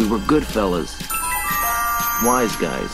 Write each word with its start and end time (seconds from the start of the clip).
We 0.00 0.06
were 0.06 0.18
good 0.26 0.46
fellas. 0.46 0.96
Wise 2.24 2.56
guys. 2.56 2.90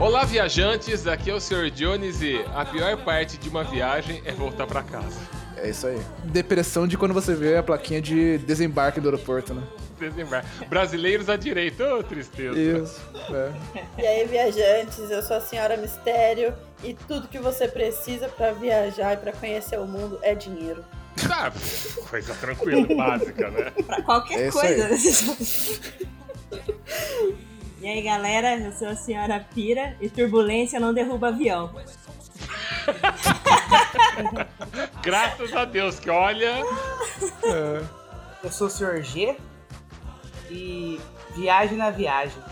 Olá, 0.00 0.24
viajantes. 0.24 1.06
Aqui 1.06 1.28
é 1.28 1.34
o 1.34 1.38
Sr. 1.38 1.68
Jones 1.70 2.22
e 2.22 2.42
a 2.54 2.64
pior 2.64 2.96
parte 3.04 3.36
de 3.36 3.50
uma 3.50 3.62
viagem 3.62 4.22
é 4.24 4.32
voltar 4.32 4.66
pra 4.66 4.82
casa. 4.82 5.20
É 5.54 5.68
isso 5.68 5.86
aí. 5.86 6.00
Depressão 6.24 6.88
de 6.88 6.96
quando 6.96 7.12
você 7.12 7.34
vê 7.34 7.58
a 7.58 7.62
plaquinha 7.62 8.00
de 8.00 8.38
desembarque 8.38 9.02
do 9.02 9.08
aeroporto, 9.08 9.52
né? 9.52 9.62
Desembarque. 9.98 10.64
Brasileiros 10.66 11.28
à 11.28 11.36
direita, 11.36 11.94
ô 11.94 12.02
tristeza. 12.02 12.58
Isso. 12.58 13.00
É. 13.32 14.02
E 14.02 14.06
aí, 14.06 14.26
viajantes, 14.26 15.10
eu 15.10 15.22
sou 15.22 15.36
a 15.36 15.40
Senhora 15.40 15.76
Mistério 15.76 16.54
e 16.82 16.94
tudo 16.94 17.28
que 17.28 17.38
você 17.38 17.68
precisa 17.68 18.28
pra 18.28 18.52
viajar 18.52 19.14
e 19.14 19.16
pra 19.16 19.32
conhecer 19.32 19.78
o 19.78 19.86
mundo 19.86 20.18
é 20.22 20.34
dinheiro. 20.34 20.84
Ah, 21.30 21.50
coisa 22.08 22.34
tranquila, 22.34 22.86
básica, 22.94 23.50
né? 23.50 23.72
Pra 23.86 24.02
qualquer 24.02 24.48
É 24.48 24.50
coisa. 24.50 24.88
e 27.80 27.88
aí, 27.88 28.02
galera, 28.02 28.56
eu 28.56 28.72
sou 28.72 28.88
a 28.88 28.96
senhora 28.96 29.44
Pira 29.54 29.96
e 30.00 30.08
turbulência 30.08 30.78
não 30.78 30.94
derruba 30.94 31.28
avião. 31.28 31.74
Graças 35.02 35.54
a 35.54 35.64
Deus, 35.64 35.98
que 35.98 36.08
olha. 36.08 36.62
Eu 38.42 38.50
sou 38.50 38.68
o 38.68 38.70
Sr. 38.70 39.02
G 39.02 39.36
e 40.50 41.00
viagem 41.34 41.76
na 41.76 41.90
viagem. 41.90 42.42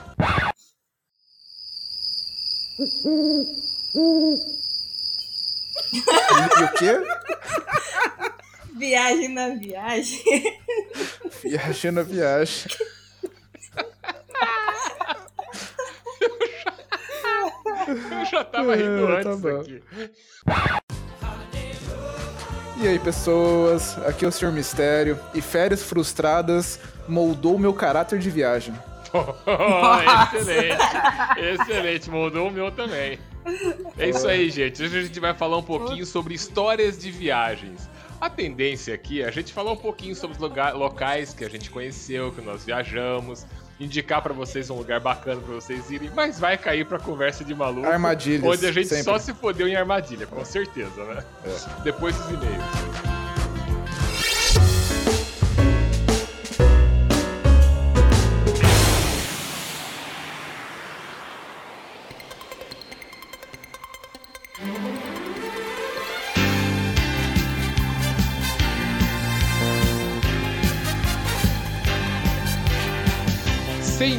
E, 5.93 6.65
o 6.65 6.68
quê? 6.74 6.93
Viagem 8.76 9.29
na 9.29 9.48
viagem. 9.51 10.23
Viagem 11.43 11.90
na 11.90 12.02
viagem. 12.02 12.71
Eu 17.88 18.24
já 18.26 18.45
tava 18.45 18.74
rindo 18.74 19.12
É, 19.12 19.23
tá 19.23 19.30
antes 19.30 19.40
bom. 19.40 19.60
aqui. 19.60 19.82
E 22.78 22.88
aí, 22.88 22.99
pessoas? 22.99 23.96
Aqui 24.06 24.24
é 24.24 24.28
o 24.28 24.32
Sr. 24.32 24.52
Mistério. 24.52 25.18
E 25.32 25.40
férias 25.40 25.82
frustradas 25.82 26.78
moldou 27.09 27.59
meu 27.59 27.73
caráter 27.74 28.18
de 28.18 28.30
viagem. 28.30 28.74
Oh, 29.12 30.37
excelente, 30.37 30.82
excelente, 31.38 32.10
mudou 32.10 32.49
o 32.49 32.51
meu 32.51 32.71
também. 32.71 33.18
É 33.96 34.09
isso 34.09 34.26
aí, 34.26 34.51
gente. 34.51 34.82
Hoje 34.82 34.99
a 34.99 35.02
gente 35.02 35.21
vai 35.21 35.32
falar 35.32 35.57
um 35.57 35.62
pouquinho 35.62 36.04
sobre 36.04 36.34
histórias 36.34 36.99
de 36.99 37.10
viagens. 37.10 37.88
A 38.21 38.29
tendência 38.29 38.95
aqui 38.95 39.23
é 39.23 39.29
a 39.29 39.30
gente 39.30 39.52
falar 39.52 39.73
um 39.73 39.77
pouquinho 39.77 40.15
sobre 40.16 40.34
os 40.37 40.43
lugar- 40.43 40.74
locais 40.74 41.32
que 41.32 41.45
a 41.45 41.49
gente 41.49 41.71
conheceu, 41.71 42.32
que 42.32 42.40
nós 42.40 42.65
viajamos, 42.65 43.46
indicar 43.79 44.21
pra 44.23 44.32
vocês 44.32 44.68
um 44.71 44.77
lugar 44.77 45.01
bacana 45.01 45.40
pra 45.40 45.54
vocês 45.54 45.90
irem, 45.90 46.10
mas 46.15 46.40
vai 46.40 46.57
cair 46.59 46.87
pra 46.87 46.99
conversa 46.99 47.45
de 47.45 47.54
maluco. 47.54 47.87
Armadilhas, 47.87 48.43
Onde 48.45 48.66
a 48.66 48.73
gente 48.73 48.88
sempre. 48.88 49.04
só 49.04 49.18
se 49.18 49.32
fodeu 49.34 49.68
em 49.68 49.77
armadilha, 49.77 50.27
com 50.27 50.45
certeza, 50.45 51.04
né? 51.04 51.23
Depois 51.84 52.16
dos 52.16 52.29
e-mails. 52.30 52.65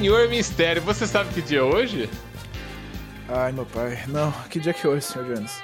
Senhor 0.08 0.30
Mistério, 0.30 0.82
você 0.82 1.06
sabe 1.06 1.34
que 1.34 1.42
dia 1.42 1.60
é 1.60 1.62
hoje? 1.62 2.10
Ai, 3.28 3.52
meu 3.52 3.66
pai. 3.66 4.00
Não, 4.08 4.32
que 4.50 4.58
dia 4.58 4.72
que 4.72 4.88
é 4.88 4.90
hoje, 4.90 5.06
Sr. 5.06 5.26
Jones? 5.26 5.62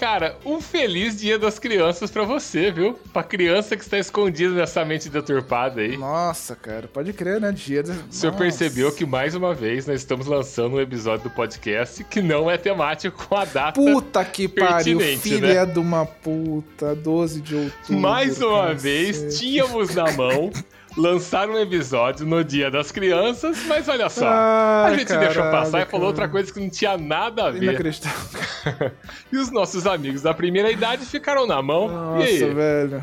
Cara, 0.00 0.38
um 0.42 0.58
feliz 0.58 1.20
dia 1.20 1.38
das 1.38 1.58
crianças 1.58 2.10
pra 2.10 2.22
você, 2.22 2.70
viu? 2.70 2.94
Pra 3.12 3.22
criança 3.22 3.76
que 3.76 3.82
está 3.82 3.98
escondida 3.98 4.54
nessa 4.54 4.86
mente 4.86 5.10
deturpada 5.10 5.82
aí. 5.82 5.98
Nossa, 5.98 6.56
cara, 6.56 6.88
pode 6.88 7.12
crer, 7.12 7.42
né? 7.42 7.52
Dia 7.52 7.82
do... 7.82 7.92
O 7.92 7.94
senhor 8.08 8.32
Nossa. 8.32 8.42
percebeu 8.42 8.90
que 8.90 9.04
mais 9.04 9.34
uma 9.34 9.52
vez 9.52 9.86
nós 9.86 10.00
estamos 10.00 10.26
lançando 10.26 10.76
um 10.76 10.80
episódio 10.80 11.24
do 11.24 11.30
podcast 11.30 12.02
que 12.04 12.22
não 12.22 12.50
é 12.50 12.56
temático 12.56 13.26
com 13.26 13.36
a 13.36 13.44
data. 13.44 13.78
Puta 13.78 14.24
que 14.24 14.48
pariu, 14.48 14.98
filha 15.18 15.66
né? 15.66 15.72
de 15.74 15.78
uma 15.78 16.06
puta, 16.06 16.94
12 16.94 17.42
de 17.42 17.54
outubro. 17.54 18.00
mais 18.00 18.40
uma 18.40 18.72
vez, 18.72 19.38
tínhamos 19.38 19.94
na 19.94 20.10
mão 20.12 20.50
lançar 20.98 21.48
um 21.48 21.56
episódio 21.56 22.26
no 22.26 22.42
Dia 22.42 22.70
das 22.70 22.90
Crianças, 22.90 23.64
mas 23.66 23.88
olha 23.88 24.08
só, 24.08 24.26
a 24.26 24.86
Ai, 24.86 24.98
gente 24.98 25.08
deixou 25.16 25.42
caralho, 25.44 25.64
passar 25.64 25.82
e 25.82 25.86
falou 25.86 26.08
outra 26.08 26.28
coisa 26.28 26.52
que 26.52 26.58
não 26.58 26.68
tinha 26.68 26.98
nada 26.98 27.46
a 27.46 27.50
ver. 27.50 27.62
Inacreditável. 27.62 28.40
E 29.32 29.36
os 29.36 29.50
nossos 29.50 29.86
amigos 29.86 30.22
da 30.22 30.34
primeira 30.34 30.70
idade 30.70 31.06
ficaram 31.06 31.46
na 31.46 31.62
mão. 31.62 31.88
Nossa, 31.88 32.28
e 32.28 32.44
aí? 32.44 32.54
velho. 32.54 33.02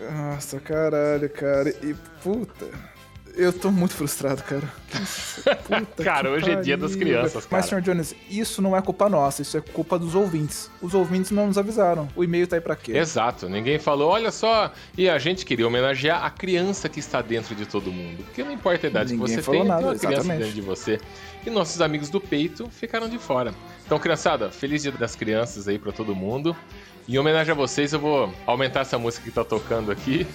Nossa, 0.00 0.60
caralho, 0.60 1.30
cara. 1.30 1.70
E 1.82 1.94
puta. 2.22 2.66
Eu 3.38 3.52
tô 3.52 3.70
muito 3.70 3.94
frustrado, 3.94 4.42
cara. 4.42 4.68
Puta 5.62 6.02
Cara, 6.02 6.28
hoje 6.28 6.50
é 6.50 6.56
dia 6.56 6.76
das 6.76 6.90
pariu, 6.90 7.06
crianças, 7.06 7.34
velho. 7.34 7.46
Mas, 7.52 7.70
cara. 7.70 7.80
Sr. 7.80 7.84
Jones, 7.84 8.14
isso 8.28 8.60
não 8.60 8.76
é 8.76 8.82
culpa 8.82 9.08
nossa, 9.08 9.42
isso 9.42 9.56
é 9.56 9.60
culpa 9.60 9.96
dos 9.96 10.16
ouvintes. 10.16 10.68
Os 10.82 10.92
ouvintes 10.92 11.30
não 11.30 11.46
nos 11.46 11.56
avisaram. 11.56 12.08
O 12.16 12.24
e-mail 12.24 12.48
tá 12.48 12.56
aí 12.56 12.60
pra 12.60 12.74
quê? 12.74 12.96
Exato, 12.96 13.48
ninguém 13.48 13.78
falou, 13.78 14.10
olha 14.10 14.32
só, 14.32 14.72
e 14.96 15.08
a 15.08 15.20
gente 15.20 15.46
queria 15.46 15.68
homenagear 15.68 16.24
a 16.24 16.30
criança 16.30 16.88
que 16.88 16.98
está 16.98 17.22
dentro 17.22 17.54
de 17.54 17.64
todo 17.64 17.92
mundo. 17.92 18.24
Porque 18.24 18.42
não 18.42 18.50
importa 18.50 18.88
a 18.88 18.90
idade 18.90 19.12
Ninguém 19.12 19.26
que 19.28 19.34
você 19.36 19.42
falou 19.42 19.60
tem, 19.60 19.68
nada, 19.68 19.82
tem 19.82 19.88
uma 19.90 19.98
criança 19.98 20.14
exatamente. 20.16 20.40
dentro 20.40 20.54
de 20.54 20.60
você. 20.60 21.00
E 21.46 21.50
nossos 21.50 21.80
amigos 21.80 22.10
do 22.10 22.20
peito 22.20 22.68
ficaram 22.72 23.08
de 23.08 23.18
fora. 23.18 23.54
Então, 23.86 24.00
criançada, 24.00 24.50
feliz 24.50 24.82
dia 24.82 24.90
das 24.90 25.14
crianças 25.14 25.68
aí 25.68 25.78
pra 25.78 25.92
todo 25.92 26.12
mundo. 26.12 26.56
Em 27.08 27.16
homenagem 27.16 27.52
a 27.52 27.54
vocês, 27.54 27.92
eu 27.92 28.00
vou 28.00 28.34
aumentar 28.44 28.80
essa 28.80 28.98
música 28.98 29.24
que 29.24 29.30
tá 29.30 29.44
tocando 29.44 29.92
aqui. 29.92 30.26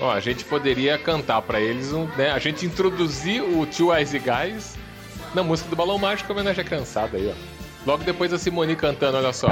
Ó, 0.00 0.10
a 0.10 0.20
gente 0.20 0.44
poderia 0.44 0.96
cantar 0.98 1.42
pra 1.42 1.60
eles, 1.60 1.92
um, 1.92 2.06
né? 2.16 2.30
A 2.30 2.38
gente 2.38 2.64
introduzir 2.64 3.42
o 3.42 3.66
Two 3.66 3.94
Eyes 3.94 4.12
Guys 4.12 4.76
na 5.34 5.42
música 5.42 5.68
do 5.68 5.76
Balão 5.76 5.98
Mágico 5.98 6.30
em 6.30 6.34
homenagem 6.34 6.62
à 6.62 6.64
criançada 6.64 7.16
aí, 7.16 7.28
ó. 7.28 7.58
Logo 7.86 8.04
depois 8.04 8.32
a 8.32 8.38
Simone 8.38 8.76
cantando, 8.76 9.16
olha 9.16 9.32
só. 9.32 9.48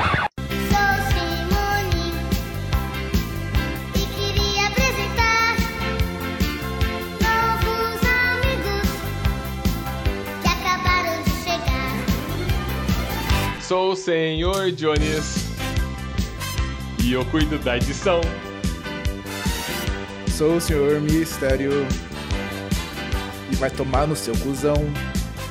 Sou 13.60 13.92
o 13.92 13.96
Senhor 13.96 14.70
Jones 14.70 15.44
e 17.02 17.12
eu 17.12 17.24
cuido 17.24 17.58
da 17.58 17.76
edição. 17.76 18.20
Sou 20.36 20.56
o 20.56 20.60
Senhor 20.60 21.00
Mistério. 21.00 21.86
E 23.50 23.56
vai 23.56 23.70
tomar 23.70 24.06
no 24.06 24.14
seu 24.14 24.36
cuzão. 24.36 24.74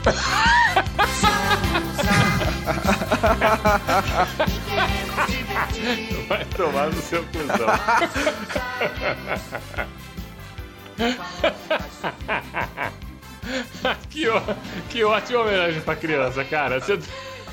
Vai 6.28 6.46
tomar 6.46 6.88
no 6.88 7.02
seu 7.02 7.24
cuzão. 7.26 7.68
que, 14.10 14.28
ó- 14.30 14.42
que 14.90 15.04
ótima 15.04 15.42
homenagem 15.42 15.82
pra 15.82 15.96
criança, 15.96 16.44
cara. 16.44 16.80
Você... 16.80 17.00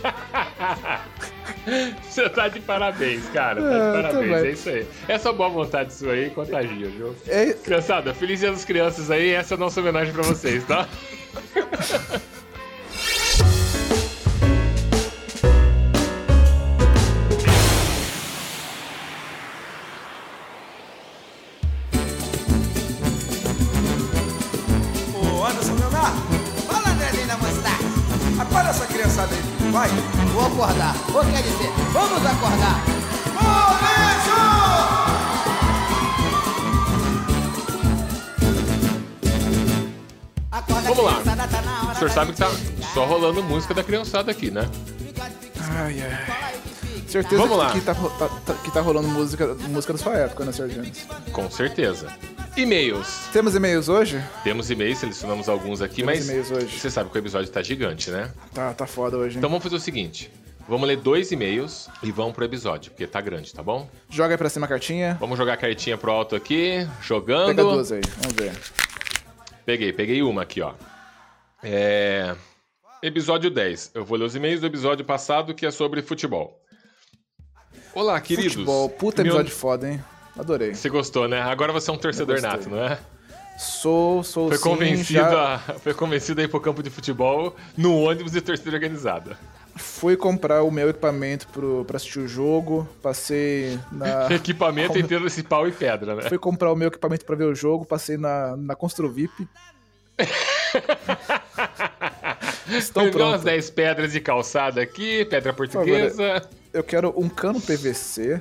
Você 2.02 2.28
tá 2.28 2.48
de 2.48 2.60
parabéns, 2.60 3.24
cara. 3.30 3.62
Tá 3.62 3.68
de 3.68 3.76
É, 3.76 4.02
parabéns, 4.02 4.44
é 4.44 4.50
isso 4.50 4.68
aí. 4.68 4.86
Essa 5.08 5.32
boa 5.32 5.48
vontade 5.48 5.92
sua 5.92 6.12
aí 6.12 6.30
contagia, 6.30 6.88
viu? 6.88 7.14
É, 7.26 7.52
Criançada, 7.52 8.14
feliz 8.14 8.40
dia 8.40 8.50
das 8.50 8.64
crianças 8.64 9.10
aí. 9.10 9.30
Essa 9.30 9.54
é 9.54 9.56
a 9.56 9.58
nossa 9.58 9.80
homenagem 9.80 10.12
pra 10.12 10.22
vocês, 10.22 10.64
tá? 10.64 10.88
acordar. 30.64 30.94
Ou 31.14 31.24
quer 31.24 31.42
dizer, 31.42 31.70
vamos 31.92 32.24
acordar. 32.24 32.82
Acorda, 40.50 40.82
Vamos 40.88 41.04
lá. 41.04 41.12
criançada, 41.20 41.48
tá 41.48 41.62
na 41.62 41.82
hora 41.82 41.92
O 41.92 41.94
senhor 41.96 42.10
sabe 42.10 42.32
que 42.32 42.38
tá. 42.38 42.50
só 42.92 43.04
rolando 43.06 43.42
música 43.42 43.72
da 43.72 43.82
criançada 43.82 44.30
aqui, 44.30 44.50
né? 44.50 44.68
Ai, 45.70 46.02
ai. 46.02 46.52
Certeza 47.08 47.42
Vamos 47.42 47.56
que, 47.58 47.62
lá. 47.64 47.72
Que, 47.72 47.80
tá, 47.80 47.94
tá- 47.94 48.28
tá- 48.46 48.54
que 48.54 48.70
tá 48.70 48.80
rolando 48.80 49.08
música, 49.08 49.54
música 49.68 49.92
da 49.92 49.98
sua 49.98 50.14
época, 50.14 50.44
né, 50.44 50.52
Sr. 50.52 50.68
Jones? 50.68 51.06
Com 51.32 51.50
certeza. 51.50 52.08
E-mails. 52.56 53.06
Temos 53.32 53.54
e-mails 53.54 53.88
hoje? 53.88 54.22
Temos 54.44 54.70
e-mails, 54.70 54.98
selecionamos 54.98 55.48
alguns 55.48 55.80
aqui, 55.80 55.96
Temos 55.96 56.14
mas 56.18 56.28
e-mails 56.28 56.50
hoje. 56.50 56.78
você 56.78 56.90
sabe 56.90 57.08
que 57.10 57.16
o 57.16 57.20
episódio 57.20 57.50
tá 57.50 57.62
gigante, 57.62 58.10
né? 58.10 58.30
Tá, 58.54 58.72
tá 58.74 58.86
foda 58.86 59.16
hoje. 59.16 59.32
hein? 59.34 59.38
Então 59.38 59.48
vamos 59.50 59.62
fazer 59.62 59.76
o 59.76 59.80
seguinte. 59.80 60.30
Vamos 60.68 60.86
ler 60.86 60.96
dois 60.96 61.30
e-mails 61.32 61.88
e 62.02 62.12
vamos 62.12 62.34
pro 62.34 62.44
episódio, 62.44 62.92
porque 62.92 63.06
tá 63.06 63.20
grande, 63.20 63.52
tá 63.52 63.62
bom? 63.62 63.88
Joga 64.08 64.34
aí 64.34 64.38
pra 64.38 64.48
cima 64.48 64.66
a 64.66 64.68
cartinha. 64.68 65.16
Vamos 65.18 65.36
jogar 65.36 65.54
a 65.54 65.56
cartinha 65.56 65.98
pro 65.98 66.10
alto 66.10 66.36
aqui, 66.36 66.86
jogando. 67.02 67.48
Pega 67.48 67.62
duas 67.62 67.92
aí, 67.92 68.00
vamos 68.18 68.34
ver. 68.34 68.52
Peguei, 69.66 69.92
peguei 69.92 70.22
uma 70.22 70.42
aqui, 70.42 70.60
ó. 70.60 70.72
É... 71.62 72.34
Episódio 73.02 73.50
10. 73.50 73.92
Eu 73.94 74.04
vou 74.04 74.16
ler 74.16 74.24
os 74.24 74.34
e-mails 74.36 74.60
do 74.60 74.66
episódio 74.66 75.04
passado, 75.04 75.54
que 75.54 75.66
é 75.66 75.70
sobre 75.70 76.00
futebol. 76.02 76.60
Olá, 77.94 78.20
queridos. 78.20 78.54
Futebol, 78.54 78.88
puta 78.88 79.22
Meu- 79.22 79.32
episódio 79.32 79.54
foda, 79.54 79.90
hein? 79.90 80.02
Adorei. 80.38 80.74
Você 80.74 80.88
gostou, 80.88 81.28
né? 81.28 81.42
Agora 81.42 81.72
você 81.72 81.90
é 81.90 81.92
um 81.92 81.98
torcedor 81.98 82.40
nato, 82.40 82.70
não 82.70 82.82
é? 82.82 82.98
Sou, 83.58 84.22
sou 84.24 84.48
Foi 84.48 84.56
sim, 84.56 84.62
convencido, 84.62 85.12
já 85.20 85.54
a... 85.54 85.58
Foi 85.78 85.92
convencido 85.92 86.40
a 86.40 86.44
ir 86.44 86.48
pro 86.48 86.60
campo 86.60 86.82
de 86.82 86.88
futebol 86.88 87.54
no 87.76 87.98
ônibus 87.98 88.32
de 88.32 88.40
torcida 88.40 88.70
organizada. 88.70 89.36
Fui 89.76 90.16
comprar 90.16 90.62
o 90.62 90.70
meu 90.70 90.90
equipamento 90.90 91.48
pro, 91.48 91.84
pra 91.84 91.96
assistir 91.96 92.20
o 92.20 92.28
jogo, 92.28 92.88
passei 93.02 93.78
na... 93.90 94.30
Equipamento 94.32 94.98
inteiro 94.98 95.24
desse 95.24 95.42
pau 95.42 95.66
e 95.66 95.72
pedra, 95.72 96.14
né? 96.14 96.22
Fui 96.28 96.38
comprar 96.38 96.72
o 96.72 96.76
meu 96.76 96.88
equipamento 96.88 97.24
pra 97.24 97.36
ver 97.36 97.44
o 97.44 97.54
jogo, 97.54 97.84
passei 97.84 98.16
na, 98.16 98.56
na 98.56 98.74
Construvip. 98.74 99.46
Estou 102.68 103.04
Peguei 103.04 103.20
umas 103.22 103.32
pronto. 103.32 103.44
10 103.44 103.70
pedras 103.70 104.12
de 104.12 104.20
calçada 104.20 104.80
aqui, 104.80 105.24
pedra 105.26 105.52
portuguesa, 105.52 106.48
Eu 106.72 106.82
quero 106.82 107.12
um 107.16 107.28
cano 107.28 107.60
PVC, 107.60 108.40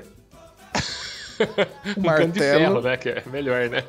um 1.98 2.02
um 2.02 2.04
cano 2.04 2.32
de 2.32 2.40
ferro, 2.40 2.74
martelo. 2.76 2.82
né? 2.82 2.98
Que 2.98 3.10
é 3.10 3.24
melhor, 3.32 3.70
né? 3.70 3.84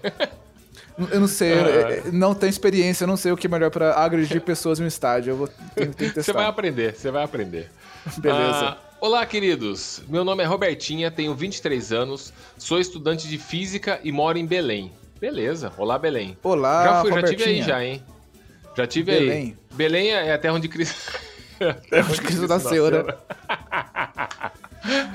Eu 1.11 1.21
não 1.21 1.27
sei, 1.27 1.55
Ah. 1.55 2.03
não 2.13 2.35
tenho 2.35 2.51
experiência, 2.51 3.05
eu 3.05 3.09
não 3.09 3.17
sei 3.17 3.33
o 3.33 3.37
que 3.37 3.47
é 3.47 3.51
melhor 3.51 3.71
pra 3.71 3.95
agredir 3.95 4.41
pessoas 4.43 4.79
no 4.79 4.87
estádio. 4.87 5.33
Eu 5.33 5.37
vou 5.37 5.49
tenho, 5.75 5.93
tenho 5.95 6.13
Você 6.15 6.33
vai 6.33 6.45
aprender, 6.47 6.95
você 6.95 7.11
vai 7.11 7.25
aprender. 7.25 7.71
Beleza. 8.19 8.69
Ah, 8.71 8.77
olá, 9.01 9.25
queridos. 9.25 10.03
Meu 10.09 10.25
nome 10.25 10.43
é 10.43 10.47
Robertinha, 10.47 11.11
tenho 11.11 11.35
23 11.35 11.93
anos, 11.93 12.33
sou 12.59 12.79
estudante 12.79 13.27
de 13.29 13.39
física 13.39 14.01
e 14.05 14.13
moro 14.13 14.37
em 14.39 14.47
Belém. 14.47 14.93
Beleza, 15.21 15.73
olá, 15.79 15.99
Belém. 15.99 16.37
Olá, 16.43 16.85
já 16.85 17.01
fui, 17.03 17.11
já 17.13 17.23
tive 17.23 17.45
aí 17.45 17.61
Robertinha. 17.61 17.65
já, 17.65 17.85
hein? 17.85 18.03
Já 18.77 18.87
tive 18.87 19.13
aí. 19.13 19.19
Belém. 19.21 19.59
Belém 19.73 20.11
é 20.11 20.33
a 20.33 20.39
terra 20.39 20.55
onde 20.55 20.69
Cristo. 20.69 20.97
É 21.93 22.01
onde 22.03 22.21
Cristo 22.23 22.49
nasceu, 22.49 22.91
né? 22.91 23.05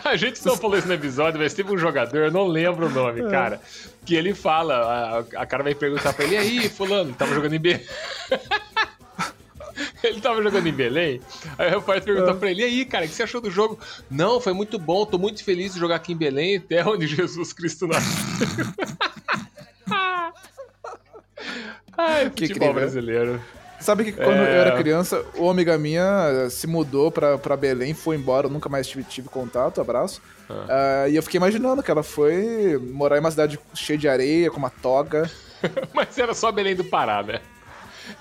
A 0.04 0.16
gente 0.16 0.46
não 0.46 0.56
falou 0.56 0.78
isso 0.78 0.88
no 0.88 0.94
episódio, 0.94 1.40
mas 1.40 1.54
teve 1.54 1.72
um 1.74 1.78
jogador, 1.78 2.18
eu 2.18 2.32
não 2.32 2.48
lembro 2.48 2.86
o 2.88 2.90
É. 2.90 2.94
nome, 2.94 3.30
cara, 3.30 3.60
que 4.06 4.16
ele 4.16 4.34
fala, 4.34 5.26
a, 5.36 5.42
a 5.42 5.46
cara 5.46 5.64
vai 5.64 5.76
perguntar 5.76 6.14
pra 6.14 6.24
ele, 6.26 6.36
e 6.36 6.38
aí, 6.38 6.70
fulano, 6.70 7.14
tava 7.14 7.34
jogando 7.36 7.54
em 7.54 7.60
Belém? 7.60 7.86
Ele 10.04 10.20
tava 10.22 10.42
jogando 10.42 10.66
em 10.68 10.72
Belém, 10.74 11.22
aí 11.58 11.68
o 11.68 11.72
repórter 11.80 12.04
perguntou 12.04 12.34
É. 12.34 12.38
pra 12.38 12.50
ele, 12.50 12.62
e 12.62 12.66
aí, 12.66 12.86
cara, 12.86 13.06
o 13.06 13.08
que 13.08 13.14
você 13.14 13.22
achou 13.24 13.40
do 13.42 13.52
jogo? 13.52 13.78
Não, 14.10 14.40
foi 14.42 14.52
muito 14.54 14.80
bom, 14.80 15.06
tô 15.06 15.20
muito 15.20 15.44
feliz 15.44 15.74
de 15.74 15.80
jogar 15.80 15.98
aqui 15.98 16.14
em 16.14 16.18
Belém, 16.18 16.60
terra 16.60 16.90
onde 16.92 17.06
Jesus 17.08 17.54
Cristo 17.54 17.86
nasceu. 17.88 18.66
Ai, 21.98 22.30
Que 22.30 22.48
futebol 22.48 22.70
incrível. 22.70 22.74
brasileiro. 22.74 23.42
Sabe 23.80 24.04
que 24.06 24.12
quando 24.12 24.38
É. 24.38 24.58
eu 24.58 24.62
era 24.62 24.78
criança, 24.78 25.24
uma 25.36 25.52
amiga 25.52 25.78
minha 25.78 26.50
se 26.50 26.66
mudou 26.68 27.12
pra, 27.12 27.38
pra 27.38 27.56
Belém, 27.56 27.94
foi 27.94 28.16
embora, 28.16 28.48
eu 28.48 28.52
nunca 28.52 28.68
mais 28.68 28.88
tive, 28.88 29.04
tive 29.04 29.30
contato, 29.30 29.80
abraço. 29.80 30.22
Ah, 30.50 31.08
e 31.08 31.16
eu 31.16 31.22
fiquei 31.24 31.38
imaginando 31.38 31.84
que 31.84 31.92
ela 31.92 32.04
foi 32.04 32.78
morar 32.92 33.18
em 33.18 33.20
uma 33.20 33.30
cidade 33.32 33.60
cheia 33.74 33.98
de 34.00 34.08
areia, 34.08 34.50
com 34.50 34.58
uma 34.58 34.70
toga. 34.70 35.30
Mas 35.94 36.18
era 36.18 36.34
só 36.34 36.52
Belém 36.52 36.76
do 36.76 36.84
Pará, 36.86 37.22
né? 37.22 37.40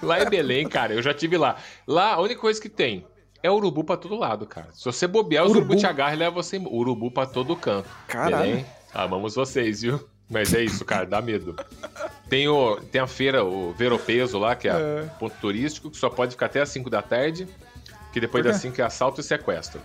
Lá 0.02 0.20
em 0.22 0.28
Belém, 0.28 0.68
cara, 0.68 0.92
eu 0.92 1.02
já 1.02 1.14
tive 1.14 1.36
lá. 1.38 1.56
Lá, 1.86 2.14
a 2.14 2.20
única 2.20 2.40
coisa 2.40 2.60
que 2.60 2.68
tem 2.68 3.06
é 3.42 3.50
urubu 3.50 3.84
pra 3.84 3.96
todo 3.96 4.16
lado, 4.16 4.44
cara. 4.46 4.68
Se 4.72 4.84
você 4.84 5.06
bobear, 5.06 5.44
os 5.44 5.50
Urubu? 5.52 5.66
urubu 5.68 5.80
te 5.80 5.86
agarram 5.86 6.14
e 6.14 6.18
levam 6.18 6.42
você. 6.42 6.58
Urubu 6.58 7.10
pra 7.10 7.24
todo 7.26 7.54
canto. 7.56 7.88
Caralho. 8.08 8.36
Belém, 8.50 8.66
amamos 8.92 9.34
vocês, 9.36 9.82
viu? 9.82 10.00
Mas 10.28 10.52
é 10.52 10.62
isso, 10.62 10.84
cara, 10.84 11.06
dá 11.06 11.22
medo. 11.22 11.54
Tem, 12.28 12.48
o, 12.48 12.76
tem 12.80 13.00
a 13.00 13.06
feira, 13.06 13.44
o 13.44 13.72
Veropeso 13.72 14.38
lá, 14.38 14.56
que 14.56 14.68
é, 14.68 14.72
É. 14.72 15.02
ponto 15.20 15.36
turístico, 15.40 15.88
que 15.90 15.96
só 15.96 16.10
pode 16.10 16.32
ficar 16.32 16.46
até 16.46 16.60
as 16.60 16.68
5 16.70 16.90
da 16.90 17.00
tarde. 17.02 17.46
Que 18.12 18.18
depois 18.20 18.42
das 18.42 18.56
5 18.56 18.80
é 18.80 18.84
assalto 18.84 19.20
e 19.20 19.24
sequestro. 19.24 19.80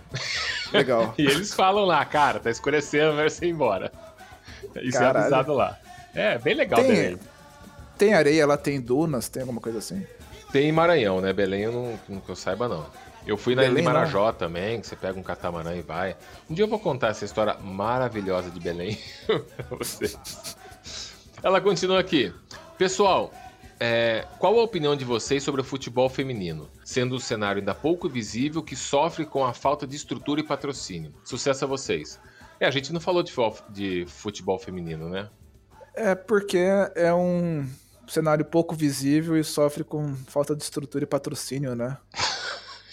Legal. 0.72 1.14
E 1.18 1.22
eles 1.26 1.52
falam 1.52 1.84
lá, 1.84 2.02
cara, 2.04 2.40
tá 2.40 2.50
escurecendo, 2.50 3.14
vai 3.16 3.28
ser 3.28 3.46
embora. 3.46 3.92
Isso 4.76 4.98
Caralho. 4.98 5.16
é 5.18 5.20
avisado 5.20 5.52
lá. 5.52 5.78
É, 6.14 6.38
bem 6.38 6.54
legal 6.54 6.80
Tem- 6.80 6.88
Belém. 6.94 7.18
Tem 7.98 8.14
areia 8.14 8.46
lá, 8.46 8.56
tem 8.56 8.80
dunas, 8.80 9.28
tem 9.28 9.42
alguma 9.42 9.60
coisa 9.60 9.78
assim? 9.78 10.04
Tem 10.50 10.66
em 10.68 10.72
Maranhão, 10.72 11.20
né? 11.20 11.32
Belém 11.32 11.62
eu 11.62 11.72
não, 11.72 11.98
não 12.08 12.20
que 12.20 12.28
eu 12.30 12.34
saiba, 12.36 12.66
não. 12.68 12.86
Eu 13.26 13.36
fui 13.36 13.54
na 13.54 13.62
Belém, 13.62 13.84
não? 13.84 13.92
Marajó 13.92 14.32
também, 14.32 14.80
que 14.80 14.86
você 14.86 14.96
pega 14.96 15.18
um 15.18 15.22
catamarã 15.22 15.74
e 15.74 15.82
vai. 15.82 16.16
Um 16.50 16.54
dia 16.54 16.64
eu 16.64 16.68
vou 16.68 16.78
contar 16.78 17.08
essa 17.08 17.24
história 17.24 17.54
maravilhosa 17.54 18.50
de 18.50 18.58
Belém 18.58 18.98
pra 19.26 19.76
vocês. 19.76 20.18
Ela 21.42 21.60
continua 21.60 22.00
aqui. 22.00 22.32
Pessoal, 22.76 23.32
é, 23.78 24.26
qual 24.38 24.58
a 24.58 24.62
opinião 24.62 24.94
de 24.96 25.04
vocês 25.04 25.42
sobre 25.42 25.60
o 25.60 25.64
futebol 25.64 26.08
feminino? 26.08 26.68
Sendo 26.84 27.16
um 27.16 27.18
cenário 27.18 27.60
ainda 27.60 27.74
pouco 27.74 28.08
visível 28.08 28.62
que 28.62 28.76
sofre 28.76 29.24
com 29.24 29.44
a 29.44 29.52
falta 29.52 29.86
de 29.86 29.96
estrutura 29.96 30.40
e 30.40 30.44
patrocínio. 30.44 31.12
Sucesso 31.24 31.64
a 31.64 31.68
vocês. 31.68 32.20
É, 32.60 32.66
a 32.66 32.70
gente 32.70 32.92
não 32.92 33.00
falou 33.00 33.22
de, 33.22 33.32
de 33.70 34.06
futebol 34.06 34.58
feminino, 34.58 35.08
né? 35.08 35.28
É 35.94 36.14
porque 36.14 36.60
é 36.94 37.12
um 37.12 37.68
cenário 38.06 38.44
pouco 38.44 38.74
visível 38.74 39.36
e 39.36 39.42
sofre 39.42 39.82
com 39.82 40.14
falta 40.28 40.54
de 40.54 40.62
estrutura 40.62 41.04
e 41.04 41.06
patrocínio, 41.06 41.74
né? 41.74 41.98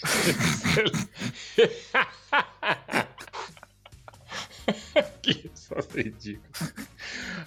que 5.22 5.50
só 5.54 5.76
ridículo. 5.94 6.48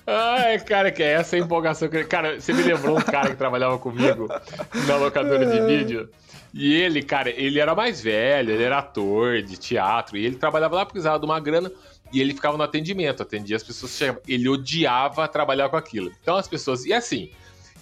Ai, 0.06 0.60
cara, 0.60 0.92
que 0.92 1.02
é 1.02 1.14
essa 1.14 1.38
empolgação. 1.38 1.88
que- 1.90 2.04
Cara, 2.04 2.40
você 2.40 2.54
me 2.54 2.64
lembrou 2.64 2.98
um 2.98 3.02
cara 3.02 3.30
que 3.30 3.36
trabalhava 3.38 3.78
comigo 3.80 4.28
na 4.88 4.96
locadora 4.98 5.46
de 5.46 5.62
vídeo. 5.66 6.10
E 6.54 6.74
ele, 6.74 7.02
cara, 7.02 7.30
ele 7.30 7.60
era 7.60 7.74
mais 7.74 8.02
velho, 8.02 8.52
ele 8.52 8.64
era 8.64 8.80
ator 8.80 9.42
de 9.42 9.58
teatro. 9.58 10.18
E 10.18 10.26
ele 10.26 10.36
trabalhava 10.36 10.76
lá 10.76 10.86
porque 10.86 10.94
precisava 10.94 11.20
de 11.20 11.26
uma 11.26 11.40
grana. 11.40 11.72
E 12.12 12.22
ele 12.22 12.34
ficava 12.34 12.58
no 12.58 12.64
atendimento, 12.64 13.24
atendia 13.24 13.56
as 13.56 13.64
pessoas. 13.64 14.00
Ele 14.28 14.48
odiava 14.48 15.28
trabalhar 15.28 15.70
com 15.70 15.78
aquilo. 15.78 16.12
Então 16.22 16.36
as 16.36 16.48
pessoas. 16.48 16.86
E 16.86 16.94
assim. 16.94 17.32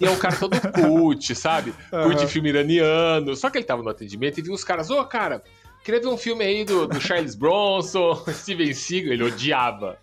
E 0.01 0.05
é 0.05 0.09
um 0.09 0.17
cara 0.17 0.35
todo 0.35 0.59
cult, 0.71 1.35
sabe? 1.35 1.73
Curte 1.91 2.19
Aham. 2.23 2.27
filme 2.27 2.49
iraniano. 2.49 3.35
Só 3.35 3.49
que 3.49 3.57
ele 3.59 3.65
tava 3.65 3.83
no 3.83 3.89
atendimento 3.89 4.39
e 4.39 4.41
viu 4.41 4.53
os 4.53 4.63
caras, 4.63 4.89
ô, 4.89 5.03
cara, 5.05 5.43
queria 5.83 6.01
ver 6.01 6.07
um 6.07 6.17
filme 6.17 6.43
aí 6.43 6.65
do, 6.65 6.87
do 6.87 6.99
Charles 6.99 7.35
Bronson, 7.35 8.23
Steven 8.33 8.73
Seagal. 8.73 9.13
Ele 9.13 9.23
odiava. 9.23 9.97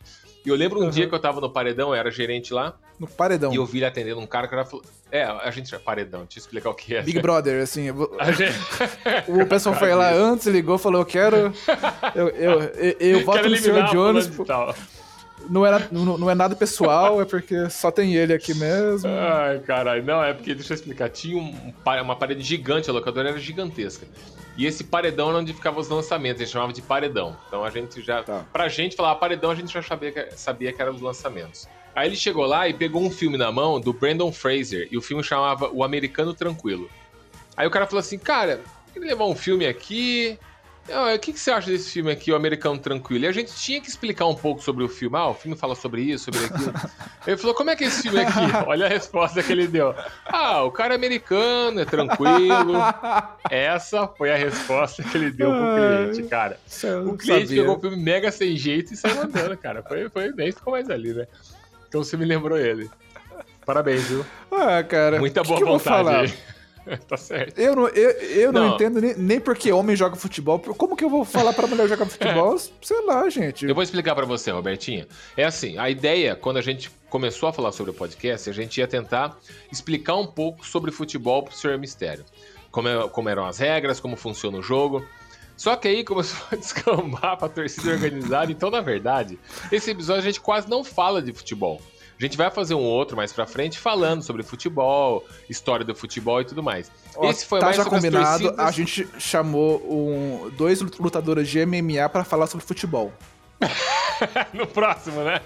E 0.47 0.49
eu 0.49 0.55
lembro 0.55 0.81
um 0.83 0.89
dia 0.89 1.07
que 1.09 1.15
eu 1.15 1.19
tava 1.19 1.41
no 1.41 1.51
paredão, 1.51 1.89
eu 1.89 1.95
era 1.97 2.11
gerente 2.11 2.55
lá, 2.55 2.75
No 2.99 3.07
paredão. 3.07 3.53
e 3.53 3.57
eu 3.57 3.67
vi 3.67 3.79
ele 3.79 3.87
atendendo 3.87 4.21
um 4.21 4.27
cara 4.27 4.47
que 4.49 4.55
era. 4.55 4.67
É, 5.11 5.25
a 5.25 5.51
gente 5.51 5.75
é 5.75 5.79
paredão, 5.79 6.21
deixa 6.21 6.39
eu 6.39 6.41
explicar 6.43 6.71
o 6.71 6.75
que 6.75 6.95
é. 6.95 7.03
Big 7.03 7.21
Brother, 7.21 7.61
assim. 7.63 7.91
vou- 7.91 8.11
gente... 8.33 8.57
O 9.31 9.45
pessoal 9.47 9.75
foi 9.75 9.93
lá 9.95 10.11
antes, 10.13 10.47
ligou, 10.47 10.79
falou: 10.79 11.03
Eu 11.03 11.05
quero. 11.07 11.53
Eu, 12.15 12.29
eu, 12.29 12.61
eu, 12.63 12.97
eu 12.99 13.25
voto 13.25 13.41
no 13.49 13.55
eliminar 13.57 13.91
Jones. 13.91 14.31
Não, 15.49 15.65
era, 15.65 15.89
não, 15.91 16.19
não 16.19 16.31
é 16.31 16.35
nada 16.35 16.55
pessoal, 16.57 17.21
é 17.21 17.25
porque 17.25 17.71
só 17.71 17.91
tem 17.91 18.15
ele 18.15 18.33
aqui 18.33 18.55
mesmo. 18.55 19.09
Ai, 19.09 19.59
caralho. 19.61 20.05
Não, 20.05 20.23
é 20.23 20.35
porque, 20.35 20.55
deixa 20.55 20.73
eu 20.73 20.75
explicar. 20.75 21.09
Tinha 21.09 21.39
um, 21.39 21.73
uma 22.03 22.17
parede 22.17 22.43
gigante, 22.43 22.91
a 22.91 22.93
locadora 22.93 23.31
era 23.31 23.39
gigantesca. 23.39 24.07
E 24.57 24.67
esse 24.67 24.83
paredão 24.83 25.29
era 25.29 25.39
onde 25.39 25.53
ficavam 25.53 25.81
os 25.81 25.89
lançamentos, 25.89 26.43
a 26.43 26.45
gente 26.45 26.53
chamava 26.53 26.73
de 26.73 26.83
paredão. 26.83 27.37
Então 27.47 27.65
a 27.65 27.71
gente 27.71 28.03
já. 28.03 28.25
Tá. 28.25 28.45
Pra 28.53 28.69
gente 28.69 28.97
falar 28.97 29.15
paredão, 29.15 29.53
a 29.53 29.55
gente 29.55 29.73
já 29.73 29.81
sabia 29.81 30.11
que, 30.11 30.31
sabia 30.33 30.73
que 30.73 30.83
era 30.83 30.91
os 30.91 31.01
lançamentos. 31.01 31.69
Aí 31.95 32.09
ele 32.09 32.17
chegou 32.17 32.45
lá 32.45 32.69
e 32.69 32.75
pegou 32.75 33.03
um 33.03 33.11
filme 33.11 33.39
na 33.39 33.53
mão 33.53 33.81
do 33.81 33.93
Brandon 33.93 34.33
Fraser, 34.33 34.89
e 34.91 34.99
o 34.99 35.03
filme 35.03 35.23
chamava 35.23 35.71
O 35.73 35.85
Americano 35.85 36.35
Tranquilo. 36.35 36.91
Aí 37.57 37.67
o 37.67 37.71
cara 37.71 37.87
falou 37.87 38.01
assim: 38.01 38.19
Cara, 38.19 38.61
queria 38.93 39.11
levar 39.11 39.27
um 39.27 39.35
filme 39.35 39.67
aqui. 39.67 40.39
Ah, 40.93 41.15
O 41.15 41.19
que, 41.19 41.33
que 41.33 41.39
você 41.41 41.51
acha 41.51 41.71
desse 41.71 41.91
filme 41.91 42.11
aqui, 42.11 42.33
O 42.33 42.37
Americano 42.37 42.79
Tranquilo? 42.79 43.25
E 43.25 43.29
a 43.29 43.33
gente 43.33 43.53
tinha 43.55 43.81
que 43.81 43.89
explicar 43.89 44.27
um 44.27 44.35
pouco 44.35 44.63
sobre 44.63 44.85
o 44.85 44.89
filme. 44.89 45.17
Ah, 45.17 45.29
o 45.29 45.35
filme 45.35 45.57
fala 45.57 45.75
sobre 45.75 46.03
isso, 46.03 46.25
sobre 46.25 46.45
aquilo. 46.45 46.73
Ele 47.27 47.37
falou: 47.37 47.55
Como 47.55 47.71
é 47.71 47.77
que 47.77 47.85
é 47.85 47.87
esse 47.89 48.03
filme 48.03 48.21
aqui? 48.21 48.39
Olha 48.67 48.87
a 48.87 48.89
resposta 48.89 49.43
que 49.43 49.53
ele 49.53 49.67
deu. 49.67 49.95
Ah, 50.27 50.63
o 50.65 50.71
cara 50.71 50.95
é 50.95 50.97
americano, 50.97 51.81
é 51.81 51.85
tranquilo. 51.85 52.75
Essa 53.51 54.07
foi 54.09 54.31
a 54.33 54.37
resposta 54.37 55.03
que 55.03 55.17
ele 55.17 55.31
deu 55.31 55.51
pro 55.51 55.75
cliente, 55.75 56.29
cara. 56.29 56.59
O 57.07 57.17
cliente 57.17 57.47
sabia. 57.49 57.63
pegou 57.63 57.77
o 57.77 57.81
filme 57.81 57.97
mega 57.97 58.31
sem 58.31 58.57
jeito 58.57 58.93
e 58.95 58.97
saiu 58.97 59.23
andando, 59.23 59.57
cara. 59.57 59.83
Foi, 59.83 60.09
foi 60.09 60.33
nem 60.33 60.53
ficou 60.53 60.73
mais 60.73 60.89
ali, 60.91 61.13
né? 61.13 61.27
Então 61.89 62.03
você 62.03 62.17
me 62.17 62.25
lembrou 62.25 62.59
ele. 62.59 62.91
Parabéns, 63.65 64.05
viu? 64.05 64.25
Ah, 64.51 64.83
cara. 64.83 65.19
Muita 65.19 65.43
boa 65.43 65.59
que 65.59 65.65
vontade 65.65 66.09
aí. 66.09 66.35
tá 67.09 67.17
certo. 67.17 67.59
Eu 67.59 67.75
não, 67.77 67.89
eu, 67.89 68.11
eu 68.11 68.53
não, 68.53 68.69
Não. 68.69 68.75
entendo 68.75 69.01
nem, 69.01 69.15
nem 69.17 69.41
porque 69.41 69.71
homem 69.73 69.95
joga 69.97 70.17
futebol. 70.17 70.59
Como 70.59 70.97
que 70.97 71.05
eu 71.05 71.11
vou 71.11 71.25
falar 71.25 71.53
pra 71.53 71.67
mulher 71.67 71.89
jogar 71.89 72.07
futebol? 72.07 72.57
Sei 72.83 73.05
lá, 73.05 73.29
gente. 73.29 73.67
Eu 73.67 73.75
vou 73.75 73.83
explicar 73.83 74.15
pra 74.15 74.25
você, 74.27 74.51
Robertinho. 74.51 75.07
É 75.37 75.45
assim, 75.45 75.79
a 75.79 75.89
ideia, 75.91 76.35
quando 76.37 76.57
a 76.57 76.63
gente 76.63 76.91
começou 77.11 77.49
a 77.49 77.53
falar 77.53 77.73
sobre 77.73 77.91
o 77.91 77.95
podcast, 77.95 78.49
a 78.49 78.53
gente 78.53 78.79
ia 78.79 78.87
tentar 78.87 79.37
explicar 79.73 80.17
um 80.17 80.27
pouco 80.27 80.67
sobre 80.67 80.91
futebol 80.91 81.43
pro 81.43 81.55
Senhor 81.55 81.79
Mistério. 81.79 82.25
Como, 82.71 82.89
é- 82.89 83.09
como 83.09 83.29
eram 83.29 83.47
as 83.47 83.59
regras, 83.59 83.99
como 84.01 84.17
funciona 84.17 84.59
o 84.59 84.63
jogo. 84.63 85.05
Só 85.57 85.75
que 85.75 85.89
aí 85.89 86.05
começou 86.05 86.39
a 86.53 86.55
descambar 86.57 87.37
pra 87.37 87.49
torcida 87.49 87.91
organizada. 87.91 88.53
Então, 88.53 88.71
na 88.71 88.81
verdade, 88.81 89.39
esse 89.73 89.91
episódio 89.91 90.23
a 90.23 90.25
gente 90.25 90.41
quase 90.41 90.69
não 90.71 90.85
fala 90.85 91.21
de 91.21 91.33
futebol. 91.33 91.81
A 92.19 92.23
gente 92.25 92.37
vai 92.37 92.51
fazer 92.51 92.75
um 92.75 92.83
outro 92.83 93.17
mais 93.17 93.33
pra 93.33 93.47
frente 93.47 93.79
falando 93.79 94.23
sobre 94.23 94.43
futebol, 94.43 95.25
história 95.49 95.85
do 95.85 95.95
futebol 95.95 96.41
e 96.41 96.45
tudo 96.45 96.63
mais. 96.63 96.91
Ó, 97.17 97.31
Esse 97.31 97.47
foi 97.47 97.61
tá 97.61 97.67
mais 97.67 97.77
já 97.77 97.85
combinado. 97.85 98.43
torcidas- 98.43 98.59
A 98.59 98.71
gente 98.73 99.09
chamou 99.19 99.77
um, 99.89 100.51
dois 100.57 100.81
lutadores 100.81 101.49
de 101.49 101.65
MMA 101.65 102.09
pra 102.09 102.25
falar 102.25 102.47
sobre 102.49 102.67
futebol. 102.67 103.13
no 104.53 104.67
próximo, 104.67 105.23
né? 105.23 105.41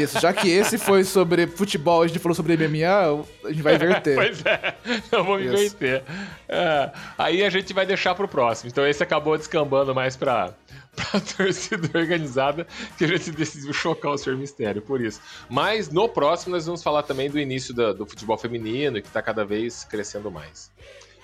Isso, 0.00 0.20
já 0.20 0.32
que 0.32 0.48
esse 0.48 0.78
foi 0.78 1.04
sobre 1.04 1.46
futebol, 1.46 2.02
a 2.02 2.06
gente 2.06 2.18
falou 2.18 2.34
sobre 2.34 2.56
MMA, 2.56 3.24
a 3.44 3.48
gente 3.48 3.62
vai 3.62 3.74
inverter. 3.76 4.14
pois 4.16 4.44
é, 4.44 4.74
eu 5.12 5.24
vou 5.24 5.40
Isso. 5.40 5.54
inverter. 5.54 6.02
É, 6.48 6.90
aí 7.16 7.44
a 7.44 7.50
gente 7.50 7.72
vai 7.72 7.86
deixar 7.86 8.14
pro 8.14 8.28
próximo. 8.28 8.70
Então 8.70 8.86
esse 8.86 9.02
acabou 9.02 9.36
descambando 9.36 9.94
mais 9.94 10.16
pra, 10.16 10.54
pra 10.94 11.20
torcida 11.20 11.98
organizada, 11.98 12.66
que 12.96 13.04
a 13.04 13.08
gente 13.08 13.30
decidiu 13.30 13.72
chocar 13.72 14.12
o 14.12 14.18
Senhor 14.18 14.38
Mistério, 14.38 14.82
por 14.82 15.00
isso. 15.00 15.20
Mas 15.48 15.88
no 15.88 16.08
próximo 16.08 16.54
nós 16.54 16.66
vamos 16.66 16.82
falar 16.82 17.02
também 17.02 17.30
do 17.30 17.38
início 17.38 17.74
da- 17.74 17.92
do 17.92 18.06
futebol 18.06 18.36
feminino, 18.38 19.00
que 19.00 19.08
tá 19.10 19.22
cada 19.22 19.44
vez 19.44 19.84
crescendo 19.84 20.30
mais. 20.30 20.70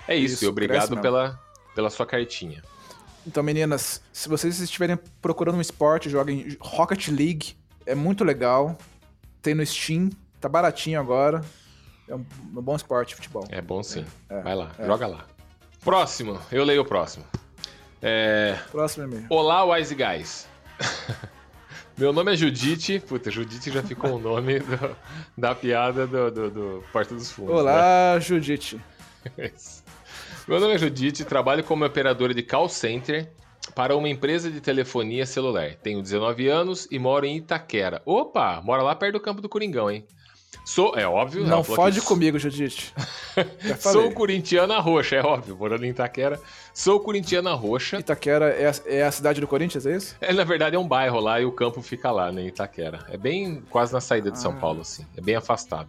É 0.09 0.17
isso, 0.17 0.35
Isso, 0.35 0.45
e 0.45 0.49
obrigado 0.49 0.99
pela, 1.01 1.39
pela 1.75 1.89
sua 1.91 2.05
cartinha. 2.05 2.63
Então, 3.25 3.41
meninas, 3.41 4.03
se 4.13 4.29
vocês 4.29 4.59
estiverem 4.59 4.99
procurando 5.21 5.57
um 5.57 5.61
esporte, 5.61 6.11
joguem 6.11 6.57
Rocket 6.61 7.07
League. 7.07 7.55
É 7.87 7.95
muito 7.95 8.25
legal. 8.25 8.77
Tem 9.41 9.55
no 9.55 9.65
Steam, 9.67 10.11
tá 10.41 10.49
baratinho 10.49 11.01
agora. 11.01 11.43
É 12.09 12.15
um, 12.15 12.25
um 12.57 12.63
bom 12.63 12.77
esporte, 12.77 13.15
futebol. 13.15 13.47
É 13.49 13.61
bom 13.61 13.83
sim. 13.83 14.05
É, 14.29 14.41
Vai 14.43 14.55
lá, 14.55 14.71
é. 14.79 14.87
joga 14.87 15.07
lá. 15.07 15.27
Próximo, 15.85 16.39
eu 16.51 16.65
leio 16.65 16.83
o 16.83 16.85
próximo. 16.85 17.25
É, 18.01 18.59
Próximo 18.71 19.05
e-mail. 19.07 19.27
Olá, 19.31 19.65
Wise 19.65 19.95
Guys. 19.95 20.49
Meu 21.97 22.13
nome 22.13 22.33
é 22.33 22.37
Judite. 22.37 22.99
Puta, 23.01 23.31
Judite 23.31 23.71
já 23.71 23.83
ficou 23.83 24.15
o 24.15 24.19
nome 24.19 24.59
do- 24.61 24.97
da 25.37 25.55
piada 25.55 26.07
do, 26.07 26.31
do, 26.31 26.51
do 26.51 26.85
Porta 26.93 27.15
dos 27.15 27.31
Fundos. 27.31 27.55
Olá, 27.55 28.19
Judite. 28.19 28.81
né? 29.37 29.51
Isso. 29.55 29.83
Meu 30.49 30.59
nome 30.59 30.75
é 30.75 30.79
Judite, 30.79 31.25
trabalho 31.25 31.63
como 31.63 31.85
operadora 31.85 32.35
de 32.35 32.43
call 32.43 32.69
center 32.69 33.31
para 33.75 33.97
uma 33.97 34.09
empresa 34.09 34.51
de 34.51 34.61
telefonia 34.61 35.25
celular. 35.25 35.75
Tenho 35.83 36.03
19 36.03 36.49
anos 36.49 36.87
e 36.91 36.99
moro 36.99 37.25
em 37.27 37.37
Itaquera. 37.37 38.03
Opa, 38.05 38.61
mora 38.63 38.83
lá 38.83 38.95
perto 38.95 39.15
do 39.15 39.21
campo 39.21 39.41
do 39.41 39.49
Coringão, 39.49 39.91
hein? 39.91 40.05
Sou, 40.65 40.95
é 40.97 41.07
óbvio. 41.09 41.45
Não 41.47 41.65
fode 41.65 42.01
que- 42.01 42.07
comigo, 42.07 42.39
Judite. 42.39 42.93
Sou 43.81 44.13
corintiana 44.13 44.79
roxa, 44.79 45.17
é 45.17 45.23
óbvio, 45.23 45.57
morando 45.57 45.85
em 45.85 45.89
Itaquera. 45.89 46.39
Sou 46.75 47.01
corintiana 47.01 47.53
roxa. 47.55 47.99
Itaquera 47.99 48.51
é 48.51 48.69
a, 48.69 48.73
é 48.87 49.03
a 49.03 49.11
cidade 49.11 49.41
do 49.41 49.49
Corinthians, 49.49 49.87
é 49.87 49.97
isso? 49.97 50.15
É, 50.21 50.33
na 50.33 50.45
verdade, 50.45 50.77
é 50.77 50.79
um 50.79 50.87
bairro 50.87 51.19
lá 51.19 51.41
e 51.41 51.45
o 51.45 51.51
campo 51.53 51.81
fica 51.83 52.11
lá, 52.13 52.31
né, 52.31 52.43
em 52.43 52.47
Itaquera. 52.49 53.05
É 53.11 53.17
bem 53.17 53.63
quase 53.71 53.93
na 53.93 54.01
saída 54.01 54.31
de 54.31 54.39
São 54.39 54.53
Ah. 54.53 54.57
Paulo, 54.57 54.83
assim. 54.83 55.05
É 55.17 55.21
bem 55.21 55.35
afastado. 55.35 55.89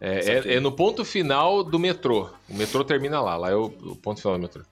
É, 0.00 0.18
aqui. 0.38 0.48
é- 0.50 0.54
é 0.56 0.60
no 0.60 0.72
ponto 0.72 1.04
final 1.04 1.62
do 1.62 1.78
metrô. 1.78 2.30
O 2.48 2.54
metrô 2.54 2.82
termina 2.82 3.20
lá, 3.20 3.36
lá 3.36 3.50
é 3.50 3.54
o, 3.54 3.66
o 3.66 3.94
ponto 3.96 4.20
final 4.20 4.36
do 4.36 4.42
metrô. 4.42 4.62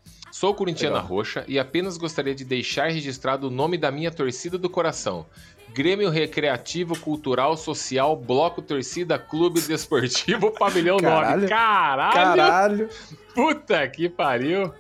Sou 0.43 0.53
corintiana 0.53 0.97
Legal. 0.97 1.09
roxa 1.09 1.45
e 1.47 1.57
apenas 1.57 1.97
gostaria 1.97 2.35
de 2.35 2.45
deixar 2.45 2.91
registrado 2.91 3.47
o 3.47 3.51
nome 3.51 3.79
da 3.79 3.93
minha 3.93 4.11
torcida 4.11 4.59
do 4.59 4.69
coração. 4.69 5.25
Grêmio 5.73 6.11
Recreativo, 6.11 6.99
Cultural, 6.99 7.57
Social, 7.57 8.17
Bloco 8.17 8.61
Torcida, 8.61 9.17
Clube 9.21 9.61
Desportivo, 9.61 10.51
Pavilhão 10.59 10.97
9. 10.97 11.07
Caralho. 11.07 11.49
Caralho! 11.49 12.13
Caralho. 12.13 12.89
Puta 13.33 13.87
que 13.87 14.09
pariu! 14.09 14.75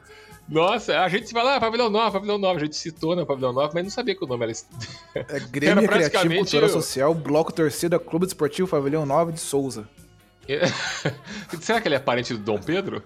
Nossa, 0.49 0.99
a 0.99 1.09
gente 1.09 1.33
vai 1.33 1.45
lá, 1.45 1.61
Pavilhão 1.61 1.88
9, 1.88 2.11
Pavilhão 2.11 2.38
9. 2.38 2.57
A 2.57 2.64
gente 2.64 2.75
citou, 2.75 3.14
né, 3.14 3.25
Pavilhão 3.25 3.52
9, 3.52 3.71
mas 3.73 3.85
não 3.85 3.90
sabia 3.92 4.16
que 4.16 4.25
o 4.25 4.26
nome 4.26 4.42
era 4.42 4.50
esse. 4.50 4.66
É 5.14 5.38
Grêmio 5.49 5.75
Era 5.75 5.81
Recreativo, 5.83 6.11
praticamente 6.11 6.38
Cultura 6.40 6.66
o- 6.66 6.71
Social, 6.71 7.14
Bloco 7.14 7.52
Torcida, 7.52 8.00
Clube 8.00 8.26
Desportivo 8.26 8.66
Pavilhão 8.66 9.07
9 9.07 9.31
de 9.31 9.38
Souza. 9.38 9.88
Será 11.61 11.81
que 11.81 11.87
ele 11.87 11.95
é 11.95 12.00
parente 12.00 12.35
do 12.35 12.40
Dom 12.40 12.59
Pedro? 12.59 13.00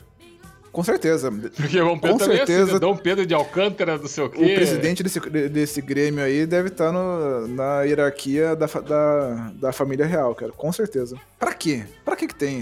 Com 0.76 0.82
certeza. 0.84 1.32
Porque 1.32 1.80
o 1.80 1.84
Dom 1.86 1.98
Pedro 1.98 2.12
Com 2.12 2.18
também 2.18 2.38
é 2.38 2.42
assim, 2.42 2.52
certeza. 2.52 2.72
né? 2.74 2.78
Dom 2.78 2.96
Pedro 2.98 3.24
de 3.24 3.32
Alcântara, 3.32 3.96
não 3.96 4.06
sei 4.06 4.24
o 4.24 4.26
O 4.26 4.30
quê. 4.30 4.54
presidente 4.56 5.02
desse, 5.02 5.18
desse 5.48 5.80
Grêmio 5.80 6.22
aí 6.22 6.44
deve 6.44 6.68
estar 6.68 6.92
no- 6.92 7.48
na 7.48 7.80
hierarquia 7.84 8.54
da, 8.54 8.66
da, 8.66 9.50
da 9.54 9.72
família 9.72 10.04
real, 10.04 10.34
cara. 10.34 10.52
Com 10.52 10.70
certeza. 10.70 11.16
Pra 11.38 11.54
quê? 11.54 11.84
Pra 12.04 12.14
que 12.14 12.26
que 12.28 12.34
tem 12.34 12.60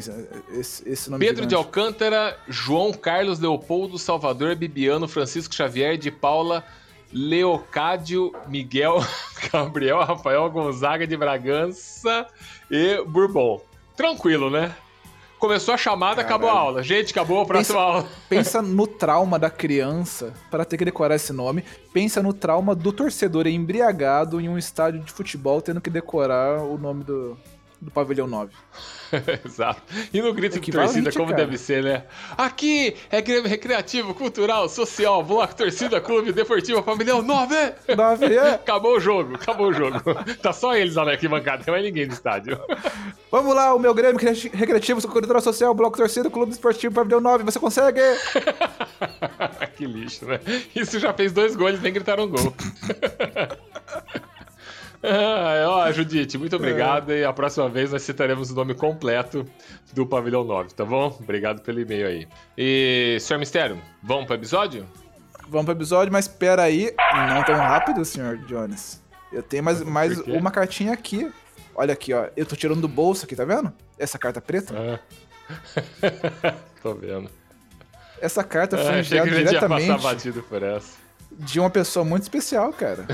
esse, 0.56 0.88
esse 0.88 1.10
nome 1.10 1.26
Pedro 1.26 1.44
de 1.44 1.50
gigante? 1.50 1.66
Alcântara, 1.66 2.38
João 2.48 2.92
Carlos 2.92 3.40
Leopoldo, 3.40 3.98
Salvador, 3.98 4.54
Bibiano, 4.54 5.08
Francisco 5.08 5.52
Xavier, 5.52 5.96
de 5.98 6.12
Paula, 6.12 6.62
Leocádio, 7.12 8.32
Miguel, 8.46 8.98
Gabriel, 9.52 9.98
Rafael 10.04 10.48
Gonzaga 10.50 11.04
de 11.04 11.16
Bragança 11.16 12.26
e 12.70 13.02
Bourbon. 13.04 13.60
Tranquilo, 13.96 14.50
né? 14.50 14.72
Começou 15.44 15.74
a 15.74 15.76
chamada, 15.76 16.22
acabou 16.22 16.48
a 16.48 16.58
aula. 16.58 16.82
Gente, 16.82 17.10
acabou 17.10 17.38
a 17.38 17.44
próxima 17.44 17.78
aula. 17.78 18.08
Pensa 18.30 18.62
no 18.62 18.86
trauma 18.86 19.38
da 19.38 19.50
criança 19.50 20.32
para 20.50 20.64
ter 20.64 20.78
que 20.78 20.86
decorar 20.86 21.16
esse 21.16 21.34
nome. 21.34 21.62
Pensa 21.92 22.22
no 22.22 22.32
trauma 22.32 22.74
do 22.74 22.90
torcedor 22.90 23.46
embriagado 23.46 24.40
em 24.40 24.48
um 24.48 24.56
estádio 24.56 25.00
de 25.00 25.12
futebol 25.12 25.60
tendo 25.60 25.82
que 25.82 25.90
decorar 25.90 26.62
o 26.62 26.78
nome 26.78 27.04
do, 27.04 27.36
do 27.84 27.90
pavilhão 27.90 28.26
9. 28.26 28.50
Exato. 29.44 29.82
E 30.12 30.20
no 30.20 30.32
grito 30.32 30.54
de 30.54 30.58
Equivalente, 30.58 30.94
torcida, 30.94 31.12
como 31.12 31.30
cara. 31.30 31.44
deve 31.44 31.58
ser, 31.58 31.82
né? 31.84 32.04
Aqui 32.36 32.96
é 33.10 33.20
Grêmio 33.20 33.48
Recreativo, 33.48 34.14
Cultural, 34.14 34.68
Social, 34.68 35.22
Bloco, 35.22 35.54
Torcida, 35.54 36.00
Clube, 36.00 36.32
Deportivo, 36.32 36.82
Pavilhão 36.82 37.22
9! 37.22 37.54
9 37.96 38.34
é. 38.34 38.50
Acabou 38.64 38.96
o 38.96 39.00
jogo, 39.00 39.34
acabou 39.34 39.68
o 39.68 39.72
jogo. 39.72 40.00
tá 40.42 40.52
só 40.52 40.74
eles 40.74 40.94
lá 40.94 41.04
na 41.04 41.12
arquibancada, 41.12 41.62
não 41.66 41.72
mais 41.74 41.84
ninguém 41.84 42.06
no 42.06 42.12
estádio. 42.12 42.58
Vamos 43.30 43.54
lá, 43.54 43.74
o 43.74 43.78
meu 43.78 43.92
Grêmio 43.94 44.18
Recre- 44.18 44.50
Recreativo, 44.52 45.06
Cultura 45.06 45.40
Social, 45.40 45.74
Bloco 45.74 45.96
Torcida, 45.96 46.30
Clube 46.30 46.52
Esportivo 46.52 46.94
Pavilhão 46.94 47.20
9. 47.20 47.44
Você 47.44 47.60
consegue? 47.60 48.00
que 49.76 49.86
lixo, 49.86 50.24
né? 50.24 50.40
Isso 50.74 50.98
já 50.98 51.12
fez 51.12 51.32
dois 51.32 51.54
gols, 51.54 51.80
nem 51.80 51.92
gritaram 51.92 52.28
gol. 52.28 52.54
Ah, 55.04 55.64
ó, 55.68 55.92
Judite, 55.92 56.38
muito 56.38 56.56
obrigado. 56.56 57.12
E 57.12 57.24
a 57.24 57.32
próxima 57.32 57.68
vez 57.68 57.92
nós 57.92 58.02
citaremos 58.02 58.50
o 58.50 58.54
nome 58.54 58.74
completo 58.74 59.44
do 59.92 60.06
Pavilhão 60.06 60.44
9, 60.44 60.74
tá 60.74 60.84
bom? 60.84 61.16
Obrigado 61.20 61.60
pelo 61.62 61.80
e-mail 61.80 62.06
aí. 62.06 62.28
E, 62.56 63.18
Senhor 63.20 63.38
Mistério, 63.38 63.80
vamos 64.02 64.26
pro 64.26 64.34
episódio? 64.34 64.86
Vamos 65.48 65.66
pro 65.66 65.74
episódio, 65.74 66.12
mas 66.12 66.24
espera 66.26 66.62
aí. 66.62 66.94
Não 67.28 67.42
tão 67.44 67.56
rápido, 67.56 68.04
senhor 68.04 68.38
Jones. 68.46 69.02
Eu 69.30 69.42
tenho 69.42 69.62
mais, 69.62 69.82
mais 69.82 70.18
uma 70.20 70.50
cartinha 70.50 70.92
aqui. 70.92 71.30
Olha 71.74 71.92
aqui, 71.92 72.14
ó. 72.14 72.28
Eu 72.36 72.46
tô 72.46 72.56
tirando 72.56 72.80
do 72.80 72.88
bolso 72.88 73.24
aqui, 73.24 73.34
tá 73.36 73.44
vendo? 73.44 73.72
Essa 73.98 74.18
carta 74.18 74.40
preta. 74.40 74.72
Ah. 74.76 74.98
Tô 76.82 76.94
vendo. 76.94 77.28
Essa 78.20 78.44
carta 78.44 78.78
foi 78.78 78.86
Ah, 78.86 78.98
enviada 79.00 79.30
gente 79.30 79.42
ia 79.52 79.60
passar 79.60 79.68
diretamente 79.68 80.02
batido 80.02 80.42
por 80.44 80.62
essa. 80.62 81.03
De 81.38 81.58
uma 81.60 81.70
pessoa 81.70 82.04
muito 82.04 82.22
especial, 82.22 82.72
cara. 82.72 83.06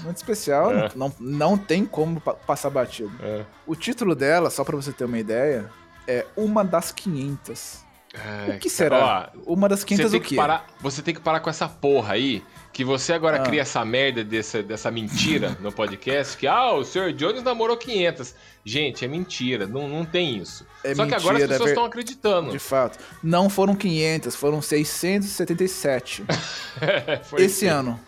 Muito 0.00 0.16
especial. 0.16 0.72
É. 0.72 0.90
Não, 0.94 1.12
não 1.20 1.56
tem 1.58 1.84
como 1.84 2.20
pa- 2.20 2.34
passar 2.34 2.70
batido. 2.70 3.12
É. 3.22 3.44
O 3.66 3.74
título 3.74 4.14
dela, 4.14 4.50
só 4.50 4.64
pra 4.64 4.76
você 4.76 4.92
ter 4.92 5.04
uma 5.04 5.18
ideia, 5.18 5.70
é 6.06 6.26
Uma 6.36 6.64
das 6.64 6.92
500. 6.92 7.84
Ai, 8.16 8.56
o 8.56 8.58
que 8.60 8.70
será? 8.70 9.30
ó, 9.34 9.52
uma 9.52 9.68
das 9.68 9.80
Você 9.80 9.86
500 9.86 10.10
tem, 10.12 10.20
o 10.20 10.22
que 10.22 10.28
quê? 10.30 10.36
parar, 10.36 10.66
você 10.80 11.02
tem 11.02 11.12
que 11.14 11.20
parar 11.20 11.40
com 11.40 11.50
essa 11.50 11.68
porra 11.68 12.14
aí, 12.14 12.44
que 12.74 12.84
você 12.84 13.12
agora 13.14 13.38
Ah. 13.38 13.42
cria 13.42 13.62
essa 13.62 13.82
merda 13.84 14.22
dessa, 14.22 14.62
dessa 14.62 14.90
mentira 14.90 15.56
no 15.60 15.70
podcast, 15.72 16.36
que, 16.36 16.46
ah, 16.46 16.72
o 16.72 16.84
Sr. 16.84 17.12
Jones 17.12 17.42
namorou 17.42 17.76
500. 17.76 18.34
Gente, 18.64 19.04
é 19.04 19.08
mentira, 19.08 19.66
não, 19.66 19.88
não 19.88 20.04
tem 20.04 20.36
isso. 20.38 20.66
É 20.82 20.94
Só 20.94 21.06
que 21.06 21.14
agora 21.14 21.36
as 21.36 21.42
mentira, 21.42 21.44
é 21.44 21.48
pessoas 21.48 21.64
ver- 21.66 21.70
estão 21.70 21.84
acreditando. 21.84 22.50
De 22.50 22.58
fato. 22.58 22.98
Não 23.22 23.48
foram 23.48 23.74
500, 23.76 24.34
foram 24.36 24.60
677. 24.60 26.24
Foi 27.24 27.42
Esse 27.44 27.66
isso. 27.66 27.74
ano. 27.74 28.00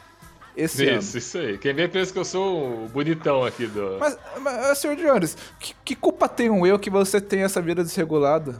Esse 0.56 0.88
ano. 0.88 0.98
Isso, 0.98 1.18
isso 1.18 1.38
aí. 1.38 1.58
Quem 1.58 1.74
vê 1.74 1.86
pensa 1.86 2.12
que 2.12 2.18
eu 2.18 2.24
sou 2.24 2.84
o 2.84 2.88
bonitão 2.88 3.44
aqui 3.44 3.66
do... 3.66 3.98
Mas, 4.00 4.18
mas 4.40 4.78
senhor 4.78 4.96
Jones, 4.96 5.36
que, 5.60 5.74
que 5.84 5.94
culpa 5.94 6.28
tenho 6.28 6.66
eu 6.66 6.78
que 6.78 6.88
você 6.90 7.20
tem 7.20 7.42
essa 7.42 7.60
vida 7.60 7.84
desregulada? 7.84 8.52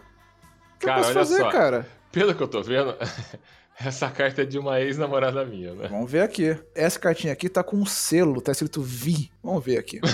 O 0.77 0.79
que 0.79 0.87
Cara, 0.87 1.01
eu 1.01 1.05
posso 1.05 1.09
olha 1.19 1.27
fazer, 1.27 1.39
só. 1.39 1.51
cara? 1.51 1.89
Pelo 2.13 2.35
que 2.35 2.43
eu 2.43 2.49
tô 2.49 2.63
vendo, 2.63 2.95
essa 3.79 4.11
carta 4.11 4.43
é 4.43 4.45
de 4.45 4.59
uma 4.59 4.81
ex-namorada 4.81 5.45
minha, 5.45 5.75
né? 5.75 5.89
Vamos 5.89 6.11
ver 6.11 6.23
aqui. 6.23 6.59
Essa 6.75 6.99
cartinha 6.99 7.33
aqui 7.33 7.49
tá 7.49 7.63
com 7.63 7.77
um 7.77 7.87
selo, 7.87 8.41
tá 8.41 8.53
escrito 8.53 8.83
Vi. 8.83 9.31
Vamos 9.43 9.65
ver 9.65 9.79
aqui. 9.79 10.01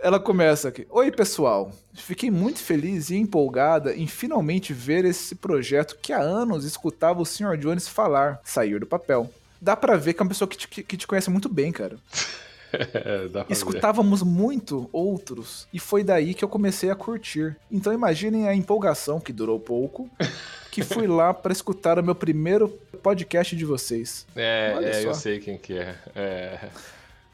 ela 0.00 0.20
começa 0.20 0.68
aqui. 0.68 0.86
Oi, 0.90 1.10
pessoal. 1.10 1.72
Fiquei 1.92 2.30
muito 2.30 2.60
feliz 2.60 3.10
e 3.10 3.16
empolgada 3.16 3.94
em 3.94 4.06
finalmente 4.06 4.72
ver 4.72 5.04
esse 5.04 5.34
projeto 5.34 5.98
que 6.00 6.12
há 6.12 6.20
anos 6.20 6.64
escutava 6.64 7.20
o 7.20 7.26
Sr. 7.26 7.56
Jones 7.56 7.88
falar, 7.88 8.40
sair 8.44 8.78
do 8.78 8.86
papel. 8.86 9.28
Dá 9.60 9.76
pra 9.76 9.96
ver 9.96 10.14
que 10.14 10.20
é 10.20 10.22
uma 10.22 10.28
pessoa 10.28 10.48
que 10.48 10.56
te, 10.56 10.68
que 10.68 10.96
te 10.96 11.06
conhece 11.06 11.28
muito 11.30 11.48
bem, 11.48 11.72
cara. 11.72 11.98
Escutávamos 13.48 14.22
muito 14.22 14.88
outros 14.92 15.66
e 15.72 15.78
foi 15.78 16.02
daí 16.04 16.34
que 16.34 16.44
eu 16.44 16.48
comecei 16.48 16.90
a 16.90 16.94
curtir. 16.94 17.56
Então 17.70 17.92
imaginem 17.92 18.48
a 18.48 18.54
empolgação 18.54 19.20
que 19.20 19.32
durou 19.32 19.58
pouco, 19.58 20.08
que 20.70 20.82
fui 20.82 21.06
lá 21.06 21.32
pra 21.32 21.52
escutar 21.52 21.98
o 21.98 22.02
meu 22.02 22.14
primeiro 22.14 22.68
podcast 23.02 23.54
de 23.56 23.64
vocês. 23.64 24.26
É, 24.36 24.76
é, 24.82 25.04
eu 25.04 25.14
sei 25.14 25.38
quem 25.40 25.56
que 25.56 25.74
é. 25.78 25.94
É, 26.14 26.58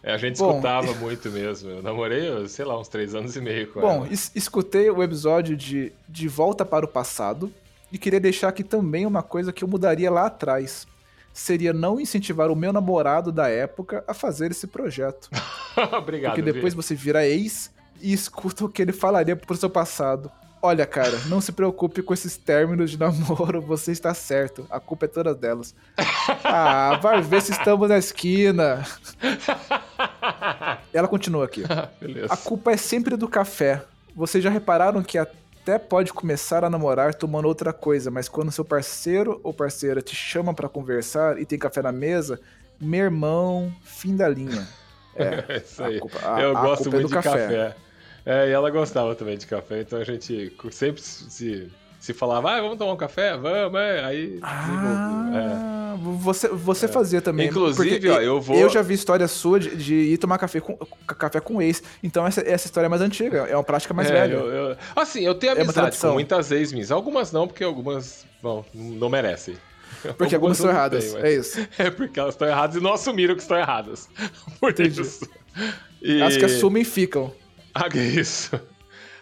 é, 0.02 0.12
a 0.12 0.18
gente 0.18 0.38
Bom, 0.38 0.50
escutava 0.50 0.92
muito 0.94 1.30
mesmo. 1.30 1.70
Eu 1.70 1.82
namorei, 1.82 2.46
sei 2.48 2.64
lá, 2.64 2.78
uns 2.78 2.88
três 2.88 3.14
anos 3.14 3.34
e 3.36 3.40
meio 3.40 3.72
com 3.72 3.80
Bom, 3.80 4.04
ela. 4.04 4.08
es- 4.12 4.30
escutei 4.34 4.90
o 4.90 5.02
episódio 5.02 5.56
de 5.56 5.92
De 6.08 6.28
Volta 6.28 6.64
para 6.64 6.84
o 6.84 6.88
Passado 6.88 7.52
e 7.90 7.98
queria 7.98 8.20
deixar 8.20 8.48
aqui 8.48 8.62
também 8.62 9.06
uma 9.06 9.22
coisa 9.22 9.52
que 9.52 9.64
eu 9.64 9.68
mudaria 9.68 10.10
lá 10.10 10.26
atrás. 10.26 10.86
Seria 11.34 11.72
não 11.72 11.98
incentivar 12.00 12.48
o 12.48 12.54
meu 12.54 12.72
namorado 12.72 13.32
da 13.32 13.48
época 13.48 14.04
a 14.06 14.14
fazer 14.14 14.52
esse 14.52 14.68
projeto. 14.68 15.28
Obrigado. 15.98 16.34
Porque 16.36 16.52
depois 16.52 16.72
Vi. 16.72 16.76
você 16.80 16.94
vira 16.94 17.26
ex 17.26 17.72
e 18.00 18.12
escuta 18.12 18.64
o 18.64 18.68
que 18.68 18.80
ele 18.80 18.92
falaria 18.92 19.34
pro 19.34 19.56
seu 19.56 19.68
passado. 19.68 20.30
Olha, 20.62 20.86
cara, 20.86 21.18
não 21.26 21.40
se 21.40 21.52
preocupe 21.52 22.02
com 22.02 22.14
esses 22.14 22.36
términos 22.36 22.92
de 22.92 22.96
namoro, 23.00 23.60
você 23.60 23.90
está 23.90 24.14
certo. 24.14 24.64
A 24.70 24.78
culpa 24.78 25.06
é 25.06 25.08
toda 25.08 25.34
delas. 25.34 25.74
Ah, 26.42 26.98
vai 27.02 27.20
ver 27.20 27.42
se 27.42 27.52
estamos 27.52 27.88
na 27.88 27.98
esquina. 27.98 28.86
Ela 30.92 31.08
continua 31.08 31.44
aqui. 31.44 31.62
Beleza. 32.00 32.32
A 32.32 32.36
culpa 32.36 32.72
é 32.72 32.76
sempre 32.76 33.16
do 33.16 33.28
café. 33.28 33.82
Vocês 34.14 34.42
já 34.42 34.48
repararam 34.48 35.02
que 35.02 35.18
até 35.64 35.78
pode 35.78 36.12
começar 36.12 36.62
a 36.62 36.68
namorar 36.68 37.14
tomando 37.14 37.48
outra 37.48 37.72
coisa, 37.72 38.10
mas 38.10 38.28
quando 38.28 38.52
seu 38.52 38.64
parceiro 38.64 39.40
ou 39.42 39.52
parceira 39.52 40.02
te 40.02 40.14
chama 40.14 40.52
pra 40.52 40.68
conversar 40.68 41.40
e 41.40 41.46
tem 41.46 41.58
café 41.58 41.80
na 41.80 41.90
mesa, 41.90 42.38
meu 42.78 43.04
irmão, 43.04 43.72
fim 43.82 44.14
da 44.14 44.28
linha. 44.28 44.66
É 45.16 45.58
isso 45.58 45.80
a 45.80 45.86
aí. 45.86 46.00
culpa- 46.00 46.18
a- 46.34 46.40
eu 46.42 46.52
gosto 46.54 46.88
é 46.88 46.90
muito 46.90 47.02
do 47.02 47.08
de 47.08 47.14
café. 47.14 47.30
café. 47.30 47.76
É, 48.26 48.48
e 48.48 48.50
ela 48.50 48.68
gostava 48.68 49.14
também 49.14 49.38
de 49.38 49.46
café, 49.46 49.80
então 49.82 50.00
a 50.00 50.02
gente 50.04 50.52
sempre 50.72 51.00
se, 51.00 51.70
se 52.04 52.12
falava, 52.12 52.50
ah, 52.52 52.60
vamos 52.60 52.76
tomar 52.76 52.92
um 52.92 52.96
café? 52.96 53.36
Vamos, 53.36 53.80
é. 53.80 54.04
Aí 54.04 54.26
desenvolveu. 54.40 55.38
É. 55.40 55.52
Ah, 55.54 55.96
você, 55.98 56.48
você 56.48 56.86
fazia 56.88 57.22
também. 57.22 57.46
Inclusive, 57.48 58.10
ó, 58.10 58.20
eu 58.20 58.40
vou- 58.40 58.56
Eu 58.58 58.68
já 58.68 58.82
vi 58.82 58.94
história 58.94 59.26
sua 59.26 59.58
de, 59.58 59.74
de 59.74 59.94
ir 59.94 60.18
tomar 60.18 60.36
café 60.38 60.60
com, 60.60 60.76
café 61.06 61.40
com 61.40 61.62
ex. 61.62 61.82
Então 62.02 62.26
essa, 62.26 62.40
essa 62.42 62.66
história 62.66 62.86
é 62.86 62.88
mais 62.90 63.00
antiga, 63.00 63.38
é 63.48 63.56
uma 63.56 63.64
prática 63.64 63.94
mais 63.94 64.10
É, 64.10 64.12
velha. 64.12 64.34
eu- 64.34 64.46
eu- 64.48 64.76
Assim, 64.94 65.22
eu 65.24 65.34
tenho 65.34 65.56
É 65.56 65.62
amizade 65.62 65.96
com 65.98 66.12
muitas 66.12 66.50
ex-minhas. 66.50 66.90
Algumas 66.90 67.32
não, 67.32 67.46
porque 67.46 67.64
algumas 67.64 68.26
bom, 68.42 68.64
não 68.74 69.08
merecem. 69.08 69.56
Porque 70.18 70.34
algumas 70.34 70.58
são 70.58 70.66
não 70.66 70.72
erradas. 70.74 71.14
mas- 71.14 71.24
É 71.24 71.32
isso. 71.32 71.68
É 71.78 71.90
porque 71.90 72.20
elas 72.20 72.34
estão 72.34 72.46
erradas 72.46 72.76
e 72.76 72.80
não 72.80 72.92
assumiram 72.92 73.34
que 73.34 73.40
estão 73.40 73.56
erradas. 73.56 74.08
Por 74.60 74.78
isso. 74.78 75.26
E... 76.02 76.20
As 76.20 76.36
que 76.36 76.44
assumem 76.44 76.84
ficam. 76.84 77.32
Ah, 77.74 77.88
que 77.88 77.98
isso. 77.98 78.50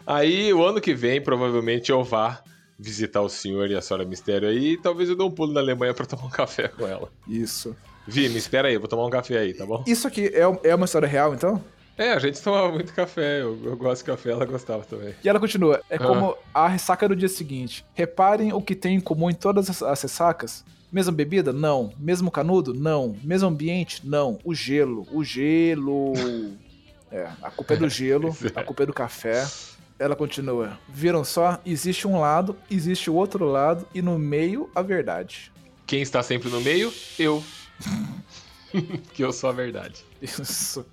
Aí, 0.04 0.52
o 0.52 0.64
ano 0.64 0.80
que 0.80 0.92
vem, 0.94 1.20
provavelmente 1.22 1.92
eu 1.92 2.02
vá 2.02 2.42
visitar 2.82 3.20
o 3.20 3.28
senhor 3.28 3.70
e 3.70 3.76
a 3.76 3.80
senhora 3.80 4.04
Mistério 4.04 4.48
aí 4.48 4.72
e 4.72 4.76
talvez 4.76 5.08
eu 5.08 5.16
dê 5.16 5.22
um 5.22 5.30
pulo 5.30 5.52
na 5.52 5.60
Alemanha 5.60 5.94
pra 5.94 6.04
tomar 6.04 6.24
um 6.26 6.30
café 6.30 6.68
com 6.68 6.86
ela. 6.86 7.08
Isso. 7.28 7.76
Vi, 8.06 8.28
me 8.28 8.36
espera 8.36 8.66
aí, 8.68 8.74
eu 8.74 8.80
vou 8.80 8.88
tomar 8.88 9.06
um 9.06 9.10
café 9.10 9.38
aí, 9.38 9.54
tá 9.54 9.64
bom? 9.64 9.84
Isso 9.86 10.06
aqui 10.08 10.26
é, 10.26 10.70
é 10.70 10.74
uma 10.74 10.84
história 10.86 11.06
real, 11.06 11.32
então? 11.34 11.62
É, 11.96 12.12
a 12.12 12.18
gente 12.18 12.40
tomava 12.42 12.72
muito 12.72 12.92
café, 12.94 13.42
eu, 13.42 13.56
eu 13.64 13.76
gosto 13.76 14.00
de 14.02 14.10
café, 14.10 14.30
ela 14.30 14.44
gostava 14.46 14.82
também. 14.82 15.14
E 15.22 15.28
ela 15.28 15.38
continua. 15.38 15.80
É 15.88 15.96
Ah. 15.96 15.98
como 15.98 16.36
a 16.52 16.66
ressaca 16.66 17.06
do 17.08 17.14
dia 17.14 17.28
seguinte. 17.28 17.84
Reparem 17.94 18.52
o 18.52 18.60
que 18.62 18.74
tem 18.74 18.96
em 18.96 19.00
comum 19.00 19.30
em 19.30 19.34
todas 19.34 19.68
as- 19.70 19.82
as 19.82 20.02
ressacas. 20.02 20.64
Mesma 20.90 21.12
bebida? 21.12 21.52
Não. 21.52 21.92
Mesmo 21.98 22.30
canudo? 22.30 22.74
Não. 22.74 23.14
Mesmo 23.22 23.48
ambiente? 23.48 24.00
Não. 24.04 24.38
O 24.42 24.54
gelo. 24.54 25.06
O 25.12 25.22
gelo. 25.22 26.12
É, 27.14 27.28
a 27.42 27.50
culpa 27.50 27.74
é 27.74 27.76
do 27.76 27.90
gelo, 27.90 28.34
a 28.56 28.62
culpa 28.64 28.84
é 28.84 28.86
do 28.86 28.92
café. 28.94 29.46
Ela 30.02 30.16
continua. 30.16 30.80
Viram 30.88 31.22
só? 31.22 31.60
Existe 31.64 32.08
um 32.08 32.18
lado, 32.18 32.56
existe 32.68 33.08
o 33.08 33.14
outro 33.14 33.44
lado 33.44 33.86
e 33.94 34.02
no 34.02 34.18
meio 34.18 34.68
a 34.74 34.82
verdade. 34.82 35.52
Quem 35.86 36.02
está 36.02 36.24
sempre 36.24 36.48
no 36.48 36.60
meio? 36.60 36.92
Eu. 37.16 37.40
que 39.14 39.22
eu 39.22 39.32
sou 39.32 39.48
a 39.48 39.52
verdade. 39.52 40.04
Isso. 40.20 40.84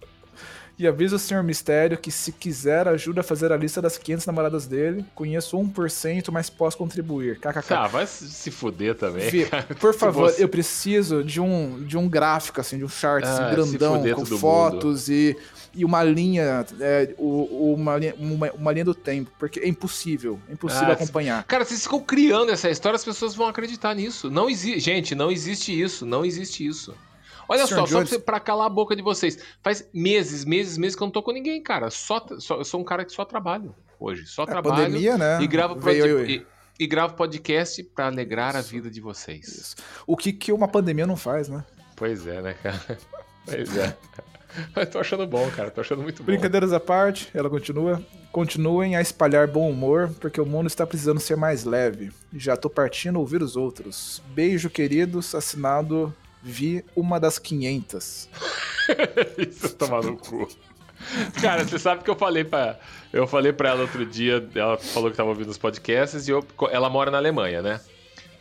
E 0.79 0.87
avisa 0.87 1.17
o 1.17 1.19
Senhor 1.19 1.43
Mistério 1.43 1.97
que 1.97 2.09
se 2.09 2.31
quiser 2.31 2.87
ajuda 2.87 3.19
a 3.19 3.23
fazer 3.23 3.51
a 3.51 3.57
lista 3.57 3.81
das 3.81 3.97
500 3.97 4.25
namoradas 4.25 4.65
dele. 4.65 5.03
Conheço 5.13 5.57
1%, 5.57 6.31
mas 6.31 6.49
posso 6.49 6.77
contribuir. 6.77 7.37
KKK. 7.37 7.73
Ah, 7.73 7.87
vai 7.87 8.07
se 8.07 8.49
fuder 8.49 8.95
também. 8.95 9.29
Por 9.77 9.93
favor, 9.99 10.33
eu 10.37 10.47
preciso 10.47 11.21
de 11.21 11.41
um, 11.41 11.83
de 11.83 11.97
um 11.97 12.07
gráfico, 12.07 12.61
assim, 12.61 12.77
de 12.77 12.85
um 12.85 12.87
chart 12.87 13.25
assim, 13.25 13.43
Ah, 13.43 13.49
se 13.49 13.77
grandão, 13.77 14.15
com 14.15 14.25
fotos 14.25 15.09
e, 15.09 15.35
e 15.75 15.83
uma 15.83 16.01
linha, 16.01 16.65
é, 16.79 17.13
uma, 17.17 17.97
linha 17.97 18.15
uma, 18.17 18.49
uma 18.53 18.71
linha 18.71 18.85
do 18.85 18.95
tempo, 18.95 19.29
porque 19.37 19.59
é 19.59 19.67
impossível, 19.67 20.39
é 20.47 20.53
impossível 20.53 20.91
Ah, 20.91 20.93
acompanhar. 20.93 21.43
Cara, 21.43 21.65
vocês 21.65 21.83
ficam 21.83 21.99
criando 21.99 22.53
essa 22.53 22.69
história, 22.69 22.95
as 22.95 23.03
pessoas 23.03 23.35
vão 23.35 23.47
acreditar 23.49 23.93
nisso. 23.93 24.29
Não 24.29 24.49
existe. 24.49 24.79
Gente, 24.79 25.13
não 25.13 25.29
existe 25.29 25.77
isso. 25.77 26.05
Não 26.05 26.23
existe 26.23 26.65
isso. 26.65 26.95
Olha 27.49 27.65
só, 27.67 27.75
só 27.75 27.75
pra, 27.83 27.85
Jones- 27.91 28.09
você- 28.09 28.19
pra 28.19 28.39
calar 28.39 28.67
a 28.67 28.69
boca 28.69 28.95
de 28.95 29.01
vocês. 29.01 29.39
Faz 29.63 29.89
meses, 29.93 30.45
meses, 30.45 30.77
meses 30.77 30.95
que 30.95 31.01
eu 31.03 31.07
não 31.07 31.11
tô 31.11 31.23
com 31.23 31.31
ninguém, 31.31 31.61
cara. 31.61 31.89
Só, 31.89 32.23
só- 32.37 32.57
eu 32.57 32.63
sou 32.65 32.79
um 32.79 32.83
cara 32.83 33.03
que 33.03 33.11
só 33.11 33.25
trabalho 33.25 33.75
hoje. 33.99 34.25
Só 34.27 34.43
A 34.43 34.47
trabalho. 34.47 34.75
pandemia, 34.85 35.17
né? 35.17 35.41
E 35.41 35.47
gravo, 35.47 35.75
veio 35.79 36.25
e, 36.25 36.45
e 36.79 36.87
gravo 36.87 37.15
podcast 37.15 37.83
pra 37.83 38.05
alegrar 38.07 38.55
a 38.55 38.61
vida 38.61 38.89
de 38.89 39.01
vocês. 39.01 39.75
O 40.07 40.15
que, 40.15 40.31
que 40.31 40.51
uma 40.53 40.67
pandemia 40.67 41.07
não 41.07 41.17
faz, 41.17 41.49
né? 41.49 41.65
Pois 41.95 42.25
é, 42.27 42.41
né, 42.41 42.53
cara? 42.53 42.79
Pois 43.45 43.75
é. 43.77 43.97
Mas 44.75 44.89
tô 44.89 44.99
achando 44.99 45.25
bom, 45.25 45.49
cara. 45.51 45.71
Tô 45.71 45.81
achando 45.81 46.03
muito 46.03 46.19
bom. 46.21 46.25
Brincadeiras 46.27 46.71
à 46.71 46.79
parte, 46.79 47.29
ela 47.33 47.49
continua. 47.49 48.03
Continuem 48.31 48.95
a 48.95 49.01
espalhar 49.01 49.47
bom 49.47 49.67
humor, 49.69 50.09
porque 50.19 50.39
o 50.39 50.45
mundo 50.45 50.67
está 50.67 50.85
precisando 50.85 51.19
ser 51.19 51.35
mais 51.35 51.63
leve. 51.63 52.11
Já 52.33 52.55
tô 52.55 52.69
partindo 52.69 53.19
ouvir 53.19 53.41
os 53.41 53.55
outros. 53.55 54.21
Beijo, 54.35 54.69
queridos. 54.69 55.33
Assinado 55.33 56.13
Vi 56.41 56.83
uma 56.95 57.19
das 57.19 57.37
500. 57.39 58.29
Isso 59.37 59.75
tomar 59.75 60.01
no 60.03 60.17
cu. 60.17 60.47
Cara, 61.41 61.65
você 61.65 61.79
sabe 61.79 62.03
que 62.03 62.09
eu 62.09 62.15
falei 62.15 62.43
pra. 62.43 62.77
Eu 63.11 63.25
falei 63.27 63.51
pra 63.53 63.69
ela 63.69 63.81
outro 63.81 64.05
dia, 64.05 64.47
ela 64.55 64.77
falou 64.77 65.09
que 65.09 65.17
tava 65.17 65.29
ouvindo 65.29 65.49
os 65.49 65.57
podcasts 65.57 66.27
e 66.27 66.31
eu, 66.31 66.45
ela 66.71 66.89
mora 66.89 67.09
na 67.09 67.17
Alemanha, 67.17 67.61
né? 67.61 67.79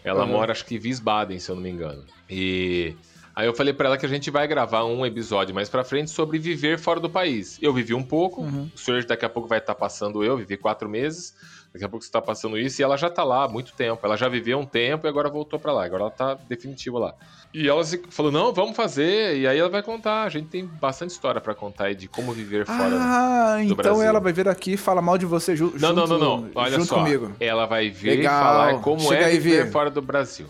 Ela 0.04 0.24
Uhum. 0.24 0.32
mora, 0.32 0.52
acho 0.52 0.64
que 0.64 0.76
em 0.76 0.78
Wiesbaden, 0.78 1.38
se 1.38 1.50
eu 1.50 1.54
não 1.54 1.62
me 1.62 1.70
engano. 1.70 2.04
E 2.28 2.94
aí 3.34 3.46
eu 3.46 3.54
falei 3.54 3.72
pra 3.72 3.86
ela 3.88 3.98
que 3.98 4.06
a 4.06 4.08
gente 4.08 4.30
vai 4.30 4.46
gravar 4.46 4.84
um 4.84 5.04
episódio 5.06 5.54
mais 5.54 5.68
pra 5.68 5.84
frente 5.84 6.10
sobre 6.10 6.38
viver 6.38 6.78
fora 6.78 6.98
do 7.00 7.08
país. 7.10 7.58
Eu 7.62 7.72
vivi 7.72 7.94
um 7.94 8.02
pouco, 8.02 8.42
Uhum. 8.42 8.70
o 8.74 8.78
senhor 8.78 9.04
daqui 9.04 9.24
a 9.24 9.28
pouco 9.28 9.48
vai 9.48 9.58
estar 9.58 9.74
passando 9.74 10.22
eu, 10.24 10.36
vivi 10.36 10.56
quatro 10.56 10.88
meses. 10.88 11.34
Daqui 11.72 11.84
a 11.84 11.88
pouco 11.88 12.04
você 12.04 12.10
tá 12.10 12.20
passando 12.22 12.56
isso 12.58 12.80
e 12.80 12.82
ela 12.82 12.96
já 12.96 13.10
tá 13.10 13.22
lá 13.22 13.44
há 13.44 13.48
muito 13.48 13.72
tempo. 13.74 14.04
Ela 14.04 14.16
já 14.16 14.28
viveu 14.28 14.58
um 14.58 14.64
tempo 14.66 15.06
e 15.06 15.08
agora 15.08 15.28
voltou 15.28 15.58
pra 15.60 15.72
lá. 15.72 15.84
Agora 15.84 16.02
ela 16.04 16.10
tá 16.10 16.34
definitiva 16.48 16.98
lá. 16.98 17.14
E 17.52 17.66
ela 17.66 17.82
falou: 18.10 18.30
não, 18.30 18.52
vamos 18.52 18.76
fazer. 18.76 19.38
E 19.38 19.46
aí 19.46 19.58
ela 19.58 19.70
vai 19.70 19.82
contar. 19.82 20.24
A 20.24 20.28
gente 20.28 20.48
tem 20.48 20.66
bastante 20.66 21.10
história 21.10 21.40
pra 21.40 21.54
contar 21.54 21.84
aí 21.86 21.94
de 21.94 22.06
como 22.06 22.32
viver 22.32 22.66
fora. 22.66 22.96
Ah, 23.00 23.56
do 23.56 23.62
então 23.62 23.76
Brasil. 23.76 24.02
ela 24.02 24.20
vai 24.20 24.32
vir 24.32 24.48
aqui 24.48 24.72
e 24.72 24.76
falar 24.76 25.00
mal 25.00 25.16
de 25.16 25.24
você 25.26 25.56
ju 25.56 25.72
não, 25.80 25.92
não, 25.94 26.06
junto, 26.06 26.18
não, 26.18 26.40
não. 26.42 26.50
Olha 26.54 26.72
junto 26.72 26.86
só. 26.86 26.96
comigo. 26.96 27.32
Ela 27.40 27.64
vai 27.66 27.88
vir 27.90 28.18
Legal. 28.18 28.34
e 28.34 28.38
falar 28.44 28.80
como 28.80 29.00
Chega 29.00 29.22
é 29.22 29.24
aí, 29.26 29.38
viver 29.38 29.64
Vi. 29.66 29.72
fora 29.72 29.90
do 29.90 30.02
Brasil. 30.02 30.46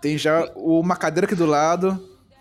Tem 0.00 0.18
já 0.18 0.50
uma 0.56 0.96
cadeira 0.96 1.26
aqui 1.26 1.34
do 1.34 1.46
lado, 1.46 1.98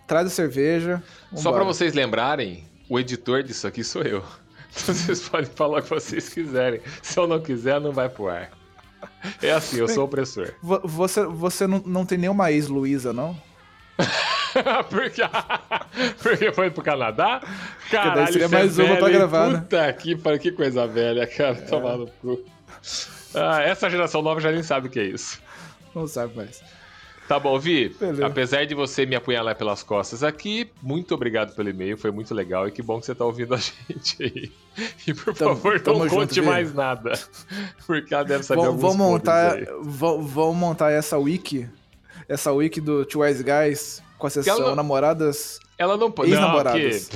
traz 0.08 0.28
a 0.28 0.30
cerveja. 0.32 1.02
Só 1.32 1.38
vambora. 1.44 1.56
pra 1.58 1.66
vocês 1.66 1.94
lembrarem, 1.94 2.66
o 2.90 3.00
editor 3.00 3.44
disso 3.44 3.68
aqui 3.68 3.84
sou 3.84 4.02
eu. 4.02 4.24
Então 4.78 4.94
vocês 4.94 5.30
podem 5.30 5.50
falar 5.56 5.80
o 5.80 5.82
que 5.84 5.90
vocês 5.90 6.28
quiserem. 6.28 6.82
Se 7.02 7.18
eu 7.18 7.26
não 7.26 7.40
quiser, 7.40 7.80
não 7.80 7.94
vai 7.94 8.10
pro 8.10 8.28
ar. 8.28 8.50
É 9.42 9.52
assim, 9.52 9.78
eu 9.78 9.88
sou 9.88 10.04
opressor. 10.04 10.52
Vo- 10.62 10.82
Você, 10.84 11.24
você 11.26 11.66
não, 11.66 11.82
não 11.86 12.06
tem 12.06 12.18
nenhuma 12.18 12.52
ex-Luísa, 12.52 13.14
não? 13.14 13.38
porque, 14.90 15.22
porque 16.22 16.52
foi 16.52 16.70
pro 16.72 16.84
Canadá? 16.84 17.42
Caralho, 17.90 18.28
seria 18.32 18.46
é 18.46 18.48
mais 18.48 18.78
uma 18.78 18.88
velho, 18.88 19.00
pra 19.00 19.10
gravar, 19.10 19.50
né? 19.50 19.60
Puta 19.60 19.94
que 19.94 20.16
pariu, 20.16 20.40
que 20.40 20.52
coisa 20.52 20.86
velha, 20.88 21.26
cara. 21.28 21.56
Tomar 21.56 21.98
no 21.98 22.08
cu. 22.08 22.44
Ah, 23.34 23.62
essa 23.64 23.90
geração 23.90 24.22
nova 24.22 24.40
já 24.40 24.52
nem 24.52 24.64
sabe 24.64 24.88
o 24.88 24.92
que 24.92 25.00
é 25.00 25.06
isso. 25.06 25.42
Não 25.94 26.08
sabe 26.08 26.36
mais. 26.36 26.62
Tá 27.28 27.40
bom, 27.40 27.58
Vi. 27.58 27.90
Beleza. 27.90 28.26
Apesar 28.28 28.66
de 28.68 28.76
você 28.76 29.04
me 29.06 29.16
apunhalar 29.16 29.56
pelas 29.56 29.82
costas 29.82 30.24
aqui, 30.24 30.70
muito 30.80 31.16
obrigado 31.16 31.56
pelo 31.56 31.68
e-mail, 31.70 31.98
foi 31.98 32.12
muito 32.12 32.36
legal 32.36 32.68
e 32.68 32.72
que 32.72 32.84
bom 32.84 33.00
que 33.00 33.06
você 33.08 33.16
tá 33.16 33.26
ouvindo 33.26 33.56
a 33.56 33.58
gente 33.90 34.22
aí. 34.22 34.52
E 35.08 35.14
por 35.14 35.34
Tamo- 35.34 35.56
favor, 35.56 35.80
tamo 35.80 36.00
não 36.00 36.06
junto, 36.08 36.20
conte 36.20 36.40
Vi. 36.40 36.46
mais 36.46 36.72
nada. 36.74 37.14
Porque 37.88 38.14
ela 38.14 38.24
deve 38.24 38.44
saber 38.44 38.60
Vão, 38.62 38.68
alguns 38.68 38.82
vão 38.82 38.94
montar, 38.96 39.56
vão 39.82 40.54
montar 40.54 40.92
essa 40.92 41.18
wiki, 41.18 41.68
essa 42.28 42.52
wiki 42.52 42.80
do 42.82 43.06
Two 43.06 43.22
Wise 43.22 43.44
Guys 43.44 44.02
com 44.18 44.28
a 44.28 44.30
sessão 44.30 44.58
ela- 44.58 44.76
namoradas 44.76 45.60
Ela 45.78 45.98
não 45.98 46.10
pode. 46.12 46.32
Ex-namoradas. 46.32 47.10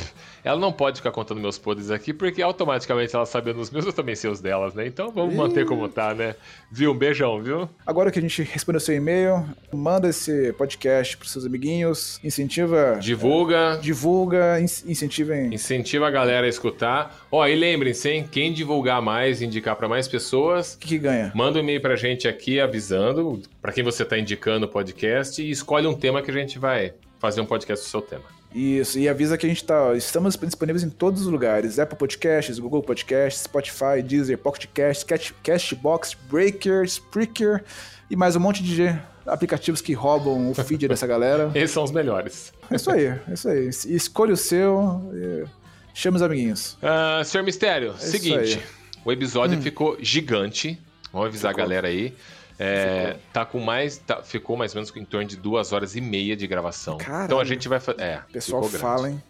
Ela 0.43 0.59
não 0.59 0.71
pode 0.71 0.97
ficar 0.97 1.11
contando 1.11 1.39
meus 1.41 1.57
podres 1.57 1.91
aqui, 1.91 2.13
porque 2.13 2.41
automaticamente 2.41 3.15
ela 3.15 3.25
sabendo 3.25 3.59
os 3.59 3.69
meus, 3.71 3.85
eu 3.85 3.93
também 3.93 4.15
sei 4.15 4.29
os 4.29 4.39
delas, 4.39 4.73
né? 4.73 4.85
Então 4.87 5.11
vamos 5.11 5.35
manter 5.35 5.65
como 5.65 5.87
tá, 5.89 6.13
né? 6.13 6.35
Viu? 6.71 6.91
Um 6.91 6.97
beijão, 6.97 7.41
viu? 7.41 7.69
Agora 7.85 8.11
que 8.11 8.19
a 8.19 8.21
gente 8.21 8.41
respondeu 8.43 8.79
seu 8.79 8.95
e-mail, 8.95 9.45
manda 9.73 10.07
esse 10.09 10.53
podcast 10.53 11.17
pros 11.17 11.31
seus 11.31 11.45
amiguinhos, 11.45 12.19
incentiva, 12.23 12.97
Divulga, 12.99 13.79
divulga, 13.81 14.59
in- 14.59 14.91
incentivem. 14.91 15.53
incentiva 15.53 16.07
a 16.07 16.11
galera 16.11 16.45
a 16.45 16.49
escutar. 16.49 17.15
Ó, 17.31 17.45
e 17.47 17.55
lembrem-se, 17.55 18.09
hein? 18.09 18.27
Quem 18.31 18.53
divulgar 18.53 19.01
mais, 19.01 19.41
indicar 19.41 19.75
pra 19.75 19.87
mais 19.87 20.07
pessoas, 20.07 20.73
O 20.75 20.79
que, 20.79 20.87
que 20.87 20.97
ganha? 20.99 21.31
Manda 21.35 21.59
um 21.59 21.61
e-mail 21.61 21.81
pra 21.81 21.95
gente 21.95 22.27
aqui 22.27 22.59
avisando 22.59 23.41
pra 23.61 23.71
quem 23.71 23.83
você 23.83 24.03
tá 24.05 24.17
indicando 24.17 24.65
o 24.65 24.69
podcast 24.69 25.41
e 25.41 25.49
escolhe 25.49 25.85
um 25.87 25.93
tema 25.93 26.21
que 26.21 26.31
a 26.31 26.33
gente 26.33 26.57
vai 26.57 26.93
fazer 27.19 27.41
um 27.41 27.45
podcast 27.45 27.85
do 27.85 27.89
seu 27.89 28.01
tema. 28.01 28.23
Isso, 28.53 28.97
e 28.97 29.07
avisa 29.07 29.37
que 29.37 29.45
a 29.45 29.49
gente 29.49 29.63
tá. 29.63 29.93
Estamos 29.95 30.35
disponíveis 30.35 30.83
em 30.83 30.89
todos 30.89 31.21
os 31.21 31.27
lugares: 31.27 31.77
Apple 31.77 31.97
Podcasts, 31.97 32.57
Google 32.57 32.81
Podcasts, 32.81 33.43
Spotify, 33.43 34.01
Deezer, 34.03 34.37
Pocket 34.39 34.65
Cast, 34.73 35.05
Catch- 35.05 35.33
Castbox, 35.43 36.15
Breaker, 36.29 36.83
Spreaker 36.85 37.63
e 38.09 38.15
mais 38.15 38.35
um 38.35 38.39
monte 38.39 38.63
de 38.63 38.87
aplicativos 39.25 39.81
que 39.81 39.93
roubam 39.93 40.49
o 40.49 40.55
feed 40.55 40.87
dessa 40.87 41.05
galera. 41.07 41.51
Esses 41.53 41.69
são 41.71 41.83
os 41.83 41.91
melhores. 41.91 42.51
É 42.71 42.75
isso 42.75 42.89
aí, 42.89 43.05
é 43.05 43.21
isso 43.31 43.47
aí. 43.49 43.67
Es- 43.67 43.85
Escolha 43.85 44.33
o 44.33 44.37
seu, 44.37 44.99
e 45.13 45.45
chama 45.93 46.17
os 46.17 46.23
amiguinhos. 46.23 46.75
Ah, 46.81 47.21
Senhor 47.23 47.43
Mistério, 47.43 47.91
É 47.91 47.97
seguinte. 48.01 48.57
Hum. 48.57 49.01
O 49.05 49.11
episódio 49.11 49.61
ficou 49.61 49.95
gigante. 50.01 50.79
Vamos 51.13 51.27
avisar 51.27 51.51
Ficou. 51.51 51.63
a 51.63 51.67
galera 51.67 51.87
aí. 51.87 52.13
É, 52.59 53.17
tá 53.31 53.45
com 53.45 53.59
mais. 53.59 53.97
tá- 53.97 54.21
ficou 54.21 54.57
mais 54.57 54.73
ou 54.75 54.81
menos 54.81 54.95
em 54.95 55.05
torno 55.05 55.25
de 55.27 55.37
duas 55.37 55.71
horas 55.71 55.95
e 55.95 56.01
meia 56.01 56.35
de 56.35 56.45
gravação. 56.45 56.97
Então 57.25 57.39
a 57.39 57.45
gente 57.45 57.67
vai 57.69 57.79
fazer. 57.79 58.01
É, 58.01 58.17
O 58.29 58.31
pessoal 58.33 58.61
fala, 58.81 59.09
hein? 59.09 59.23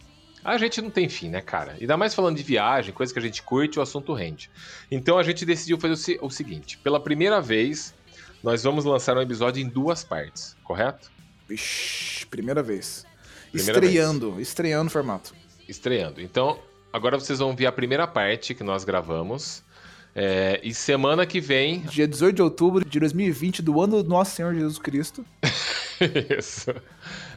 A 0.44 0.58
gente 0.58 0.82
não 0.82 0.89
tem 0.89 1.08
fim, 1.10 1.30
né, 1.30 1.42
cara? 1.42 1.76
Ainda 1.80 1.96
mais 1.98 2.15
falando 2.15 2.38
de 2.38 2.44
viagem, 2.44 2.94
coisa 2.94 3.12
que 3.13 3.20
a 3.20 3.22
gente 3.22 3.44
curte, 3.44 3.78
o 3.78 3.82
assunto 3.82 4.13
rende. 4.13 4.50
Então 4.89 5.18
a 5.18 5.24
gente 5.24 5.46
decidiu 5.46 5.78
fazer 5.78 5.94
o, 5.94 5.98
se- 5.98 6.20
o 6.22 6.30
seguinte: 6.30 6.78
pela 6.80 7.00
primeira 7.00 7.39
vez, 7.42 7.94
nós 8.42 8.63
vamos 8.63 8.84
lançar 8.86 9.15
um 9.18 9.22
episódio 9.22 9.62
em 9.62 9.68
duas 9.68 10.04
partes, 10.04 10.56
correto? 10.63 11.12
Vixe, 11.48 12.26
primeira 12.28 12.63
vez. 12.63 13.06
Primeira 13.52 13.80
estreando, 13.86 14.39
estreando 14.39 14.88
o 14.88 14.92
formato. 14.92 15.34
Estreando. 15.68 16.22
Então, 16.22 16.60
agora 16.94 17.20
vocês 17.20 17.39
vão 17.39 17.56
ver 17.56 17.65
a 17.65 17.72
primeira 17.72 18.08
parte 18.08 18.54
que 18.56 18.63
nós 18.63 18.84
gravamos. 18.84 19.62
É, 20.15 20.60
e 20.63 20.74
semana 20.74 21.26
que 21.26 21.39
vem. 21.39 21.80
Dia 21.82 22.08
18 22.08 22.36
de 22.36 22.41
outubro 22.41 22.84
de 22.84 23.00
2020, 23.00 23.62
do 23.62 23.82
ano 23.82 24.04
do 24.04 24.10
Nosso 24.10 24.36
Senhor 24.36 24.54
Jesus 24.54 24.78
Cristo. 24.80 25.26
Isso. 26.38 26.74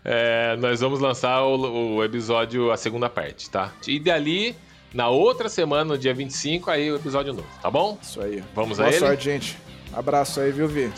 É, 0.05 0.57
nós 0.57 0.81
vamos 0.81 1.01
lançar 1.01 1.43
o, 1.43 1.97
o 1.97 2.05
episódio, 2.05 2.71
a 2.71 2.77
segunda 2.77 3.09
parte, 3.09 3.49
tá? 3.51 3.73
E 3.87 4.01
dali, 4.01 4.57
na 4.93 5.09
outra 5.09 5.49
semana, 5.49 5.85
no 5.85 5.99
dia 5.99 6.15
25, 6.15 6.71
aí 6.71 6.91
o 6.91 6.97
episódio 6.97 7.33
novo, 7.33 7.49
tá 7.61 7.71
bom? 7.71 7.99
Isso 8.03 8.21
aí. 8.21 8.43
Vamos 8.55 8.81
a 8.81 8.85
Boa 8.85 8.95
ele? 8.95 9.07
sorte, 9.07 9.25
gente. 9.25 9.59
Abraço 9.93 10.41
aí, 10.41 10.51
viu, 10.51 10.67
Vi? 10.67 10.91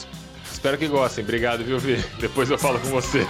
Espero 0.50 0.78
que 0.78 0.86
gostem. 0.86 1.24
Obrigado, 1.24 1.64
viu, 1.64 1.78
Vi? 1.78 1.96
Depois 2.18 2.48
eu 2.50 2.58
falo 2.58 2.78
com 2.80 2.88
você. 2.88 3.26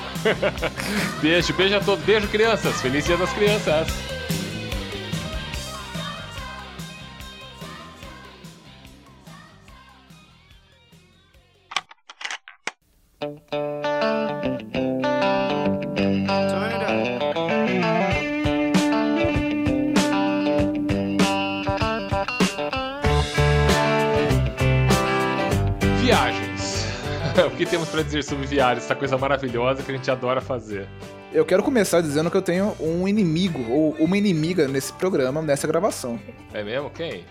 beijo, 1.20 1.52
beijo 1.54 1.76
a 1.76 1.80
todos. 1.80 2.04
Beijo, 2.04 2.28
crianças. 2.28 2.80
Feliz 2.80 3.04
Dia 3.04 3.16
das 3.16 3.32
Crianças. 3.32 3.88
Pra 27.94 28.02
dizer 28.02 28.24
sobre 28.24 28.46
viagens? 28.46 28.84
Essa 28.84 28.94
coisa 28.96 29.16
maravilhosa 29.16 29.82
que 29.82 29.92
a 29.92 29.94
gente 29.94 30.10
adora 30.10 30.40
fazer. 30.40 30.88
Eu 31.32 31.44
quero 31.44 31.62
começar 31.62 32.00
dizendo 32.00 32.30
que 32.30 32.36
eu 32.36 32.42
tenho 32.42 32.76
um 32.80 33.06
inimigo, 33.06 33.64
ou 33.70 33.92
uma 33.94 34.18
inimiga 34.18 34.66
nesse 34.66 34.92
programa, 34.92 35.40
nessa 35.40 35.66
gravação. 35.66 36.18
É 36.52 36.62
mesmo? 36.64 36.90
Quem? 36.90 37.24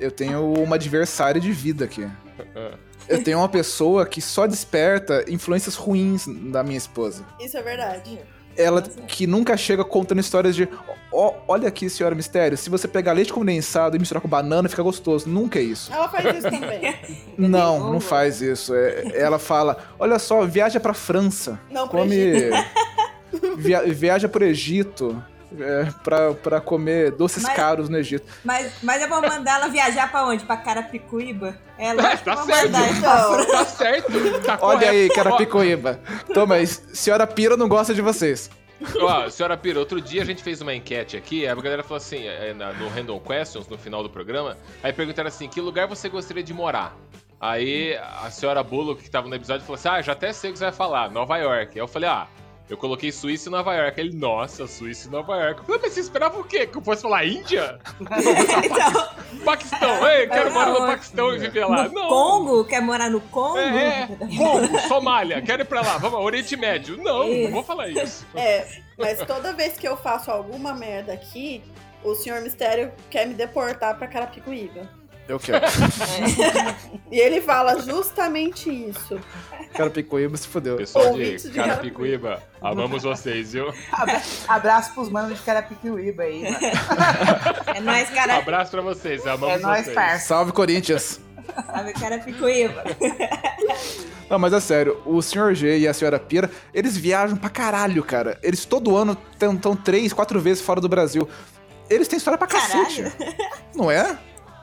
Eu 0.00 0.10
tenho 0.10 0.52
uma 0.54 0.76
adversária 0.76 1.40
de 1.40 1.52
vida 1.52 1.84
aqui. 1.84 2.06
Eu 3.08 3.22
tenho 3.22 3.38
uma 3.38 3.48
pessoa 3.48 4.04
que 4.04 4.20
só 4.20 4.48
desperta 4.48 5.24
influências 5.28 5.76
ruins 5.76 6.26
da 6.50 6.64
minha 6.64 6.76
esposa. 6.76 7.24
Isso 7.38 7.56
é 7.56 7.62
verdade. 7.62 8.18
Ela 8.56 8.82
que 8.82 9.26
nunca 9.26 9.56
chega 9.56 9.84
contando 9.84 10.20
histórias 10.20 10.54
de 10.56 10.68
ó, 11.12 11.34
olha 11.46 11.68
aqui, 11.68 11.88
senhora 11.90 12.14
Mistério, 12.14 12.56
se 12.56 12.68
você 12.70 12.86
pegar 12.88 13.12
leite 13.12 13.32
condensado 13.32 13.96
e 13.96 13.98
misturar 13.98 14.20
com 14.20 14.28
banana, 14.28 14.68
fica 14.68 14.82
gostoso. 14.82 15.28
Nunca 15.28 15.58
é 15.58 15.62
isso. 15.62 15.92
Ela 15.92 16.08
faz 16.08 16.24
isso 16.38 16.50
também. 16.50 16.94
Não, 17.38 17.92
não 17.92 18.00
faz 18.00 18.40
isso. 18.40 18.74
É- 18.74 19.12
ela 19.14 19.38
fala, 19.38 19.76
olha 19.98 20.18
só, 20.18 20.44
viaja 20.46 20.80
pra 20.80 20.94
França. 20.94 21.58
Não, 21.70 21.86
come. 21.86 22.16
Via- 23.58 23.82
viaja 23.92 24.28
pro 24.28 24.44
Egito. 24.44 25.22
É, 25.58 25.88
pra, 26.04 26.32
pra 26.34 26.60
comer 26.60 27.12
doces 27.12 27.42
Mas- 27.42 27.54
caros 27.56 27.88
no 27.88 27.98
Egito. 27.98 28.26
Mas, 28.44 28.72
mas 28.82 29.00
eu 29.02 29.08
vou 29.08 29.20
mandar 29.22 29.56
ela 29.60 29.68
viajar 29.68 30.10
pra 30.10 30.24
onde? 30.26 30.44
Pra 30.44 30.56
Carapicuíba? 30.56 31.56
É 31.78 31.92
lógico 31.92 32.18
que 32.18 32.24
Tá 32.24 32.36
certo. 32.36 32.48
mandar 32.72 32.90
então. 32.90 33.40
Então, 33.40 33.46
Tá 33.52 33.64
certo. 33.64 34.12
Tá 34.44 34.58
Olha 34.60 34.78
correto. 34.78 34.90
aí, 34.92 35.08
Carapicuíba. 35.10 36.00
Toma 36.32 36.64
senhora 36.66 37.26
Pira 37.26 37.56
não 37.56 37.68
gosta 37.68 37.94
de 37.94 38.00
vocês. 38.02 38.50
Ó, 39.00 39.28
senhora 39.30 39.56
Pira, 39.56 39.78
outro 39.78 40.00
dia 40.00 40.20
a 40.22 40.24
gente 40.24 40.42
fez 40.42 40.60
uma 40.60 40.74
enquete 40.74 41.16
aqui, 41.16 41.46
aí 41.46 41.48
a 41.50 41.54
galera 41.54 41.82
falou 41.82 41.96
assim, 41.96 42.26
é, 42.26 42.52
na- 42.52 42.72
no 42.74 42.88
Random 42.88 43.18
Questions, 43.18 43.66
no 43.68 43.78
final 43.78 44.02
do 44.02 44.10
programa, 44.10 44.56
aí 44.82 44.92
perguntaram 44.92 45.28
assim, 45.28 45.48
que 45.48 45.60
lugar 45.62 45.86
você 45.88 46.08
gostaria 46.10 46.42
de 46.42 46.52
morar? 46.52 46.94
Aí 47.40 47.96
a 48.22 48.30
senhora 48.30 48.62
Bullock, 48.62 49.02
que 49.02 49.10
tava 49.10 49.28
no 49.28 49.34
episódio, 49.34 49.62
falou 49.64 49.76
assim, 49.76 49.88
ah, 49.88 50.02
já 50.02 50.12
até 50.12 50.32
sei 50.32 50.50
o 50.50 50.52
que 50.52 50.58
você 50.58 50.64
vai 50.66 50.72
falar, 50.74 51.10
Nova 51.10 51.36
York. 51.38 51.72
Aí 51.74 51.78
eu 51.78 51.88
falei, 51.88 52.08
ah, 52.08 52.26
eu 52.68 52.76
coloquei 52.76 53.12
Suíça 53.12 53.48
e 53.48 53.52
Nova 53.52 53.74
York. 53.74 54.00
Ele, 54.00 54.16
nossa, 54.16 54.66
Suíça 54.66 55.08
e 55.08 55.10
Nova 55.10 55.36
York. 55.36 55.60
Eu 55.60 55.64
falei, 55.64 55.80
mas 55.82 55.92
você 55.92 56.00
esperava 56.00 56.38
o 56.38 56.44
quê? 56.44 56.66
Que 56.66 56.76
eu 56.76 56.82
fosse 56.82 57.02
falar 57.02 57.24
Índia? 57.24 57.78
Então, 58.66 59.44
Paquistão, 59.44 60.08
ei, 60.08 60.26
quero 60.26 60.52
morar 60.52 60.70
no 60.72 60.78
Paquistão 60.86 61.34
e 61.34 61.38
viver 61.38 61.64
lá. 61.64 61.84
no 61.88 61.94
Não. 61.94 62.08
Congo? 62.08 62.64
Quer 62.64 62.80
morar 62.80 63.10
no 63.10 63.20
Congo? 63.20 63.58
É, 63.58 64.02
é. 64.02 64.06
Congo, 64.36 64.78
Somália, 64.88 65.40
quero 65.42 65.62
ir 65.62 65.66
pra 65.66 65.82
lá. 65.82 65.98
Vamos, 65.98 66.18
Oriente 66.20 66.56
Médio. 66.56 66.96
Não, 66.96 67.28
não 67.28 67.50
vou 67.50 67.62
falar 67.62 67.88
isso. 67.88 68.26
É, 68.34 68.66
mas 68.98 69.18
toda 69.24 69.52
vez 69.52 69.76
que 69.76 69.86
eu 69.86 69.96
faço 69.96 70.30
alguma 70.30 70.74
merda 70.74 71.12
aqui, 71.12 71.62
o 72.02 72.14
Senhor 72.14 72.40
Mistério 72.40 72.92
quer 73.10 73.26
me 73.26 73.34
deportar 73.34 73.96
pra 73.96 74.06
Carapicuíba. 74.08 74.88
Eu 75.28 75.38
quero. 75.40 75.64
E 77.10 77.18
ele 77.18 77.40
fala 77.40 77.80
justamente 77.82 78.70
isso. 78.70 79.18
Carapicuíba 79.74 80.36
se 80.36 80.46
fodeu. 80.48 80.76
Pessoal 80.76 81.12
de 81.14 81.36
de 81.36 81.50
Carapicuíba, 81.50 82.42
amamos 82.60 83.02
vocês, 83.02 83.52
viu? 83.52 83.72
Abra- 83.92 84.22
Abraço 84.48 84.94
pros 84.94 85.08
manos 85.08 85.36
de 85.36 85.44
Carapicuíba 85.44 86.22
aí, 86.22 86.42
mano. 86.44 86.56
É 87.74 87.80
nóis, 87.80 88.08
cara. 88.10 88.36
Abraço 88.38 88.70
pra 88.70 88.80
vocês, 88.82 89.26
É 89.26 89.30
amamos 89.30 89.60
nóis, 89.62 89.82
vocês. 89.84 89.94
parça. 89.94 90.26
Salve, 90.28 90.52
Corinthians. 90.52 91.20
Sabe, 91.66 91.92
Carapicuíba. 91.92 92.84
Não, 94.28 94.38
mas 94.38 94.52
é 94.52 94.60
sério, 94.60 95.00
o 95.06 95.20
Sr. 95.22 95.54
G 95.54 95.78
e 95.78 95.86
a 95.88 95.94
Senhora 95.94 96.18
Pira, 96.18 96.50
eles 96.74 96.96
viajam 96.96 97.36
pra 97.36 97.48
caralho, 97.50 98.02
cara. 98.02 98.38
Eles 98.42 98.64
todo 98.64 98.96
ano 98.96 99.16
tentam 99.38 99.76
três, 99.76 100.12
quatro 100.12 100.40
vezes 100.40 100.62
fora 100.62 100.80
do 100.80 100.88
Brasil. 100.88 101.28
Eles 101.88 102.08
têm 102.08 102.16
história 102.16 102.36
pra 102.36 102.48
cacete. 102.48 103.04
Não 103.74 103.88
é? 103.90 104.18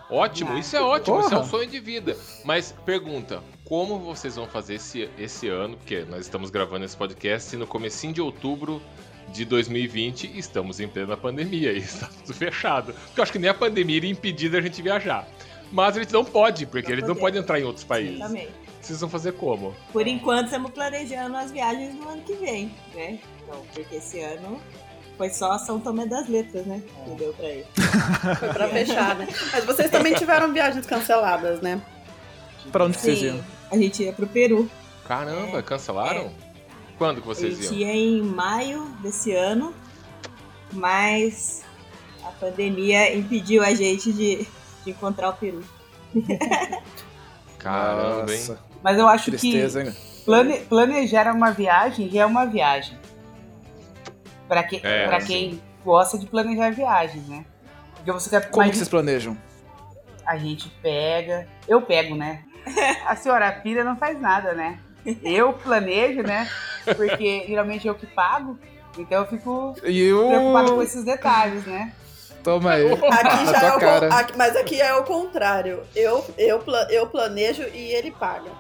Ótimo, 0.10 0.58
isso 0.58 0.76
é 0.76 0.82
ótimo, 0.82 1.20
isso 1.20 1.30
é 1.34 1.38
um 1.38 1.40
Porra. 1.40 1.50
sonho 1.50 1.68
de 1.70 1.80
vida. 1.80 2.16
Mas 2.44 2.74
pergunta, 2.86 3.42
como 3.66 3.98
vocês 4.00 4.36
vão 4.36 4.48
fazer 4.48 4.76
esse, 4.76 5.10
esse 5.18 5.48
ano, 5.48 5.78
porque 5.78 6.06
nós 6.10 6.22
estamos 6.22 6.50
gravando 6.50 6.86
esse 6.86 6.96
podcast 6.96 7.56
no 7.56 7.66
comecinho 7.66 8.14
de 8.14 8.22
outubro 8.22 8.82
de 9.30 9.46
2020 9.46 10.28
e 10.28 10.38
estamos 10.40 10.80
em 10.80 10.88
plena 10.88 11.16
pandemia 11.18 11.72
e 11.72 11.78
está 11.80 12.08
tudo 12.08 12.34
fechado. 12.34 12.94
Porque 12.94 13.20
eu 13.20 13.24
acho 13.24 13.32
que 13.32 13.40
nem 13.40 13.50
a 13.50 13.54
pandemia 13.54 13.98
iria 13.98 14.12
impedir 14.12 14.50
da 14.50 14.62
gente 14.62 14.82
viajar. 14.82 15.28
Mas 15.72 15.98
a 15.98 16.02
gente 16.02 16.14
não 16.14 16.24
pode, 16.24 16.68
porque 16.68 16.88
Não 16.90 16.94
a 16.94 16.96
gente 16.98 17.08
não 17.08 17.16
podemos. 17.16 17.22
pode 17.22 17.38
entrar 17.40 17.60
em 17.60 17.64
outros 17.64 17.84
países. 17.84 18.20
Também. 18.20 18.48
Vocês 18.80 19.00
vão 19.00 19.10
fazer 19.10 19.32
como? 19.34 19.74
Por 19.94 20.06
enquanto, 20.06 20.46
estamos 20.48 20.70
planejando 20.72 21.36
as 21.38 21.52
viagens 21.52 21.96
no 21.96 22.10
ano 22.10 22.22
que 22.22 22.34
vem, 22.34 22.70
né? 22.94 23.18
Então, 23.42 23.62
porque 23.74 23.96
esse 23.96 24.20
ano 24.20 24.62
foi 25.18 25.30
só 25.30 25.58
São 25.58 25.80
Tomé 25.80 26.06
das 26.06 26.28
Letras, 26.28 26.66
né? 26.66 26.82
Que 27.06 27.12
deu 27.16 27.34
pra 27.34 27.50
ir. 27.50 27.66
Foi 28.40 28.50
pra 28.50 28.68
fechar, 28.70 29.16
né? 29.16 29.28
Mas 29.52 29.64
vocês 29.66 29.90
também 29.92 30.14
tiveram 30.14 30.52
viagens 30.52 30.86
canceladas, 30.86 31.62
né? 31.62 31.82
Pra 32.72 32.86
onde 32.86 32.98
que 32.98 33.04
vocês 33.04 33.22
iam? 33.22 33.40
a 33.72 33.78
gente 33.78 34.04
ia 34.04 34.14
pro 34.14 34.26
Peru. 34.28 34.70
Caramba, 35.08 35.62
cancelaram? 35.62 36.32
Quando 36.98 37.22
que 37.22 37.30
A 37.30 37.34
vocês 37.34 37.58
gente 37.58 37.74
iam? 37.76 37.90
ia 37.90 37.94
em 37.96 38.22
maio 38.22 38.86
desse 39.02 39.32
ano, 39.34 39.74
mas 40.72 41.64
a 42.24 42.32
pandemia 42.32 43.16
impediu 43.16 43.64
a 43.64 43.74
gente 43.74 44.12
de, 44.14 44.48
de 44.84 44.92
encontrar 44.92 45.30
o 45.30 45.34
Peru. 45.34 45.64
Caramba, 47.60 48.34
hein? 48.34 48.58
Mas 48.84 48.98
eu 48.98 49.08
acho 49.08 49.26
tristeza, 49.32 49.84
hein? 49.84 49.92
que 49.92 50.26
plane- 50.26 50.60
planejar 50.62 51.34
uma 51.34 51.52
viagem 51.52 52.10
já 52.10 52.22
é 52.22 52.26
uma 52.26 52.46
viagem. 52.46 52.98
Pra, 54.48 54.64
que, 54.64 54.82
É, 54.86 55.08
quem 55.20 55.62
gosta 55.84 56.18
de 56.18 56.26
planejar 56.28 56.72
viagens, 56.72 57.28
né? 57.28 57.46
Porque 57.96 58.12
você 58.12 58.30
quer. 58.30 58.50
Como 58.50 58.70
que 58.70 58.76
vocês 58.76 58.90
planejam? 58.90 59.38
A 60.26 60.38
gente 60.38 60.70
pega. 60.82 61.48
Eu 61.68 61.82
pego, 61.82 62.16
né? 62.16 62.44
A 63.08 63.16
senhora 63.16 63.52
Pira 63.52 63.84
não 63.84 63.96
faz 63.98 64.20
nada, 64.20 64.54
né? 64.54 64.80
Eu 65.24 65.54
planejo, 65.54 66.22
né? 66.24 66.50
Porque 66.96 67.46
geralmente 67.48 67.88
eu 67.88 67.96
que 67.96 68.06
pago. 68.08 68.58
Então 68.98 69.22
eu 69.22 69.28
fico 69.28 69.76
E 69.84 70.00
eu. 70.02 70.28
preocupado 70.28 70.76
com 70.76 70.82
esses 70.82 71.04
detalhes, 71.04 71.66
né? 71.66 71.92
Toma 72.44 72.74
aí. 72.74 72.86
Aqui 72.92 73.46
já 73.48 73.68
é 73.68 73.72
o, 73.76 74.14
aqui- 74.14 74.38
mas 74.38 74.56
aqui 74.56 74.80
é 74.82 74.94
o 74.96 75.04
contrário. 75.04 75.84
Eu, 75.96 76.24
eu, 76.38 76.62
eu 76.90 77.08
planejo 77.08 77.64
e 77.74 77.92
ele 77.94 78.12
paga. 78.12 78.52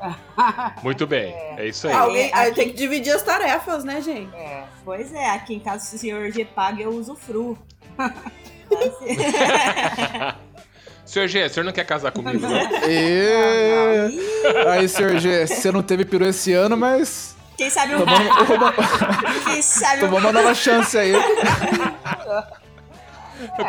Muito 0.82 1.06
bem, 1.06 1.34
é 1.56 1.66
isso 1.68 1.86
aí. 1.88 1.94
Alguém, 1.94 2.30
aí 2.34 2.48
aqui- 2.48 2.54
tem 2.56 2.68
que 2.68 2.74
dividir 2.74 3.14
as 3.14 3.22
tarefas, 3.22 3.84
né, 3.84 4.00
gente? 4.00 4.34
É. 4.34 4.64
Pois 4.84 5.12
é, 5.14 5.30
aqui 5.30 5.54
em 5.54 5.60
casa, 5.60 5.84
se 5.84 5.96
o 5.96 5.98
senhor 5.98 6.30
G 6.30 6.44
paga, 6.44 6.82
eu 6.82 6.90
uso 6.90 7.14
fru. 7.16 7.58
Senhor 11.04 11.26
G, 11.26 11.44
o 11.44 11.50
senhor 11.50 11.64
não 11.66 11.72
quer 11.72 11.84
casar 11.84 12.12
comigo, 12.12 12.46
né? 12.46 12.68
E... 12.88 14.68
Aí, 14.68 14.88
senhor 14.88 15.18
G, 15.18 15.44
você 15.46 15.72
não 15.72 15.82
teve 15.82 16.04
peru 16.04 16.24
esse 16.24 16.52
ano, 16.52 16.76
mas 16.76 17.34
Quem 17.56 17.68
sabe 17.68 17.96
um. 17.96 17.98
tomou 17.98 18.16
uma, 18.56 18.72
Quem 19.44 19.60
sabe 19.60 20.00
tomou 20.02 20.18
um. 20.18 20.22
uma 20.22 20.30
nova 20.32 20.54
chance 20.54 20.96
aí. 20.96 21.12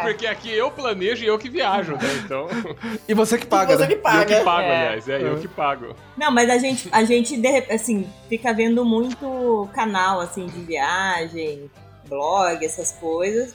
Porque 0.02 0.28
aqui 0.28 0.52
eu 0.52 0.70
planejo 0.72 1.24
e 1.24 1.28
eu 1.28 1.38
que 1.38 1.50
viajo, 1.50 1.94
né? 1.94 2.00
Então. 2.24 2.48
E 3.08 3.14
você 3.14 3.38
que 3.38 3.46
paga, 3.46 3.76
Você 3.76 3.82
né? 3.84 3.88
que 3.88 3.94
eu 3.94 3.98
que 3.98 4.04
paga. 4.04 4.44
pago, 4.44 4.62
É. 4.68 4.88
aliás. 4.88 5.10
É, 5.10 5.22
eu 5.22 5.38
que 5.40 5.48
pago. 5.48 5.96
Não, 6.18 6.32
mas 6.32 6.50
a 6.50 6.58
gente, 6.58 6.88
a 6.92 7.04
gente 7.04 7.38
de 7.38 7.58
assim, 7.74 8.08
fica 8.30 8.54
vendo 8.54 8.84
muito 8.86 9.68
canal, 9.74 10.20
assim, 10.20 10.46
de 10.48 10.60
viagem, 10.62 11.70
blog, 12.08 12.64
essas 12.66 12.92
coisas. 12.94 13.54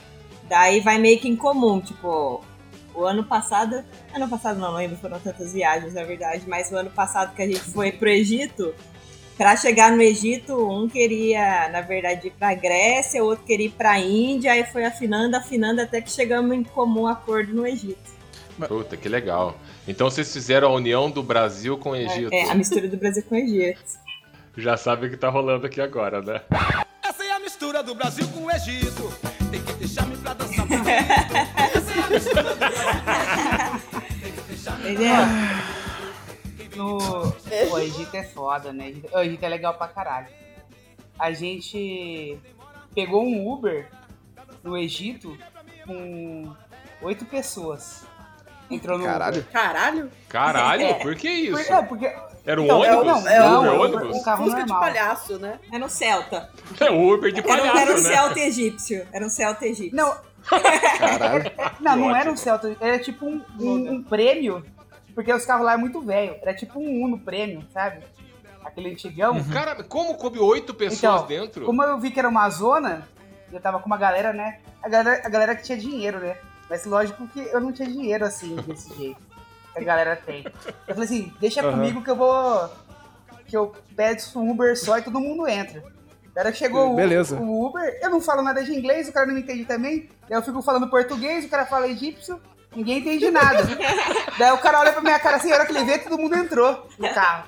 Daí 0.49 0.81
vai 0.81 0.99
meio 0.99 1.19
que 1.19 1.29
em 1.29 1.37
comum, 1.37 1.81
tipo, 1.81 2.43
o 2.95 3.05
ano 3.05 3.25
passado. 3.25 3.85
Ano 4.15 4.29
passado 4.29 4.59
não, 4.59 4.71
não 4.71 4.79
lembro, 4.79 4.97
foram 4.99 5.19
tantas 5.21 5.53
viagens, 5.53 5.95
na 5.95 6.05
verdade, 6.05 6.45
mas 6.47 6.71
o 6.71 6.77
ano 6.77 6.91
passado 6.91 7.35
que 7.35 7.43
a 7.43 7.47
gente 7.47 7.61
foi 7.61 7.93
pro 7.93 8.09
Egito. 8.09 8.75
Pra 9.37 9.55
chegar 9.55 9.93
no 9.93 10.01
Egito, 10.01 10.57
um 10.57 10.89
queria, 10.89 11.69
na 11.69 11.83
verdade, 11.83 12.29
ir 12.29 12.31
pra 12.31 12.55
Grécia, 12.55 13.23
o 13.23 13.27
outro 13.27 13.45
queria 13.45 13.67
ir 13.67 13.71
pra 13.71 13.99
Índia, 13.99 14.53
aí 14.53 14.65
foi 14.65 14.85
afinando, 14.85 15.37
afinando, 15.37 15.83
até 15.83 16.01
que 16.01 16.11
chegamos 16.11 16.57
em 16.57 16.65
comum 16.65 17.07
acordo 17.07 17.53
no 17.53 17.67
Egito. 17.67 18.17
Puta, 18.67 18.97
que 18.97 19.09
legal. 19.09 19.55
Então 19.87 20.09
vocês 20.09 20.33
fizeram 20.33 20.69
a 20.69 20.73
união 20.73 21.11
do 21.11 21.23
Brasil 21.23 21.77
com 21.77 21.91
o 21.91 21.97
Egito. 21.97 22.33
É, 22.33 22.49
a 22.49 22.55
mistura 22.55 22.89
do 22.89 22.97
Brasil 22.97 23.23
com 23.29 23.35
o 23.35 23.39
Egito. 23.39 23.83
Já 24.57 24.79
sabe 24.79 25.07
o 25.07 25.11
que 25.11 25.19
tá 25.19 25.29
rolando 25.29 25.67
aqui 25.67 25.83
agora, 25.83 26.23
né? 26.23 26.41
Essa 27.05 27.23
é 27.23 27.33
a 27.33 27.39
mistura 27.39 27.83
do 27.83 27.95
Brasil 27.95 28.27
com 28.29 28.45
o 28.45 28.51
Egito. 28.51 29.13
Tem 29.51 29.63
que 29.63 29.73
deixar-me 29.75 30.17
pra 30.17 30.33
dançar 30.33 30.67
bonito. 30.67 30.89
Essa 30.89 32.01
é 32.01 32.03
a 32.03 32.09
mistura 32.09 32.43
do 32.43 32.57
Brasil. 32.57 32.87
Entendeu? 34.81 35.76
No... 36.77 36.99
O 37.73 37.79
Egito 37.79 38.15
é 38.17 38.23
foda, 38.25 38.73
né? 38.73 38.95
O 39.13 39.19
Egito 39.21 39.43
é 39.45 39.49
legal 39.49 39.75
pra 39.75 39.89
caralho. 39.89 40.29
A 41.19 41.33
gente 41.33 42.39
pegou 42.95 43.25
um 43.25 43.51
Uber 43.51 43.89
no 44.63 44.77
Egito 44.77 45.37
com 45.87 46.53
oito 47.03 47.25
pessoas. 47.25 48.05
Entrou 48.71 48.99
no 48.99 49.05
Caralho. 49.05 49.39
Uber. 49.41 49.53
Caralho. 49.53 50.11
Caralho, 50.29 50.99
por 50.99 51.15
que 51.15 51.29
isso? 51.31 51.53
Por- 51.65 51.73
é, 51.75 51.83
porque 51.83 52.13
Era 52.45 52.61
um 52.61 52.65
Então, 52.65 52.85
é 52.85 52.97
ônibus? 52.97 53.23
não, 53.25 53.29
é 53.31 53.41
Uber 53.59 53.71
é 53.71 53.77
o- 53.77 53.81
ônibus? 53.83 54.17
um 54.17 54.23
carro 54.23 54.45
Fusca 54.45 54.63
de 54.65 54.69
normal. 54.69 54.81
palhaço, 54.81 55.39
né? 55.39 55.59
Era 55.73 55.85
um 55.85 55.89
Celta. 55.89 56.51
É 56.81 56.91
o 56.91 57.15
Uber 57.15 57.33
de 57.33 57.39
Era, 57.41 57.49
um- 57.49 57.57
palhaço, 57.57 57.79
era 57.79 57.91
um 57.93 58.03
né? 58.03 58.11
Celta 58.11 58.41
egípcio. 58.41 59.07
Era 59.13 59.25
um 59.27 59.29
Celta 59.31 59.67
egípcio. 59.67 59.97
Não, 59.97 60.17
Caralho. 60.99 61.53
não, 61.81 61.97
não 61.97 62.17
era 62.17 62.31
um 62.31 62.37
Celta, 62.37 62.77
era 62.81 62.99
tipo 62.99 63.25
um, 63.27 63.41
um- 63.59 63.93
um 63.95 64.03
prêmio, 64.03 64.65
porque 65.17 65.33
os 65.33 65.45
carros 65.45 65.65
lá 65.67 65.73
é 65.73 65.77
muito 65.77 66.01
velho. 66.01 66.37
Era 66.41 66.55
tipo 66.55 66.79
um 66.79 67.03
Uno 67.05 67.19
prêmio, 67.19 67.65
sabe? 67.73 68.05
Aquele 68.65 68.91
antigão. 68.93 69.43
Cara, 69.53 69.83
como 69.83 70.15
coube 70.15 70.39
oito 70.39 70.75
pessoas 70.75 71.23
Então, 71.23 71.27
dentro? 71.27 71.65
Como 71.67 71.83
eu 71.83 71.99
vi 71.99 72.11
que 72.11 72.19
era 72.21 72.29
uma 72.29 72.49
zona, 72.51 73.09
eu 73.53 73.61
tava 73.61 73.79
com 73.81 73.87
uma 73.87 73.97
galera, 73.97 74.33
né? 74.33 74.61
A 74.83 74.89
galera, 74.89 75.23
a 75.25 75.29
galera 75.29 75.57
que 75.57 75.63
tinha 75.65 75.79
dinheiro, 75.79 76.21
né? 76.21 76.37
Mas 76.69 76.85
lógico 76.85 77.27
que 77.29 77.41
eu 77.41 77.61
não 77.61 77.73
tinha 77.73 77.89
dinheiro 77.89 78.25
assim, 78.25 78.55
desse 78.57 78.95
jeito. 78.95 79.21
Que 79.73 79.81
a 79.81 79.85
galera 79.85 80.17
tem. 80.17 80.45
Eu 80.87 80.95
falei 80.95 81.05
assim, 81.05 81.33
deixa 81.41 81.61
Aham. 81.63 81.73
comigo 81.73 82.03
que 82.03 82.11
eu 82.11 82.17
vou. 82.17 82.69
Que 83.47 83.57
eu 83.57 83.73
peço 83.97 84.39
um 84.41 84.51
Uber 84.51 84.77
só 84.79 84.99
e 84.99 85.03
todo 85.03 85.21
mundo 85.21 85.47
entra. 85.49 85.83
Daí 86.35 86.53
chegou 86.53 86.93
o- 86.93 86.97
Beleza. 86.97 87.37
o 87.41 87.67
Uber, 87.67 87.99
eu 88.03 88.11
não 88.11 88.21
falo 88.21 88.43
nada 88.43 88.63
de 88.63 88.75
inglês, 88.75 89.09
o 89.09 89.13
cara 89.13 89.25
não 89.27 89.35
me 89.35 89.41
entende 89.41 89.65
também. 89.65 90.09
Daí 90.29 90.37
eu 90.37 90.43
fico 90.43 90.61
falando 90.61 90.91
português, 90.91 91.45
o 91.47 91.49
cara 91.49 91.65
fala 91.65 91.89
egípcio, 91.89 92.39
ninguém 92.77 92.99
entende 92.99 93.31
nada. 93.31 93.67
Daí 94.39 94.53
o 94.53 94.59
cara 94.59 94.81
olha 94.81 94.93
pra 94.93 95.01
minha 95.01 95.19
cara 95.19 95.37
assim, 95.37 95.51
a 95.51 95.55
hora 95.57 95.67
que 95.67 95.73
ele 95.73 95.85
vê, 95.85 95.99
todo 95.99 96.19
mundo 96.19 96.37
entrou 96.37 96.87
no 96.99 97.09
carro. 97.13 97.45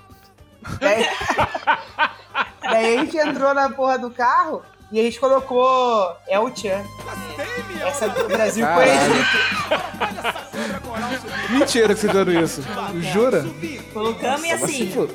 Daí, 0.80 1.06
daí 2.62 2.96
a 2.96 3.00
gente 3.00 3.16
entrou 3.16 3.54
na 3.54 3.70
porra 3.70 3.98
do 3.98 4.10
carro 4.10 4.62
e 4.90 5.00
a 5.00 5.02
gente 5.02 5.18
colocou 5.20 6.16
El 6.26 6.54
Chan. 6.56 6.84
Essa 7.86 8.08
do 8.08 8.28
Brasil 8.28 8.66
com. 8.66 8.82
Egito. 8.82 9.38
Mentira 11.50 11.94
que 11.94 12.00
você 12.00 12.08
dando 12.08 12.32
isso. 12.32 12.62
Jura? 13.12 13.44
Colocamos 13.92 14.44
e 14.44 14.50
assim. 14.50 14.90
foi- 14.90 15.08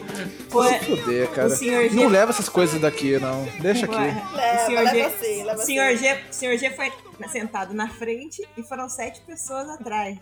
fuder, 0.79 1.29
cara. 1.31 1.47
o 1.47 1.51
senhor 1.51 1.89
G- 1.89 1.95
Não 1.95 2.07
leva 2.07 2.31
essas 2.31 2.47
coisas 2.49 2.79
daqui, 2.79 3.17
não. 3.19 3.43
Deixa 3.59 3.85
aqui. 3.85 3.95
Leva, 3.95 4.21
o 4.61 4.65
senhor 4.65 4.83
leva 4.83 4.95
G, 4.95 5.01
assim, 5.01 5.43
leva 5.43 5.61
senhor 5.63 5.85
assim. 5.87 5.97
G, 5.97 6.13
o 6.13 6.33
senhor 6.33 6.57
G 6.57 6.69
foi 6.71 6.91
sentado 7.31 7.73
na 7.73 7.87
frente 7.87 8.47
e 8.57 8.63
foram 8.63 8.87
sete 8.89 9.21
pessoas 9.21 9.69
atrás, 9.69 10.17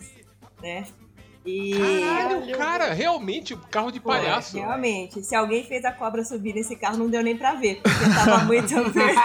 né? 0.61 0.85
E 1.43 1.73
Caralho, 1.75 2.55
cara, 2.57 2.93
realmente, 2.93 3.57
carro 3.71 3.91
de 3.91 3.99
palhaço. 3.99 4.57
realmente, 4.57 5.23
se 5.23 5.35
alguém 5.35 5.63
fez 5.63 5.83
a 5.83 5.91
cobra 5.91 6.23
subir 6.23 6.53
nesse 6.53 6.75
carro, 6.75 6.97
não 6.97 7.09
deu 7.09 7.23
nem 7.23 7.35
pra 7.35 7.55
ver, 7.55 7.81
porque 7.81 8.05
tava 8.13 8.37
muito 8.45 8.75
verde. 8.91 9.19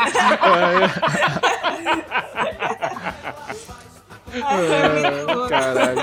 É, 4.33 5.49
caralho. 5.49 6.01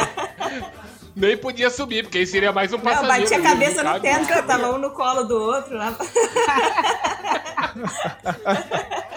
Nem 1.15 1.37
podia 1.37 1.69
subir, 1.69 2.03
porque 2.03 2.17
aí 2.19 2.27
seria 2.27 2.51
mais 2.51 2.73
um 2.73 2.77
Não, 2.77 2.83
passageiro. 2.83 3.21
bati 3.21 3.33
a 3.33 3.37
ali, 3.37 3.43
cabeça 3.45 3.83
não 3.83 3.93
no 3.93 3.99
teto, 3.99 4.25
que 4.25 4.33
eu 4.33 4.47
tava 4.47 4.71
um 4.71 4.77
no 4.79 4.91
colo 4.91 5.23
do 5.23 5.35
outro. 5.39 5.77
Lá. 5.77 5.95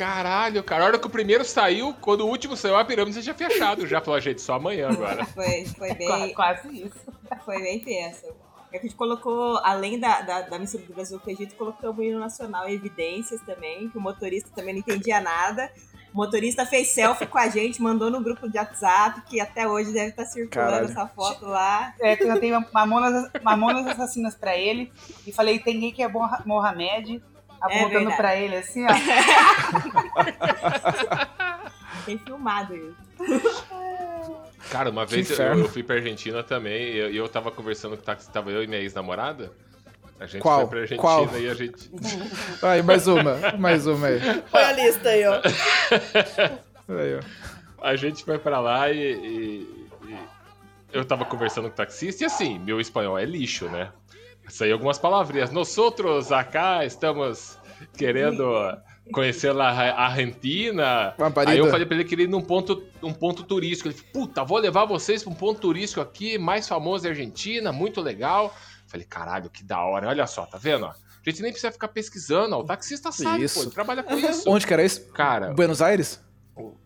Caralho, 0.00 0.64
cara. 0.64 0.82
A 0.82 0.86
hora 0.86 0.98
que 0.98 1.06
o 1.06 1.10
primeiro 1.10 1.44
saiu, 1.44 1.94
quando 2.00 2.22
o 2.22 2.26
último 2.26 2.56
saiu, 2.56 2.74
a 2.74 2.84
pirâmide 2.84 3.20
já 3.20 3.34
tinha 3.34 3.50
fechado. 3.50 3.86
Já 3.86 4.00
falou, 4.00 4.18
gente, 4.18 4.40
só 4.40 4.54
amanhã 4.54 4.88
agora. 4.88 5.26
Foi, 5.36 5.66
foi 5.76 5.94
bem, 5.94 6.32
Quase 6.32 6.84
isso. 6.84 6.98
foi 7.44 7.60
bem 7.60 7.78
tenso. 7.80 8.26
A 8.72 8.78
gente 8.78 8.94
colocou, 8.94 9.58
além 9.58 10.00
da, 10.00 10.22
da, 10.22 10.40
da 10.42 10.58
mistura 10.58 10.84
do 10.84 10.94
Brasil 10.94 11.20
com 11.20 11.28
o 11.28 11.32
Egito, 11.32 11.54
colocamos 11.54 11.98
o 11.98 12.02
hino 12.02 12.18
nacional 12.18 12.66
em 12.66 12.72
evidências 12.72 13.42
também, 13.42 13.90
que 13.90 13.98
o 13.98 14.00
motorista 14.00 14.48
também 14.54 14.72
não 14.72 14.80
entendia 14.80 15.20
nada. 15.20 15.70
O 16.14 16.16
motorista 16.16 16.64
fez 16.64 16.88
selfie 16.88 17.26
com 17.26 17.38
a 17.38 17.48
gente, 17.48 17.82
mandou 17.82 18.10
no 18.10 18.22
grupo 18.22 18.48
de 18.48 18.56
WhatsApp, 18.56 19.20
que 19.28 19.38
até 19.38 19.68
hoje 19.68 19.92
deve 19.92 20.10
estar 20.10 20.24
circulando 20.24 20.70
Caralho. 20.70 20.84
essa 20.90 21.06
foto 21.08 21.44
lá. 21.44 21.94
É, 22.00 22.16
que 22.16 22.24
eu 22.24 22.40
tenho 22.40 22.64
mamonas, 22.72 23.30
mamonas 23.42 23.86
assassinas 23.86 24.34
pra 24.34 24.56
ele. 24.56 24.90
E 25.26 25.32
falei, 25.32 25.58
tem 25.58 25.74
ninguém 25.74 25.92
que 25.92 26.02
é 26.02 26.08
bom 26.08 26.26
Mohamed. 26.46 27.22
Apontando 27.60 27.88
verdade. 27.90 28.16
pra 28.16 28.36
ele 28.36 28.56
assim, 28.56 28.84
ó. 28.84 28.88
Tem 32.04 32.18
filmado 32.18 32.74
isso. 32.74 32.96
Cara, 34.70 34.90
uma 34.90 35.04
vez 35.04 35.30
eu, 35.30 35.36
eu 35.58 35.68
fui 35.68 35.82
pra 35.82 35.96
Argentina 35.96 36.42
também 36.42 36.82
e 36.92 36.96
eu, 36.98 37.10
eu 37.14 37.28
tava 37.28 37.50
conversando 37.50 37.96
com 37.96 38.02
o 38.02 38.04
táxi, 38.04 38.30
tava 38.30 38.50
eu 38.50 38.62
e 38.62 38.66
minha 38.66 38.80
ex-namorada. 38.80 39.52
A 40.18 40.26
gente 40.26 40.42
Qual? 40.42 40.60
foi 40.60 40.68
pra 40.68 40.78
Argentina 40.80 41.00
Qual? 41.02 41.38
e 41.38 41.48
a 41.48 41.54
gente. 41.54 41.90
Aí, 42.62 42.82
mais 42.82 43.06
uma. 43.06 43.36
Mais 43.58 43.86
uma 43.86 44.06
aí. 44.06 44.20
Põe 44.50 44.62
a 44.64 44.72
lista 44.72 45.08
aí, 45.08 45.24
ó. 45.26 45.40
Aí, 46.88 47.18
ó. 47.18 47.86
A 47.86 47.96
gente 47.96 48.22
foi 48.24 48.38
pra 48.38 48.60
lá 48.60 48.90
e, 48.90 48.98
e- 48.98 49.88
e 50.06 50.16
eu 50.92 51.04
tava 51.06 51.24
conversando 51.24 51.68
com 51.68 51.72
o 51.72 51.76
taxista 51.76 52.24
e 52.24 52.26
assim, 52.26 52.58
meu 52.58 52.78
espanhol 52.80 53.18
é 53.18 53.24
lixo, 53.24 53.66
né? 53.70 53.90
Saiu 54.50 54.74
algumas 54.74 54.98
palavrinhas. 54.98 55.50
Nós 55.50 55.76
outros 55.78 56.32
acá 56.32 56.84
estamos 56.84 57.58
querendo 57.96 58.44
conhecer 59.12 59.56
a 59.58 60.06
Argentina. 60.06 61.14
Aí 61.46 61.58
eu 61.58 61.68
falei 61.70 61.86
pra 61.86 61.96
ele 61.96 62.04
que 62.04 62.14
ele 62.14 62.24
ir 62.24 62.28
num 62.28 62.40
ponto, 62.40 62.82
um 63.02 63.12
ponto 63.12 63.42
turístico. 63.42 63.88
Ele 63.88 63.96
falou, 63.96 64.12
puta, 64.12 64.44
vou 64.44 64.58
levar 64.58 64.84
vocês 64.84 65.22
pra 65.22 65.32
um 65.32 65.36
ponto 65.36 65.60
turístico 65.60 66.00
aqui, 66.00 66.38
mais 66.38 66.68
famoso 66.68 67.04
da 67.04 67.10
Argentina, 67.10 67.72
muito 67.72 68.00
legal. 68.00 68.54
Falei, 68.86 69.06
caralho, 69.06 69.48
que 69.50 69.62
da 69.62 69.80
hora. 69.84 70.08
Olha 70.08 70.26
só, 70.26 70.46
tá 70.46 70.58
vendo? 70.58 70.86
ó? 70.86 70.90
A 70.90 71.30
gente 71.30 71.42
nem 71.42 71.52
precisa 71.52 71.70
ficar 71.70 71.88
pesquisando, 71.88 72.56
ó. 72.56 72.60
O 72.60 72.64
taxista 72.64 73.12
sabe, 73.12 73.44
Isso. 73.44 73.56
pô, 73.56 73.62
ele 73.62 73.70
trabalha 73.70 74.02
com 74.02 74.16
isso. 74.16 74.48
Onde 74.50 74.66
que 74.66 74.72
era 74.72 74.82
isso? 74.82 75.12
Cara, 75.12 75.52
Buenos 75.52 75.82
Aires? 75.82 76.20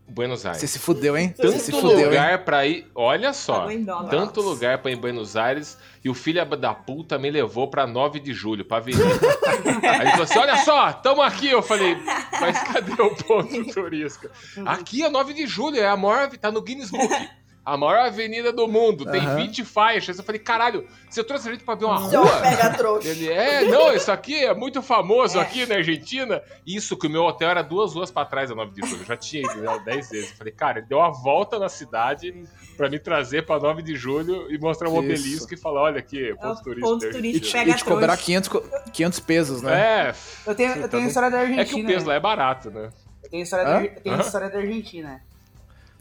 Buenos 0.06 0.46
Aires. 0.46 0.60
Você 0.60 0.68
se 0.68 0.78
fudeu, 0.78 1.16
hein? 1.16 1.34
Tanto 1.36 1.58
se 1.58 1.72
fudeu, 1.72 1.98
hein? 1.98 2.04
lugar 2.04 2.44
pra 2.44 2.66
ir. 2.66 2.86
Olha 2.94 3.32
só. 3.32 3.66
Dólar. 3.66 4.08
Tanto 4.08 4.40
lugar 4.40 4.78
pra 4.78 4.90
ir 4.90 4.94
em 4.94 5.00
Buenos 5.00 5.36
Aires. 5.36 5.76
E 6.04 6.08
o 6.08 6.14
filho 6.14 6.44
da 6.56 6.74
puta 6.74 7.18
me 7.18 7.30
levou 7.30 7.68
pra 7.68 7.86
9 7.86 8.20
de 8.20 8.32
julho, 8.32 8.64
pra 8.64 8.76
avenida. 8.76 9.04
Aí 9.82 10.00
ele 10.02 10.10
falou 10.10 10.24
assim: 10.24 10.38
olha 10.38 10.56
só, 10.58 10.92
tamo 10.92 11.22
aqui. 11.22 11.48
Eu 11.48 11.62
falei, 11.62 11.96
Mas 12.40 12.62
cadê 12.62 13.00
o 13.02 13.14
ponto 13.16 13.64
turístico? 13.72 14.28
Aqui 14.64 15.02
é 15.02 15.08
9 15.08 15.32
de 15.32 15.46
julho, 15.46 15.78
é 15.78 15.88
a 15.88 15.96
maior, 15.96 16.28
tá 16.36 16.52
no 16.52 16.62
Guinness 16.62 16.90
Book. 16.90 17.28
A 17.66 17.78
maior 17.78 17.98
avenida 18.06 18.52
do 18.52 18.68
mundo, 18.68 19.06
tem 19.10 19.22
Aham. 19.22 19.36
20 19.36 19.64
faixas. 19.64 20.18
Eu 20.18 20.24
falei, 20.24 20.38
caralho, 20.38 20.86
você 21.08 21.24
trouxe 21.24 21.48
a 21.48 21.52
gente 21.52 21.64
pra 21.64 21.74
ver 21.74 21.86
uma 21.86 22.10
Seu 22.10 22.22
rua? 22.22 22.40
pega 22.42 22.74
trouxa. 22.74 23.08
Ele, 23.08 23.32
é, 23.32 23.64
não, 23.64 23.90
isso 23.94 24.12
aqui 24.12 24.44
é 24.44 24.52
muito 24.52 24.82
famoso 24.82 25.40
aqui 25.40 25.64
na 25.64 25.76
Argentina. 25.76 26.42
Isso 26.66 26.94
que 26.94 27.06
o 27.06 27.10
meu 27.10 27.22
hotel 27.22 27.48
era 27.48 27.62
duas 27.62 27.94
ruas 27.94 28.10
pra 28.10 28.26
trás 28.26 28.50
da 28.50 28.54
9 28.54 28.78
de 28.78 28.86
julho. 28.86 29.00
Eu 29.00 29.06
já 29.06 29.16
tinha 29.16 29.42
ido 29.50 29.62
né, 29.62 29.78
10 29.82 30.10
vezes. 30.10 30.30
Eu 30.32 30.36
falei, 30.36 30.52
cara, 30.52 30.78
ele 30.80 30.88
deu 30.88 30.98
uma 30.98 31.10
volta 31.10 31.58
na 31.58 31.70
cidade 31.70 32.34
pra 32.76 32.90
me 32.90 32.98
trazer 32.98 33.46
pra 33.46 33.58
9 33.58 33.82
de 33.82 33.96
julho 33.96 34.46
e 34.52 34.58
mostrar 34.58 34.90
um 34.90 34.92
Isso. 34.92 35.00
obelisco 35.00 35.54
e 35.54 35.56
falar, 35.56 35.82
olha 35.84 35.98
aqui, 36.00 36.34
ponto 36.34 36.70
É 36.70 36.80
ponto 36.80 37.06
E 37.06 37.10
turístico 37.10 37.46
te, 37.46 37.56
Argentina. 37.56 37.64
pega 37.64 37.70
e 37.70 37.74
te 37.76 37.84
cobrar 37.84 38.06
trouxa. 38.08 38.24
500, 38.24 38.48
co- 38.50 38.64
500 38.92 39.20
pesos, 39.20 39.62
né? 39.62 39.80
É, 40.10 40.14
Eu 40.46 40.54
tenho, 40.54 40.70
eu 40.72 40.82
Tá 40.82 40.88
tenho 40.88 41.02
bom. 41.04 41.08
história 41.08 41.30
da 41.30 41.38
Argentina. 41.38 41.62
é 41.62 41.64
que 41.64 41.80
o 41.82 41.86
peso 41.86 42.06
lá 42.06 42.14
é 42.14 42.20
barato, 42.20 42.70
né? 42.70 42.90
Eu 43.22 43.30
tenho 43.30 43.42
história, 43.42 43.64
Hã? 43.66 43.72
da, 43.80 43.84
eu 43.86 44.00
tenho 44.02 44.16
Hã? 44.16 44.20
história 44.20 44.50
da 44.50 44.58
Argentina. 44.58 45.22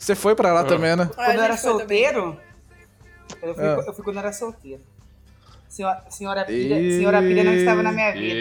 Você 0.04 0.16
foi 0.16 0.36
pra 0.36 0.52
lá 0.52 0.60
Ah. 0.62 0.66
também, 0.66 0.98
né? 0.98 1.10
Ah, 1.12 1.16
Quando 1.16 1.28
eu 1.28 1.32
gente 1.32 1.44
era 1.46 1.56
solteiro, 1.58 2.38
eu 3.42 3.56
fui, 3.56 3.64
Ah. 3.64 3.84
eu 3.88 3.94
fui 3.94 4.04
quando 4.04 4.18
eu 4.18 4.20
era 4.22 4.34
solteiro. 4.34 4.82
Senhora, 5.70 6.04
senhora, 6.10 6.46
pilha, 6.46 6.76
senhora 6.76 7.20
Pilha 7.22 7.44
não 7.46 7.54
estava 7.54 7.82
na 7.82 7.92
minha 7.92 8.12
vida. 8.12 8.36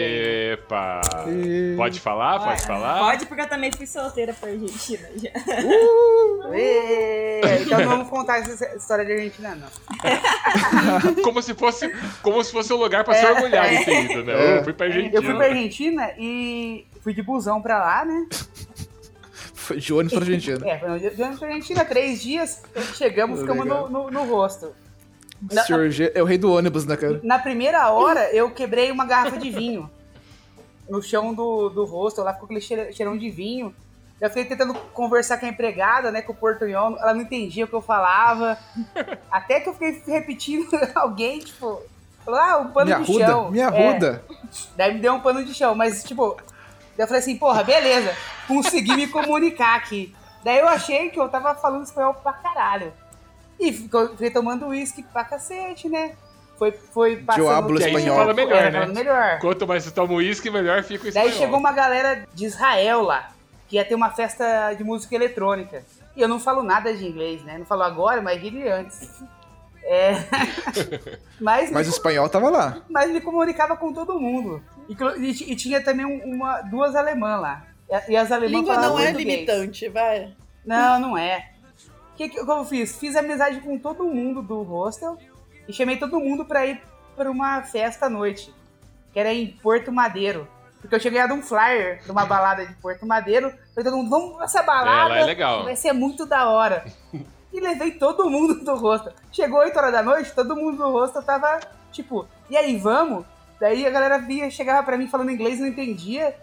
Epa! 0.53 1.01
E- 1.29 1.73
Pode 1.75 1.99
falar? 2.01 2.39
Pode 2.39 2.61
falar? 2.63 2.99
Pode, 2.99 3.25
porque 3.25 3.41
eu 3.41 3.47
também 3.49 3.71
fui 3.71 3.87
solteira 3.87 4.33
pra 4.33 4.49
Argentina 4.49 5.07
já. 5.15 5.29
Ê, 6.53 7.41
Então 7.61 7.79
não 7.79 7.87
vamos 7.89 8.09
contar 8.09 8.39
essa 8.39 8.75
história 8.75 9.03
de 9.05 9.13
Argentina, 9.13 9.55
não. 9.55 9.67
Como 11.23 11.41
se 11.41 11.53
fosse, 11.55 11.89
como 12.21 12.43
se 12.43 12.51
fosse 12.51 12.71
um 12.73 12.77
lugar 12.77 13.03
pra 13.05 13.15
se 13.15 13.25
orgulhar 13.25 13.69
de 13.69 13.85
ter 13.85 14.03
ido, 14.11 14.23
né? 14.25 14.33
É. 14.33 14.57
Eu 14.59 14.63
fui 14.65 14.73
pra 14.73 14.85
Argentina. 14.87 15.15
Eu 15.15 15.23
fui 15.23 15.33
pra 15.33 15.45
Argentina 15.47 16.11
e 16.19 16.85
fui 17.01 17.13
de 17.13 17.23
busão 17.23 17.61
pra 17.61 17.79
lá, 17.79 18.05
né? 18.05 18.27
Foi 19.63 19.77
de 19.77 19.93
ônibus 19.93 20.13
pra 20.13 20.21
Argentina. 20.21 20.67
É, 20.69 20.77
foi 20.77 20.99
de 20.99 21.21
ônibus 21.21 21.39
pra 21.39 21.47
Argentina, 21.47 21.85
três 21.85 22.21
dias. 22.21 22.61
Chegamos, 22.95 23.39
ficamos 23.39 23.65
no, 23.65 23.89
no, 23.89 24.11
no 24.11 24.23
rosto. 24.25 24.73
Sr. 25.49 25.89
G 25.89 26.11
é 26.15 26.21
o 26.21 26.25
rei 26.25 26.37
do 26.37 26.51
ônibus, 26.51 26.85
né, 26.85 26.95
cara? 26.97 27.19
Na 27.23 27.39
primeira 27.39 27.89
hora, 27.91 28.29
eu 28.33 28.51
quebrei 28.51 28.91
uma 28.91 29.05
garrafa 29.05 29.37
de 29.37 29.49
vinho 29.49 29.89
no 30.89 31.01
chão 31.01 31.33
do, 31.33 31.69
do 31.69 31.85
rosto. 31.85 32.21
Lá 32.21 32.33
ficou 32.33 32.45
aquele 32.45 32.61
cheirão 32.93 33.17
de 33.17 33.29
vinho. 33.29 33.73
Eu 34.21 34.29
fiquei 34.29 34.45
tentando 34.45 34.73
conversar 34.93 35.37
com 35.37 35.45
a 35.45 35.49
empregada, 35.49 36.11
né, 36.11 36.21
com 36.21 36.31
o 36.31 36.35
portunhol. 36.35 36.97
Ela 36.99 37.13
não 37.13 37.21
entendia 37.21 37.65
o 37.65 37.67
que 37.67 37.73
eu 37.73 37.81
falava. 37.81 38.57
Até 39.31 39.59
que 39.59 39.67
eu 39.69 39.73
fiquei 39.73 40.01
repetindo 40.07 40.67
alguém, 40.95 41.39
tipo... 41.39 41.81
Falou, 42.23 42.39
ah, 42.39 42.57
um 42.59 42.71
pano 42.71 42.85
de 42.85 42.93
arruda, 42.93 43.25
chão. 43.25 43.51
me 43.51 43.59
É. 43.59 43.63
arruda. 43.63 44.23
Daí 44.77 44.93
me 44.93 45.01
deu 45.01 45.13
um 45.13 45.19
pano 45.19 45.43
de 45.43 45.53
chão, 45.53 45.75
mas 45.75 46.05
tipo, 46.05 46.37
daí 46.97 47.03
eu 47.03 47.07
falei 47.07 47.21
assim, 47.21 47.37
porra, 47.37 47.63
beleza, 47.63 48.15
consegui 48.47 48.95
me 48.95 49.07
comunicar 49.07 49.75
aqui. 49.75 50.15
Daí 50.43 50.59
eu 50.59 50.67
achei 50.67 51.09
que 51.09 51.19
eu 51.19 51.29
tava 51.29 51.55
falando 51.55 51.83
espanhol 51.83 52.13
pra 52.15 52.33
caralho. 52.33 52.93
E 53.59 53.71
fiquei 53.71 54.29
tomando 54.31 54.67
uísque 54.67 55.03
pra 55.03 55.23
cacete, 55.23 55.87
né? 55.87 56.15
Foi, 56.57 56.71
foi 56.71 57.17
passando... 57.17 57.45
você 57.73 57.87
espanhol. 57.89 58.17
fala 58.17 58.33
melhor, 58.33 58.57
É, 58.57 58.71
né? 58.71 58.79
falando 58.81 58.95
melhor. 58.95 59.39
Quanto 59.39 59.67
mais 59.67 59.83
você 59.83 59.91
toma 59.91 60.13
uísque, 60.13 60.49
melhor 60.49 60.83
fica 60.83 61.07
o 61.07 61.11
Daí 61.13 61.27
espanhol. 61.27 61.39
chegou 61.39 61.59
uma 61.59 61.71
galera 61.71 62.27
de 62.33 62.45
Israel 62.45 63.01
lá, 63.01 63.31
que 63.67 63.75
ia 63.77 63.85
ter 63.85 63.95
uma 63.95 64.09
festa 64.11 64.73
de 64.73 64.83
música 64.83 65.15
eletrônica. 65.15 65.83
E 66.15 66.21
eu 66.21 66.27
não 66.27 66.39
falo 66.39 66.61
nada 66.61 66.93
de 66.93 67.05
inglês, 67.07 67.41
né? 67.43 67.57
Não 67.57 67.65
falo 67.65 67.83
agora, 67.83 68.21
mas 68.21 68.39
de 68.41 68.67
antes. 68.67 69.09
É... 69.83 70.13
mas, 71.39 71.71
Mas 71.71 71.87
o 71.87 71.89
me, 71.89 71.95
espanhol 71.95 72.29
tava 72.29 72.49
lá. 72.49 72.77
mas 72.89 73.11
me 73.11 73.19
comunicava 73.19 73.75
com 73.75 73.91
todo 73.93 74.19
mundo. 74.19 74.61
E, 74.89 75.51
e 75.51 75.55
tinha 75.55 75.81
também 75.83 76.05
um- 76.05 76.35
uma, 76.35 76.61
duas 76.61 76.95
alemãs 76.95 77.41
lá. 77.41 77.63
E, 77.89 78.11
e 78.11 78.17
as 78.17 78.31
alemãs 78.31 78.51
Língua 78.51 78.75
não 78.77 78.99
é 78.99 79.11
português. 79.11 79.17
limitante, 79.27 79.89
vai. 79.89 80.33
Não, 80.65 80.99
não 80.99 81.17
é. 81.17 81.49
O 82.13 82.15
que, 82.15 82.29
que 82.29 82.39
eu 82.39 82.65
fiz? 82.65 82.97
Fiz 82.97 83.15
amizade 83.15 83.59
com 83.61 83.77
todo 83.77 84.03
mundo 84.05 84.41
do 84.41 84.61
hostel 84.61 85.17
e 85.67 85.73
chamei 85.73 85.97
todo 85.97 86.19
mundo 86.19 86.45
pra 86.45 86.65
ir 86.65 86.81
pra 87.15 87.29
uma 87.29 87.61
festa 87.63 88.05
à 88.05 88.09
noite, 88.09 88.53
que 89.11 89.19
era 89.19 89.33
em 89.33 89.47
Porto 89.47 89.91
Madeiro. 89.91 90.47
Porque 90.79 90.95
eu 90.95 90.99
tinha 90.99 91.11
ganhado 91.13 91.33
um 91.33 91.41
flyer 91.41 92.03
de 92.03 92.11
uma 92.11 92.25
balada 92.25 92.65
de 92.65 92.73
Porto 92.75 93.05
Madeiro. 93.05 93.49
Falei 93.73 93.89
todo 93.89 93.97
mundo, 93.97 94.09
vamos 94.09 94.35
pra 94.35 94.45
essa 94.45 94.61
balada. 94.61 95.13
É, 95.13 95.17
lá 95.17 95.17
é 95.19 95.23
legal. 95.25 95.59
que 95.59 95.65
Vai 95.65 95.75
ser 95.77 95.93
muito 95.93 96.25
da 96.25 96.49
hora. 96.49 96.85
e 97.53 97.59
levei 97.59 97.91
todo 97.91 98.29
mundo 98.29 98.63
do 98.65 98.75
hostel. 98.75 99.13
Chegou 99.31 99.59
8 99.59 99.77
horas 99.77 99.91
da 99.93 100.03
noite, 100.03 100.33
todo 100.33 100.55
mundo 100.55 100.77
do 100.77 100.91
hostel 100.91 101.23
tava 101.23 101.59
tipo, 101.91 102.27
e 102.49 102.57
aí, 102.57 102.75
vamos? 102.77 103.25
Daí 103.59 103.85
a 103.85 103.89
galera 103.89 104.17
via, 104.17 104.49
chegava 104.49 104.83
pra 104.83 104.97
mim 104.97 105.07
falando 105.07 105.31
inglês, 105.31 105.59
não 105.59 105.67
entendia. 105.67 106.35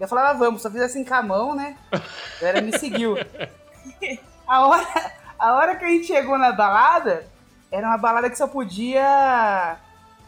Eu 0.00 0.08
falava, 0.08 0.36
vamos, 0.38 0.60
só 0.62 0.70
fiz 0.70 0.80
assim 0.82 1.04
com 1.04 1.14
a 1.14 1.22
mão, 1.22 1.54
né? 1.54 1.76
A 1.92 2.00
galera 2.40 2.60
me 2.60 2.76
seguiu. 2.78 3.16
A 4.46 4.66
hora, 4.66 4.86
a 5.38 5.54
hora 5.54 5.76
que 5.76 5.84
a 5.86 5.88
gente 5.88 6.06
chegou 6.06 6.36
na 6.36 6.52
balada, 6.52 7.26
era 7.72 7.86
uma 7.86 7.96
balada 7.96 8.28
que 8.28 8.36
só 8.36 8.46
podia 8.46 9.76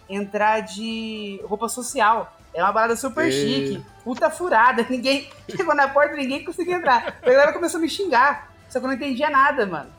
entrar 0.09 0.61
de 0.61 1.39
roupa 1.45 1.69
social. 1.69 2.33
Era 2.55 2.65
uma 2.65 2.73
balada 2.73 2.97
super 2.97 3.29
E- 3.29 3.33
chique, 3.33 3.87
puta 4.03 4.31
furada. 4.31 4.85
Ninguém 4.89 5.31
chegou 5.51 5.75
na 5.75 5.89
porta, 5.89 6.17
ninguém 6.17 6.43
conseguia 6.45 6.77
entrar. 6.77 7.19
A 7.23 7.27
galera 7.27 7.53
começou 7.53 7.77
a 7.79 7.81
me 7.83 7.89
xingar, 7.91 8.51
só 8.71 8.79
que 8.79 8.87
eu 8.87 8.89
não 8.89 8.95
entendia 8.97 9.29
nada, 9.29 9.67
mano. 9.67 9.91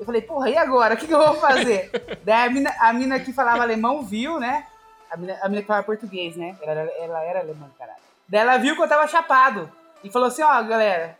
Eu 0.00 0.04
falei, 0.04 0.20
porra, 0.22 0.50
e 0.50 0.56
agora? 0.56 0.94
O 0.94 0.96
que, 0.96 1.06
que 1.06 1.14
eu 1.14 1.18
vou 1.24 1.34
fazer? 1.40 1.90
Daí 2.24 2.46
a 2.48 2.50
mina, 2.50 2.74
a 2.80 2.92
mina 2.92 3.20
que 3.20 3.32
falava 3.32 3.62
alemão 3.62 4.02
viu, 4.02 4.40
né? 4.40 4.66
A 5.10 5.16
mina, 5.16 5.38
a 5.42 5.48
mina 5.48 5.62
que 5.62 5.66
falava 5.68 5.86
português, 5.86 6.36
né? 6.36 6.56
Ela, 6.62 6.72
era- 6.72 6.92
ela 6.98 7.22
era 7.24 7.40
alemã, 7.40 7.70
caralho. 7.78 7.98
Daí 8.28 8.40
ela 8.40 8.56
viu 8.58 8.74
que 8.76 8.82
eu 8.82 8.88
tava 8.88 9.06
chapado. 9.06 9.70
E 10.04 10.10
falou 10.10 10.28
assim, 10.28 10.42
ó, 10.42 10.62
galera, 10.62 11.18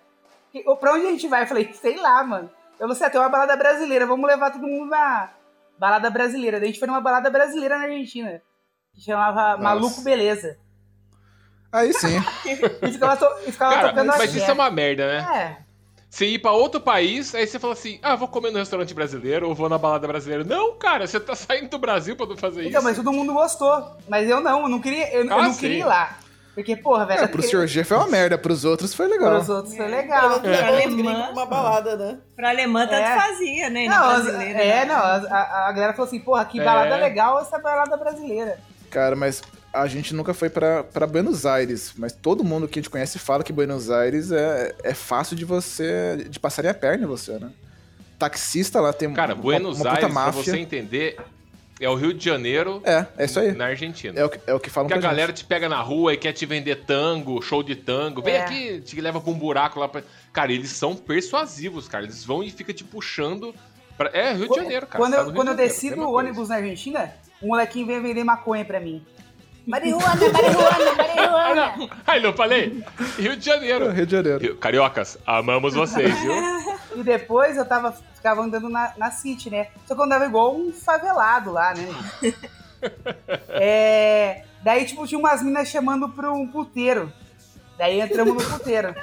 que- 0.53 0.62
pra 0.77 0.92
onde 0.94 1.07
a 1.07 1.11
gente 1.11 1.27
vai? 1.29 1.42
Eu 1.42 1.46
falei, 1.46 1.72
sei 1.74 1.96
lá, 1.96 2.22
mano. 2.24 2.51
Eu 2.79 2.90
assim, 2.90 3.05
ah, 3.05 3.11
tem 3.11 3.20
uma 3.20 3.29
balada 3.29 3.57
brasileira, 3.57 4.07
vamos 4.07 4.27
levar 4.29 4.53
todo 4.53 4.62
mundo 4.66 4.90
na 4.90 5.31
balada 5.79 6.09
brasileira. 6.11 6.59
Daí 6.61 6.68
a 6.68 6.70
gente 6.72 6.79
foi 6.79 6.87
numa 6.88 7.01
balada 7.01 7.29
brasileira 7.31 7.77
na 7.79 7.85
Argentina. 7.85 8.40
Que 8.94 9.01
chamava 9.01 9.57
Maluco 9.61 10.01
Beleza. 10.03 10.57
Aí 11.72 11.92
sim. 11.92 12.16
E 12.83 12.92
ficava, 12.92 13.16
to- 13.16 13.37
e 13.46 13.53
ficava 13.53 13.74
Cara, 13.74 13.88
tocando 13.90 14.07
mas 14.07 14.20
axé. 14.20 14.38
isso 14.38 14.51
é 14.51 14.55
uma 14.55 14.70
merda, 14.70 15.07
né? 15.07 15.37
É. 15.62 15.68
Você 16.11 16.27
ir 16.27 16.38
pra 16.38 16.53
outro 16.53 16.81
país, 16.81 17.35
aí 17.35 17.47
você 17.47 17.59
fala 17.59 17.75
assim, 17.75 17.99
ah, 18.03 18.16
vou 18.16 18.29
comer 18.29 18.51
no 18.51 18.59
restaurante 18.59 18.94
brasileiro 18.94 19.47
ou 19.49 19.55
vou 19.55 19.68
na 19.68 19.77
balada 19.77 20.07
brasileira. 20.09 20.42
Não, 20.42 20.75
cara, 20.75 21.07
você 21.07 21.21
tá 21.21 21.35
saindo 21.37 21.68
do 21.68 21.79
Brasil 21.79 22.16
pra 22.16 22.25
não 22.27 22.37
fazer 22.37 22.61
Então, 22.66 22.81
isso. 22.81 22.83
mas 22.83 22.97
todo 22.97 23.12
mundo 23.12 23.33
gostou. 23.35 23.97
Mas 24.09 24.29
eu 24.29 24.40
não, 24.40 24.62
eu 24.62 24.68
não 24.68 24.81
queria, 24.81 25.12
eu, 25.14 25.27
eu 25.27 25.33
Ah, 25.38 25.42
não 25.42 25.53
sim. 25.53 25.61
queria 25.61 25.79
ir 25.81 25.85
lá. 25.85 26.18
Porque, 26.55 26.75
porra, 26.75 27.07
velho. 27.07 27.21
É, 27.21 27.25
eu 27.25 27.29
pro 27.29 27.40
queria- 27.42 27.61
Sr. 27.61 27.66
G 27.68 27.85
foi 27.85 27.97
uma 27.99 28.07
merda, 28.11 28.37
pros 28.38 28.64
outros 28.64 28.92
foi 28.94 29.07
legal. 29.07 29.31
Pros 29.37 29.49
outros 29.51 29.77
foi 29.77 29.85
Pelo 29.85 29.97
legal. 29.97 30.29
levou 30.40 30.51
os 30.51 30.59
Alemã. 30.59 31.23
pra 31.25 31.33
uma 31.33 31.47
balada, 31.47 31.97
né? 31.97 32.18
Pra 32.35 32.49
alemã 32.49 32.87
tanto 32.87 33.03
É. 33.07 33.21
fazia, 33.21 33.71
né? 33.71 33.85
E 33.85 33.88
Não, 33.88 34.09
as- 34.11 34.23
brasileira. 34.25 34.59
é, 34.64 34.85
né? 34.85 34.85
não, 34.87 34.97
a, 34.97 35.68
a- 35.68 35.73
galera 35.73 35.92
falou 35.92 36.09
assim, 36.09 36.18
porra, 36.21 36.44
que 36.47 36.59
É. 36.59 36.64
balada 36.64 36.97
legal 36.97 37.38
essa 37.40 37.59
balada 37.59 37.97
brasileira. 37.97 38.59
Cara, 38.90 39.14
mas 39.14 39.40
a 39.73 39.87
gente 39.87 40.15
nunca 40.15 40.33
foi 40.35 40.49
pra, 40.51 40.83
pra 40.85 41.07
Buenos 41.07 41.45
Aires, 41.47 41.93
mas 41.97 42.13
todo 42.13 42.43
mundo 42.45 42.67
que 42.69 42.79
a 42.79 42.83
gente 42.83 42.91
conhece 42.91 43.19
fala 43.19 43.45
que 43.45 43.53
Buenos 43.53 43.91
Aires 43.91 44.31
é, 44.33 44.75
é 44.83 44.95
fácil 44.95 45.37
de 45.37 45.45
você. 45.45 46.27
de 46.29 46.39
passarem 46.41 46.71
a 46.71 46.75
perna 46.75 47.05
em 47.05 47.07
você, 47.07 47.33
né? 47.39 47.51
Taxista 48.19 48.81
lá 48.81 48.93
tem 48.93 49.13
Cara, 49.13 49.35
uma, 49.35 49.43
Buenos 49.43 49.77
uma 49.77 49.85
puta 49.85 49.91
Aires, 49.91 50.05
pra 50.05 50.09
máfia. 50.25 50.43
você 50.43 50.59
entender, 50.59 51.17
é 51.81 51.89
o 51.89 51.95
Rio 51.95 52.13
de 52.13 52.25
Janeiro 52.25 52.83
É, 52.85 53.07
é 53.17 53.25
isso 53.27 53.39
aí. 53.39 53.53
na 53.53 53.67
Argentina. 53.67 54.19
É 54.19 54.25
o 54.25 54.29
que, 54.29 54.41
é 54.45 54.55
o 54.55 54.59
que 54.59 54.69
falam 54.71 54.89
Porque 54.89 54.99
a 54.99 55.01
pra 55.01 55.11
galera 55.11 55.29
gente. 55.29 55.39
te 55.39 55.45
pega 55.45 55.69
na 55.69 55.81
rua 55.81 56.15
e 56.15 56.17
quer 56.17 56.33
te 56.33 56.45
vender 56.45 56.85
tango, 56.85 57.41
show 57.41 57.63
de 57.63 57.77
tango. 57.77 58.21
Vem 58.23 58.35
É. 58.35 58.41
aqui, 58.45 58.81
te 58.81 59.01
leva 59.01 59.21
pra 59.21 59.31
um 59.31 59.35
buraco 59.39 59.79
lá. 59.79 59.87
Pra... 59.89 60.03
Cara, 60.33 60.53
eles 60.53 60.71
são 60.71 60.97
persuasivos, 60.97 61.87
cara. 61.87 62.05
Eles 62.05 62.25
vão 62.25 62.43
e 62.43 62.51
fica 62.51 62.73
te 62.75 62.83
puxando. 62.83 63.55
Pra... 63.97 64.11
É, 64.13 64.33
Rio 64.33 64.49
de 64.49 64.57
Janeiro, 64.57 64.87
cara. 64.89 64.99
Quando 65.05 65.13
tá 65.15 65.21
eu, 65.21 65.27
no 65.27 65.33
quando 65.35 65.49
eu 65.49 65.55
desci 65.55 65.91
do 65.91 65.97
coisa. 65.97 66.11
ônibus 66.11 66.49
na 66.49 66.57
Argentina, 66.57 67.13
um 67.41 67.49
molequinho 67.49 67.87
veio 67.87 68.03
vender 68.03 68.25
maconha 68.25 68.65
pra 68.65 68.81
mim. 68.81 69.05
Marihuana, 69.69 70.29
marihuana, 70.33 70.93
marihuana. 70.97 71.75
Ai, 72.07 72.21
não 72.21 72.33
falei? 72.33 72.83
Rio 73.19 73.37
de 73.37 73.45
Janeiro. 73.45 73.91
Rio 73.91 74.07
de 74.07 74.13
Janeiro. 74.13 74.39
Rio- 74.41 74.57
Cariocas, 74.57 75.19
amamos 75.27 75.75
vocês, 75.75 76.19
viu? 76.21 76.33
E 76.97 77.03
depois 77.03 77.57
eu 77.57 77.65
tava, 77.67 77.93
ficava 78.15 78.41
andando 78.43 78.69
na, 78.69 78.93
na 78.97 79.11
City, 79.11 79.51
né? 79.51 79.69
Só 79.87 79.95
que 79.95 80.01
eu 80.01 80.05
andava 80.05 80.25
igual 80.25 80.57
um 80.57 80.73
favelado 80.73 81.53
lá, 81.53 81.75
né? 81.75 82.33
É, 83.49 84.43
daí, 84.62 84.85
tipo, 84.85 85.05
tinha 85.07 85.19
umas 85.19 85.43
minas 85.43 85.69
chamando 85.69 86.09
pra 86.09 86.31
um 86.33 86.47
puteiro. 86.47 87.12
Daí 87.77 88.01
entramos 88.01 88.43
no 88.43 88.51
puteiro. 88.59 88.95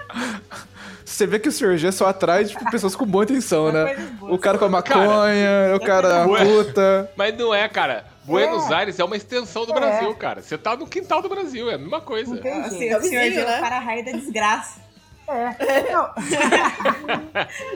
Você 1.04 1.28
vê 1.28 1.40
que 1.40 1.50
o 1.50 1.52
Sr. 1.52 1.78
G 1.78 1.92
só 1.92 2.08
atrai 2.08 2.46
tipo, 2.46 2.70
pessoas 2.72 2.96
com 2.96 3.06
boa 3.06 3.24
intenção, 3.26 3.72
né? 3.72 3.96
O 4.22 4.38
cara 4.38 4.58
com 4.58 4.66
a 4.66 4.70
maconha, 4.70 5.76
o 5.76 5.80
cara 5.80 6.26
puta. 6.40 7.12
Mas 7.18 7.38
não 7.38 7.54
é, 7.54 7.68
cara. 7.68 8.06
Buenos 8.26 8.72
Aires 8.72 9.00
é 9.00 9.04
uma 9.04 9.16
extensão 9.16 9.66
do 9.66 9.72
É. 9.72 9.76
Brasil, 9.76 10.16
cara. 10.16 10.42
Você 10.42 10.58
tá 10.58 10.76
no 10.76 10.88
quintal 10.88 11.22
do 11.22 11.30
Brasil, 11.30 11.70
é 11.70 11.76
a 11.76 11.78
mesma 11.78 12.02
coisa. 12.02 12.34
Assim, 12.34 12.80
jeito. 12.80 12.98
o 12.98 13.02
senhor 13.02 13.02
vizinho, 13.02 13.46
né? 13.46 13.60
para 13.60 13.78
a 13.78 13.80
raio 13.80 14.04
da 14.06 14.12
desgraça. 14.12 14.82
É. 15.28 15.92
Não, 15.92 16.10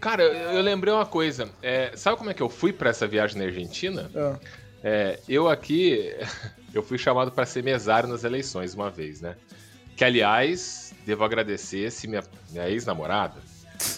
Cara, 0.00 0.22
eu, 0.22 0.60
lembrei 0.60 0.92
uma 0.92 1.06
coisa. 1.06 1.48
É, 1.62 1.92
sabe 1.96 2.16
como 2.18 2.30
é 2.30 2.34
que 2.34 2.42
eu 2.42 2.48
fui 2.48 2.72
pra 2.72 2.90
essa 2.90 3.06
viagem 3.06 3.38
na 3.38 3.44
Argentina? 3.44 4.10
Ah. 4.14 4.36
É, 4.82 5.18
eu 5.28 5.48
aqui, 5.48 6.14
eu 6.74 6.82
fui 6.82 6.98
chamado 6.98 7.32
pra 7.32 7.46
ser 7.46 7.62
mesário 7.62 8.08
nas 8.08 8.24
eleições 8.24 8.74
uma 8.74 8.90
vez, 8.90 9.20
né? 9.20 9.36
Que, 9.96 10.04
aliás, 10.04 10.92
devo 11.06 11.24
agradecer 11.24 11.90
se 11.90 12.06
minha, 12.06 12.22
minha 12.50 12.68
ex-namorada, 12.68 13.40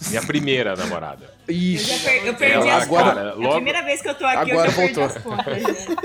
minha 0.09 0.21
primeira 0.21 0.75
namorada. 0.75 1.33
Eu, 1.47 1.53
já 1.53 1.59
Ixi. 1.59 1.99
per- 2.03 2.25
eu 2.27 2.33
perdi 2.35 2.67
Ela, 2.67 2.77
as 2.77 2.83
agora- 2.83 3.03
contas. 3.03 3.15
cara, 3.15 3.29
É 3.29 3.31
a 3.31 3.35
logo- 3.35 3.55
primeira 3.55 3.81
vez 3.83 4.01
que 4.01 4.09
eu 4.09 4.15
tô 4.15 4.25
aqui, 4.25 4.51
Agora 4.51 4.67
eu 4.67 4.71
já 4.71 4.77
perdi 4.77 4.93
voltou. 4.93 5.03
as 5.03 5.23
contas. 5.23 5.63
né? 5.63 5.97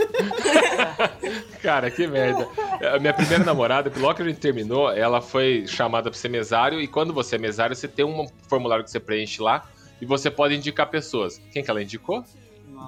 Cara, 1.63 1.91
que 1.91 2.07
merda. 2.07 2.49
A 2.95 2.99
minha 2.99 3.13
primeira 3.13 3.45
namorada, 3.45 3.91
logo 3.97 4.15
que 4.15 4.23
a 4.23 4.25
gente 4.27 4.39
terminou, 4.39 4.91
ela 4.93 5.21
foi 5.21 5.67
chamada 5.67 6.11
pra 6.11 6.19
ser 6.19 6.29
mesário. 6.29 6.81
E 6.81 6.87
quando 6.87 7.13
você 7.13 7.37
é 7.37 7.39
mesário, 7.39 7.75
você 7.75 7.89
tem 7.89 8.05
um 8.05 8.27
formulário 8.49 8.85
que 8.85 8.91
você 8.91 9.01
preenche 9.01 9.43
lá 9.43 9.65
e 10.01 10.07
você 10.07 10.31
pode 10.31 10.55
indicar 10.55 10.87
pessoas. 10.89 11.41
Quem 11.53 11.63
que 11.63 11.71
ela 11.71 11.83
indicou? 11.83 12.25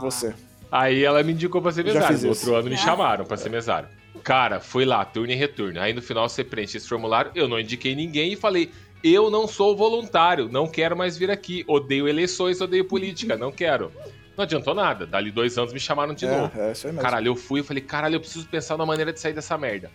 Você. 0.01 0.35
Aí 0.71 1.03
ela 1.05 1.23
me 1.23 1.33
indicou 1.33 1.61
pra 1.63 1.73
ser 1.73 1.85
mesário. 1.85 2.19
No 2.19 2.29
outro 2.29 2.55
ano 2.55 2.71
me 2.71 2.77
chamaram 2.77 3.25
pra 3.25 3.37
ser 3.37 3.49
mesário. 3.51 3.89
Cara, 4.23 4.61
fui 4.61 4.85
lá, 4.85 5.05
turno 5.05 5.33
e 5.33 5.37
retorno. 5.37 5.81
Aí 5.81 5.93
no 5.93 6.03
final 6.03 6.29
você 6.29 6.43
preenche 6.45 6.77
esse 6.77 6.89
formulário. 6.89 7.31
Eu 7.35 7.49
não 7.49 7.59
indiquei 7.59 7.95
ninguém 7.95 8.33
e 8.33 8.37
falei: 8.37 8.71
eu 9.03 9.31
não 9.31 9.47
sou 9.47 9.77
voluntário, 9.77 10.49
não 10.51 10.67
quero 10.67 10.97
mais 10.97 11.17
vir 11.17 11.31
aqui. 11.31 11.65
Odeio 11.67 12.09
eleições, 12.09 12.61
odeio 12.61 12.85
política, 12.85 13.37
não 13.37 13.53
quero. 13.53 13.93
Não 14.37 14.45
adiantou 14.45 14.75
nada. 14.75 15.07
Dali 15.07 15.31
dois 15.31 15.59
anos 15.59 15.73
me 15.73 15.81
chamaram 15.81 16.15
de 16.15 16.27
novo. 16.27 16.53
É, 16.61 16.69
é 16.69 16.73
isso 16.73 16.87
aí 16.87 16.93
mesmo. 16.93 17.03
Caralho, 17.03 17.29
eu 17.29 17.37
fui 17.37 17.61
e 17.61 17.63
falei, 17.63 17.83
caralho, 17.83 18.17
eu 18.17 18.21
preciso 18.21 18.47
pensar 18.47 18.77
numa 18.77 18.87
maneira 18.87 19.13
de 19.13 19.19
sair 19.21 19.33
dessa 19.33 19.57
merda. 19.59 19.91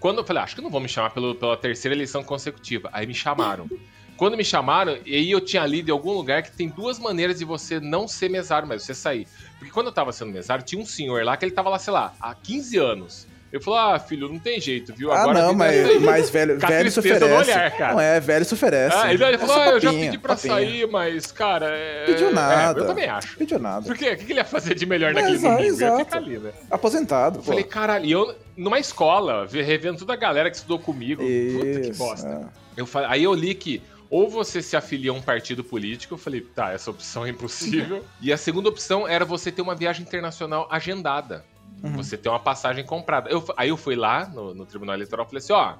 Quando 0.00 0.18
eu 0.18 0.24
falei, 0.24 0.40
ah, 0.40 0.44
acho 0.44 0.54
que 0.56 0.62
não 0.62 0.70
vão 0.70 0.80
me 0.80 0.88
chamar 0.88 1.10
pelo- 1.10 1.34
pela 1.34 1.56
terceira 1.56 1.94
eleição 1.94 2.22
consecutiva. 2.24 2.88
Aí 2.92 3.06
me 3.06 3.14
chamaram. 3.14 3.68
Quando 4.16 4.36
me 4.36 4.44
chamaram, 4.44 4.96
e 5.04 5.14
aí 5.16 5.30
eu 5.30 5.40
tinha 5.40 5.66
lido 5.66 5.88
em 5.88 5.92
algum 5.92 6.12
lugar 6.12 6.42
que 6.42 6.52
tem 6.52 6.68
duas 6.68 6.98
maneiras 6.98 7.38
de 7.38 7.44
você 7.44 7.80
não 7.80 8.06
ser 8.06 8.30
mesário, 8.30 8.68
mas 8.68 8.82
você 8.84 8.94
sair. 8.94 9.26
Porque 9.58 9.72
quando 9.72 9.86
eu 9.88 9.92
tava 9.92 10.12
sendo 10.12 10.30
mesário, 10.32 10.64
tinha 10.64 10.80
um 10.80 10.86
senhor 10.86 11.24
lá 11.24 11.36
que 11.36 11.44
ele 11.44 11.52
tava 11.52 11.68
lá, 11.68 11.78
sei 11.78 11.92
lá, 11.92 12.14
há 12.20 12.34
15 12.34 12.76
anos. 12.78 13.26
Eu 13.54 13.60
falei, 13.60 13.80
ah, 13.94 13.98
filho, 14.00 14.28
não 14.28 14.38
tem 14.40 14.60
jeito, 14.60 14.92
viu? 14.92 15.12
Ah, 15.12 15.20
Agora 15.22 15.42
não, 15.42 15.50
é 15.50 15.54
mas, 15.54 15.88
aí." 15.88 15.98
mas 16.00 16.28
velho, 16.30 16.58
Com 16.60 16.66
velho 16.66 16.90
se 16.90 16.96
no 16.96 17.00
oferece. 17.06 17.34
olhar, 17.50 17.70
cara. 17.76 17.92
Não 17.92 18.00
é, 18.00 18.18
velho 18.18 18.44
se 18.44 18.52
oferece. 18.54 18.96
Ah, 18.96 19.14
ele, 19.14 19.22
ele 19.24 19.34
É 19.36 19.38
falou, 19.38 19.54
só 19.54 19.62
ah, 19.62 19.68
eu 19.68 19.80
já 19.80 19.90
pedi 19.92 20.18
pra 20.18 20.34
papinho. 20.34 20.54
sair, 20.54 20.88
mas, 20.88 21.30
cara. 21.30 21.66
É... 21.70 22.04
Pediu 22.06 22.32
nada. 22.32 22.80
É, 22.80 22.82
eu 22.82 22.86
também 22.88 23.08
acho. 23.08 23.36
Pediu 23.36 23.58
nada. 23.60 23.86
Por 23.86 23.96
quê? 23.96 24.10
O 24.10 24.16
que 24.16 24.24
ele 24.32 24.40
ia 24.40 24.44
fazer 24.44 24.74
de 24.74 24.84
melhor 24.86 25.12
É, 25.12 25.14
naquele 25.14 25.34
exato, 25.36 25.56
domingo? 25.56 25.80
Ia 25.80 25.86
exato. 25.86 26.04
ficar 26.04 26.16
ali, 26.18 26.38
né? 26.38 26.50
Aposentado, 26.70 27.38
Eu 27.38 27.42
pô. 27.42 27.48
falei, 27.48 27.62
caralho, 27.64 28.04
e 28.04 28.10
eu 28.10 28.34
numa 28.56 28.78
escola, 28.80 29.46
ve- 29.46 29.62
revendo 29.62 29.98
toda 30.00 30.12
a 30.14 30.16
galera 30.16 30.50
que 30.50 30.56
estudou 30.56 30.78
comigo. 30.80 31.22
Puta 31.22 31.80
que 31.80 31.90
Isso, 31.90 31.98
bosta. 31.98 32.26
é. 32.28 32.80
Eu 32.80 32.88
aí 33.08 33.22
eu 33.22 33.32
li 33.34 33.54
que 33.54 33.80
ou 34.10 34.28
você 34.28 34.60
se 34.62 34.76
afilia 34.76 35.10
a 35.10 35.14
um 35.14 35.22
partido 35.22 35.62
político, 35.64 36.14
eu 36.14 36.18
falei, 36.18 36.40
tá, 36.40 36.72
essa 36.72 36.90
opção 36.90 37.24
é 37.24 37.30
impossível. 37.30 38.04
e 38.20 38.32
a 38.32 38.36
segunda 38.36 38.68
opção 38.68 39.06
era 39.08 39.24
você 39.24 39.50
ter 39.52 39.62
uma 39.62 39.74
viagem 39.74 40.02
internacional 40.02 40.68
agendada. 40.70 41.44
Uhum. 41.84 41.92
Você 41.96 42.16
ter 42.16 42.30
uma 42.30 42.40
passagem 42.40 42.82
comprada. 42.82 43.28
Eu, 43.28 43.44
aí 43.56 43.68
eu 43.68 43.76
fui 43.76 43.94
lá 43.94 44.26
no, 44.26 44.54
no 44.54 44.64
Tribunal 44.64 44.94
Eleitoral 44.94 45.26
e 45.26 45.28
falei 45.28 45.38
assim, 45.38 45.52
ó, 45.52 45.74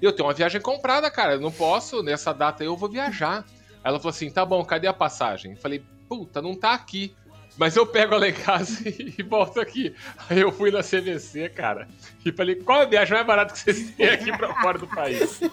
eu 0.00 0.10
tenho 0.10 0.26
uma 0.26 0.34
viagem 0.34 0.58
comprada, 0.60 1.10
cara, 1.10 1.34
eu 1.34 1.40
não 1.40 1.52
posso, 1.52 2.02
nessa 2.02 2.32
data 2.32 2.62
aí 2.62 2.66
eu 2.66 2.76
vou 2.76 2.88
viajar. 2.88 3.44
Aí 3.84 3.90
ela 3.90 3.98
falou 3.98 4.10
assim, 4.10 4.30
tá 4.30 4.44
bom, 4.44 4.64
cadê 4.64 4.86
a 4.86 4.92
passagem? 4.92 5.52
Eu 5.52 5.58
falei, 5.58 5.82
puta, 6.08 6.40
não 6.40 6.54
tá 6.54 6.72
aqui. 6.72 7.14
Mas 7.58 7.76
eu 7.76 7.84
pego 7.84 8.14
ela 8.14 8.26
em 8.26 8.32
casa 8.32 8.88
e 8.88 9.22
volto 9.22 9.60
aqui. 9.60 9.94
Aí 10.30 10.40
eu 10.40 10.50
fui 10.50 10.70
na 10.70 10.82
CVC, 10.82 11.50
cara, 11.50 11.86
e 12.24 12.32
falei, 12.32 12.54
qual 12.54 12.80
é 12.80 12.84
a 12.84 12.88
viagem 12.88 13.12
mais 13.12 13.26
barata 13.26 13.52
que 13.52 13.58
vocês 13.58 13.90
têm 13.90 14.08
aqui 14.08 14.34
pra 14.34 14.54
fora 14.62 14.78
do 14.78 14.86
país? 14.86 15.40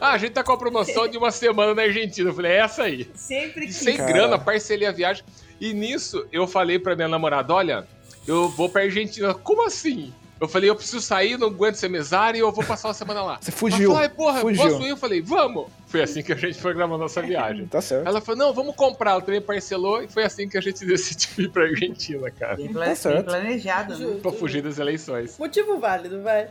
Ah, 0.00 0.12
a 0.12 0.18
gente 0.18 0.30
tá 0.30 0.44
com 0.44 0.52
a 0.52 0.56
promoção 0.56 1.08
de 1.08 1.18
uma 1.18 1.32
semana 1.32 1.74
na 1.74 1.82
Argentina. 1.82 2.30
Eu 2.30 2.34
falei, 2.34 2.52
é 2.52 2.58
essa 2.58 2.84
aí. 2.84 3.10
Sempre 3.16 3.66
que. 3.66 3.72
Sem 3.72 3.96
Cara. 3.96 4.12
grana, 4.12 4.38
parcelei 4.38 4.86
a 4.86 4.92
viagem. 4.92 5.24
E 5.60 5.74
nisso, 5.74 6.24
eu 6.30 6.46
falei 6.46 6.78
pra 6.78 6.94
minha 6.94 7.08
namorada, 7.08 7.52
olha, 7.52 7.84
eu 8.28 8.48
vou 8.48 8.68
pra 8.68 8.82
Argentina. 8.82 9.34
Como 9.34 9.66
assim? 9.66 10.12
Eu 10.40 10.46
falei, 10.46 10.70
eu 10.70 10.76
preciso 10.76 11.00
sair, 11.00 11.36
não 11.36 11.48
aguento 11.48 11.74
ser 11.74 11.88
mesário 11.88 12.38
e 12.38 12.40
eu 12.40 12.52
vou 12.52 12.64
passar 12.64 12.86
uma 12.88 12.94
semana 12.94 13.22
lá. 13.22 13.38
Você 13.40 13.50
fugiu. 13.50 13.90
Ela 13.90 14.02
falou, 14.02 14.10
porra, 14.16 14.40
fugiu. 14.40 14.62
posso 14.70 14.82
ir? 14.82 14.88
Eu 14.90 14.96
falei, 14.96 15.20
vamos. 15.20 15.66
Foi 15.88 16.00
assim 16.00 16.22
que 16.22 16.32
a 16.32 16.36
gente 16.36 16.60
foi 16.60 16.72
gravar 16.74 16.96
nossa 16.96 17.20
viagem. 17.20 17.66
Tá 17.66 17.80
certo. 17.80 18.06
Ela 18.06 18.20
falou, 18.20 18.38
não, 18.46 18.52
vamos 18.54 18.76
comprar. 18.76 19.12
Ela 19.12 19.20
também 19.22 19.40
parcelou 19.40 20.00
e 20.00 20.06
foi 20.06 20.22
assim 20.22 20.48
que 20.48 20.56
a 20.56 20.60
gente 20.60 20.84
decidiu 20.86 21.46
ir 21.46 21.48
pra 21.50 21.64
Argentina, 21.64 22.30
cara. 22.30 22.54
Bem, 22.54 22.72
Tá 22.72 22.94
certo. 22.94 23.24
planejado, 23.24 23.98
né? 23.98 24.20
Pra 24.22 24.30
fugir 24.30 24.62
das 24.62 24.78
eleições. 24.78 25.36
Motivo 25.38 25.80
válido, 25.80 26.22
vai. 26.22 26.48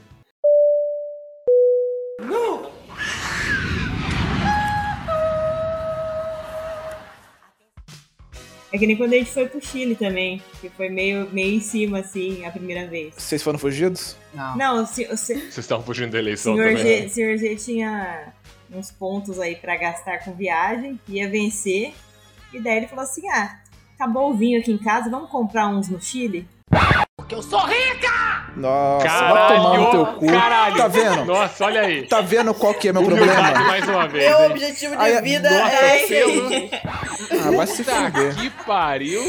É 8.78 8.80
que 8.80 8.86
nem 8.86 8.95
quando 8.95 9.13
a 9.13 9.17
gente 9.17 9.32
foi 9.32 9.47
pro 9.47 9.59
Chile 9.59 9.95
também, 9.95 10.39
que 10.61 10.69
foi 10.69 10.88
meio, 10.88 11.28
meio 11.32 11.55
em 11.55 11.59
cima, 11.59 11.97
assim, 12.01 12.45
a 12.45 12.51
primeira 12.51 12.86
vez. 12.88 13.11
Vocês 13.17 13.41
foram 13.41 13.57
fugidos? 13.57 14.15
Não. 14.36 14.55
Não, 14.55 14.84
o, 14.84 14.86
se- 14.86 15.07
se- 15.17 15.34
Vocês 15.34 15.57
estavam 15.57 15.84
fugindo 15.84 16.11
da 16.11 16.19
eleição 16.19 16.53
senhor, 16.53 16.67
também. 16.75 16.84
G, 16.84 16.99
né? 17.01 17.05
o 17.07 17.09
senhor 17.09 17.38
G 17.39 17.55
tinha 17.55 18.34
uns 18.71 18.91
pontos 18.91 19.39
aí 19.39 19.55
pra 19.55 19.75
gastar 19.78 20.19
com 20.23 20.32
viagem, 20.36 20.99
ia 21.07 21.28
vencer. 21.28 21.91
E 22.53 22.59
daí 22.59 22.78
ele 22.78 22.88
falou 22.88 23.03
assim: 23.03 23.28
ah, 23.30 23.57
acabou 23.95 24.30
o 24.30 24.38
vinho 24.38 24.59
aqui 24.59 24.71
em 24.71 24.78
casa, 24.78 25.09
vamos 25.09 25.32
comprar 25.32 25.67
uns 25.69 25.89
no 25.89 25.99
Chile? 25.99 26.47
Nossa, 28.55 29.07
vai 29.07 29.07
Caralho, 29.09 29.55
tomar 29.55 29.78
no 29.80 29.91
teu 29.91 30.05
cu. 30.19 30.25
caralho. 30.28 30.78
Tá 30.78 30.88
vendo? 30.88 31.25
Nossa, 31.25 31.65
olha 31.65 31.82
aí. 31.82 32.07
Tá 32.07 32.21
vendo 32.21 32.53
qual 32.53 32.73
que 32.73 32.88
é 32.89 32.93
meu 32.93 33.01
Humildade 33.01 33.32
problema? 33.32 33.59
mais 33.67 33.88
uma 33.88 34.07
vez, 34.07 34.30
Meu 34.30 34.39
hein? 34.45 34.51
objetivo 34.51 34.95
de 34.95 35.01
Ai, 35.01 35.21
vida 35.21 35.49
nossa, 35.49 35.75
é 35.75 35.97
Ah, 37.47 37.51
vai 37.57 37.67
se 37.67 37.83
fuder. 37.83 38.35
que 38.35 38.49
pariu. 38.65 39.21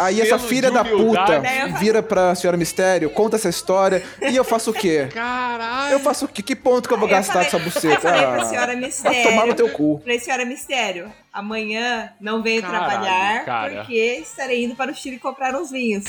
Aí 0.00 0.20
essa 0.20 0.38
filha 0.38 0.70
da 0.70 0.84
puta 0.84 1.42
vira 1.78 2.02
pra 2.02 2.34
senhora 2.34 2.56
Mistério, 2.56 3.10
conta 3.10 3.36
essa 3.36 3.48
história, 3.48 4.02
e 4.22 4.34
eu 4.34 4.42
faço 4.44 4.70
o 4.70 4.74
quê? 4.74 5.08
Caralho. 5.12 5.92
Eu 5.92 6.00
faço 6.00 6.24
o 6.24 6.28
quê? 6.28 6.42
Que 6.42 6.56
ponto 6.56 6.88
que 6.88 6.94
eu 6.94 6.98
vou 6.98 7.06
Aí 7.06 7.12
eu 7.12 7.16
gastar 7.18 7.44
com 7.44 7.50
falei- 7.50 7.66
essa 7.66 7.80
buceta? 7.80 7.94
Eu 7.94 8.00
falei 8.00 8.20
pra 8.22 8.42
Ah, 8.42 8.44
senhora 8.46 8.66
vai 8.68 8.76
Mistério. 8.76 9.22
tomar 9.30 9.46
no 9.46 9.54
teu 9.54 9.68
cu. 9.68 9.98
Falei, 10.02 10.18
senhora 10.18 10.44
Mistério, 10.44 11.12
amanhã 11.32 12.12
não 12.20 12.42
venho 12.42 12.62
Caralho, 12.62 12.88
trabalhar 12.88 13.44
cara. 13.44 13.74
porque 13.76 13.94
estarei 14.22 14.64
indo 14.64 14.74
para 14.74 14.90
o 14.90 14.94
Chile 14.94 15.18
comprar 15.18 15.54
uns 15.54 15.70
vinhos. 15.70 16.04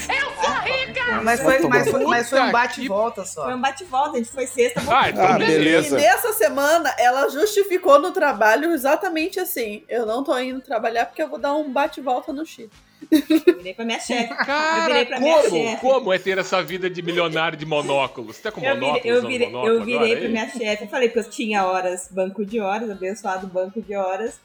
Mas 1.23 1.41
foi, 1.41 1.59
mas 1.59 1.89
foi, 1.89 2.05
mas 2.05 2.29
foi 2.29 2.39
um 2.39 2.45
Puta 2.45 2.51
bate 2.53 2.79
e 2.79 2.83
que- 2.83 2.87
volta 2.89 3.23
Foi 3.23 3.25
só. 3.25 3.49
um 3.49 3.59
bate-volta, 3.61 4.15
a 4.15 4.17
gente 4.17 4.31
foi 4.31 4.47
sexta, 4.47 4.81
Ah, 4.89 5.09
então 5.09 5.23
Ah, 5.25 5.37
beleza. 5.37 5.57
beleza. 5.59 5.99
E 5.99 6.01
nessa 6.01 6.33
semana, 6.33 6.93
ela 6.97 7.29
justificou 7.29 7.99
no 7.99 8.11
trabalho 8.11 8.71
exatamente 8.71 9.39
assim. 9.39 9.83
Eu 9.89 10.05
não 10.05 10.23
tô 10.23 10.37
indo 10.39 10.61
trabalhar 10.61 11.05
porque 11.05 11.21
eu 11.21 11.27
vou 11.29 11.39
dar 11.39 11.53
um 11.53 11.69
bate-volta 11.71 12.31
no 12.33 12.45
Chile. 12.45 12.69
Eu 13.11 13.57
virei 13.57 13.73
pra 13.73 13.85
minha 13.85 13.99
chefe. 13.99 14.31
Eu 14.31 14.37
Cara, 14.45 14.85
virei 14.85 15.05
pra 15.05 15.19
minha 15.19 15.37
como? 15.41 15.49
chefe. 15.49 15.81
Como 15.81 16.13
é 16.13 16.19
ter 16.19 16.37
essa 16.37 16.61
vida 16.61 16.89
de 16.89 17.01
milionário 17.01 17.57
de 17.57 17.65
monóculos? 17.65 18.35
Você 18.37 18.43
tá 18.43 18.51
com 18.51 18.61
Eu 18.61 18.75
monóculos? 18.75 19.01
virei, 19.03 19.17
eu 19.17 19.27
virei, 19.27 19.47
monóculo 19.47 19.73
eu 19.73 19.83
virei 19.83 19.95
agora, 19.97 20.15
pra 20.17 20.25
aí? 20.25 20.31
minha 20.31 20.49
chefe, 20.49 20.83
eu 20.83 20.89
falei 20.89 21.09
que 21.09 21.19
eu 21.19 21.29
tinha 21.29 21.65
horas, 21.65 22.07
banco 22.11 22.45
de 22.45 22.59
horas, 22.59 22.89
abençoado 22.89 23.47
banco 23.47 23.81
de 23.81 23.95
horas. 23.95 24.39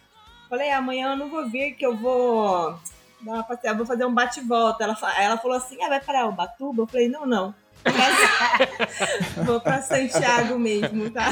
Falei, 0.49 0.71
amanhã 0.71 1.11
eu 1.13 1.17
não 1.17 1.29
vou 1.29 1.49
vir, 1.49 1.73
que 1.73 1.85
eu 1.85 1.97
vou 1.97 2.79
dar 3.21 3.33
uma 3.33 3.43
passeada, 3.43 3.75
eu 3.75 3.79
vou 3.79 3.87
fazer 3.87 4.05
um 4.05 4.15
bate-volta. 4.15 4.85
Ela, 4.85 4.97
ela 5.19 5.37
falou 5.39 5.57
assim, 5.57 5.83
ah, 5.83 5.89
vai 5.89 6.01
para 6.01 6.27
Ubatuba? 6.27 6.83
Eu 6.83 6.87
falei, 6.87 7.09
não, 7.09 7.27
não. 7.27 7.55
vou 9.45 9.61
pra 9.61 9.81
Santiago 9.83 10.59
mesmo, 10.59 11.11
tá? 11.11 11.31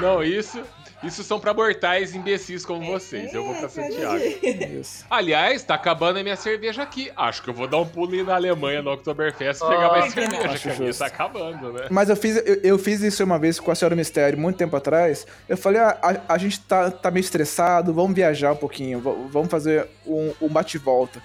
Não, 0.00 0.22
isso, 0.22 0.62
isso 1.04 1.22
são 1.22 1.38
pra 1.38 1.52
mortais 1.54 2.14
imbecis 2.14 2.64
como 2.64 2.84
vocês. 2.84 3.32
Eu 3.32 3.44
vou 3.44 3.54
pra 3.54 3.68
Santiago. 3.68 4.16
Isso. 4.18 5.04
Aliás, 5.10 5.62
tá 5.62 5.74
acabando 5.74 6.18
a 6.18 6.22
minha 6.22 6.36
cerveja 6.36 6.82
aqui. 6.82 7.10
Acho 7.16 7.42
que 7.42 7.50
eu 7.50 7.54
vou 7.54 7.66
dar 7.66 7.78
um 7.78 7.86
pulinho 7.86 8.24
na 8.24 8.34
Alemanha 8.34 8.82
no 8.82 8.92
Oktoberfest 8.92 9.62
e 9.62 9.68
pegar 9.68 9.88
mais 9.88 10.04
não? 10.04 10.10
cerveja, 10.10 10.50
Acho 10.50 10.62
que 10.62 10.70
a 10.70 10.74
minha 10.78 10.94
tá 10.94 11.06
acabando, 11.06 11.72
né? 11.72 11.86
Mas 11.90 12.08
eu 12.08 12.16
fiz, 12.16 12.36
eu, 12.36 12.60
eu 12.62 12.78
fiz 12.78 13.00
isso 13.02 13.22
uma 13.22 13.38
vez 13.38 13.60
com 13.60 13.70
a 13.70 13.74
senhora 13.74 13.94
Mistério, 13.96 14.38
muito 14.38 14.56
tempo 14.56 14.76
atrás. 14.76 15.26
Eu 15.48 15.56
falei, 15.56 15.80
ah, 15.80 15.98
a, 16.02 16.34
a 16.34 16.38
gente 16.38 16.60
tá, 16.60 16.90
tá 16.90 17.10
meio 17.10 17.22
estressado, 17.22 17.92
vamos 17.92 18.14
viajar 18.14 18.52
um 18.52 18.56
pouquinho, 18.56 19.00
vamos 19.30 19.50
fazer 19.50 19.86
um, 20.06 20.32
um 20.40 20.48
bate-volta. 20.48 21.22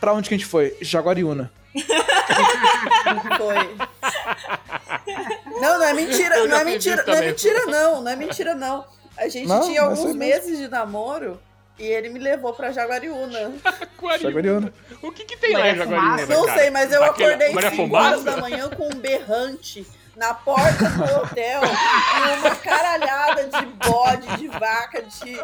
Pra 0.00 0.12
onde 0.12 0.28
que 0.28 0.34
a 0.34 0.38
gente 0.38 0.46
foi? 0.46 0.76
Jaguariúna. 0.80 1.50
Foi. 3.36 3.76
Não, 5.60 5.78
não 5.78 5.84
é 5.84 5.92
mentira, 5.92 6.46
não 6.46 6.56
é 6.56 6.64
mentira, 6.64 7.04
não 7.06 7.14
é 7.14 7.26
mentira, 7.26 7.66
não, 7.66 8.02
não 8.02 8.10
é 8.10 8.16
mentira, 8.16 8.54
não. 8.54 8.84
A 9.16 9.28
gente 9.28 9.46
Não, 9.48 9.60
tinha 9.60 9.82
alguns 9.82 10.14
meses 10.14 10.58
de 10.58 10.68
namoro 10.68 11.40
e 11.78 11.84
ele 11.84 12.08
me 12.08 12.18
levou 12.18 12.52
pra 12.52 12.70
Jaguariúna. 12.72 13.52
Jaguariúna. 14.20 14.72
O 15.02 15.10
que 15.12 15.24
que 15.24 15.36
tem 15.36 15.52
lá 15.56 15.68
em 15.70 15.76
Jaguariúna, 15.76 16.18
Fumaça? 16.18 16.34
Não 16.34 16.46
cara? 16.46 16.58
sei, 16.60 16.70
mas 16.70 16.92
eu 16.92 17.02
Aquele- 17.04 17.28
acordei 17.34 17.52
Maria 17.52 17.70
5 17.70 17.96
horas 17.96 18.24
da 18.24 18.36
manhã 18.36 18.68
com 18.70 18.86
um 18.88 18.96
berrante 18.98 19.86
na 20.16 20.32
porta 20.34 20.88
do 20.90 21.16
hotel 21.22 21.60
e 21.64 22.38
uma 22.38 22.54
caralhada 22.56 23.44
de 23.48 23.66
bode, 23.88 24.36
de 24.38 24.48
vaca, 24.48 25.02
de. 25.02 25.40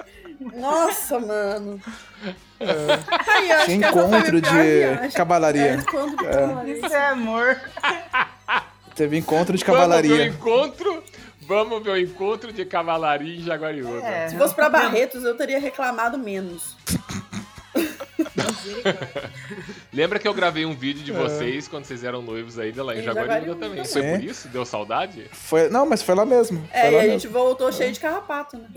Nossa, 0.56 1.18
mano. 1.18 1.80
Ai, 2.60 3.50
eu 3.50 3.56
acho 3.56 3.70
a 3.70 3.74
encontro 3.74 4.40
de. 4.40 4.58
É, 4.58 5.08
cavalaria. 5.12 5.82
cavalaria. 5.82 6.76
Isso 6.76 6.94
é 6.94 7.06
amor. 7.08 7.60
Teve 8.94 9.16
encontro 9.18 9.56
de 9.56 9.64
cavalaria. 9.64 10.26
encontro. 10.26 11.02
Vamos 11.50 11.82
ver 11.82 11.90
o 11.90 11.96
encontro 11.98 12.52
de 12.52 12.64
cavalaria 12.64 13.34
em 13.34 13.42
Jaguariúna. 13.42 14.06
É. 14.06 14.28
Se 14.28 14.38
fosse 14.38 14.54
pra 14.54 14.68
Barretos, 14.68 15.24
eu 15.24 15.36
teria 15.36 15.58
reclamado 15.58 16.16
menos. 16.16 16.76
Lembra 19.92 20.18
que 20.18 20.28
eu 20.28 20.34
gravei 20.34 20.64
um 20.66 20.74
vídeo 20.74 21.02
É. 21.02 21.04
de 21.04 21.12
vocês 21.12 21.66
quando 21.68 21.84
vocês 21.84 22.04
eram 22.04 22.22
noivos 22.22 22.58
ainda 22.58 22.82
lá 22.84 22.94
em 22.94 23.02
Jaguariúna 23.02 23.54
também? 23.56 23.82
também. 23.82 23.84
Foi 23.84 24.02
por 24.18 24.24
isso? 24.24 24.48
Deu 24.48 24.64
saudade? 24.64 25.26
Foi, 25.32 25.68
não, 25.68 25.86
mas 25.86 26.02
foi 26.02 26.14
lá 26.14 26.24
mesmo. 26.24 26.66
É, 26.72 26.80
foi 26.82 26.88
e 26.88 26.92
lá 26.92 26.98
a 26.98 27.02
mesmo. 27.02 27.18
gente 27.20 27.28
voltou 27.28 27.72
cheio 27.72 27.92
de 27.92 28.00
carrapato, 28.00 28.56
né? 28.56 28.68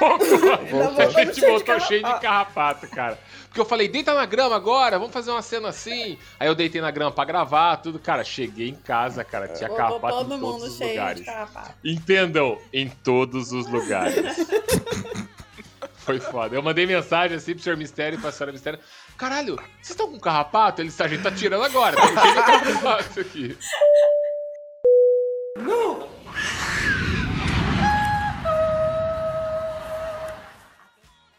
a 0.00 0.56
voltamos 0.70 1.14
gente 1.14 1.14
cheio 1.14 1.32
de 1.32 1.40
voltou 1.40 1.80
cheio 1.80 2.02
de 2.04 2.20
carrapato, 2.20 2.88
cara. 2.88 3.18
Porque 3.46 3.60
eu 3.60 3.64
falei, 3.64 3.88
deita 3.88 4.12
na 4.14 4.26
grama 4.26 4.56
agora, 4.56 4.98
vamos 4.98 5.12
fazer 5.14 5.30
uma 5.30 5.42
cena 5.42 5.68
assim. 5.68 6.18
Aí 6.38 6.48
eu 6.48 6.54
deitei 6.54 6.80
na 6.80 6.90
grama 6.90 7.12
pra 7.12 7.24
gravar, 7.24 7.76
tudo. 7.78 7.98
Cara, 7.98 8.24
cheguei 8.24 8.68
em 8.68 8.74
casa, 8.74 9.22
cara, 9.24 9.48
tinha 9.48 9.68
Voltou 9.68 9.86
carrapato 10.00 10.14
todo 10.18 10.34
em 10.34 10.40
todos 10.40 10.52
mundo 10.54 10.64
os 10.70 10.76
cheio 10.76 10.90
lugares. 10.90 11.20
de 11.20 11.26
carrapato. 11.26 11.70
Entendam, 11.84 12.58
em 12.72 12.88
todos 12.88 13.52
os 13.52 13.66
lugares. 13.68 14.36
Foi 16.04 16.20
foda. 16.20 16.54
Eu 16.54 16.62
mandei 16.62 16.86
mensagem 16.86 17.36
assim 17.36 17.54
pro 17.54 17.62
senhor 17.62 17.76
Mistério 17.76 18.18
e 18.18 18.20
pra 18.20 18.30
senhora 18.30 18.52
Mistério. 18.52 18.78
Caralho, 19.16 19.56
vocês 19.56 19.90
estão 19.90 20.10
com 20.10 20.20
carrapato? 20.20 20.82
Eles, 20.82 21.00
a 21.00 21.08
gente 21.08 21.22
tá 21.22 21.30
tirando 21.30 21.64
agora, 21.64 21.96
cheio 21.96 22.34
de 22.34 22.42
carrapato 22.42 23.20
aqui. 23.20 23.56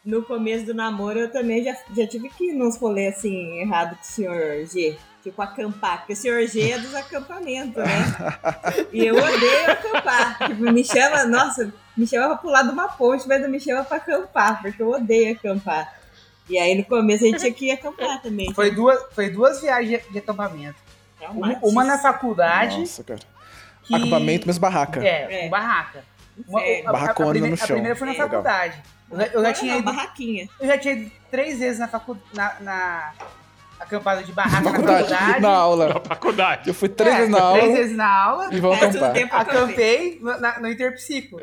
No 0.03 0.21
começo 0.23 0.67
do 0.67 0.73
namoro, 0.73 1.19
eu 1.19 1.31
também 1.31 1.63
já, 1.63 1.75
já 1.95 2.07
tive 2.07 2.29
que 2.29 2.51
ir 2.51 2.53
nos 2.53 2.77
rolês 2.77 3.17
assim, 3.17 3.59
errado 3.59 3.95
com 3.95 4.03
o 4.03 4.05
senhor 4.05 4.65
G. 4.65 4.95
Tipo, 5.25 5.41
acampar. 5.41 5.97
Porque 5.97 6.13
o 6.13 6.15
senhor 6.15 6.45
G 6.45 6.71
é 6.71 6.77
dos 6.77 6.93
acampamentos, 6.93 7.83
né? 7.83 8.05
E 8.93 9.07
eu 9.07 9.15
odeio 9.15 9.71
acampar. 9.71 10.37
Tipo, 10.47 10.71
me 10.71 10.83
chama, 10.85 11.25
nossa, 11.25 11.73
me 11.97 12.05
chama 12.05 12.27
pra 12.27 12.37
pular 12.37 12.61
de 12.61 12.69
uma 12.69 12.87
ponte, 12.89 13.27
mas 13.27 13.41
não 13.41 13.49
me 13.49 13.59
chama 13.59 13.83
pra 13.83 13.97
acampar, 13.97 14.61
porque 14.61 14.79
eu 14.79 14.91
odeio 14.91 15.33
acampar. 15.35 15.91
E 16.47 16.59
aí 16.59 16.75
no 16.75 16.85
começo 16.85 17.23
a 17.23 17.27
gente 17.27 17.39
tinha 17.39 17.51
que 17.51 17.65
ir 17.65 17.71
acampar 17.71 18.21
também. 18.21 18.53
Foi 18.53 18.69
duas, 18.69 18.99
foi 19.15 19.31
duas 19.31 19.59
viagens 19.61 20.03
de, 20.11 20.19
acampamento. 20.19 20.75
Uma, 21.19 21.27
Traumático. 21.31 21.67
uma 21.69 21.83
na 21.83 21.97
faculdade. 21.97 22.77
Nossa, 22.81 23.03
cara. 23.03 23.19
que- 23.83 23.95
Acampamento, 23.95 24.45
mesmo 24.45 24.61
barraca. 24.61 25.03
É, 25.03 25.47
É. 25.47 25.49
barraca. 25.49 26.03
Uma, 26.47 26.59
Sério. 26.59 26.87
a, 26.87 26.91
a, 26.91 27.05
a, 27.09 27.13
primeira, 27.15 27.47
no 27.47 27.53
a 27.55 27.57
chão. 27.57 27.67
primeira 27.67 27.95
foi 27.95 28.07
na 28.09 28.13
É. 28.13 28.17
faculdade. 28.17 28.83
Eu, 29.09 29.17
já- 29.17 29.25
eu 29.27 29.41
já 29.41 29.53
tinha 29.53 29.71
Não, 29.73 29.79
ido, 29.79 29.85
barraquinha. 29.91 30.49
eu 30.59 30.67
já 30.67 30.77
tinha 30.77 30.93
ido 30.93 31.11
três 31.31 31.57
vezes 31.57 31.79
na 31.79 31.87
faculdade. 31.87 32.29
Na, 32.35 32.55
na 32.61 33.13
acampada 33.79 34.23
de 34.23 34.31
barraca 34.31 34.61
na 34.63 34.71
Faculdade, 34.71 35.09
faculdade. 35.09 35.41
na 35.41 35.49
aula. 35.49 35.87
Na 35.89 35.99
faculdade. 35.99 36.67
Eu 36.69 36.73
fui 36.73 36.89
três 36.89 37.13
É, 37.13 37.17
vezes 37.17 37.31
na 37.31 37.41
aula 37.43 37.59
Três 37.59 37.77
vezes 37.77 37.97
na 37.97 38.23
aula. 38.23 38.49
e 38.53 38.59
vou 38.59 38.75
Faz 38.75 38.95
um 38.95 38.97
acampar. 38.99 39.13
tempo 39.13 39.35
acampei. 39.35 40.19
No, 40.21 40.39
na- 40.39 40.59
no 40.59 40.67
Interpsico. 40.69 41.39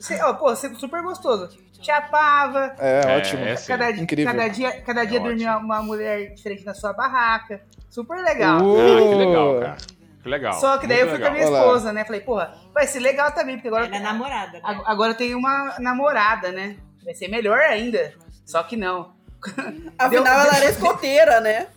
Cê- 0.00 0.20
ó, 0.22 0.34
pô, 0.34 0.54
cê- 0.56 0.74
super 0.74 1.02
gostoso. 1.02 1.48
Chapava. 1.80 2.74
É, 2.78 3.02
É, 3.14 3.16
ótimo. 3.18 3.44
é 3.44 3.56
sim. 3.56 3.68
Cada, 3.68 3.90
dia- 3.92 4.02
Incrível. 4.02 4.32
cada 4.34 4.48
dia, 4.48 4.80
cada 4.80 5.04
dia 5.04 5.18
É 5.18 5.22
dormia 5.22 5.52
ótimo. 5.52 5.66
uma 5.66 5.82
mulher 5.82 6.34
diferente 6.34 6.64
na 6.64 6.74
sua 6.74 6.92
barraca. 6.92 7.60
Super 7.88 8.18
legal. 8.22 8.60
Uh, 8.62 8.76
Ah, 8.78 9.08
que 9.08 9.14
legal, 9.14 9.60
cara. 9.60 9.76
Que 10.22 10.28
legal. 10.28 10.52
Só 10.54 10.78
que 10.78 10.86
daí 10.88 11.00
eu 11.00 11.06
Muito 11.06 11.16
fui 11.18 11.24
com 11.24 11.30
a 11.30 11.34
minha 11.34 11.44
legal. 11.44 11.62
Esposa, 11.66 11.92
né? 11.92 12.04
Falei, 12.04 12.20
porra, 12.20 12.52
vai 12.74 12.86
ser 12.86 12.98
legal 12.98 13.30
também, 13.32 13.56
porque 13.56 13.68
agora, 13.68 13.86
Ela 13.86 13.96
é 13.96 14.00
namorada. 14.00 14.52
Né? 14.54 14.60
ag- 14.64 14.82
agora 14.84 15.12
eu 15.12 15.16
tenho 15.16 15.38
uma 15.38 15.76
namorada, 15.78 16.50
né? 16.50 16.76
Vai 17.04 17.14
ser 17.14 17.28
melhor 17.28 17.58
ainda. 17.60 18.12
Só 18.44 18.62
que 18.64 18.76
não. 18.76 19.14
Afinal, 19.98 20.24
Deu- 20.24 20.26
ela 20.26 20.56
era 20.56 20.70
escoteira, 20.70 21.40
né? 21.40 21.68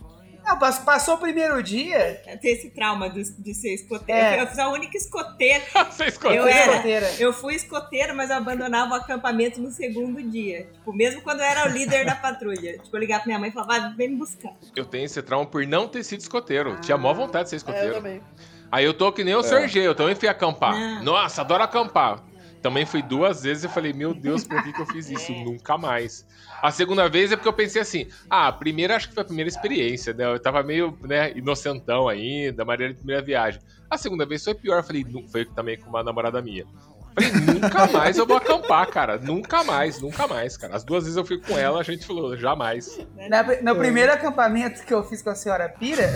Não, 0.46 0.58
pass- 0.58 0.80
passou 0.80 1.16
o 1.16 1.18
primeiro 1.20 1.62
dia. 1.62 2.24
Tem 2.42 2.54
esse 2.54 2.72
trauma 2.72 3.08
de, 3.10 3.22
de 3.38 3.54
ser 3.54 3.74
escoteira. 3.76 4.36
É. 4.38 4.42
Eu 4.42 4.48
fui 4.48 4.60
a 4.62 4.70
única 4.70 4.98
escoteira. 4.98 5.64
Você 5.92 6.06
escolheu. 6.06 6.42
Eu 6.44 6.48
era. 6.48 6.72
escoteira. 6.72 7.12
Eu 7.20 7.34
fui 7.34 7.54
escoteira, 7.56 8.14
mas 8.16 8.32
eu 8.32 8.38
abandonava 8.38 8.94
o 8.94 8.96
acampamento 8.96 9.62
no 9.62 9.70
segundo 9.70 10.20
dia. 10.24 10.68
Tipo, 10.74 10.92
mesmo 10.92 11.22
quando 11.22 11.42
eu 11.42 11.46
era 11.46 11.70
o 11.70 11.72
líder 11.72 12.04
da 12.06 12.16
patrulha. 12.16 12.80
Tipo, 12.80 12.96
eu 12.96 13.00
ligava 13.00 13.20
pra 13.22 13.28
minha 13.28 13.38
mãe 13.40 13.50
e 13.50 13.52
falava, 13.52 13.80
"Vai, 13.80 13.94
vem 13.94 14.10
me 14.10 14.16
buscar. 14.16 14.54
Eu 14.76 14.86
tenho 14.86 15.06
esse 15.06 15.22
trauma 15.22 15.46
por 15.46 15.68
não 15.68 15.88
ter 15.88 16.04
sido 16.04 16.22
escoteiro. 16.22 16.78
Tinha 16.82 16.98
mó 16.98 17.14
vontade 17.14 17.44
de 17.44 17.50
ser 17.52 17.56
É, 17.56 17.58
eu 17.58 17.60
escoteiro. 17.60 17.94
também. 17.96 18.22
Aí 18.72 18.86
eu 18.86 18.94
tô 18.94 19.12
que 19.12 19.24
nem 19.24 19.36
o 19.36 19.44
Sergei, 19.44 19.86
eu 19.86 19.94
também 19.94 20.16
fui 20.16 20.28
acampar. 20.28 20.74
Não. 20.74 21.04
Nossa, 21.04 21.42
adoro 21.42 21.64
acampar. 21.64 22.24
Também 22.62 22.86
fui 22.86 23.02
duas 23.02 23.44
vezes 23.44 23.64
e 23.64 23.68
eu 23.68 23.72
falei, 23.72 23.94
meu 23.94 24.14
Deus, 24.14 24.44
por 24.46 24.62
que, 24.64 24.74
que 24.74 24.82
eu 24.82 24.86
fiz 24.88 25.10
isso? 25.10 25.32
É. 25.32 25.44
Nunca 25.44 25.78
mais. 25.78 26.26
A 26.62 26.72
segunda 26.72 27.08
vez 27.08 27.32
é 27.32 27.36
porque 27.38 27.48
eu 27.48 27.54
pensei 27.54 27.82
assim, 27.82 28.08
ah, 28.30 28.48
a 28.50 28.52
primeira 28.52 28.96
acho 28.96 29.08
que 29.08 29.14
foi 29.14 29.24
a 29.24 29.26
primeira 29.26 29.48
experiência, 29.50 30.14
né? 30.14 30.26
Eu 30.26 30.40
tava 30.40 30.62
meio, 30.62 30.98
né, 31.04 31.32
inocentão 31.38 32.08
ainda, 32.10 32.66
maneira 32.66 32.92
de 32.94 33.00
primeira 33.00 33.22
viagem. 33.22 33.62
A 33.90 33.98
segunda 33.98 34.26
vez 34.26 34.44
foi 34.44 34.54
pior, 34.54 34.78
eu 34.80 34.84
falei, 34.84 35.06
foi 35.32 35.46
também 35.46 35.78
com 35.80 35.90
uma 35.90 36.04
namorada 36.04 36.42
minha. 36.42 36.66
Falei, 37.16 37.32
nunca 37.32 37.88
mais 37.88 38.18
eu 38.18 38.26
vou 38.26 38.38
acampar, 38.38 38.88
cara. 38.88 39.18
Nunca 39.18 39.64
mais, 39.64 40.00
nunca 40.02 40.28
mais, 40.28 40.56
cara. 40.58 40.76
As 40.76 40.84
duas 40.84 41.04
vezes 41.06 41.18
eu 41.18 41.26
fui 41.26 41.40
com 41.40 41.58
ela, 41.58 41.80
a 41.80 41.84
gente 41.84 42.06
falou, 42.06 42.38
jamais. 42.38 43.00
Na- 43.30 43.44
no 43.62 43.76
primeiro 43.76 44.12
acampamento 44.12 44.84
que 44.86 44.94
eu 44.94 45.04
fiz 45.04 45.22
com 45.22 45.30
a 45.30 45.36
senhora 45.36 45.68
Pira, 45.70 46.14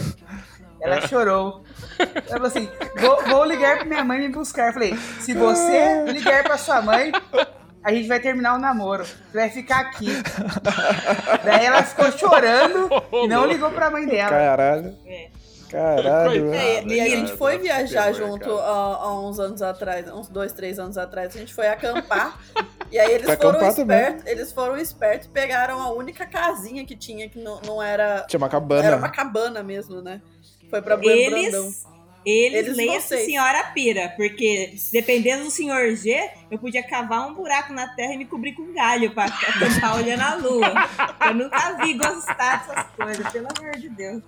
ela 0.83 1.01
chorou. 1.07 1.63
Ela 1.97 2.23
falou 2.27 2.47
assim: 2.47 2.69
vou, 2.99 3.23
vou 3.23 3.45
ligar 3.45 3.77
pra 3.77 3.85
minha 3.85 4.03
mãe 4.03 4.19
me 4.19 4.29
buscar. 4.29 4.67
Eu 4.67 4.73
falei: 4.73 4.95
se 5.19 5.33
você 5.33 6.03
ligar 6.07 6.43
pra 6.43 6.57
sua 6.57 6.81
mãe, 6.81 7.11
a 7.83 7.93
gente 7.93 8.07
vai 8.07 8.19
terminar 8.19 8.55
o 8.55 8.59
namoro. 8.59 9.05
Você 9.05 9.37
vai 9.37 9.49
ficar 9.49 9.79
aqui. 9.79 10.07
Daí 11.43 11.65
ela 11.65 11.83
ficou 11.83 12.11
chorando 12.11 12.89
e 13.11 13.27
não 13.27 13.45
ligou 13.45 13.71
pra 13.71 13.89
mãe 13.89 14.05
dela. 14.05 14.29
Caralho. 14.29 14.97
É. 15.05 15.29
Caralho. 15.73 16.53
É, 16.53 16.83
e 16.83 17.01
a 17.01 17.09
gente 17.09 17.35
foi 17.35 17.57
viajar 17.57 18.13
junto 18.13 18.51
há, 18.59 19.19
uns 19.19 19.39
anos 19.39 19.59
atrás, 19.63 20.07
uns 20.07 20.29
dois, 20.29 20.53
três 20.53 20.77
anos 20.77 20.99
atrás. 20.99 21.35
A 21.35 21.39
gente 21.39 21.51
foi 21.51 21.67
acampar. 21.67 22.39
e 22.91 22.99
aí 22.99 23.11
eles 23.11 23.25
Foi 23.25 23.37
foram 23.37 23.67
espertos. 23.67 24.25
Eles 24.27 24.51
foram 24.51 24.77
espertos 24.77 25.25
e 25.25 25.31
pegaram 25.31 25.81
a 25.81 25.91
única 25.91 26.27
casinha 26.27 26.85
que 26.85 26.95
tinha, 26.95 27.27
que 27.27 27.39
não, 27.39 27.59
não 27.65 27.81
era. 27.81 28.23
Tinha 28.27 28.37
uma 28.37 28.49
cabana. 28.49 28.85
Era 28.85 28.97
uma 28.97 29.09
cabana 29.09 29.63
mesmo, 29.63 29.99
né? 29.99 30.21
Foi 30.73 30.81
pra 30.81 30.97
Bueno 30.97 31.29
Brandão. 31.29 31.63
Eles, 31.65 31.85
eles, 32.25 32.59
Eles 32.65 32.77
leia-se 32.77 33.07
vocês. 33.09 33.25
senhora 33.25 33.63
pira, 33.75 34.11
porque 34.15 34.73
dependendo 34.91 35.43
do 35.43 35.51
senhor 35.51 35.93
G, 35.93 36.29
eu 36.49 36.57
podia 36.57 36.81
cavar 36.81 37.27
um 37.27 37.33
buraco 37.35 37.73
na 37.73 37.93
terra 37.95 38.13
e 38.13 38.17
me 38.17 38.25
cobrir 38.25 38.53
com 38.53 38.73
galho 38.73 39.11
pra 39.11 39.25
acampar 39.25 39.97
olhando 39.97 40.21
a 40.21 40.35
lua. 40.35 40.73
Eu 41.27 41.33
nunca 41.35 41.77
vi 41.83 41.93
gostar 41.95 42.65
dessas 42.65 42.85
coisas, 42.95 43.31
pelo 43.31 43.47
amor 43.55 43.71
de 43.77 43.89
Deus. 43.89 44.23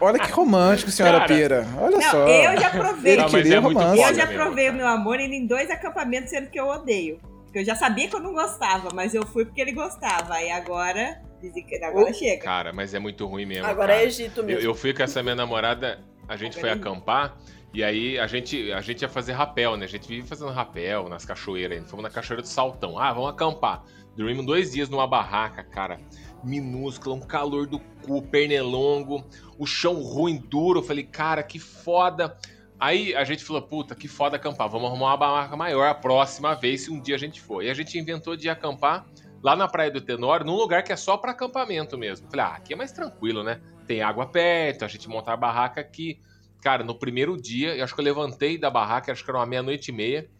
Olha 0.00 0.18
que 0.18 0.30
romântico, 0.30 0.90
senhora 0.90 1.18
Cara. 1.20 1.34
Pira. 1.34 1.66
Olha 1.78 1.96
Não, 1.98 2.10
só. 2.10 2.28
eu 2.28 2.60
já 2.60 2.70
provei. 2.70 3.16
Não, 3.16 3.24
é 3.26 3.60
muito 3.60 3.78
romance. 3.78 4.02
Eu 4.02 4.14
já 4.14 4.26
provei 4.28 4.70
o 4.70 4.72
meu 4.72 4.86
amor 4.86 5.20
indo 5.20 5.34
em 5.34 5.46
dois 5.46 5.68
acampamentos, 5.70 6.30
sendo 6.30 6.48
que 6.48 6.58
eu 6.58 6.68
odeio. 6.68 7.20
Porque 7.44 7.58
eu 7.58 7.64
já 7.64 7.74
sabia 7.74 8.08
que 8.08 8.16
eu 8.16 8.20
não 8.20 8.32
gostava, 8.32 8.88
mas 8.94 9.14
eu 9.14 9.26
fui 9.26 9.44
porque 9.44 9.60
ele 9.60 9.72
gostava. 9.72 10.40
E 10.40 10.50
agora, 10.50 11.20
dizem 11.42 11.64
que 11.64 11.76
agora 11.84 12.12
chega. 12.12 12.42
Cara, 12.42 12.72
mas 12.72 12.94
é 12.94 12.98
muito 12.98 13.26
ruim 13.26 13.44
mesmo. 13.44 13.66
Agora 13.66 13.88
cara. 13.88 14.02
é 14.02 14.06
Egito 14.06 14.40
Eu, 14.40 14.44
mesmo. 14.44 14.62
eu 14.62 14.74
fui 14.74 14.94
com 14.94 15.02
essa 15.02 15.22
minha 15.22 15.34
namorada, 15.34 16.00
a 16.28 16.36
gente 16.36 16.58
foi 16.58 16.70
Agora 16.70 16.88
é 16.88 16.90
acampar, 16.90 17.36
e 17.74 17.82
aí 17.82 18.18
a 18.18 18.26
gente, 18.26 18.70
a 18.72 18.80
gente 18.80 19.02
ia 19.02 19.08
fazer 19.08 19.32
rapel, 19.32 19.76
né? 19.76 19.84
A 19.84 19.88
gente 19.88 20.06
vive 20.06 20.26
fazendo 20.26 20.50
rapel 20.50 21.08
nas 21.08 21.24
cachoeiras 21.24 21.78
ainda. 21.78 21.88
Fomos 21.88 22.02
na 22.02 22.10
cachoeira 22.10 22.42
do 22.42 22.48
Saltão. 22.48 22.98
Ah, 22.98 23.12
vamos 23.12 23.30
acampar. 23.30 23.82
Dormimos 24.14 24.44
dois 24.44 24.72
dias 24.72 24.90
numa 24.90 25.06
barraca, 25.06 25.64
cara. 25.64 25.98
Minúscula, 26.44 27.14
um 27.14 27.20
calor 27.20 27.66
do 27.66 27.78
cu, 27.78 28.20
pernilongo, 28.20 29.24
o 29.58 29.64
chão 29.64 29.94
ruim, 29.94 30.36
duro. 30.36 30.80
Eu 30.80 30.82
falei, 30.82 31.04
cara, 31.04 31.42
que 31.42 31.58
foda. 31.58 32.36
Aí 32.78 33.14
a 33.14 33.24
gente 33.24 33.42
falou, 33.42 33.62
puta, 33.62 33.94
que 33.94 34.06
foda 34.06 34.36
acampar. 34.36 34.68
Vamos 34.68 34.88
arrumar 34.88 35.06
uma 35.06 35.16
barraca 35.16 35.56
maior 35.56 35.88
a 35.88 35.94
próxima 35.94 36.54
vez, 36.54 36.82
se 36.82 36.90
um 36.90 37.00
dia 37.00 37.14
a 37.14 37.18
gente 37.18 37.40
for. 37.40 37.62
E 37.62 37.70
a 37.70 37.74
gente 37.74 37.98
inventou 37.98 38.36
de 38.36 38.50
acampar 38.50 39.06
lá 39.42 39.56
na 39.56 39.66
Praia 39.66 39.90
do 39.90 40.00
Tenório, 40.00 40.46
num 40.46 40.54
lugar 40.54 40.82
que 40.82 40.92
é 40.92 40.96
só 40.96 41.16
pra 41.16 41.32
acampamento 41.32 41.98
mesmo. 41.98 42.28
Falei, 42.30 42.46
ah, 42.46 42.54
aqui 42.56 42.72
é 42.72 42.76
mais 42.76 42.92
tranquilo, 42.92 43.42
né? 43.42 43.60
Tem 43.86 44.00
água 44.02 44.26
perto, 44.26 44.84
a 44.84 44.88
gente 44.88 45.08
monta 45.08 45.32
a 45.32 45.36
barraca 45.36 45.80
aqui. 45.80 46.20
Cara, 46.62 46.84
no 46.84 46.94
primeiro 46.94 47.36
dia, 47.36 47.74
eu 47.74 47.82
acho 47.82 47.94
que 47.94 48.00
eu 48.00 48.04
levantei 48.04 48.56
da 48.56 48.70
barraca, 48.70 49.10
acho 49.10 49.24
que 49.24 49.30
era 49.30 49.38
uma 49.38 49.46
meia-noite 49.46 49.90
e 49.90 49.94
meia. 49.94 50.30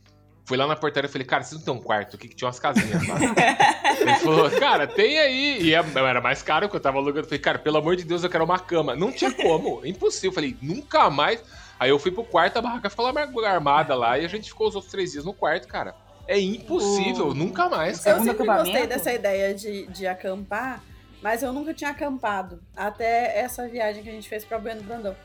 Fui 0.44 0.56
lá 0.56 0.66
na 0.66 0.76
portaria 0.76 1.08
e 1.08 1.12
falei, 1.12 1.26
cara, 1.26 1.42
vocês 1.42 1.60
não 1.60 1.64
tem 1.64 1.74
um 1.74 1.84
quarto 1.84 2.16
aqui 2.16 2.28
que 2.28 2.34
tinha 2.34 2.46
umas 2.46 2.58
casinhas, 2.58 3.06
lá? 3.06 3.16
Ele 4.00 4.14
falou, 4.16 4.50
cara, 4.50 4.86
tem 4.86 5.18
aí. 5.18 5.62
E 5.62 5.74
é- 5.74 5.84
era 5.96 6.20
mais 6.20 6.42
caro 6.42 6.68
que 6.68 6.74
eu 6.74 6.80
tava 6.80 6.98
alugando. 6.98 7.20
Eu 7.20 7.24
falei, 7.24 7.38
cara, 7.38 7.58
pelo 7.58 7.78
amor 7.78 7.94
de 7.96 8.04
Deus, 8.04 8.24
eu 8.24 8.30
quero 8.30 8.44
uma 8.44 8.58
cama. 8.58 8.96
Não 8.96 9.12
tinha 9.12 9.32
como, 9.32 9.80
impossível. 9.86 10.30
Eu 10.30 10.34
falei, 10.34 10.56
nunca 10.60 11.08
mais. 11.10 11.42
Aí 11.78 11.90
eu 11.90 11.98
fui 11.98 12.10
pro 12.10 12.24
quarto, 12.24 12.58
a 12.58 12.62
barraca 12.62 12.90
ficou 12.90 13.04
lá 13.10 13.50
armada 13.50 13.94
lá 13.94 14.18
e 14.18 14.24
a 14.24 14.28
gente 14.28 14.48
ficou 14.48 14.68
os 14.68 14.74
outros 14.74 14.90
três 14.92 15.12
dias 15.12 15.24
no 15.24 15.34
quarto, 15.34 15.66
cara. 15.66 15.94
É 16.28 16.38
impossível, 16.40 17.28
O- 17.28 17.34
nunca 17.34 17.68
mais. 17.68 17.98
Eu 17.98 18.02
segundo 18.14 18.24
sempre 18.26 18.42
acampamento? 18.44 18.70
gostei 18.70 18.86
dessa 18.86 19.12
ideia 19.12 19.54
de, 19.54 19.86
de 19.86 20.06
acampar, 20.06 20.82
mas 21.20 21.42
eu 21.42 21.52
nunca 21.52 21.74
tinha 21.74 21.90
acampado. 21.90 22.60
Até 22.76 23.38
essa 23.38 23.66
viagem 23.68 24.02
que 24.02 24.08
a 24.08 24.12
gente 24.12 24.28
fez 24.28 24.44
pra 24.44 24.58
Bueno 24.58 24.82
Brandão. 24.82 25.16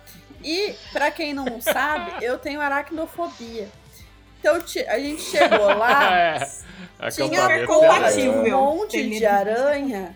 E, 0.44 0.74
pra 0.92 1.10
quem 1.12 1.34
não 1.34 1.60
sabe, 1.62 2.24
eu 2.26 2.38
tenho 2.38 2.60
aracnofobia. 2.62 3.68
Então 4.40 4.56
a 4.56 5.00
gente 5.00 5.22
chegou 5.22 5.66
lá, 5.78 6.38
É, 7.00 7.10
tinha 7.10 7.66
compatível. 7.66 8.58
um 8.58 8.76
monte 8.78 8.92
Tem 8.98 9.10
de 9.10 9.26
aranha. 9.26 10.16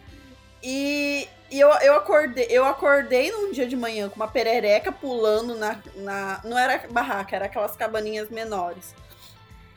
E, 0.63 1.27
e 1.49 1.59
eu, 1.59 1.69
eu, 1.81 1.95
acordei, 1.95 2.45
eu 2.49 2.65
acordei 2.65 3.31
num 3.31 3.51
dia 3.51 3.67
de 3.67 3.75
manhã 3.75 4.09
com 4.09 4.15
uma 4.15 4.27
perereca 4.27 4.91
pulando 4.91 5.55
na, 5.55 5.77
na. 5.95 6.39
Não 6.43 6.57
era 6.57 6.87
barraca, 6.91 7.35
era 7.35 7.45
aquelas 7.45 7.75
cabaninhas 7.75 8.29
menores. 8.29 8.93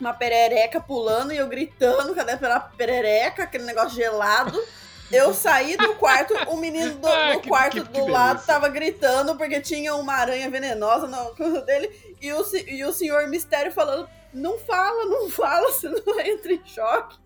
Uma 0.05 0.13
perereca 0.13 0.79
pulando 0.81 1.33
e 1.33 1.39
eu 1.39 1.47
gritando, 1.47 2.15
cadê 2.15 2.37
pela 2.37 2.61
perereca, 2.61 3.45
aquele 3.45 3.65
negócio 3.65 3.97
gelado. 3.97 4.63
Eu 5.11 5.33
saí 5.33 5.79
do 5.79 5.95
quarto, 5.95 6.35
o 6.49 6.59
menino 6.59 6.95
do, 6.97 7.09
Ah, 7.09 7.33
do 7.33 7.41
que- 7.41 7.49
quarto 7.49 7.83
que- 7.83 7.89
que 7.89 8.01
do 8.01 8.07
lado 8.09 8.45
tava 8.45 8.69
gritando 8.69 9.35
porque 9.37 9.63
tinha 9.63 9.95
uma 9.95 10.13
aranha 10.15 10.51
venenosa 10.51 11.07
na 11.07 11.25
coisa 11.35 11.63
dele 11.63 11.91
e 12.21 12.31
o, 12.35 12.45
e 12.67 12.85
o 12.85 12.93
senhor 12.93 13.29
Mistério 13.29 13.73
falando: 13.73 14.07
não 14.33 14.59
fala, 14.59 15.07
não 15.07 15.31
fala, 15.31 15.73
senão 15.73 16.21
entra 16.21 16.53
em 16.53 16.63
choque. 16.67 17.17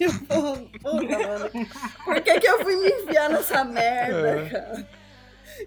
E 0.00 0.04
eu 0.04 0.12
falando, 0.28 0.70
puta, 0.80 1.18
mano, 1.18 1.50
por 2.04 2.20
que, 2.20 2.38
que 2.38 2.46
eu 2.48 2.62
fui 2.62 2.76
me 2.76 2.90
enfiar 2.90 3.28
nessa 3.30 3.64
merda, 3.64 4.48
cara? 4.50 4.88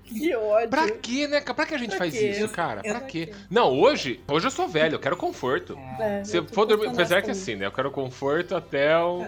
Que 0.03 0.35
ódio. 0.35 0.63
É. 0.65 0.67
Pra 0.67 0.89
quê, 0.89 1.27
né? 1.27 1.41
cara? 1.41 1.53
Pra 1.53 1.65
que 1.65 1.73
a 1.75 1.77
gente 1.77 1.89
Pra 1.89 1.97
faz 1.99 2.13
quê? 2.13 2.29
isso, 2.29 2.49
cara? 2.49 2.81
eu- 2.83 2.93
Pra 2.95 3.01
quê? 3.01 3.31
Não, 3.49 3.71
hoje, 3.79 4.19
hoje 4.27 4.47
eu 4.47 4.51
sou 4.51 4.67
velho, 4.67 4.95
eu 4.95 4.99
quero 4.99 5.17
conforto. 5.17 5.77
É, 5.99 6.23
Se 6.23 6.37
eu 6.37 6.41
eu 6.43 6.47
tô 6.47 6.53
for 6.53 6.65
dormir, 6.65 6.87
apesar 6.87 7.21
que 7.21 7.31
assim, 7.31 7.55
né? 7.55 7.65
Eu 7.65 7.71
quero 7.71 7.91
conforto 7.91 8.55
até 8.55 8.97
o. 8.97 9.25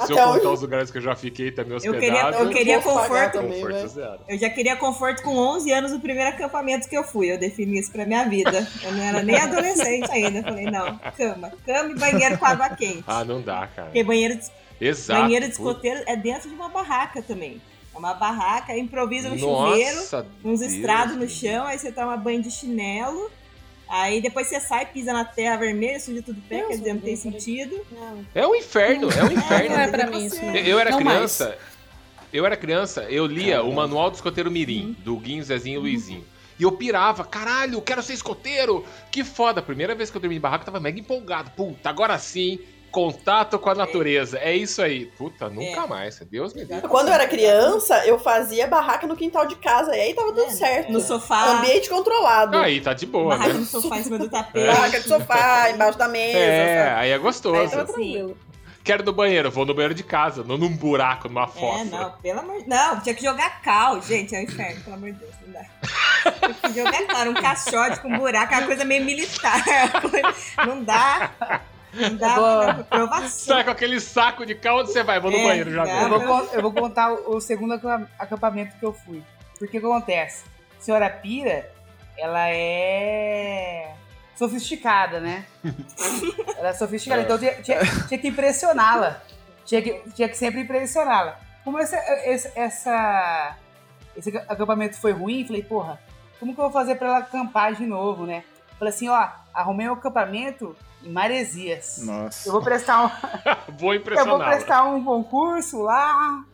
Se 0.00 0.04
Até 0.04 0.12
eu 0.14 0.16
contar 0.16 0.38
onde- 0.38 0.46
os 0.46 0.62
lugares 0.62 0.90
que 0.90 0.96
eu 0.96 1.02
já 1.02 1.14
fiquei 1.14 1.50
também 1.50 1.72
Eu 1.72 1.76
hospedado. 1.76 2.00
queria, 2.32 2.40
eu 2.40 2.48
queria 2.50 2.80
vou 2.80 2.94
pagar 2.94 3.08
conforto. 3.08 3.32
também, 3.34 3.60
conforto 3.60 3.82
né? 3.82 3.86
zero. 3.88 4.20
Eu 4.28 4.38
já 4.38 4.48
queria 4.48 4.76
conforto 4.76 5.22
com 5.22 5.36
11 5.36 5.70
anos 5.72 5.92
no 5.92 6.00
primeiro 6.00 6.30
acampamento 6.30 6.88
que 6.88 6.96
eu 6.96 7.04
fui. 7.04 7.30
Eu 7.30 7.38
defini 7.38 7.78
isso 7.78 7.92
pra 7.92 8.06
minha 8.06 8.24
vida. 8.26 8.66
Eu 8.82 8.92
não 8.92 9.02
era 9.02 9.22
nem 9.22 9.36
adolescente 9.36 10.10
ainda. 10.10 10.38
Eu 10.38 10.42
falei, 10.44 10.64
não, 10.70 10.98
cama. 11.18 11.52
Cama 11.66 11.90
e 11.90 11.94
banheiro 11.98 12.38
com 12.38 12.46
água 12.46 12.70
quente. 12.70 13.04
Ah, 13.06 13.24
não 13.26 13.42
dá, 13.42 13.66
cara. 13.66 13.88
Porque 13.88 14.02
banheiro 14.02 14.36
de, 14.36 14.46
Exato. 14.80 15.20
banheiro 15.20 15.44
de 15.44 15.52
escoteiro 15.52 16.02
é 16.06 16.16
dentro 16.16 16.48
de 16.48 16.54
uma 16.54 16.70
barraca 16.70 17.20
também. 17.20 17.60
É 18.00 18.06
uma 18.06 18.14
barraca, 18.14 18.76
improvisa 18.76 19.28
um 19.28 19.38
chuveiro, 19.38 19.96
Nossa, 19.96 20.26
uns 20.42 20.60
Deus. 20.60 20.72
estrados 20.72 21.16
no 21.16 21.28
chão, 21.28 21.66
aí 21.66 21.78
você 21.78 21.92
toma 21.92 22.16
banho 22.16 22.42
de 22.42 22.50
chinelo. 22.50 23.30
Aí 23.88 24.22
depois 24.22 24.46
você 24.46 24.58
sai, 24.60 24.86
pisa 24.86 25.12
na 25.12 25.24
terra 25.24 25.56
vermelha, 25.56 25.98
suja 26.00 26.22
tudo 26.22 26.38
o 26.38 26.42
pé, 26.42 26.58
Deus 26.58 26.68
quer 26.68 26.76
dizer, 26.78 26.94
não 26.94 27.00
tem 27.00 27.16
sentido. 27.16 27.80
Não, 27.92 28.24
É 28.34 28.46
um 28.46 28.54
inferno, 28.54 29.08
é 29.10 29.24
um 29.24 29.32
inferno. 29.32 29.74
não 29.76 29.82
é 29.82 29.88
pra 29.88 30.06
mim 30.06 30.24
isso. 30.26 30.42
não. 30.44 30.54
Eu, 30.54 30.78
era 30.78 30.90
Não 30.92 30.98
criança. 30.98 31.58
Eu 32.32 32.46
era 32.46 32.56
criança, 32.56 33.02
eu 33.10 33.26
lia 33.26 33.62
o 33.62 33.72
Manual 33.74 34.08
do 34.10 34.14
Escoteiro 34.14 34.50
Mirim, 34.50 34.96
do 35.00 35.16
Guinho, 35.16 35.42
Zezinho 35.42 35.80
e 35.80 35.82
Luizinho. 35.82 36.24
E 36.58 36.62
eu 36.62 36.70
pirava, 36.72 37.24
caralho, 37.24 37.80
quero 37.82 38.02
ser 38.02 38.12
escoteiro! 38.12 38.84
Que 39.10 39.24
foda! 39.24 39.60
Primeira 39.60 39.94
vez 39.94 40.10
que 40.10 40.16
eu 40.16 40.20
dormi 40.20 40.36
em 40.36 40.40
barraco, 40.40 40.62
eu 40.62 40.66
tava 40.66 40.78
mega 40.78 41.00
empolgado. 41.00 41.50
Puta, 41.50 41.88
agora 41.90 42.16
sim, 42.18 42.60
contato 42.90 43.58
com 43.58 43.70
a 43.70 43.74
natureza. 43.74 44.38
É 44.38 44.54
isso 44.54 44.82
aí. 44.82 45.06
Puta, 45.06 45.48
nunca 45.48 45.82
É. 45.82 45.86
mais. 45.86 46.18
Deus 46.30 46.52
me 46.54 46.64
livre. 46.64 46.88
Quando 46.88 47.08
eu 47.08 47.14
era 47.14 47.26
criança, 47.28 48.04
eu 48.06 48.18
fazia 48.18 48.66
barraca 48.66 49.06
no 49.06 49.16
quintal 49.16 49.46
de 49.46 49.56
casa. 49.56 49.96
E 49.96 50.00
aí 50.00 50.14
tava 50.14 50.28
tudo 50.28 50.42
É, 50.42 50.50
certo. 50.50 50.92
No 50.92 51.00
sofá, 51.00 51.52
Ambiente 51.58 51.88
controlado. 51.88 52.56
Aí, 52.58 52.80
tá 52.80 52.92
de 52.92 53.06
boa, 53.06 53.30
barraca 53.36 53.54
né? 53.54 53.60
no 53.60 53.64
sofá 53.66 53.98
em 53.98 54.02
cima 54.04 54.18
do 54.18 54.28
tapete. 54.28 54.66
Barraca 54.66 55.00
de 55.00 55.08
sofá, 55.08 55.70
embaixo 55.74 55.98
da 55.98 56.08
mesa. 56.08 56.38
É, 56.38 56.84
sabe? 56.84 57.00
aí 57.00 57.10
é 57.10 57.14
Aí 57.14 57.18
gostoso. 57.18 57.70
tava 57.70 57.84
tranquilo. 57.84 58.36
Quero 58.82 59.04
no 59.04 59.12
banheiro, 59.12 59.50
vou 59.50 59.66
no 59.66 59.74
banheiro 59.74 59.94
de 59.94 60.02
casa, 60.02 60.42
não 60.42 60.56
num 60.56 60.74
buraco, 60.74 61.28
numa 61.28 61.44
É, 61.44 61.46
fossa. 61.48 61.84
não, 61.84 62.10
pelo 62.12 62.40
amor 62.40 62.62
de 62.62 62.68
Não, 62.68 62.98
tinha 63.00 63.14
que 63.14 63.22
jogar 63.22 63.60
cal, 63.60 64.00
gente, 64.00 64.34
é 64.34 64.38
um 64.38 64.42
inferno, 64.42 64.80
pelo 64.82 64.96
amor 64.96 65.12
de 65.12 65.18
Deus, 65.18 65.34
não 65.46 65.52
dá. 65.52 65.64
Tinha 66.40 66.54
que 66.54 66.72
jogar 66.80 67.06
cal, 67.06 67.28
um 67.28 67.34
caixote 67.34 68.00
com 68.00 68.16
buraco, 68.18 68.54
uma 68.54 68.66
coisa 68.66 68.82
meio 68.86 69.04
militar. 69.04 69.62
Não 70.66 70.82
dá. 70.82 71.30
Não 71.92 72.16
dá 72.16 72.34
vou- 72.74 72.84
provação. 72.84 73.28
Sai 73.54 73.64
com 73.64 73.70
aquele 73.70 74.00
saco 74.00 74.46
de 74.46 74.54
cal, 74.54 74.78
onde 74.80 74.92
você 74.92 75.02
vai? 75.02 75.18
Vou 75.20 75.30
no 75.30 75.36
É, 75.38 75.42
banheiro 75.44 75.70
já. 75.72 75.84
Eu 75.86 76.20
vou, 76.20 76.44
eu 76.52 76.62
vou 76.62 76.72
contar 76.72 77.12
o, 77.12 77.36
o 77.36 77.40
segundo 77.40 77.74
acampa- 77.74 78.08
acampamento 78.18 78.76
que 78.78 78.84
eu 78.84 78.92
fui. 78.92 79.22
Porque 79.58 79.78
o 79.78 79.80
que 79.80 79.86
acontece? 79.86 80.44
Senhora 80.78 81.10
Pira, 81.10 81.70
ela 82.16 82.48
é 82.50 83.94
sofisticada, 84.36 85.20
né? 85.20 85.44
ela 86.56 86.68
é 86.68 86.72
sofisticada, 86.72 87.22
É. 87.22 87.24
então 87.24 87.38
tinha, 87.38 87.54
tinha- 87.62 87.80
tinha 88.08 88.18
que 88.18 88.28
impressioná-la. 88.28 89.20
Tinha 89.64 89.82
que, 89.82 89.92
tinha 90.14 90.28
que 90.28 90.36
sempre 90.38 90.60
impressioná-la. 90.62 91.38
Como 91.64 91.78
essa, 91.78 91.96
esse, 92.24 92.50
essa- 92.58 93.56
esse 94.16 94.36
acampamento 94.48 94.96
foi 94.98 95.12
ruim, 95.12 95.46
falei, 95.46 95.62
porra, 95.62 96.00
como 96.38 96.54
que 96.54 96.60
eu 96.60 96.64
vou 96.64 96.72
fazer 96.72 96.94
pra 96.94 97.08
ela 97.08 97.18
acampar 97.18 97.74
de 97.74 97.84
novo, 97.86 98.24
né? 98.26 98.42
Falei 98.78 98.94
assim, 98.94 99.08
ó, 99.08 99.28
arrumei 99.52 99.88
um 99.88 99.92
acampamento 99.92 100.74
em 101.02 101.10
Maresias. 101.10 101.98
Nossa. 102.04 102.48
Eu 102.48 102.52
vou 102.52 102.62
prestar 102.62 103.04
um, 103.04 103.08
Vou 103.08 103.14
eu 103.68 103.76
vou 103.78 103.94
impressionar. 103.94 104.48
prestar 104.48 104.84
um 104.84 105.04
concurso 105.04 105.82
lá 105.82 106.44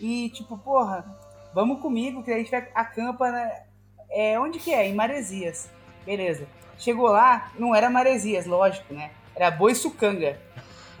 e, 0.00 0.30
tipo, 0.30 0.56
porra, 0.58 1.04
vamos 1.54 1.80
comigo 1.80 2.22
que 2.22 2.32
a 2.32 2.38
gente 2.38 2.50
vai 2.50 2.68
acampa, 2.74 3.30
né? 3.30 3.62
É, 4.10 4.38
onde 4.40 4.58
que 4.58 4.72
é? 4.72 4.86
Em 4.86 4.94
Maresias. 4.94 5.68
Beleza. 6.04 6.46
Chegou 6.78 7.08
lá, 7.08 7.50
não 7.58 7.74
era 7.74 7.90
Maresias, 7.90 8.46
lógico, 8.46 8.92
né? 8.94 9.10
Era 9.36 9.50
Boiçucanga. 9.50 10.38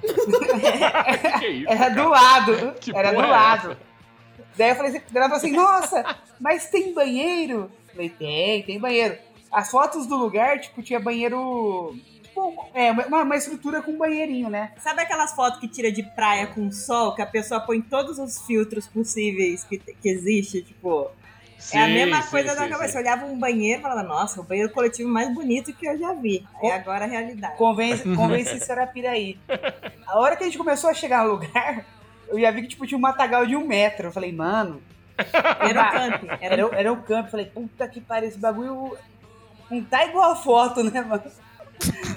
que 1.40 1.46
isso? 1.48 1.68
Era 1.70 1.78
cara? 1.78 1.94
do 1.94 2.08
lado. 2.08 2.74
Que 2.80 2.96
era 2.96 3.12
do 3.12 3.20
é 3.20 3.26
lado. 3.26 3.70
essa? 3.72 3.90
Daí 4.56 4.70
eu 4.70 4.76
falei 4.76 4.90
assim, 4.90 5.02
daí 5.10 5.22
ela 5.22 5.24
falou 5.24 5.36
assim, 5.36 5.52
nossa, 5.52 6.16
mas 6.38 6.68
tem 6.68 6.92
banheiro? 6.92 7.70
Eu 7.88 7.94
Falei, 7.94 8.10
tem, 8.10 8.62
tem 8.62 8.78
banheiro. 8.78 9.16
As 9.50 9.70
fotos 9.70 10.06
do 10.06 10.16
lugar, 10.16 10.60
tipo, 10.60 10.82
tinha 10.82 11.00
banheiro. 11.00 11.96
Tipo, 12.48 12.70
é, 12.74 12.90
uma, 12.92 13.22
uma 13.22 13.36
estrutura 13.36 13.82
com 13.82 13.96
banheirinho, 13.96 14.48
né? 14.48 14.72
Sabe 14.78 15.02
aquelas 15.02 15.32
fotos 15.32 15.60
que 15.60 15.68
tira 15.68 15.90
de 15.92 16.02
praia 16.02 16.46
com 16.46 16.70
sol, 16.70 17.14
que 17.14 17.22
a 17.22 17.26
pessoa 17.26 17.60
põe 17.60 17.80
todos 17.80 18.18
os 18.18 18.40
filtros 18.46 18.86
possíveis 18.86 19.64
que, 19.64 19.78
que 19.78 20.08
existe, 20.08 20.62
tipo... 20.62 21.10
é 21.72 21.78
a 21.78 21.86
Sim, 21.86 21.92
mesma 21.94 22.22
sim, 22.22 22.30
coisa 22.30 22.50
sim, 22.50 22.56
da 22.56 22.68
cabeça. 22.68 22.86
sim. 22.86 22.92
Você 22.92 22.98
olhava 22.98 23.26
um 23.26 23.38
banheiro 23.38 23.80
e 23.80 23.82
falava, 23.82 24.02
nossa, 24.02 24.40
o 24.40 24.44
banheiro 24.44 24.70
coletivo 24.70 25.08
mais 25.08 25.32
bonito 25.34 25.72
que 25.74 25.86
eu 25.86 25.98
já 25.98 26.14
vi. 26.14 26.46
É 26.62 26.72
agora 26.72 27.04
a 27.04 27.08
realidade. 27.08 27.56
Convence, 27.56 28.02
convence 28.16 28.56
esse 28.56 28.64
Sarapiraí. 28.66 29.38
A 30.06 30.18
hora 30.18 30.36
que 30.36 30.42
a 30.42 30.46
gente 30.46 30.58
começou 30.58 30.88
a 30.88 30.94
chegar 30.94 31.24
no 31.24 31.32
lugar, 31.32 31.84
eu 32.28 32.40
já 32.40 32.50
vi 32.50 32.62
que 32.62 32.68
tipo, 32.68 32.86
tinha 32.86 32.96
um 32.96 33.00
matagal 33.00 33.46
de 33.46 33.56
um 33.56 33.66
metro. 33.66 34.08
Eu 34.08 34.12
falei, 34.12 34.32
mano. 34.32 34.82
Era 35.60 35.82
o 35.82 35.92
camping. 35.92 36.26
Era 36.40 36.54
Era, 36.54 36.76
era 36.76 36.92
o 36.92 37.02
campo. 37.02 37.26
Eu 37.26 37.30
falei, 37.30 37.46
puta 37.46 37.86
que 37.86 38.00
pariu, 38.00 38.28
esse 38.28 38.38
bagulho 38.38 38.96
não 39.70 39.84
tá 39.84 40.06
igual 40.06 40.32
a 40.32 40.36
foto, 40.36 40.82
né, 40.82 41.02
mano? 41.02 41.22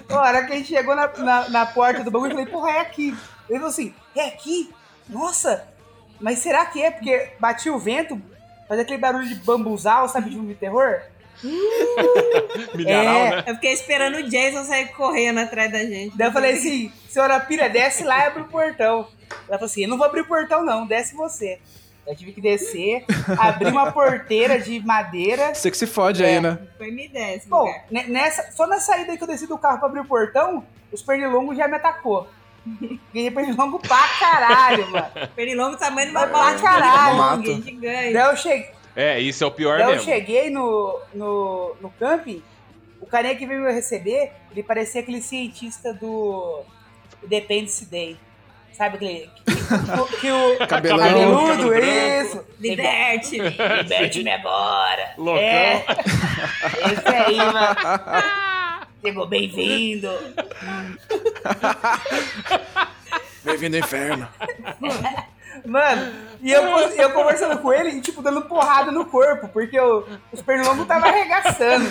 A 0.09 0.19
hora 0.19 0.45
que 0.45 0.53
a 0.53 0.55
gente 0.55 0.67
chegou 0.69 0.95
na, 0.95 1.07
na, 1.17 1.49
na 1.49 1.65
porta 1.65 2.03
do 2.03 2.11
bagulho, 2.11 2.31
eu 2.31 2.35
falei, 2.37 2.51
porra, 2.51 2.71
é 2.71 2.79
aqui. 2.81 3.07
Ele 3.49 3.59
falou 3.59 3.67
assim, 3.69 3.93
é 4.15 4.27
aqui? 4.27 4.71
Nossa, 5.09 5.67
mas 6.19 6.39
será 6.39 6.65
que 6.65 6.81
é? 6.81 6.91
Porque 6.91 7.29
batia 7.39 7.73
o 7.73 7.79
vento, 7.79 8.21
fazia 8.67 8.83
aquele 8.83 8.99
barulho 8.99 9.27
de 9.27 9.35
bambuzal, 9.35 10.07
sabe, 10.07 10.29
de 10.29 10.35
filme 10.35 10.53
de 10.53 10.59
terror? 10.59 11.01
Milharal, 12.73 13.15
É. 13.15 13.29
né? 13.37 13.43
Eu 13.47 13.55
fiquei 13.55 13.73
esperando 13.73 14.17
o 14.17 14.29
Jason 14.29 14.63
sair 14.63 14.87
correndo 14.93 15.39
atrás 15.39 15.71
da 15.71 15.79
gente. 15.79 16.15
Daí 16.17 16.27
eu 16.27 16.31
falei 16.31 16.53
assim, 16.53 16.91
senhora 17.09 17.39
Pira, 17.39 17.69
desce 17.69 18.03
lá 18.03 18.19
e 18.19 18.27
abre 18.27 18.43
o 18.43 18.47
portão. 18.47 19.07
Ela 19.47 19.57
falou 19.57 19.65
assim, 19.65 19.83
eu 19.83 19.89
não 19.89 19.97
vou 19.97 20.05
abrir 20.05 20.21
o 20.21 20.27
portão 20.27 20.63
não, 20.63 20.85
desce 20.85 21.15
você. 21.15 21.59
Eu 22.05 22.15
tive 22.15 22.33
que 22.33 22.41
descer, 22.41 23.05
abrir 23.39 23.67
uma 23.67 23.91
porteira 23.91 24.59
de 24.59 24.79
madeira. 24.85 25.53
Você 25.55 25.71
que 25.71 25.77
se 25.77 25.87
fode 25.87 26.21
É. 26.23 26.27
aí, 26.35 26.41
né? 26.41 26.59
Foi 26.77 26.91
minha 26.91 27.05
ideia 27.05 27.35
esse 27.37 27.47
Bom, 27.47 27.59
lugar. 27.59 27.85
ne- 27.89 28.07
nessa, 28.07 28.51
só 28.51 28.67
na 28.67 28.79
saída 28.79 29.15
que 29.15 29.23
eu 29.23 29.27
desci 29.27 29.47
do 29.47 29.57
carro 29.57 29.77
pra 29.79 29.87
abrir 29.87 30.01
o 30.01 30.05
portão, 30.05 30.65
os 30.91 31.01
pernilongos 31.01 31.55
já 31.57 31.65
me 31.67 31.75
atacou. 31.75 32.27
Ganhei 33.13 33.31
pernilongo 33.31 33.79
pra 33.79 34.05
caralho, 34.19 34.89
mano. 34.91 35.07
Pernilongo 35.35 35.77
tamanho 35.77 36.07
de 36.07 36.11
uma 36.15 36.27
Pra 36.27 36.37
bola 36.37 36.55
de 36.55 36.61
caralho. 36.61 37.45
gigante. 37.63 38.13
Daí 38.13 38.13
eu 38.15 38.35
cheguei, 38.37 38.69
É, 38.95 39.19
isso 39.19 39.43
é 39.43 39.47
o 39.47 39.51
pior 39.51 39.77
daí 39.77 39.87
eu 39.87 39.91
mesmo. 39.93 40.03
cheguei 40.05 40.49
no, 40.49 40.99
no, 41.13 41.75
no 41.81 41.89
camping, 41.91 42.43
o 42.99 43.05
carinha 43.05 43.35
que 43.35 43.45
veio 43.45 43.61
me 43.61 43.71
receber, 43.71 44.31
ele 44.51 44.61
parecia 44.61 44.99
aquele 45.01 45.21
cientista 45.21 45.93
do 45.93 46.63
Independence 47.23 47.85
Day. 47.85 48.17
Sabe 48.73 48.95
aquele. 48.95 49.29
Que, 49.45 49.55
que- 49.55 50.17
que 50.21 50.31
o. 50.31 50.57
Cabelão. 50.67 50.97
Cabeludo, 50.99 51.69
cabelo 51.69 51.75
isso! 51.75 52.45
Liberte-me. 52.59 53.49
Liberte-me 53.49 54.31
agora! 54.31 55.13
Loucão. 55.17 55.43
É, 55.43 55.85
esse 56.93 57.07
aí, 57.15 57.37
mano. 57.37 57.75
Chegou 59.05 59.27
bem-vindo. 59.27 60.09
Bem-vindo 63.43 63.77
ao 63.77 63.83
inferno. 63.83 64.27
Mano, 65.65 66.13
e 66.41 66.51
eu, 66.51 66.63
eu 66.63 67.11
conversando 67.11 67.57
com 67.59 67.71
ele 67.71 67.89
e, 67.91 68.01
tipo, 68.01 68.21
dando 68.21 68.41
porrada 68.43 68.91
no 68.91 69.05
corpo, 69.05 69.47
porque 69.49 69.79
o- 69.79 70.05
os 70.31 70.41
pernilongos 70.41 70.81
estavam 70.81 71.09
arregaçando. 71.09 71.85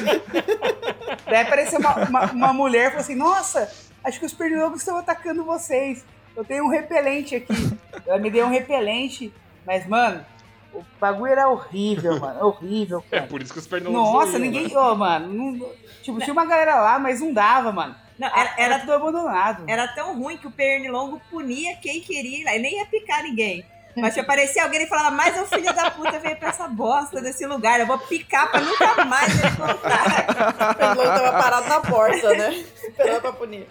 Daí 1.27 1.43
apareceu 1.43 1.79
uma, 1.79 1.95
uma, 2.09 2.25
uma 2.33 2.53
mulher 2.53 2.87
e 2.87 2.91
falou 2.91 3.01
assim: 3.03 3.15
Nossa, 3.15 3.71
acho 4.05 4.19
que 4.19 4.27
os 4.27 4.33
pernilongos 4.35 4.81
estão 4.81 4.97
atacando 4.97 5.45
vocês. 5.45 6.05
Eu 6.37 6.45
tenho 6.45 6.65
um 6.65 6.69
repelente 6.69 7.37
aqui. 7.37 7.79
Ela 8.07 8.19
me 8.19 8.31
deu 8.31 8.47
um 8.47 8.51
repelente, 8.51 9.33
mas, 9.67 9.87
mano, 9.87 10.25
o 10.73 10.83
bagulho 11.01 11.33
era 11.33 11.49
horrível, 11.49 12.19
mano. 12.19 12.47
Horrível, 12.47 13.05
É 13.11 13.17
cara. 13.17 13.29
por 13.29 13.43
isso 13.43 13.53
que 13.53 13.59
os 13.59 13.67
pernilongos 13.67 14.13
Nossa, 14.13 14.31
zoam, 14.33 14.41
ninguém. 14.41 14.69
né? 14.69 14.79
Ô, 14.79 14.95
mano. 14.95 15.29
não- 15.33 15.69
tipo, 16.03 16.19
tinha 16.21 16.33
uma 16.33 16.47
galera 16.47 16.77
lá, 16.77 16.99
mas 16.99 17.21
não 17.21 17.33
dava, 17.33 17.71
mano. 17.73 17.95
Não, 18.19 18.29
Era, 18.29 18.41
era, 18.41 18.55
era, 18.59 18.79
tudo 18.81 18.93
abandonado. 18.93 19.65
era 19.67 19.89
tão 19.89 20.19
ruim 20.19 20.37
que 20.37 20.47
o 20.47 20.51
pernilongo 20.51 21.21
punia 21.31 21.77
quem 21.77 22.01
queria 22.01 22.41
ir 22.41 22.45
lá. 22.45 22.55
E 22.57 22.59
nem 22.61 22.79
ia 22.79 22.87
picar 22.87 23.23
ninguém. 23.23 23.65
Mas 23.95 24.15
se 24.15 24.21
aparecia 24.21 24.63
alguém 24.65 24.83
e 24.85 24.87
falava, 24.87 25.11
mas 25.11 25.39
o 25.39 25.45
filho 25.47 25.71
da 25.75 25.91
puta 25.91 26.19
veio 26.19 26.37
pra 26.37 26.49
essa 26.49 26.67
bosta 26.67 27.21
desse 27.21 27.45
lugar. 27.47 27.79
Eu 27.79 27.87
vou 27.87 27.99
picar 27.99 28.51
pra 28.51 28.61
nunca 28.61 29.05
mais 29.05 29.39
ele 29.39 29.51
voltar. 29.51 30.27
O 30.73 30.75
pernilongo 30.75 31.09
tava 31.11 31.33
parado 31.43 31.69
na 31.69 31.81
porta, 31.81 32.35
né? 32.35 32.55
Esperando 32.55 33.21
pra 33.21 33.33
punir. 33.33 33.67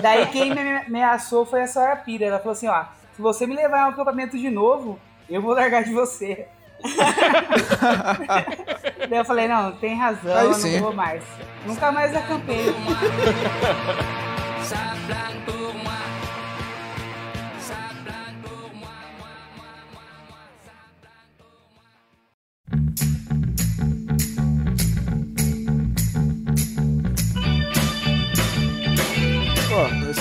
Daí 0.00 0.26
quem 0.26 0.54
me 0.54 0.62
me 0.62 0.76
ameaçou 0.86 1.44
foi 1.46 1.62
a 1.62 1.66
senhora 1.66 1.96
Pira. 1.96 2.26
Ela 2.26 2.38
falou 2.38 2.52
assim, 2.52 2.68
ó, 2.68 2.84
se 3.14 3.22
você 3.22 3.46
me 3.46 3.54
levar 3.54 3.86
um 3.86 3.90
acampamento 3.90 4.36
de 4.38 4.50
novo, 4.50 4.98
eu 5.28 5.40
vou 5.40 5.54
largar 5.54 5.84
de 5.84 5.92
você. 5.92 6.46
Daí 9.08 9.18
eu 9.18 9.24
falei, 9.24 9.48
não, 9.48 9.72
tem 9.72 9.96
razão, 9.96 10.36
Aí 10.36 10.46
eu 10.46 10.54
sim. 10.54 10.74
não 10.74 10.80
vou 10.84 10.92
mais. 10.92 11.22
Nunca 11.66 11.90
mais 11.92 12.14
acampei. 12.14 12.66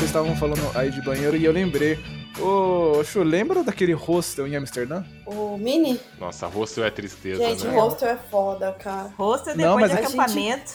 vocês 0.02 0.10
estavam 0.10 0.36
falando 0.36 0.72
aí 0.76 0.90
de 0.90 1.00
banheiro 1.02 1.38
e 1.38 1.46
eu 1.46 1.52
lembrei. 1.52 2.00
Ô, 2.40 3.04
Chu, 3.04 3.22
lembra 3.22 3.64
daquele 3.64 3.94
hostel 3.94 4.48
em 4.48 4.56
Amsterdã? 4.56 5.04
O 5.28 5.58
Mini? 5.60 6.00
Nossa, 6.20 6.48
hostel 6.48 6.86
é 6.86 6.90
tristeza, 6.90 7.44
Gente, 7.44 7.66
né? 7.68 7.72
o 7.72 7.80
hostel 7.80 8.10
é 8.10 8.18
foda, 8.32 8.72
cara. 8.74 9.14
Hostel 9.16 9.56
Não, 9.56 9.76
depois 9.76 9.82
mas 9.82 9.92
de 9.92 9.98
a 9.98 10.02
gente- 10.02 10.20
acampamento. 10.20 10.72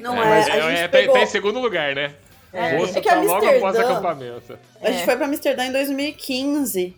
Não 0.00 0.14
É, 0.16 0.20
é, 0.20 0.28
mas 0.28 0.46
a 0.46 0.50
é, 0.50 0.60
gente 0.60 0.78
é, 0.80 0.82
tá- 0.88 0.98
pegou... 0.98 1.14
tá 1.14 1.22
em 1.22 1.26
segundo 1.26 1.60
lugar, 1.60 1.94
né? 1.94 2.12
É. 2.52 2.76
Hostel 2.76 2.98
É 2.98 3.00
que 3.00 3.08
tá 3.08 3.20
logo 3.22 3.46
após 3.46 3.64
Amsterdã- 3.64 3.90
acampamento. 3.92 4.58
A 4.82 4.90
gente 4.90 5.02
É. 5.02 5.04
foi 5.06 5.16
pra 5.16 5.26
Amsterdã 5.26 5.64
em 5.64 5.72
2015. 5.72 6.94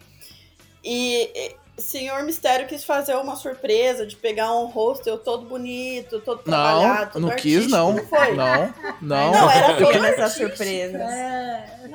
E, 0.83 1.31
e 1.35 1.57
Senhor 1.81 2.23
Mistério 2.23 2.67
quis 2.67 2.85
fazer 2.85 3.15
uma 3.17 3.35
surpresa 3.37 4.07
de 4.07 4.15
pegar 4.17 4.53
um 4.53 4.67
hostel 4.67 5.19
todo 5.19 5.47
bonito, 5.47 6.21
todo 6.21 6.43
trabalhado. 6.43 7.01
Não, 7.05 7.07
todo 7.13 7.23
não 7.23 7.31
quis, 7.37 7.73
artístico, 7.73 7.77
não. 7.77 7.99
foi? 8.07 8.35
Não, 8.35 8.75
não. 9.01 9.33
Não, 9.33 9.51
era 9.51 9.77
todo 9.77 9.99
nessas 10.01 10.21
artístico. 10.21 10.49
surpresas. 10.49 11.01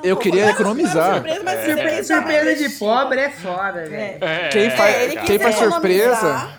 Eu 0.04 0.18
queria 0.18 0.42
Não 0.42 0.50
era 0.50 0.56
economizar. 0.60 1.14
surpresa, 1.14 1.42
mas 1.44 1.60
É. 1.60 1.66
surpresa, 1.66 2.16
Surpresa 2.16 2.56
de 2.56 2.70
pobre 2.78 3.20
é 3.22 3.30
foda, 3.32 3.86
velho. 3.86 4.24
É, 4.24 4.50
Quem 4.50 4.70
faz, 4.72 4.96
É, 4.96 5.08
quem 5.24 5.40
faz 5.40 5.56
surpresa. 5.56 6.50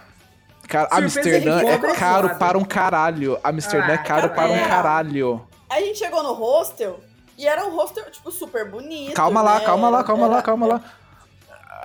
Cara, 0.69 0.89
Surpresa 0.89 1.05
Amsterdã 1.05 1.61
é 1.63 1.73
é 1.75 1.95
caro 1.95 2.29
foda. 2.29 2.39
para 2.41 2.59
um 2.59 2.65
caralho. 2.65 3.39
Amsterdã 3.45 3.93
é 3.93 3.95
Ah, 3.95 3.99
caro 3.99 4.29
tá 4.29 4.35
para 4.35 4.51
um 4.51 4.69
caralho. 4.69 5.47
A 5.71 5.81
gente 5.81 5.99
chegou 5.99 6.23
no 6.23 6.33
hostel 6.33 6.99
e 7.39 7.47
era 7.47 7.65
um 7.67 7.71
hostel, 7.77 8.05
tipo, 8.11 8.31
super 8.33 8.69
bonito. 8.69 9.15
Calma 9.15 9.43
lá, 9.43 9.59
né? 9.61 9.65
calma 9.65 9.89
lá, 9.89 10.03
calma 10.03 10.27
lá, 10.27 10.35
Era- 10.35 10.43
calma 10.43 10.67
lá. 10.67 10.81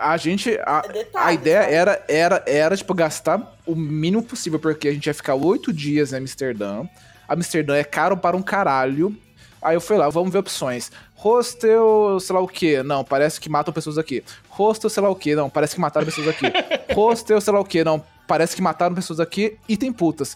A 0.02 0.18
gente. 0.18 0.58
A, 0.66 0.82
É 0.86 0.92
detalhes, 0.92 1.28
a 1.28 1.34
ideia 1.34 1.60
era, 1.60 2.06
era, 2.08 2.44
era, 2.48 2.78
tipo, 2.78 2.94
gastar 2.94 3.56
o 3.66 3.76
mínimo 3.76 4.24
possível, 4.24 4.60
porque 4.60 4.88
a 4.88 4.94
gente 4.94 5.06
ia 5.06 5.14
ficar 5.14 5.36
oito 5.36 5.72
dias 5.72 6.12
em 6.12 6.18
Amsterdã. 6.18 6.86
Amsterdã 7.28 7.76
é 7.76 7.84
caro 7.84 8.18
para 8.18 8.36
um 8.36 8.42
caralho. 8.42 9.16
Aí 9.62 9.76
eu 9.76 9.82
fui 9.82 9.96
lá, 9.96 10.10
vamos 10.10 10.34
ver 10.34 10.40
opções. 10.40 10.92
Hostel, 11.16 12.20
sei 12.20 12.34
lá 12.34 12.42
o 12.42 12.48
que. 12.48 12.82
Não, 12.82 13.04
parece 13.04 13.40
que 13.40 13.48
matam 13.48 13.72
pessoas 13.72 13.98
aqui. 13.98 14.24
Hostel, 14.50 14.90
sei 14.90 15.04
lá 15.04 15.10
o 15.10 15.16
que. 15.16 15.36
Não, 15.36 15.50
parece 15.50 15.76
que 15.76 15.82
mataram 15.82 16.06
pessoas 16.06 16.28
aqui. 16.28 16.48
Hostel, 16.96 17.40
sei 17.40 17.54
lá 17.54 17.60
o 17.60 17.66
que. 17.66 17.84
Não, 17.84 18.04
parece 18.28 18.56
que 18.56 18.62
mataram 18.62 18.96
pessoas 18.96 19.20
aqui 19.20 19.58
e 19.70 19.78
tem 19.78 19.94
putas. 19.94 20.36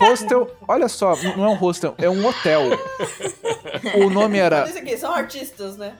Hostel, 0.00 0.50
olha 0.66 0.88
só, 0.88 1.14
não 1.36 1.44
é 1.44 1.48
um 1.48 1.54
hostel, 1.54 1.94
é 1.98 2.08
um 2.08 2.26
hotel. 2.26 2.62
O 4.04 4.10
nome 4.10 4.38
era. 4.38 4.68
Isso 4.68 4.78
aqui, 4.78 4.96
são 4.96 5.12
artistas, 5.12 5.76
né? 5.76 5.94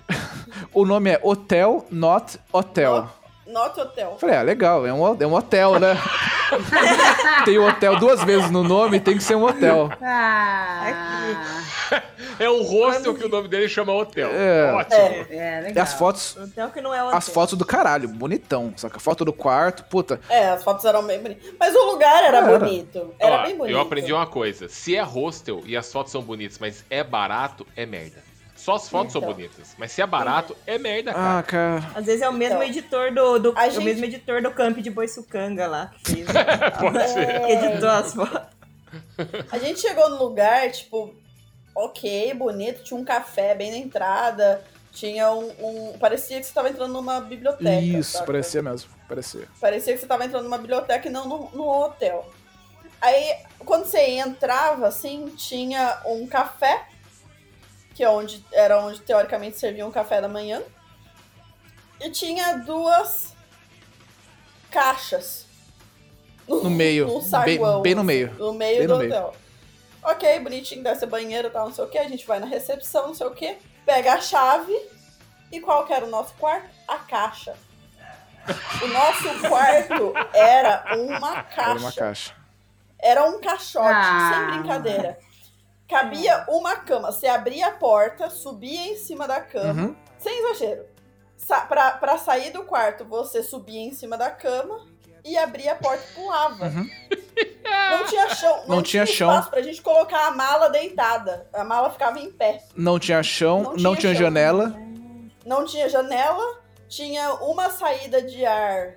O 0.73 0.85
nome 0.85 1.11
é 1.11 1.21
Hotel 1.23 1.87
Not 1.91 2.39
Hotel. 2.53 3.09
Not 3.49 3.79
Hotel. 3.81 4.17
Falei, 4.21 4.37
ah, 4.37 4.43
legal, 4.43 4.87
é 4.87 4.93
um, 4.93 5.17
é 5.21 5.27
um 5.27 5.35
hotel, 5.35 5.79
né? 5.81 5.97
tem 7.45 7.59
o 7.59 7.67
hotel 7.67 7.97
duas 7.99 8.23
vezes 8.23 8.51
no 8.51 8.63
nome, 8.63 9.01
tem 9.01 9.17
que 9.17 9.23
ser 9.23 9.35
um 9.37 9.45
hotel. 9.45 9.91
Ah, 10.03 11.63
É 12.39 12.49
um 12.49 12.63
hostel 12.63 13.15
que 13.15 13.25
o 13.25 13.29
nome 13.29 13.49
dele 13.49 13.69
chama 13.69 13.93
hotel. 13.93 14.31
É. 14.33 14.73
Ótimo. 14.73 14.97
É. 15.01 15.27
é, 15.31 15.59
E 15.59 15.63
legal. 15.65 15.83
as 15.83 15.95
fotos, 15.95 16.37
Hotel 16.37 16.69
que 16.71 16.81
não 16.81 16.95
é 16.95 17.03
hotel. 17.03 17.17
as 17.17 17.29
fotos 17.29 17.59
do 17.59 17.65
caralho, 17.65 18.07
bonitão. 18.09 18.73
Só 18.77 18.89
que 18.89 18.97
a 18.97 19.01
foto 19.01 19.25
do 19.25 19.33
quarto, 19.33 19.83
puta. 19.85 20.21
É, 20.29 20.51
as 20.51 20.63
fotos 20.63 20.85
eram 20.85 21.03
bem 21.05 21.21
bonitas. 21.21 21.53
Mas 21.59 21.75
o 21.75 21.91
lugar 21.91 22.23
era, 22.25 22.39
Era. 22.39 22.59
bonito. 22.59 23.13
Era 23.19 23.35
Ó, 23.41 23.43
bem 23.43 23.57
bonito. 23.57 23.75
Eu 23.75 23.81
aprendi 23.81 24.13
uma 24.13 24.27
coisa. 24.27 24.69
Se 24.69 24.95
é 24.97 25.03
hostel 25.03 25.63
e 25.67 25.77
as 25.77 25.91
fotos 25.93 26.13
são 26.13 26.23
bonitas, 26.23 26.59
mas 26.61 26.85
é 26.89 27.03
barato, 27.03 27.67
é 27.77 27.85
merda. 27.85 28.28
Só 28.69 28.75
as 28.75 28.89
fotos 28.89 29.13
são 29.13 29.23
Então. 29.23 29.33
bonitas. 29.33 29.75
Mas 29.79 29.93
se 29.93 30.03
é 30.03 30.07
barato, 30.07 30.55
é 30.67 30.77
merda, 30.77 31.15
cara. 31.15 31.39
Ah, 31.39 31.43
cara. 31.43 31.91
Às 31.95 32.05
vezes 32.05 32.21
é 32.21 32.29
o 32.29 32.33
mesmo 32.35 32.57
Então, 32.57 32.69
editor 32.69 33.15
do, 33.15 33.39
do 33.39 33.53
a 33.57 33.67
é 33.67 33.71
gente- 33.71 33.79
o 33.81 33.83
mesmo 33.85 34.05
editor 34.05 34.43
do 34.43 34.51
camp 34.51 34.77
de 34.79 34.91
Boiçucanga 34.91 35.67
lá 35.67 35.91
que 36.05 36.17
fez. 36.17 36.27
Pode 36.79 37.09
ser. 37.09 37.41
editou 37.51 37.89
as 37.89 38.13
fotos. 38.15 38.41
A 39.51 39.59
gente 39.59 39.81
chegou 39.81 40.11
no 40.11 40.17
lugar, 40.23 40.71
tipo, 40.71 41.15
ok, 41.75 42.35
bonito, 42.35 42.83
tinha 42.83 42.99
um 43.01 43.05
café 43.05 43.55
bem 43.55 43.71
na 43.71 43.77
entrada, 43.79 44.63
tinha 44.93 45.31
um. 45.33 45.49
um- 45.61 45.99
parecia 45.99 46.39
que 46.39 46.45
você 46.47 46.53
tava 46.53 46.69
entrando 46.69 46.93
numa 46.93 47.21
biblioteca. 47.21 47.81
Isso, 47.81 48.23
parecia 48.25 48.61
mesmo. 48.63 48.91
Parecia. 49.09 49.49
Parecia 49.61 49.95
que 49.95 50.01
você 50.01 50.07
tava 50.07 50.25
entrando 50.25 50.45
numa 50.45 50.59
biblioteca 50.59 51.09
e 51.09 51.11
não 51.11 51.27
no 51.55 51.67
hotel. 51.69 52.31
Aí, 53.01 53.37
quando 53.61 53.85
você 53.87 54.01
entrava, 54.19 54.89
assim, 54.89 55.27
tinha 55.37 56.01
um 56.05 56.27
café, 56.27 56.85
que 57.99 58.05
é 58.05 58.09
onde, 58.09 58.45
era 58.53 58.79
onde 58.81 59.01
teoricamente 59.01 59.59
servia 59.59 59.85
um 59.85 59.91
café 59.91 60.21
da 60.21 60.29
manhã. 60.29 60.63
E 62.01 62.09
tinha 62.13 62.59
duas 62.59 63.35
caixas. 64.71 65.47
No 66.47 66.71
meio. 66.71 67.09
No 67.09 67.15
bem, 67.21 67.29
saguão, 67.29 67.83
bem 67.83 67.95
no 67.97 68.05
meio. 68.05 68.33
no 68.39 68.53
meio 68.53 68.79
Bem 68.79 68.87
do 68.87 68.93
no 68.93 68.99
meio. 69.01 69.11
hotel. 69.11 69.35
Ok, 70.01 70.39
bonitinho, 70.39 70.85
deve 70.85 70.97
ser 71.01 71.07
banheiro 71.07 71.49
e 71.49 71.51
tal, 71.51 71.67
não 71.67 71.75
sei 71.75 71.85
o 71.85 71.89
que. 71.89 71.99
A 71.99 72.09
gente 72.09 72.25
vai 72.25 72.39
na 72.39 72.47
recepção, 72.47 73.09
não 73.09 73.15
sei 73.15 73.27
o 73.27 73.33
que. 73.33 73.59
Pega 73.85 74.15
a 74.15 74.21
chave. 74.21 74.73
E 75.51 75.59
qual 75.61 75.85
que 75.85 75.93
era 75.93 76.05
o 76.05 76.09
nosso 76.09 76.35
quarto? 76.35 76.69
A 76.87 76.99
caixa. 76.99 77.57
O 78.81 78.87
nosso 78.87 79.41
quarto 79.49 80.15
era 80.33 80.85
uma 80.97 81.43
caixa. 81.43 81.63
Era 81.73 81.81
uma 81.81 81.93
caixa. 81.93 82.35
Era 83.01 83.25
um 83.25 83.41
caixote, 83.41 83.89
Ah. 83.93 84.31
sem 84.51 84.61
brincadeira. 84.61 85.19
Cabia 85.89 86.45
uma 86.49 86.77
cama. 86.77 87.11
Você 87.11 87.27
abria 87.27 87.69
a 87.69 87.73
porta, 87.73 88.29
subia 88.29 88.89
em 88.93 88.97
cima 88.97 89.27
da 89.27 89.41
cama. 89.41 89.83
Uhum. 89.83 89.97
Sem 90.19 90.39
exagero. 90.45 90.85
Sa 91.37 91.63
pra, 91.63 91.93
pra 91.93 92.19
sair 92.19 92.51
do 92.51 92.65
quarto, 92.65 93.05
você 93.05 93.43
subia 93.43 93.81
em 93.81 93.93
cima 93.93 94.19
da 94.19 94.31
cama 94.31 94.87
e 95.25 95.39
abria 95.39 95.73
a 95.73 95.77
porta 95.77 96.03
e 96.11 96.15
pulava. 96.15 96.65
Uhum. 96.67 96.89
Não 97.91 98.05
tinha 98.07 98.29
chão. 98.35 98.63
Não 98.67 98.83
tinha 98.83 99.07
chão. 99.07 99.31
espaço 99.31 99.51
pra 99.51 99.63
gente 99.63 99.81
colocar 99.81 100.27
a 100.27 100.31
mala 100.33 100.69
deitada. 100.69 101.47
A 101.53 101.65
mala 101.65 101.91
ficava 101.91 102.19
em 102.19 102.31
pé. 102.31 102.63
Não 102.77 102.99
tinha 102.99 103.23
chão, 103.23 103.63
Não 103.63 103.71
não, 103.71 103.77
tinha 103.77 103.97
tinha, 103.97 104.15
chão. 104.15 104.23
janela. 104.25 104.75
Não 105.47 105.65
tinha 105.65 105.89
janela. 105.89 106.61
Tinha 106.89 107.35
uma 107.35 107.71
saída 107.71 108.21
de 108.23 108.45
ar. 108.45 108.95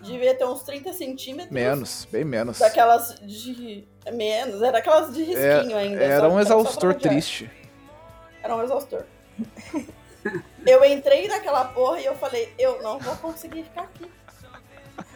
Devia 0.00 0.34
ter 0.34 0.44
uns 0.44 0.62
30 0.62 0.92
centímetros. 0.92 1.50
Menos, 1.52 2.06
bem 2.10 2.24
menos. 2.24 2.58
Daquelas 2.58 3.18
de. 3.20 3.84
Menos, 4.12 4.62
era 4.62 4.78
aquelas 4.78 5.12
de 5.12 5.22
risquinho 5.22 5.76
ainda. 5.76 6.02
Era 6.02 6.28
só- 6.28 6.34
um 6.34 6.40
exaustor 6.40 6.94
triste. 6.94 7.50
Era 8.42 8.56
um 8.56 8.62
exaustor. 8.62 9.04
eu 10.66 10.84
entrei 10.84 11.28
naquela 11.28 11.64
porra 11.66 12.00
e 12.00 12.06
eu 12.06 12.14
falei, 12.14 12.52
eu 12.58 12.82
não 12.82 12.98
vou 12.98 13.16
conseguir 13.16 13.64
ficar 13.64 13.82
aqui. 13.82 14.06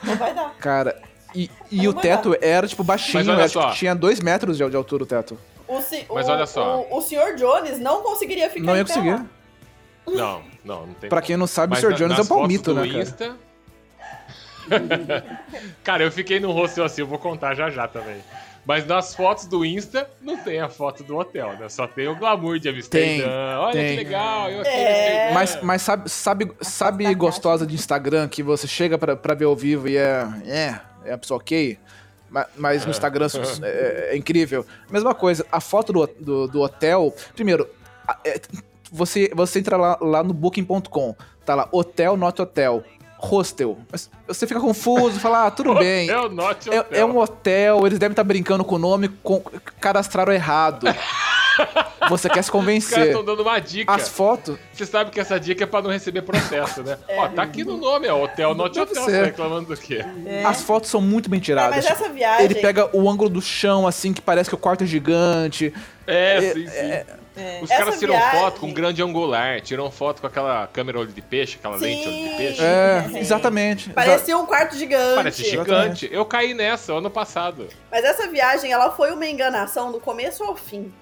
Não 0.03 0.16
vai 0.16 0.35
dar. 0.35 0.55
Cara, 0.59 1.01
e, 1.35 1.51
e 1.70 1.89
o 1.89 1.95
teto 1.95 2.37
era, 2.41 2.66
tipo, 2.66 2.83
baixinho. 2.85 3.30
Era, 3.30 3.49
tipo, 3.49 3.62
só. 3.62 3.70
tinha 3.72 3.95
dois 3.95 4.20
metros 4.20 4.57
de, 4.59 4.68
de 4.68 4.76
altura 4.76 5.05
o 5.05 5.07
teto. 5.07 5.39
O, 5.66 5.74
Mas 6.14 6.28
o- 6.28 6.33
olha 6.33 6.47
só. 6.47 6.80
O, 6.83 6.99
o 6.99 7.03
senhor 7.03 7.35
Jones 7.37 7.78
não 7.78 8.03
conseguiria 8.03 8.51
ficar 8.51 8.66
Não 8.66 8.76
ia 8.76 8.85
conseguir. 8.85 9.12
lá. 9.12 9.26
Não, 10.07 10.43
não, 10.64 10.87
não 10.87 10.95
tem 10.95 11.09
Pra 11.09 11.22
quem 11.22 11.37
não 11.37 11.47
sabe, 11.47 11.76
o 11.76 11.80
Sr. 11.80 11.95
Jones 11.95 12.18
é 12.18 12.22
um 12.22 12.26
palmito, 12.26 12.74
né, 12.74 12.87
cara? 12.89 13.03
Insta... 13.03 13.24
cara, 13.26 13.39
eu 16.01 16.13
fiquei 16.13 16.41
no 16.41 16.53
hostel 16.53 16.85
assim, 16.85 17.03
eu 17.03 17.07
vou 17.07 17.19
contar 17.19 17.55
já 17.55 17.71
já 17.71 17.87
também. 17.89 18.23
Mas 18.65 18.87
nas 18.87 19.15
fotos 19.15 19.47
do 19.47 19.65
Insta, 19.65 20.09
não 20.21 20.37
tem 20.37 20.61
a 20.61 20.69
foto 20.69 21.03
do 21.03 21.17
hotel, 21.17 21.57
né? 21.59 21.69
Só 21.69 21.87
tem 21.87 22.07
o 22.07 22.15
glamour 22.15 22.61
de 22.61 22.69
Amsterdã. 22.69 23.25
Tem, 23.25 23.57
Olha 23.59 23.73
tem. 23.73 23.89
que 23.99 24.05
legal, 24.05 24.51
eu 24.51 24.61
aqui 24.61 24.71
É. 24.71 25.31
Mas, 25.35 25.61
mas 25.63 25.83
sabe, 25.83 26.09
sabe, 26.09 26.53
sabe 26.61 27.15
gostosa 27.15 27.67
de 27.67 27.75
Instagram 27.75 28.29
que 28.29 28.41
você 28.43 28.69
chega 28.69 28.97
pra, 28.97 29.17
pra 29.17 29.35
ver 29.35 29.47
ao 29.47 29.57
vivo 29.57 29.89
e 29.89 29.97
é. 29.97 30.29
É, 30.47 30.81
é 31.05 31.13
a 31.13 31.19
pessoa 31.19 31.39
ok? 31.41 31.77
Ma- 32.31 32.47
Mas 32.57 32.85
no 32.85 32.93
Instagram 32.93 33.27
é, 33.65 34.11
é 34.13 34.17
incrível. 34.17 34.65
Mesma 34.89 35.13
coisa, 35.13 35.45
a 35.51 35.61
foto 35.61 35.93
do, 35.93 36.07
do, 36.21 36.47
do 36.47 36.61
hotel. 36.61 37.13
Primeiro, 37.35 37.69
é, 38.25 38.41
você, 38.93 39.29
você 39.35 39.59
entra 39.59 39.77
lá, 39.77 39.99
lá 40.01 40.23
no 40.23 40.33
booking.com, 40.33 41.17
tá 41.45 41.57
lá, 41.57 41.69
hotel, 41.73 42.17
not 42.17 42.41
hotel, 42.41 42.85
hostel. 43.23 43.79
Mas 43.91 44.11
Você 44.27 44.47
fica 44.47 44.61
confuso, 44.61 45.20
fala, 45.20 45.47
ah, 45.47 45.51
tudo 45.51 45.75
bem. 45.75 46.11
Hotel, 46.11 46.31
not 46.31 46.68
É, 46.70 46.81
hotel. 46.81 47.01
é 47.01 47.05
um 47.05 47.18
hotel, 47.18 47.87
eles 47.87 47.99
devem 47.99 48.12
estar 48.12 48.25
brincando 48.25 48.64
com 48.64 48.75
o 48.75 48.79
nome, 48.79 49.09
com, 49.23 49.41
cadastraram 49.81 50.33
errado. 50.33 50.87
Você 52.09 52.29
quer 52.29 52.43
se 52.43 52.49
Os 52.49 52.51
caras 52.51 52.51
convencer. 52.51 53.07
estão 53.09 53.23
dando 53.25 53.43
uma 53.43 53.59
dica. 53.61 53.93
As 53.95 54.09
fotos. 54.09 54.57
Você 54.73 54.87
sabe 54.87 55.11
que 55.11 55.20
essa 55.20 55.39
dica 55.39 55.64
é 55.64 55.66
pra 55.66 55.83
não 55.83 55.91
receber 55.91 56.23
processo, 56.23 56.83
né? 56.83 56.99
Ó, 57.16 57.29
tá 57.29 57.43
aqui 57.43 57.62
no 57.62 57.77
nome, 57.77 58.09
ó. 58.09 58.25
Hotel 58.25 58.55
Not 58.55 58.75
Deve 58.75 58.91
Hotel. 58.91 59.05
ser. 59.05 59.11
Você 59.11 59.18
tá 59.18 59.25
reclamando 59.27 59.66
do 59.75 59.77
quê? 59.81 60.05
As 60.45 60.62
fotos 60.62 60.91
são 60.91 61.01
muito 61.01 61.29
bem 61.31 61.39
Tá, 61.41 61.45
tiradas. 61.45 61.77
mas 61.77 61.87
essa 61.87 62.09
viagem. 62.09 62.45
Ele 62.47 62.55
pega 62.57 62.89
o 62.97 63.09
ângulo 63.09 63.29
do 63.29 63.43
chão, 63.43 63.87
assim, 63.87 64.12
que 64.14 64.20
parece 64.23 64.49
que 64.49 64.55
o 64.55 64.59
quarto 64.59 64.83
é 64.83 64.87
gigante. 64.87 65.73
É, 66.07 66.36
É, 66.36 66.53
sim, 66.53 66.66
sim. 66.66 67.62
Os 67.62 67.70
Essa 67.70 67.78
caras 67.84 67.98
tiram 67.98 68.14
viagem- 68.14 68.40
foto 68.40 68.61
com 68.61 68.72
grande 68.72 69.03
angular, 69.03 69.61
tiram 69.62 69.90
foto 69.90 70.20
com 70.20 70.26
aquela 70.26 70.66
câmera 70.66 70.98
olho 70.98 71.12
de 71.12 71.22
peixe, 71.22 71.57
aquela 71.59 71.76
lente 71.76 72.07
olho 72.07 72.28
de 72.28 72.36
peixe. 72.36 72.61
É, 72.62 73.05
Sim. 73.09 73.18
exatamente. 73.18 73.90
Parecia 73.90 74.36
um 74.36 74.44
quarto 74.44 74.76
gigante. 74.76 75.14
Parece 75.14 75.44
gigante. 75.48 76.09
Eu 76.12 76.26
caí 76.26 76.53
nessa 76.53 76.92
ano 76.92 77.11
passado. 77.11 77.68
Mas 77.90 78.05
essa 78.05 78.26
viagem, 78.28 78.70
ela 78.70 78.90
foi 78.90 79.12
uma 79.12 79.26
enganação 79.26 79.90
do 79.90 79.98
começo 79.98 80.44
ao 80.44 80.55
fim. 80.57 80.92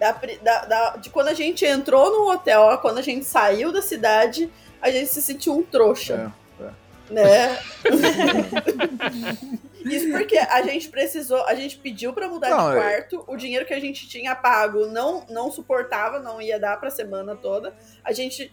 Da 0.00 0.12
da- 0.42 0.64
da- 0.64 0.96
de 0.96 1.10
quando 1.10 1.28
a 1.28 1.34
gente 1.34 1.66
entrou 1.66 2.10
no 2.10 2.30
hotel, 2.32 2.70
a 2.70 2.78
quando 2.78 2.98
a 2.98 3.02
gente 3.02 3.24
saiu 3.26 3.70
da 3.72 3.82
cidade, 3.82 4.48
a 4.80 4.90
gente 4.90 5.08
se 5.10 5.20
sentiu 5.20 5.54
um 5.56 5.62
trouxa. 5.62 6.32
É, 6.60 7.12
Né? 7.12 7.58
Isso 9.84 10.10
porque 10.10 10.36
a 10.38 10.62
gente 10.62 10.88
precisou, 10.88 11.44
a 11.46 11.54
gente 11.54 11.78
pediu 11.78 12.12
pra 12.12 12.28
mudar 12.28 12.50
Não, 12.50 12.70
de 12.70 12.76
é- 12.76 12.80
quarto, 12.80 13.24
o 13.26 13.36
dinheiro 13.36 13.64
que 13.66 13.74
a 13.74 13.80
gente 13.80 14.08
tinha 14.08 14.34
pago 14.34 14.86
não, 14.86 15.24
não 15.28 15.50
suportava, 15.50 16.18
não 16.18 16.40
ia 16.40 16.58
dar 16.58 16.78
pra 16.78 16.90
semana 16.90 17.36
toda. 17.36 17.74
A 18.04 18.12
gente 18.12 18.52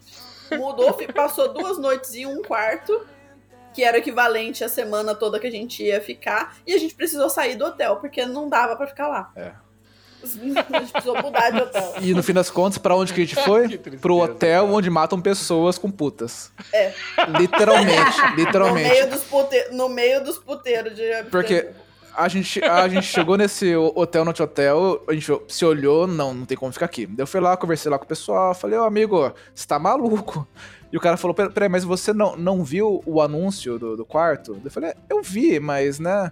mudou, 0.51 0.93
passou 1.13 1.53
duas 1.53 1.77
noites 1.77 2.13
em 2.15 2.25
um 2.25 2.41
quarto, 2.41 3.05
que 3.73 3.83
era 3.83 3.97
equivalente 3.97 4.63
à 4.63 4.69
semana 4.69 5.13
toda 5.13 5.39
que 5.39 5.47
a 5.47 5.51
gente 5.51 5.83
ia 5.83 5.99
ficar, 5.99 6.57
e 6.65 6.73
a 6.73 6.77
gente 6.77 6.95
precisou 6.95 7.29
sair 7.29 7.55
do 7.55 7.65
hotel, 7.65 7.97
porque 7.97 8.25
não 8.25 8.47
dava 8.47 8.75
pra 8.75 8.87
ficar 8.87 9.07
lá. 9.07 9.31
É. 9.35 9.51
A 10.25 10.79
gente 10.79 10.91
precisou 10.91 11.21
mudar 11.21 11.49
de 11.51 11.59
hotel. 11.61 11.93
E 12.01 12.13
no 12.13 12.23
fim 12.23 12.33
das 12.33 12.49
contas, 12.49 12.77
pra 12.77 12.95
onde 12.95 13.13
que 13.13 13.21
a 13.21 13.25
gente 13.25 13.35
foi? 13.43 13.77
Pro 13.77 14.17
hotel 14.17 14.65
onde 14.73 14.89
matam 14.89 15.21
pessoas 15.21 15.77
com 15.77 15.89
putas. 15.91 16.51
É. 16.73 16.93
Literalmente, 17.39 18.21
No 18.31 18.35
literalmente. 18.35 18.89
meio 18.89 19.09
dos, 19.09 19.23
pute... 19.23 19.65
no 19.71 19.89
meio 19.89 20.23
dos 20.23 20.37
puteiros 20.37 20.95
de 20.95 21.03
Porque 21.29 21.69
a 22.15 22.27
gente, 22.27 22.63
a 22.63 22.87
gente 22.87 23.07
chegou 23.07 23.37
nesse 23.37 23.75
hotel, 23.75 24.23
no 24.23 24.31
hotel, 24.31 25.03
a 25.07 25.13
gente 25.13 25.31
se 25.49 25.65
olhou, 25.65 26.07
não, 26.07 26.33
não 26.33 26.45
tem 26.45 26.57
como 26.57 26.71
ficar 26.71 26.85
aqui. 26.85 27.09
Eu 27.17 27.27
fui 27.27 27.39
lá, 27.39 27.55
conversei 27.57 27.91
lá 27.91 27.97
com 27.97 28.05
o 28.05 28.07
pessoal, 28.07 28.53
falei, 28.55 28.77
ô 28.79 28.83
amigo, 28.83 29.33
você 29.53 29.67
tá 29.67 29.77
maluco? 29.77 30.47
E 30.93 30.97
o 30.97 31.01
cara 31.01 31.17
falou, 31.17 31.33
"Pera- 31.33 31.49
peraí, 31.49 31.67
mas 31.67 31.83
você 31.83 32.13
não, 32.13 32.37
não 32.37 32.63
viu 32.63 33.03
o 33.05 33.21
anúncio 33.21 33.77
do, 33.77 33.97
do 33.97 34.05
quarto? 34.05 34.57
Eu 34.63 34.71
falei, 34.71 34.91
"É, 34.91 34.95
eu 35.09 35.21
vi, 35.21 35.59
mas, 35.59 35.99
né... 35.99 36.29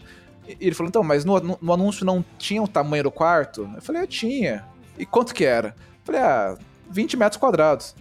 E 0.48 0.58
ele 0.60 0.76
falou, 0.76 0.90
então, 0.90 1.04
mas 1.04 1.24
no, 1.26 1.40
no, 1.40 1.74
anúncio 1.74 2.06
não 2.06 2.24
tinha 2.38 2.62
o 2.62 2.68
tamanho 2.68 3.04
do 3.04 3.12
quarto? 3.12 3.70
Eu 3.76 3.82
falei, 3.82 4.02
eu 4.02 4.08
tinha. 4.08 4.66
E 4.98 5.06
quanto 5.06 5.34
que 5.34 5.46
era? 5.46 5.70
Eu 5.70 6.06
falei, 6.06 6.22
ah, 6.22 6.58
20 6.90 7.18
metros 7.18 7.40
quadrados. 7.40 7.96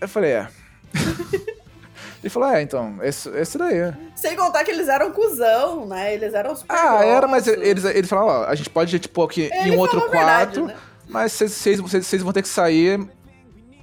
Eu 0.00 0.08
falei, 0.08 0.30
é. 0.32 0.48
ele 2.22 2.30
falou, 2.30 2.48
é, 2.48 2.62
então, 2.62 2.98
esse, 3.02 3.28
esse 3.30 3.58
daí. 3.58 3.92
Sem 4.14 4.36
contar 4.36 4.64
que 4.64 4.70
eles 4.70 4.88
eram 4.88 5.12
cuzão, 5.12 5.86
né? 5.86 6.14
Eles 6.14 6.34
eram 6.34 6.54
super 6.54 6.74
Ah, 6.74 7.04
era, 7.04 7.26
mas 7.26 7.44
grossos. 7.44 7.62
eles, 7.64 7.84
eles 7.84 8.08
falaram, 8.08 8.28
ó, 8.28 8.44
a 8.44 8.54
gente 8.54 8.70
pode, 8.70 8.98
tipo, 8.98 9.22
aqui 9.22 9.48
em 9.52 9.68
Ele 9.68 9.76
um 9.76 9.78
outro 9.78 9.98
a 9.98 10.08
verdade, 10.08 10.60
quarto, 10.60 10.66
né? 10.66 10.76
mas 11.08 11.32
vocês- 11.32 11.52
vocês 11.52 11.80
vocês- 11.80 12.06
vocês 12.06 12.22
vão 12.22 12.32
ter 12.32 12.42
que 12.42 12.48
sair 12.48 13.00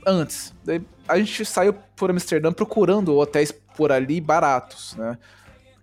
antes. 0.05 0.53
Daí 0.63 0.82
a 1.07 1.17
gente 1.17 1.45
saiu 1.45 1.73
por 1.95 2.09
Amsterdã 2.09 2.51
procurando 2.51 3.15
hotéis 3.17 3.51
por 3.51 3.91
ali 3.91 4.19
baratos, 4.21 4.95
né? 4.95 5.17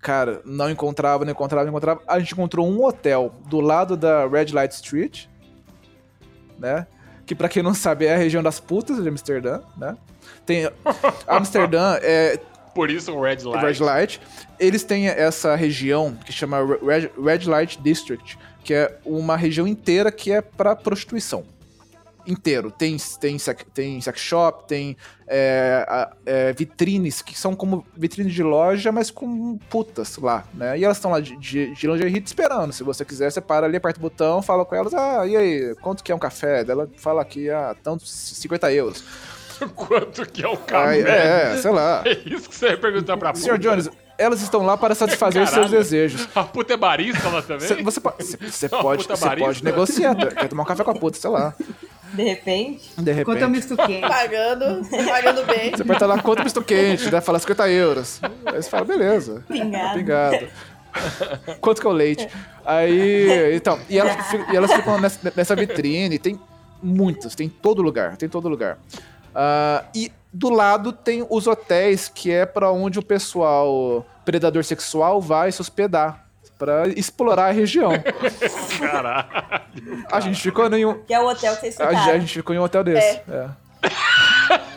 Cara, 0.04 0.42
não 0.44 0.68
encontrava, 0.70 1.24
não 1.24 1.32
encontrava, 1.32 1.64
não 1.64 1.70
encontrava. 1.70 2.02
A 2.06 2.18
gente 2.18 2.34
encontrou 2.34 2.68
um 2.68 2.84
hotel 2.84 3.34
do 3.46 3.58
lado 3.58 3.96
da 3.96 4.28
Red 4.28 4.52
Light 4.52 4.72
Street, 4.72 5.28
né? 6.58 6.86
Que 7.24 7.34
pra 7.34 7.48
quem 7.48 7.62
não 7.62 7.72
sabe 7.72 8.04
é 8.04 8.12
a 8.12 8.18
região 8.18 8.42
das 8.42 8.60
putas 8.60 9.02
de 9.02 9.08
Amsterdã, 9.08 9.62
né? 9.78 9.96
Tem 10.44 10.70
Amsterdã 11.26 11.98
é 12.02 12.38
Por 12.74 12.90
isso 12.90 13.12
o 13.12 13.22
Red 13.22 13.44
Light. 13.44 13.64
Red 13.64 13.82
Light. 13.82 14.20
Eles 14.60 14.84
têm 14.84 15.08
essa 15.08 15.56
região 15.56 16.14
que 16.22 16.34
chama 16.34 16.58
Red, 16.58 17.10
Red 17.18 17.48
Light 17.48 17.80
District, 17.80 18.38
que 18.62 18.74
é 18.74 18.98
uma 19.06 19.38
região 19.38 19.66
inteira 19.66 20.12
que 20.12 20.30
é 20.30 20.42
pra 20.42 20.76
prostituição. 20.76 21.46
Inteiro. 22.26 22.70
Tem, 22.70 22.96
tem, 23.20 23.38
sex, 23.38 23.64
tem 23.74 24.00
sex 24.00 24.20
shop, 24.20 24.66
tem 24.66 24.96
é, 25.28 26.08
é, 26.24 26.52
vitrines 26.54 27.20
que 27.20 27.38
são 27.38 27.54
como 27.54 27.86
vitrines 27.96 28.32
de 28.32 28.42
loja, 28.42 28.90
mas 28.90 29.10
com 29.10 29.58
putas 29.68 30.16
lá, 30.16 30.44
né? 30.54 30.78
E 30.78 30.84
elas 30.84 30.96
estão 30.96 31.10
lá 31.10 31.20
de, 31.20 31.36
de, 31.36 31.74
de 31.74 31.86
lingerie 31.86 32.20
te 32.20 32.26
esperando. 32.26 32.72
Se 32.72 32.82
você 32.82 33.04
quiser, 33.04 33.30
você 33.30 33.40
para 33.40 33.66
ali, 33.66 33.76
aperta 33.76 33.98
o 33.98 34.02
botão, 34.02 34.40
fala 34.40 34.64
com 34.64 34.74
elas, 34.74 34.94
ah, 34.94 35.26
e 35.26 35.36
aí, 35.36 35.74
quanto 35.82 36.02
que 36.02 36.10
é 36.10 36.14
um 36.14 36.18
café? 36.18 36.64
Ela 36.66 36.88
fala 36.96 37.20
aqui, 37.22 37.50
ah, 37.50 37.76
tanto 37.82 38.06
50 38.06 38.72
euros. 38.72 39.04
Quanto 39.76 40.26
que 40.26 40.42
é 40.44 40.48
o 40.48 40.58
Aí, 40.72 41.04
café? 41.04 41.52
é, 41.52 41.56
sei 41.58 41.70
lá. 41.70 42.02
É 42.06 42.10
isso 42.28 42.48
que 42.48 42.56
você 42.56 42.66
vai 42.68 42.76
perguntar 42.76 43.16
pra 43.16 43.32
Senhor 43.36 43.56
puta? 43.56 43.70
Jones, 43.70 43.88
elas 44.18 44.42
estão 44.42 44.66
lá 44.66 44.76
para 44.76 44.96
satisfazer 44.96 45.42
os 45.44 45.48
seus 45.48 45.66
Caralho. 45.66 45.78
desejos. 45.78 46.28
A 46.34 46.42
puta 46.42 46.74
é 46.74 46.76
barista 46.76 47.28
lá 47.28 47.40
também? 47.40 47.68
Cê- 47.68 47.80
você 47.80 48.00
pode, 48.00 48.24
cê- 48.24 48.36
você 48.36 48.66
Uma 48.66 48.82
pode, 48.82 49.04
você 49.04 49.24
barista? 49.24 49.46
pode 49.46 49.64
negociar, 49.64 50.16
quer 50.16 50.48
tomar 50.48 50.64
um 50.64 50.66
café 50.66 50.82
com 50.82 50.90
a 50.90 50.94
puta, 50.94 51.16
sei 51.18 51.30
lá. 51.30 51.54
De 52.14 52.22
repente. 52.22 52.90
De 52.96 53.10
repente. 53.10 53.24
Quanto 53.24 53.42
é 53.42 53.46
um 53.46 53.50
misto 53.50 53.76
quente? 53.76 54.00
Pagando, 54.08 54.88
pagando 54.88 55.46
bem. 55.46 55.70
Você 55.70 55.82
aperta 55.82 56.06
lá 56.06 56.22
quanto 56.22 56.44
misto 56.44 56.62
quente, 56.62 57.10
daí 57.10 57.20
fala 57.20 57.38
50 57.38 57.68
euros. 57.70 58.20
Aí 58.46 58.62
você 58.62 58.70
fala, 58.70 58.84
beleza. 58.84 59.44
Pingado. 59.48 59.98
Pingado. 59.98 60.48
Quanto 61.60 61.80
que 61.80 61.86
é 61.86 61.90
o 61.90 61.92
leite? 61.92 62.28
Aí, 62.64 63.54
então, 63.56 63.78
e 63.88 63.98
elas, 63.98 64.16
e 64.50 64.56
elas 64.56 64.72
ficam 64.72 65.00
nessa, 65.00 65.32
nessa 65.34 65.56
vitrine, 65.56 66.18
tem 66.18 66.38
muitas, 66.82 67.34
tem 67.34 67.46
em 67.46 67.50
todo 67.50 67.82
lugar, 67.82 68.16
tem 68.16 68.26
em 68.26 68.30
todo 68.30 68.48
lugar. 68.48 68.78
Ah, 69.34 69.84
e 69.94 70.12
do 70.32 70.50
lado 70.50 70.92
tem 70.92 71.26
os 71.28 71.46
hotéis, 71.46 72.08
que 72.08 72.30
é 72.30 72.46
pra 72.46 72.70
onde 72.70 72.98
o 72.98 73.02
pessoal 73.02 74.06
predador 74.24 74.64
sexual 74.64 75.20
vai 75.20 75.50
se 75.50 75.60
hospedar. 75.60 76.23
Pra 76.58 76.86
explorar 76.88 77.46
a 77.46 77.50
região. 77.50 77.90
Caralho. 78.78 79.26
A 80.10 80.20
gente 80.20 80.40
ficou 80.40 80.66
em 80.74 80.86
um, 80.86 81.02
Que 81.02 81.12
é 81.12 81.20
o 81.20 81.26
hotel 81.28 81.54
que 81.56 81.60
vocês 81.60 81.78
a, 81.80 81.88
a 81.88 82.18
gente 82.18 82.32
ficou 82.32 82.54
em 82.54 82.58
um 82.58 82.62
hotel 82.62 82.84
desse. 82.84 83.20
É. 83.28 83.48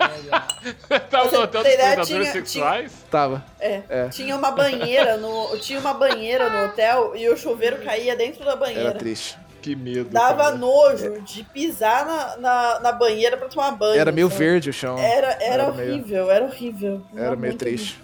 Tava 1.10 1.32
no 1.32 1.42
hotel 1.44 1.64
dos 1.64 1.74
predadores 1.74 2.08
tinha- 2.08 2.32
sexuais? 2.32 2.92
Tava. 3.10 3.44
É. 3.60 3.82
É. 3.90 4.10
Tinha 4.10 4.36
uma 4.36 4.52
banheira 4.52 5.18
no, 5.18 5.58
tinha 5.60 5.80
uma 5.80 5.94
banheira 5.94 6.50
no 6.50 6.66
hotel 6.66 7.14
e 7.16 7.30
o 7.30 7.38
chuveiro 7.38 7.78
caía 7.84 8.16
dentro 8.16 8.44
da 8.44 8.52
Era 8.52 8.60
banheira. 8.60 8.92
triste. 8.94 9.38
Que 9.62 9.76
medo. 9.76 10.10
Dava 10.10 10.46
cara. 10.46 10.56
nojo 10.58 11.22
de 11.22 11.44
pisar 11.44 12.06
na, 12.06 12.38
na, 12.38 12.80
na 12.80 12.92
banheira 12.92 13.38
pra 13.38 13.48
tomar 13.48 13.72
banho. 13.72 14.00
Era 14.00 14.12
meio 14.12 14.28
sabe? 14.30 14.40
verde 14.40 14.70
o 14.70 14.74
chão. 14.74 14.98
Era, 14.98 15.32
era, 15.42 15.64
Era 15.64 15.72
meio- 15.72 15.92
horrível, 15.94 16.32
era 16.32 16.46
horrível. 16.46 17.02
Era 17.16 17.36
meio 17.36 17.54
muito 17.54 17.58
triste. 17.60 18.00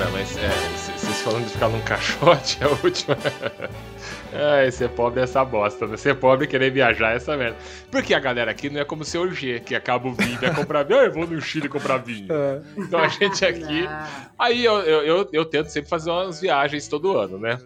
Cara, 0.00 0.12
mas 0.12 0.34
é, 0.38 0.48
vocês 0.78 1.20
falando 1.20 1.44
de 1.44 1.50
ficar 1.50 1.68
num 1.68 1.80
caixote 1.84 2.58
é 2.62 2.64
a 2.64 2.70
última. 2.70 3.18
Ai, 4.32 4.70
ser 4.70 4.88
pobre 4.88 5.20
é 5.20 5.24
essa 5.24 5.44
bosta, 5.44 5.86
né? 5.86 5.94
Ser 5.98 6.14
pobre 6.14 6.46
e 6.46 6.48
querer 6.48 6.70
viajar 6.70 7.12
é 7.12 7.16
essa 7.16 7.36
merda. 7.36 7.58
Porque 7.90 8.14
a 8.14 8.18
galera 8.18 8.50
aqui 8.50 8.70
não 8.70 8.80
é 8.80 8.84
como 8.84 9.02
o 9.02 9.04
seu 9.04 9.30
G, 9.30 9.60
que 9.60 9.74
acaba 9.74 10.08
o 10.08 10.14
vinho 10.14 10.32
e 10.32 10.36
vai 10.36 10.54
comprar 10.54 10.84
vinho. 10.84 11.00
Ah, 11.00 11.04
eu 11.04 11.12
vou 11.12 11.26
no 11.26 11.38
Chile 11.38 11.68
comprar 11.68 11.98
vinho. 11.98 12.32
É. 12.32 12.62
Então 12.78 12.98
a 12.98 13.08
gente 13.08 13.44
aqui. 13.44 13.86
Aí 14.38 14.64
eu, 14.64 14.80
eu, 14.80 15.02
eu, 15.02 15.28
eu 15.34 15.44
tento 15.44 15.68
sempre 15.68 15.90
fazer 15.90 16.10
umas 16.10 16.40
viagens 16.40 16.88
todo 16.88 17.18
ano, 17.18 17.38
né? 17.38 17.58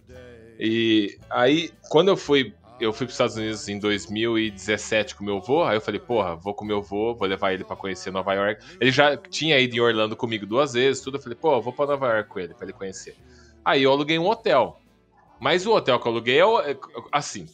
E 0.58 1.16
aí, 1.30 1.70
quando 1.88 2.08
eu 2.08 2.16
fui. 2.16 2.52
Eu 2.80 2.92
fui 2.92 3.06
pros 3.06 3.14
Estados 3.14 3.36
Unidos 3.36 3.68
em 3.68 3.78
2017 3.78 5.14
com 5.14 5.24
meu 5.24 5.36
avô, 5.36 5.62
aí 5.62 5.76
eu 5.76 5.80
falei, 5.80 6.00
porra, 6.00 6.34
vou 6.34 6.52
com 6.54 6.64
meu 6.64 6.78
avô, 6.78 7.14
vou 7.14 7.26
levar 7.28 7.52
ele 7.52 7.64
pra 7.64 7.76
conhecer 7.76 8.10
Nova 8.10 8.34
York. 8.34 8.64
Ele 8.80 8.90
já 8.90 9.16
tinha 9.16 9.58
ido 9.58 9.76
em 9.76 9.80
Orlando 9.80 10.16
comigo 10.16 10.44
duas 10.44 10.72
vezes, 10.72 11.00
tudo. 11.02 11.16
Eu 11.18 11.22
falei, 11.22 11.38
pô, 11.40 11.54
eu 11.54 11.62
vou 11.62 11.72
pra 11.72 11.86
Nova 11.86 12.08
York 12.08 12.28
com 12.28 12.40
ele, 12.40 12.52
pra 12.54 12.64
ele 12.64 12.72
conhecer. 12.72 13.16
Aí 13.64 13.82
eu 13.82 13.92
aluguei 13.92 14.18
um 14.18 14.26
hotel. 14.28 14.78
Mas 15.40 15.66
o 15.66 15.72
hotel 15.72 15.98
que 16.00 16.06
eu 16.06 16.12
aluguei 16.12 16.40
é 16.40 16.70
é 16.72 16.76
assim. 17.12 17.46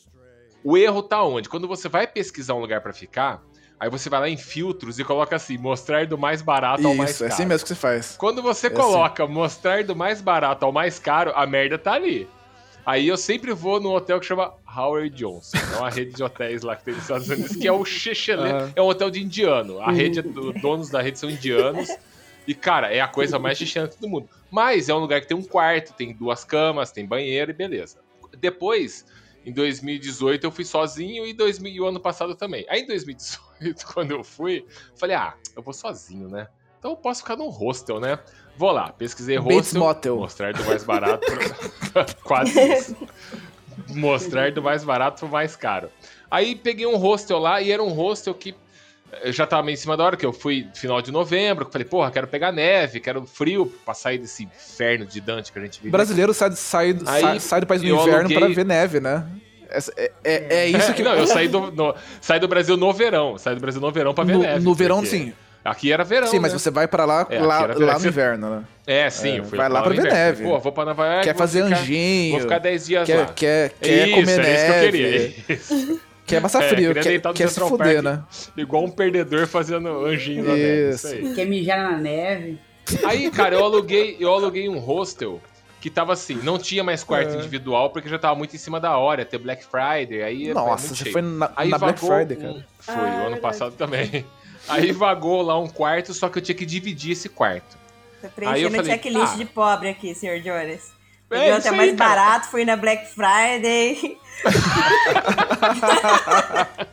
O 0.64 0.76
erro 0.76 1.02
tá 1.02 1.22
onde? 1.22 1.48
Quando 1.48 1.68
você 1.68 1.88
vai 1.88 2.06
pesquisar 2.06 2.54
um 2.54 2.60
lugar 2.60 2.80
pra 2.80 2.92
ficar, 2.92 3.42
aí 3.78 3.88
você 3.88 4.10
vai 4.10 4.20
lá 4.20 4.28
em 4.28 4.36
filtros 4.36 4.98
e 4.98 5.04
coloca 5.04 5.36
assim, 5.36 5.56
mostrar 5.58 6.06
do 6.06 6.18
mais 6.18 6.42
barato 6.42 6.86
ao 6.86 6.94
mais 6.94 7.10
Isso, 7.10 7.24
é 7.24 7.28
caro. 7.28 7.34
assim 7.34 7.46
mesmo 7.48 7.62
que 7.64 7.68
você 7.68 7.74
faz. 7.74 8.16
Quando 8.18 8.42
você 8.42 8.66
É 8.66 8.70
coloca 8.70 9.26
mostrar 9.26 9.84
do 9.84 9.94
mais 9.96 10.20
barato 10.20 10.64
ao 10.64 10.72
mais 10.72 10.98
caro, 10.98 11.32
a 11.34 11.46
merda 11.46 11.78
tá 11.78 11.92
ali. 11.92 12.28
Aí 12.84 13.08
eu 13.08 13.16
sempre 13.16 13.52
vou 13.52 13.80
num 13.80 13.90
hotel 13.90 14.18
que 14.18 14.26
chama 14.26 14.52
Howard 14.76 15.10
Johnson. 15.10 15.58
É 15.74 15.78
uma 15.78 15.90
rede 15.90 16.12
de 16.12 16.22
hotéis 16.22 16.62
lá 16.62 16.74
que 16.76 16.84
tem 16.84 16.94
nos 16.94 17.02
Estados 17.02 17.28
Unidos, 17.28 17.56
que 17.56 17.68
é 17.68 17.72
o 17.72 17.84
Chechelé. 17.84 18.50
Aham. 18.50 18.72
É 18.74 18.82
um 18.82 18.86
hotel 18.86 19.10
de 19.10 19.22
indiano. 19.22 19.80
A 19.80 19.92
rede, 19.92 20.20
os 20.20 20.60
donos 20.60 20.90
da 20.90 21.00
rede 21.00 21.18
são 21.18 21.30
indianos. 21.30 21.88
E, 22.46 22.54
cara, 22.54 22.92
é 22.92 23.00
a 23.00 23.06
coisa 23.06 23.38
mais 23.38 23.58
chechelenta 23.58 23.96
do 24.00 24.08
mundo. 24.08 24.28
Mas 24.50 24.88
é 24.88 24.94
um 24.94 24.98
lugar 24.98 25.20
que 25.20 25.28
tem 25.28 25.36
um 25.36 25.42
quarto, 25.42 25.92
tem 25.92 26.12
duas 26.12 26.42
camas, 26.44 26.90
tem 26.90 27.06
banheiro 27.06 27.50
e 27.50 27.54
beleza. 27.54 27.98
Depois, 28.38 29.04
Em 29.44 29.52
2018 29.52 30.44
eu 30.44 30.50
fui 30.50 30.64
sozinho 30.64 31.26
e, 31.26 31.32
2000, 31.32 31.72
e 31.72 31.80
o 31.80 31.86
ano 31.86 31.98
passado 31.98 32.34
também. 32.34 32.66
Aí 32.68 32.82
em 32.82 32.86
2018, 32.86 33.86
quando 33.92 34.10
eu 34.12 34.22
fui, 34.22 34.66
falei, 34.96 35.16
ah, 35.16 35.34
eu 35.56 35.62
vou 35.62 35.72
sozinho, 35.72 36.28
né? 36.28 36.48
Então 36.78 36.92
eu 36.92 36.96
posso 36.96 37.20
ficar 37.20 37.36
num 37.36 37.48
hostel, 37.48 38.00
né? 38.00 38.18
Vou 38.56 38.70
lá, 38.72 38.90
pesquisei 38.92 39.38
Bates 39.38 39.56
hostel. 39.72 39.80
Motel. 39.80 40.16
Mostrar 40.16 40.52
do 40.52 40.64
mais 40.64 40.84
barato. 40.84 41.26
pra- 41.92 42.06
Quase 42.22 42.60
isso. 42.60 42.96
Mostrar 43.88 44.52
do 44.52 44.62
mais 44.62 44.84
barato 44.84 45.20
pro 45.20 45.28
mais 45.28 45.56
caro. 45.56 45.88
Aí 46.30 46.54
peguei 46.54 46.86
um 46.86 46.96
hostel 46.96 47.38
lá 47.38 47.60
e 47.60 47.72
era 47.72 47.82
um 47.82 47.88
hostel 47.88 48.34
que 48.34 48.54
eu 49.24 49.32
já 49.32 49.44
tava 49.46 49.64
meio 49.64 49.74
em 49.74 49.76
cima 49.78 49.96
da 49.96 50.04
hora, 50.04 50.16
que 50.16 50.24
eu 50.24 50.32
fui 50.32 50.68
final 50.74 51.02
de 51.02 51.10
novembro, 51.10 51.66
que 51.66 51.72
falei, 51.72 51.84
porra, 51.84 52.10
quero 52.12 52.28
pegar 52.28 52.52
neve, 52.52 53.00
quero 53.00 53.26
frio 53.26 53.66
pra 53.84 53.92
sair 53.92 54.18
desse 54.18 54.44
inferno 54.44 55.04
de 55.04 55.20
Dante 55.20 55.50
que 55.50 55.58
a 55.58 55.62
gente 55.62 55.78
vive. 55.78 55.88
O 55.88 55.92
brasileiro 55.92 56.32
sai, 56.32 56.52
sai, 56.52 56.90
Aí, 57.06 57.20
sai, 57.20 57.40
sai 57.40 57.60
do 57.60 57.66
país 57.66 57.82
do 57.82 57.88
inverno 57.88 58.18
aluguei- 58.20 58.38
pra 58.38 58.46
ver 58.48 58.64
neve, 58.64 59.00
né? 59.00 59.26
Essa- 59.68 59.92
É, 59.96 60.12
é- 60.22 60.46
é 60.50 60.68
isso 60.68 60.94
que. 60.94 61.02
Não, 61.02 61.14
eu 61.14 61.26
saí 61.26 61.48
do, 61.48 61.72
no- 61.72 61.94
saí 62.20 62.38
do 62.38 62.46
Brasil 62.46 62.76
no 62.76 62.92
verão. 62.92 63.36
Saí 63.38 63.54
do 63.56 63.60
Brasil 63.60 63.80
no 63.80 63.90
verão 63.90 64.14
pra 64.14 64.22
ver 64.22 64.34
no, 64.34 64.40
neve. 64.42 64.64
no 64.64 64.74
verão, 64.74 64.96
porque 65.02 65.10
sim. 65.10 65.32
Aqui 65.70 65.92
era 65.92 66.02
verão. 66.04 66.26
sim, 66.26 66.38
mas 66.40 66.52
né? 66.52 66.58
você 66.58 66.70
vai 66.70 66.88
pra 66.88 67.04
lá, 67.04 67.26
É, 67.30 67.38
lá, 67.40 67.66
lá 67.76 67.98
no 67.98 68.06
inverno, 68.06 68.50
né? 68.50 68.64
É, 68.86 69.08
sim, 69.08 69.34
É, 69.34 69.38
eu 69.38 69.44
fui 69.44 69.56
vai 69.56 69.68
lá 69.68 69.80
pra 69.82 69.90
ver 69.90 69.98
inverno. 69.98 70.16
neve. 70.18 70.44
Pô, 70.44 70.58
vou 70.58 70.72
pra 70.72 70.84
Nova 70.84 71.06
York. 71.06 71.24
Quer 71.24 71.36
fazer 71.36 71.64
ficar- 71.64 71.78
anjinho. 71.80 72.30
Vou 72.32 72.40
ficar 72.40 72.58
10 72.58 72.86
dias 72.86 73.06
Quer, 73.06 73.16
lá. 73.18 73.26
quer, 73.26 73.70
quer 73.80 74.08
Isso, 74.08 74.16
comer 74.16 74.32
era 74.40 74.50
isso 74.52 74.64
que 74.64 74.70
eu 74.70 74.74
neve. 74.74 74.90
queria. 74.90 75.34
Isso. 75.56 76.00
Quer 76.26 76.40
passar 76.42 76.62
É, 76.64 76.68
frio, 76.68 76.94
queria 76.94 77.20
quer, 77.20 77.32
quer 77.32 77.48
se 77.48 77.60
fuder, 77.60 78.02
né? 78.02 78.22
Igual 78.56 78.84
um 78.84 78.90
perdedor 78.90 79.46
fazendo 79.46 80.04
anjinho 80.06 80.44
na 80.44 80.54
neve. 80.54 80.90
Isso. 80.90 81.34
Quer 81.34 81.44
mijar 81.46 81.90
na 81.92 81.98
neve? 81.98 82.58
Aí, 83.04 83.30
cara, 83.30 83.54
eu 83.54 83.64
aluguei, 83.64 84.16
eu 84.18 84.32
aluguei 84.32 84.68
um 84.68 84.78
hostel 84.78 85.40
que 85.80 85.88
tava 85.88 86.12
assim, 86.12 86.34
não 86.42 86.58
tinha 86.58 86.84
mais 86.84 87.02
quarto 87.02 87.32
É. 87.34 87.36
individual 87.38 87.90
porque 87.90 88.08
já 88.08 88.18
tava 88.18 88.34
muito 88.34 88.54
em 88.54 88.58
cima 88.58 88.78
da 88.78 88.96
hora, 88.98 89.24
ter 89.24 89.38
Black 89.38 89.64
Friday, 89.64 90.22
aí 90.22 90.50
é 90.50 90.54
Nossa, 90.54 90.68
muito 90.68 90.80
você 90.88 90.94
cheio. 91.04 91.12
foi 91.12 91.22
na, 91.22 91.50
Aí 91.56 91.68
na 91.68 91.78
Black 91.78 91.98
Friday, 92.00 92.36
um- 92.36 92.40
cara. 92.40 92.66
Foi, 92.80 92.94
Ah, 92.94 92.98
o 92.98 93.00
é 93.04 93.08
ano 93.08 93.20
verdade. 93.20 93.40
passado 93.40 93.72
também. 93.76 94.24
Aí 94.68 94.92
vagou 94.92 95.42
lá 95.42 95.58
um 95.58 95.68
quarto, 95.68 96.12
só 96.14 96.28
que 96.28 96.38
eu 96.38 96.42
tinha 96.42 96.54
que 96.54 96.66
dividir 96.66 97.12
esse 97.12 97.28
quarto. 97.28 97.78
Tô 98.20 98.26
Aí 98.26 98.62
eu 98.62 98.70
preenchendo 98.70 98.76
falei, 98.76 98.92
checklist 98.92 99.32
ah. 99.32 99.36
de 99.36 99.44
pobre 99.46 99.88
aqui, 99.88 100.14
senhor 100.14 100.38
Jones. 100.40 100.92
É 101.30 101.52
até 101.52 101.68
aí, 101.70 101.76
mais 101.76 101.96
cara. 101.96 102.14
barato, 102.14 102.48
fui 102.48 102.64
na 102.64 102.76
Black 102.76 103.06
Friday. 103.14 104.18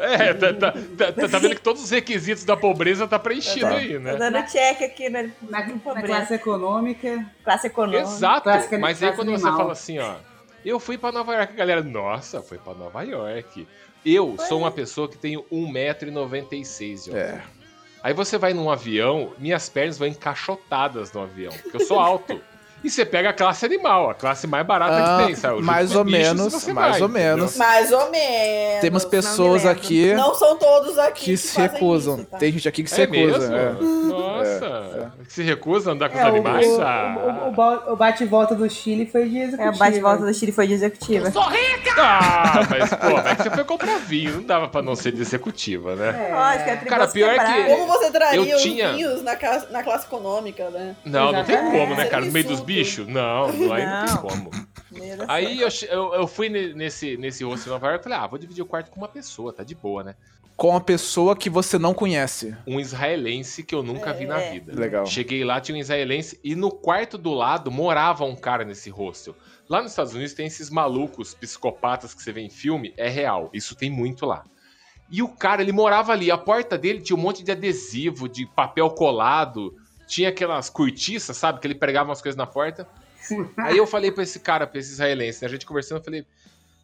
É, 0.00 0.34
tá, 0.34 0.52
tá, 0.52 0.72
tá- 0.72 1.12
tá- 1.12 1.28
tá 1.28 1.38
vendo 1.38 1.54
que 1.54 1.60
todos 1.60 1.80
os 1.84 1.90
requisitos 1.90 2.42
da 2.44 2.56
pobreza 2.56 3.06
tá 3.06 3.20
preenchido 3.20 3.66
aí, 3.66 3.92
Tô 3.94 4.00
né? 4.00 4.16
dando 4.16 4.42
check 4.50 4.82
aqui 4.82 5.08
na, 5.08 5.22
Na, 5.42 5.64
na 5.94 6.02
classe 6.02 6.34
econômica. 6.34 7.24
classe 7.44 7.68
econômica. 7.68 8.02
Exato, 8.02 8.42
Clássica- 8.42 8.78
mas 8.78 9.00
aí 9.00 9.12
quando 9.12 9.30
você 9.30 9.44
animal. 9.46 9.56
fala 9.56 9.72
assim, 9.72 10.00
ó, 10.00 10.16
eu 10.64 10.80
fui 10.80 10.98
pra 10.98 11.12
Nova 11.12 11.34
York, 11.36 11.54
galera, 11.54 11.84
nossa, 11.84 12.42
foi 12.42 12.58
pra 12.58 12.74
Nova 12.74 13.00
York. 13.04 13.66
Eu 14.06 14.36
sou 14.48 14.60
uma 14.60 14.70
pessoa 14.70 15.08
que 15.08 15.18
tenho 15.18 15.44
1,96m 15.52 17.02
de 17.04 17.10
altura. 17.10 17.20
É. 17.20 17.42
Aí 18.02 18.14
você 18.14 18.38
vai 18.38 18.54
num 18.54 18.70
avião, 18.70 19.32
minhas 19.36 19.68
pernas 19.68 19.98
vão 19.98 20.06
encaixotadas 20.06 21.12
no 21.12 21.22
avião, 21.22 21.52
porque 21.62 21.76
eu 21.76 21.86
sou 21.86 21.98
alto. 21.98 22.40
E 22.84 22.90
você 22.90 23.06
pega 23.06 23.30
a 23.30 23.32
classe 23.32 23.64
animal, 23.64 24.10
a 24.10 24.14
classe 24.14 24.46
mais 24.46 24.64
barata 24.64 24.94
Ah, 25.02 25.18
que 25.18 25.26
tem, 25.26 25.34
sabe? 25.34 25.60
Mais 25.62 25.90
que 25.90 25.96
ou 25.96 26.04
menos, 26.04 26.52
se 26.52 26.72
mais 26.74 26.92
vai, 26.92 27.02
ou 27.02 27.08
entendeu? 27.08 27.36
menos. 27.36 27.56
Mais 27.56 27.90
ou 27.90 28.10
menos. 28.10 28.80
Temos 28.82 29.02
não 29.02 29.10
pessoas 29.10 29.62
me 29.62 29.68
lembro. 29.68 29.82
aqui 29.82 30.14
Não 30.14 30.34
são 30.34 30.56
todos 30.58 30.98
aqui 30.98 31.24
que 31.24 31.36
se 31.38 31.54
fazem 31.54 31.70
recusam. 31.72 32.16
isso, 32.18 32.26
tá? 32.26 32.36
Tem 32.38 32.52
gente 32.52 32.68
aqui 32.68 32.84
que 32.84 32.90
se 32.90 33.00
É 33.00 33.06
recusa. 33.06 33.48
mesmo? 33.48 33.56
é. 33.56 33.72
Nossa, 34.12 34.35
que 35.24 35.32
se 35.32 35.42
recusa 35.42 35.90
a 35.90 35.92
andar 35.94 36.08
com 36.08 36.18
É, 36.18 36.22
os 36.22 36.26
o, 36.26 36.28
animais? 36.34 36.66
o, 36.66 36.82
Ah. 36.82 37.16
o, 37.56 37.60
o, 37.60 37.92
o 37.92 37.96
bate-volta 37.96 38.54
do 38.54 38.68
Chile 38.68 39.06
foi 39.06 39.28
de 39.28 39.38
É, 39.38 39.42
executivo. 39.44 39.74
o 39.74 39.78
bate-volta 39.78 40.24
do 40.26 40.34
Chile 40.34 40.52
foi 40.52 40.66
de 40.66 40.74
executiva. 40.74 41.32
Ah, 41.98 42.60
mas 42.68 42.90
pô, 42.90 43.18
é 43.28 43.34
que 43.34 43.42
você 43.42 43.50
foi 43.50 43.64
comprar 43.64 43.98
vinho, 43.98 44.34
não 44.36 44.42
dava 44.42 44.68
pra 44.68 44.82
não 44.82 44.94
ser 44.94 45.12
de 45.12 45.20
executiva, 45.20 45.96
né? 45.96 46.28
É. 46.30 46.34
Lógico, 46.34 46.70
é 46.70 46.76
Cara, 46.76 47.08
pior 47.08 47.30
quebrar. 47.30 47.54
que- 47.54 47.64
Como 47.70 47.86
você 47.86 48.10
traria 48.10 48.50
Eu 48.50 48.56
os 48.56 48.62
tinha- 48.62 48.92
vinhos 48.92 49.22
na, 49.22 49.36
classe- 49.36 49.72
na 49.72 49.82
classe 49.82 50.06
econômica, 50.06 50.68
né? 50.70 50.94
Não, 51.04 51.32
não 51.32 51.44
tem 51.44 51.56
como, 51.56 51.94
né, 51.94 52.06
cara? 52.06 52.24
No 52.24 52.32
meio 52.32 52.46
dos 52.46 52.60
bichos? 52.60 53.06
Não, 53.06 53.50
não, 53.52 53.72
aí 53.72 53.86
não 53.86 54.04
tem 54.04 54.14
Não. 54.14 54.22
como. 54.22 54.50
Meu 54.92 55.16
Deus 55.16 55.28
Aí 55.28 55.60
eu, 55.60 55.68
eu, 55.90 56.14
eu 56.14 56.26
fui 56.26 56.48
ne- 56.48 56.72
nesse, 56.74 57.16
nesse 57.16 57.44
hostel 57.44 57.70
em 57.70 57.74
Nova 57.74 57.86
York 57.88 58.00
e 58.00 58.04
falei, 58.04 58.18
ah, 58.18 58.26
vou 58.26 58.38
dividir 58.38 58.62
o 58.62 58.66
quarto 58.66 58.90
com 58.90 58.98
uma 59.00 59.08
pessoa, 59.08 59.52
tá 59.52 59.62
de 59.64 59.74
boa, 59.74 60.02
né? 60.04 60.14
Com 60.56 60.74
a 60.74 60.80
pessoa 60.80 61.36
que 61.36 61.50
você 61.50 61.78
não 61.78 61.92
conhece. 61.92 62.56
Um 62.66 62.80
israelense 62.80 63.62
que 63.62 63.74
eu 63.74 63.82
nunca 63.82 64.12
vi 64.14 64.24
na 64.26 64.40
É. 64.40 64.52
vida. 64.52 64.72
Legal. 64.74 65.04
Cheguei 65.04 65.44
lá, 65.44 65.60
tinha 65.60 65.76
um 65.76 65.80
israelense, 65.80 66.40
e 66.42 66.54
no 66.54 66.70
quarto 66.70 67.18
do 67.18 67.34
lado 67.34 67.70
morava 67.70 68.24
um 68.24 68.34
cara 68.34 68.64
nesse 68.64 68.88
hostel. 68.88 69.36
Lá 69.68 69.82
nos 69.82 69.92
Estados 69.92 70.14
Unidos 70.14 70.32
tem 70.32 70.46
esses 70.46 70.70
malucos 70.70 71.34
psicopatas 71.34 72.14
que 72.14 72.22
você 72.22 72.32
vê 72.32 72.40
em 72.40 72.48
filme, 72.48 72.94
é 72.96 73.08
real. 73.08 73.50
Isso 73.52 73.74
tem 73.74 73.90
muito 73.90 74.24
lá. 74.24 74.44
E 75.10 75.22
o 75.22 75.28
cara, 75.28 75.60
ele 75.60 75.72
morava 75.72 76.12
ali, 76.12 76.30
a 76.30 76.38
porta 76.38 76.78
dele 76.78 77.00
tinha 77.02 77.16
um 77.16 77.20
monte 77.20 77.42
de 77.44 77.52
adesivo, 77.52 78.28
de 78.28 78.46
papel 78.46 78.88
colado, 78.90 79.74
tinha 80.06 80.30
aquelas 80.30 80.70
cortiças, 80.70 81.36
sabe? 81.36 81.60
Que 81.60 81.66
ele 81.66 81.74
pregava 81.74 82.08
umas 82.08 82.22
coisas 82.22 82.36
na 82.36 82.46
porta. 82.46 82.88
Aí 83.58 83.76
eu 83.76 83.86
falei 83.86 84.10
pra 84.10 84.22
esse 84.22 84.40
cara, 84.40 84.66
pra 84.66 84.78
esse 84.80 84.92
israelense, 84.92 85.42
né? 85.42 85.48
a 85.48 85.50
gente 85.50 85.66
conversando, 85.66 85.98
eu 85.98 86.04
falei, 86.04 86.24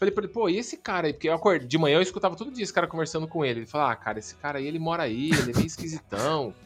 falei 0.03 0.13
pra 0.13 0.25
ele, 0.25 0.33
pô, 0.33 0.49
e 0.49 0.59
esse 0.59 0.79
cara 0.79 1.07
aí? 1.07 1.13
Porque 1.13 1.29
eu 1.29 1.35
acordei, 1.35 1.69
de 1.69 1.79
manhã 1.79 1.99
eu 1.99 2.03
escutava 2.03 2.35
todo 2.35 2.51
dia 2.51 2.65
esse 2.65 2.73
cara 2.73 2.89
conversando 2.89 3.29
com 3.29 3.45
ele. 3.45 3.61
Ele 3.61 3.67
falou, 3.67 3.87
ah, 3.87 3.95
cara, 3.95 4.19
esse 4.19 4.35
cara 4.35 4.59
aí, 4.59 4.67
ele 4.67 4.81
mora 4.81 5.05
aí, 5.05 5.31
ele 5.31 5.53
é 5.53 5.55
meio 5.55 5.67
esquisitão. 5.67 6.53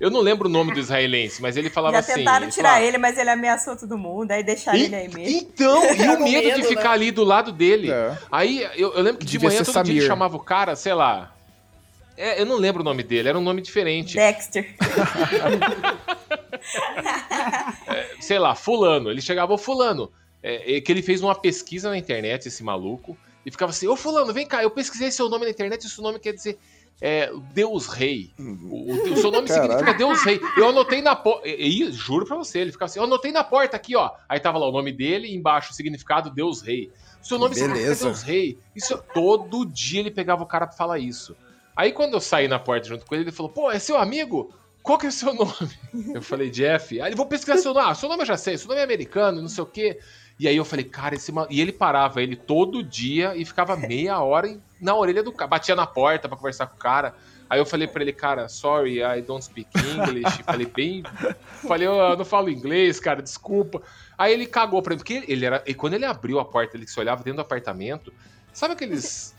Eu 0.00 0.12
não 0.12 0.20
lembro 0.20 0.48
o 0.48 0.52
nome 0.52 0.72
do 0.72 0.78
israelense, 0.78 1.42
mas 1.42 1.56
ele 1.56 1.68
falava 1.68 1.94
Já 1.94 1.98
assim. 1.98 2.14
tentaram 2.14 2.44
ele 2.44 2.52
tirar 2.52 2.68
falava, 2.68 2.86
ele, 2.86 2.98
mas 2.98 3.18
ele 3.18 3.30
ameaçou 3.30 3.76
todo 3.76 3.98
mundo, 3.98 4.30
aí 4.30 4.44
deixaram 4.44 4.78
"E- 4.78 4.84
ele 4.84 4.94
aí 4.94 5.08
mesmo. 5.12 5.38
Então, 5.38 5.82
e 5.92 6.08
o 6.08 6.20
medo, 6.22 6.50
de 6.50 6.56
medo, 6.56 6.68
ficar 6.68 6.82
né? 6.84 6.90
ali 6.94 7.10
do 7.10 7.24
lado 7.24 7.50
dele. 7.50 7.90
É. 7.90 8.16
Aí 8.30 8.62
eu, 8.76 8.92
eu 8.94 9.02
lembro 9.02 9.18
que 9.18 9.26
de 9.26 9.32
Devia 9.32 9.48
manhã 9.48 9.64
ser 9.64 9.72
todo 9.72 9.82
dia 9.84 9.94
ele 9.94 10.00
Samir. 10.02 10.08
chamava 10.08 10.36
o 10.36 10.40
cara, 10.40 10.76
sei 10.76 10.94
lá. 10.94 11.34
É, 12.16 12.40
eu 12.40 12.46
não 12.46 12.54
lembro 12.58 12.82
o 12.82 12.84
nome 12.84 13.02
dele, 13.02 13.28
era 13.28 13.36
um 13.36 13.42
nome 13.42 13.60
diferente. 13.60 14.14
Dexter. 14.14 14.72
sei 18.20 18.38
lá, 18.38 18.54
fulano. 18.54 19.10
Ele 19.10 19.20
chegava, 19.20 19.52
ô 19.52 19.58
fulano, 19.58 20.12
é, 20.42 20.76
é 20.76 20.80
que 20.80 20.90
ele 20.92 21.02
fez 21.02 21.22
uma 21.22 21.34
pesquisa 21.34 21.90
na 21.90 21.98
internet, 21.98 22.46
esse 22.48 22.62
maluco, 22.62 23.16
e 23.44 23.50
ficava 23.50 23.70
assim, 23.70 23.86
ô 23.86 23.96
fulano, 23.96 24.32
vem 24.32 24.46
cá, 24.46 24.62
eu 24.62 24.70
pesquisei 24.70 25.10
seu 25.10 25.28
nome 25.28 25.44
na 25.44 25.50
internet, 25.50 25.84
e 25.84 25.88
seu 25.88 26.02
nome 26.02 26.18
quer 26.18 26.32
dizer 26.32 26.58
é, 27.00 27.30
Deus 27.54 27.86
Rei. 27.86 28.32
O, 28.38 28.92
o- 28.92 29.12
o 29.12 29.16
seu 29.16 29.30
nome 29.30 29.46
Caralho. 29.48 29.68
significa 29.70 29.94
Deus 29.96 30.20
Rei. 30.22 30.40
Eu 30.56 30.68
anotei 30.70 31.00
na 31.00 31.14
porta, 31.14 31.48
juro 31.92 32.26
pra 32.26 32.36
você, 32.36 32.58
ele 32.58 32.72
ficava 32.72 32.90
assim, 32.90 32.98
eu 32.98 33.04
anotei 33.04 33.30
na 33.30 33.44
porta 33.44 33.76
aqui, 33.76 33.94
ó. 33.96 34.10
Aí 34.28 34.40
tava 34.40 34.58
lá 34.58 34.68
o 34.68 34.72
nome 34.72 34.90
dele 34.92 35.28
e 35.28 35.34
embaixo 35.36 35.70
o 35.70 35.74
significado 35.74 36.28
Deus 36.30 36.60
Rei. 36.60 36.90
Seu 37.22 37.38
nome 37.38 37.54
significa 37.54 37.82
Beleza. 37.84 38.04
Deus 38.06 38.22
Rei. 38.22 38.58
Isso, 38.74 39.00
todo 39.14 39.64
dia 39.64 40.00
ele 40.00 40.10
pegava 40.10 40.42
o 40.42 40.46
cara 40.46 40.66
pra 40.66 40.76
falar 40.76 40.98
isso. 40.98 41.36
Aí 41.76 41.92
quando 41.92 42.14
eu 42.14 42.20
saí 42.20 42.48
na 42.48 42.58
porta 42.58 42.88
junto 42.88 43.06
com 43.06 43.14
ele, 43.14 43.24
ele 43.24 43.32
falou, 43.32 43.52
pô, 43.52 43.70
é 43.70 43.78
seu 43.78 43.96
amigo? 43.96 44.52
Qual 44.82 44.98
que 44.98 45.06
é 45.06 45.08
o 45.08 45.12
seu 45.12 45.32
nome? 45.34 45.52
Eu 46.14 46.20
falei, 46.22 46.50
Jeff. 46.50 47.00
Aí 47.00 47.08
ele, 47.10 47.16
vou 47.16 47.26
pesquisar 47.26 47.58
seu 47.58 47.72
nome. 47.72 47.86
Ah, 47.88 47.94
seu 47.94 48.08
nome 48.08 48.22
eu 48.22 48.26
já 48.26 48.36
sei, 48.36 48.58
seu 48.58 48.66
nome 48.68 48.80
é 48.80 48.84
americano, 48.84 49.40
não 49.40 49.48
sei 49.48 49.62
o 49.62 49.66
quê. 49.66 50.00
E 50.38 50.46
aí 50.46 50.56
eu 50.56 50.64
falei, 50.64 50.84
cara, 50.84 51.16
esse 51.16 51.32
mal... 51.32 51.46
E 51.50 51.60
ele 51.60 51.72
parava 51.72 52.22
ele 52.22 52.36
todo 52.36 52.82
dia 52.82 53.34
e 53.34 53.44
ficava 53.44 53.76
meia 53.76 54.20
hora 54.20 54.56
na 54.80 54.94
orelha 54.94 55.22
do 55.22 55.32
cara. 55.32 55.48
Batia 55.48 55.74
na 55.74 55.86
porta 55.86 56.28
pra 56.28 56.36
conversar 56.36 56.66
com 56.66 56.76
o 56.76 56.78
cara. 56.78 57.14
Aí 57.50 57.58
eu 57.58 57.66
falei 57.66 57.88
pra 57.88 58.02
ele, 58.02 58.12
cara, 58.12 58.48
sorry, 58.48 59.00
I 59.00 59.22
don't 59.22 59.42
speak 59.44 59.70
English. 59.76 60.42
falei 60.44 60.66
bem. 60.66 61.02
Falei, 61.66 61.88
eu 61.88 62.16
não 62.16 62.24
falo 62.24 62.50
inglês, 62.50 63.00
cara, 63.00 63.22
desculpa. 63.22 63.82
Aí 64.16 64.32
ele 64.32 64.46
cagou 64.46 64.82
pra 64.82 64.92
mim, 64.94 64.98
porque 64.98 65.24
ele 65.26 65.44
era. 65.46 65.62
E 65.66 65.74
quando 65.74 65.94
ele 65.94 66.04
abriu 66.04 66.38
a 66.38 66.44
porta, 66.44 66.76
ele 66.76 66.86
se 66.86 66.98
olhava 67.00 67.22
dentro 67.24 67.38
do 67.38 67.42
apartamento. 67.42 68.12
Sabe 68.52 68.74
aqueles. 68.74 69.34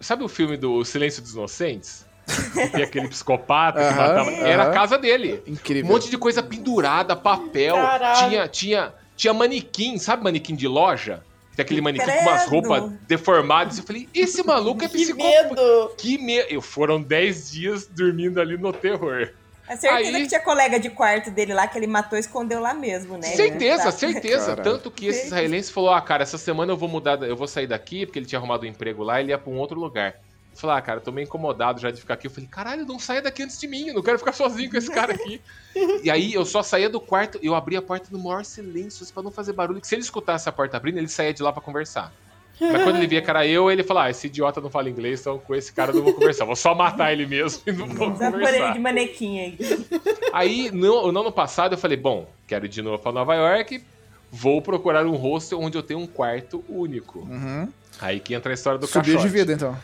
Sabe 0.00 0.22
o 0.22 0.28
filme 0.28 0.56
do 0.56 0.84
Silêncio 0.84 1.20
dos 1.20 1.32
Inocentes? 1.32 2.06
Que 2.52 2.68
Tem 2.68 2.82
aquele 2.82 3.08
psicopata 3.08 3.80
que 3.80 3.86
Aham, 3.86 4.24
matava. 4.24 4.30
Era 4.30 4.62
a 4.64 4.70
casa 4.70 4.98
dele. 4.98 5.42
Um 5.46 5.52
Incrível. 5.52 5.90
monte 5.90 6.10
de 6.10 6.18
coisa 6.18 6.42
pendurada, 6.42 7.16
papel. 7.16 7.74
Caralho. 7.74 8.28
Tinha, 8.28 8.48
tinha, 8.48 8.94
tinha 9.18 9.34
manequim, 9.34 9.98
sabe 9.98 10.24
manequim 10.24 10.54
de 10.56 10.66
loja? 10.66 11.22
Tem 11.54 11.64
aquele 11.64 11.80
manequim 11.80 12.06
com 12.06 12.20
umas 12.20 12.44
Credo. 12.46 12.50
roupas 12.68 12.92
deformadas. 13.08 13.78
Eu 13.78 13.84
falei, 13.84 14.08
esse 14.14 14.42
maluco 14.44 14.84
é 14.84 14.88
Que 14.88 14.96
psicopata. 14.96 15.28
medo! 15.54 15.92
Que 15.98 16.16
me... 16.16 16.36
Eu 16.48 16.62
foram 16.62 17.02
10 17.02 17.50
dias 17.50 17.86
dormindo 17.86 18.40
ali 18.40 18.56
no 18.56 18.72
terror. 18.72 19.28
É 19.68 19.76
certeza 19.76 20.16
Aí- 20.16 20.22
que 20.22 20.28
tinha 20.28 20.40
colega 20.40 20.78
de 20.80 20.88
quarto 20.88 21.30
dele 21.32 21.52
lá 21.52 21.66
que 21.66 21.76
ele 21.76 21.86
matou 21.88 22.16
e 22.16 22.20
escondeu 22.20 22.60
lá 22.60 22.72
mesmo, 22.72 23.18
né? 23.18 23.24
Certeza, 23.26 23.82
Tá. 23.84 23.90
certeza. 23.92 24.56
Tanto 24.56 24.90
que 24.90 25.08
esse 25.08 25.26
israelense 25.26 25.70
falou: 25.70 25.90
ah, 25.92 26.00
cara, 26.00 26.22
essa 26.22 26.38
semana 26.38 26.72
eu 26.72 26.76
vou 26.76 26.88
mudar, 26.88 27.20
eu 27.22 27.36
vou 27.36 27.46
sair 27.46 27.66
daqui, 27.66 28.06
porque 28.06 28.18
ele 28.18 28.24
tinha 28.24 28.38
arrumado 28.38 28.62
um 28.64 28.66
emprego 28.68 29.02
lá, 29.02 29.20
ele 29.20 29.30
ia 29.30 29.36
pra 29.36 29.52
um 29.52 29.58
outro 29.58 29.78
lugar. 29.78 30.14
Falou, 30.58 30.74
ah, 30.74 30.82
cara, 30.82 30.98
eu 30.98 31.04
tô 31.04 31.12
meio 31.12 31.24
incomodado 31.24 31.80
já 31.80 31.88
de 31.88 32.00
ficar 32.00 32.14
aqui. 32.14 32.26
Eu 32.26 32.32
falei, 32.32 32.48
caralho, 32.48 32.84
não 32.84 32.98
saia 32.98 33.22
daqui 33.22 33.44
antes 33.44 33.60
de 33.60 33.68
mim, 33.68 33.88
eu 33.88 33.94
não 33.94 34.02
quero 34.02 34.18
ficar 34.18 34.32
sozinho 34.32 34.68
com 34.68 34.76
esse 34.76 34.90
cara 34.90 35.14
aqui. 35.14 35.40
e 36.02 36.10
aí 36.10 36.34
eu 36.34 36.44
só 36.44 36.64
saía 36.64 36.90
do 36.90 37.00
quarto, 37.00 37.38
eu 37.40 37.54
abria 37.54 37.78
a 37.78 37.82
porta 37.82 38.08
no 38.10 38.18
maior 38.18 38.44
silêncio, 38.44 39.06
pra 39.14 39.22
não 39.22 39.30
fazer 39.30 39.52
barulho, 39.52 39.80
que 39.80 39.86
se 39.86 39.94
ele 39.94 40.02
escutasse 40.02 40.48
a 40.48 40.52
porta 40.52 40.76
abrindo, 40.76 40.98
ele 40.98 41.06
saía 41.06 41.32
de 41.32 41.44
lá 41.44 41.52
pra 41.52 41.62
conversar. 41.62 42.12
Mas 42.60 42.82
quando 42.82 42.96
ele 42.96 43.06
via 43.06 43.22
que 43.22 43.30
era 43.30 43.46
eu, 43.46 43.70
ele 43.70 43.84
falou: 43.84 44.02
Ah, 44.02 44.10
esse 44.10 44.26
idiota 44.26 44.60
não 44.60 44.68
fala 44.68 44.90
inglês, 44.90 45.20
então 45.20 45.38
com 45.38 45.54
esse 45.54 45.72
cara 45.72 45.92
eu 45.92 45.96
não 45.96 46.02
vou 46.02 46.14
conversar. 46.14 46.44
Vou 46.44 46.56
só 46.56 46.74
matar 46.74 47.12
ele 47.12 47.24
mesmo 47.24 47.62
e 47.64 47.70
não 47.70 47.86
vou 47.86 48.08
ele 48.08 48.16
conversar. 48.16 48.72
de 48.72 48.78
manequim 48.80 49.38
aí. 49.38 49.58
Aí, 50.32 50.70
no, 50.72 51.12
no 51.12 51.20
ano 51.20 51.30
passado, 51.30 51.74
eu 51.74 51.78
falei, 51.78 51.96
bom, 51.96 52.28
quero 52.46 52.66
ir 52.66 52.68
de 52.68 52.82
novo 52.82 53.00
pra 53.00 53.12
Nova 53.12 53.34
York. 53.34 53.80
vou 54.30 54.60
procurar 54.60 55.06
um 55.06 55.14
hostel 55.14 55.60
onde 55.60 55.78
eu 55.78 55.82
tenho 55.84 56.00
um 56.00 56.06
quarto 56.06 56.64
único. 56.68 57.20
Uhum. 57.20 57.68
Aí 58.00 58.20
que 58.20 58.34
entra 58.34 58.52
a 58.52 58.54
história 58.54 58.78
do 58.78 58.86
Subiu 58.86 59.02
de 59.02 59.12
caixote. 59.12 59.32
vida, 59.32 59.52
então. 59.52 59.76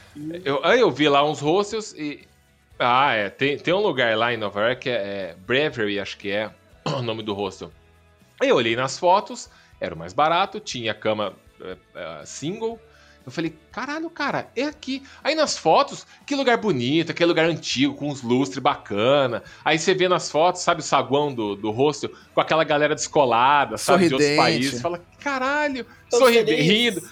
Eu, 0.45 0.65
aí 0.65 0.81
eu 0.81 0.91
vi 0.91 1.09
lá 1.09 1.29
uns 1.29 1.41
hostels 1.41 1.93
e. 1.95 2.27
Ah, 2.79 3.13
é. 3.13 3.31
Tem, 3.31 3.59
tem 3.59 3.75
um 3.75 3.81
lugar 3.81 4.17
lá 4.17 4.33
em 4.33 4.37
Nova 4.37 4.61
York 4.61 4.83
que 4.83 4.91
é, 4.91 4.95
é 4.95 5.37
Bravery, 5.47 5.99
acho 6.01 6.17
que 6.17 6.31
é 6.31 6.51
o 6.85 7.03
nome 7.03 7.23
do 7.23 7.35
hostel. 7.35 7.73
Aí 8.41 8.49
eu 8.49 8.57
olhei 8.57 8.77
nas 8.77 8.99
fotos, 8.99 9.49
era 9.81 9.95
o 9.95 9.99
mais 9.99 10.13
barato, 10.13 10.61
tinha 10.61 10.93
cama 10.95 11.35
é, 11.61 11.77
é, 11.95 12.27
single. 12.27 12.81
Eu 13.25 13.33
falei, 13.33 13.55
caralho, 13.73 14.11
cara, 14.11 14.51
é 14.55 14.65
aqui. 14.65 15.03
Aí 15.23 15.35
nas 15.35 15.57
fotos, 15.57 16.07
que 16.27 16.35
lugar 16.35 16.59
bonito, 16.59 17.11
aquele 17.11 17.29
lugar 17.29 17.47
antigo, 17.47 17.95
com 17.95 18.11
uns 18.11 18.21
lustres 18.23 18.63
bacana. 18.63 19.43
Aí 19.65 19.79
você 19.79 19.95
vê 19.95 20.09
nas 20.09 20.31
fotos, 20.31 20.61
sabe, 20.61 20.81
o 20.81 20.85
saguão 20.85 21.33
do, 21.33 21.57
do 21.57 21.71
hostel, 21.71 22.11
com 22.35 22.41
aquela 22.43 22.65
galera 22.65 22.95
descolada, 22.95 23.79
sabe, 23.79 24.09
de 24.09 24.15
outros 24.15 24.29
Sorridente. 24.29 24.37
países. 24.37 24.83
Fala, 24.83 25.03
caralho, 25.21 25.87
sorrindo, 26.11 26.51
rindo. 26.51 27.03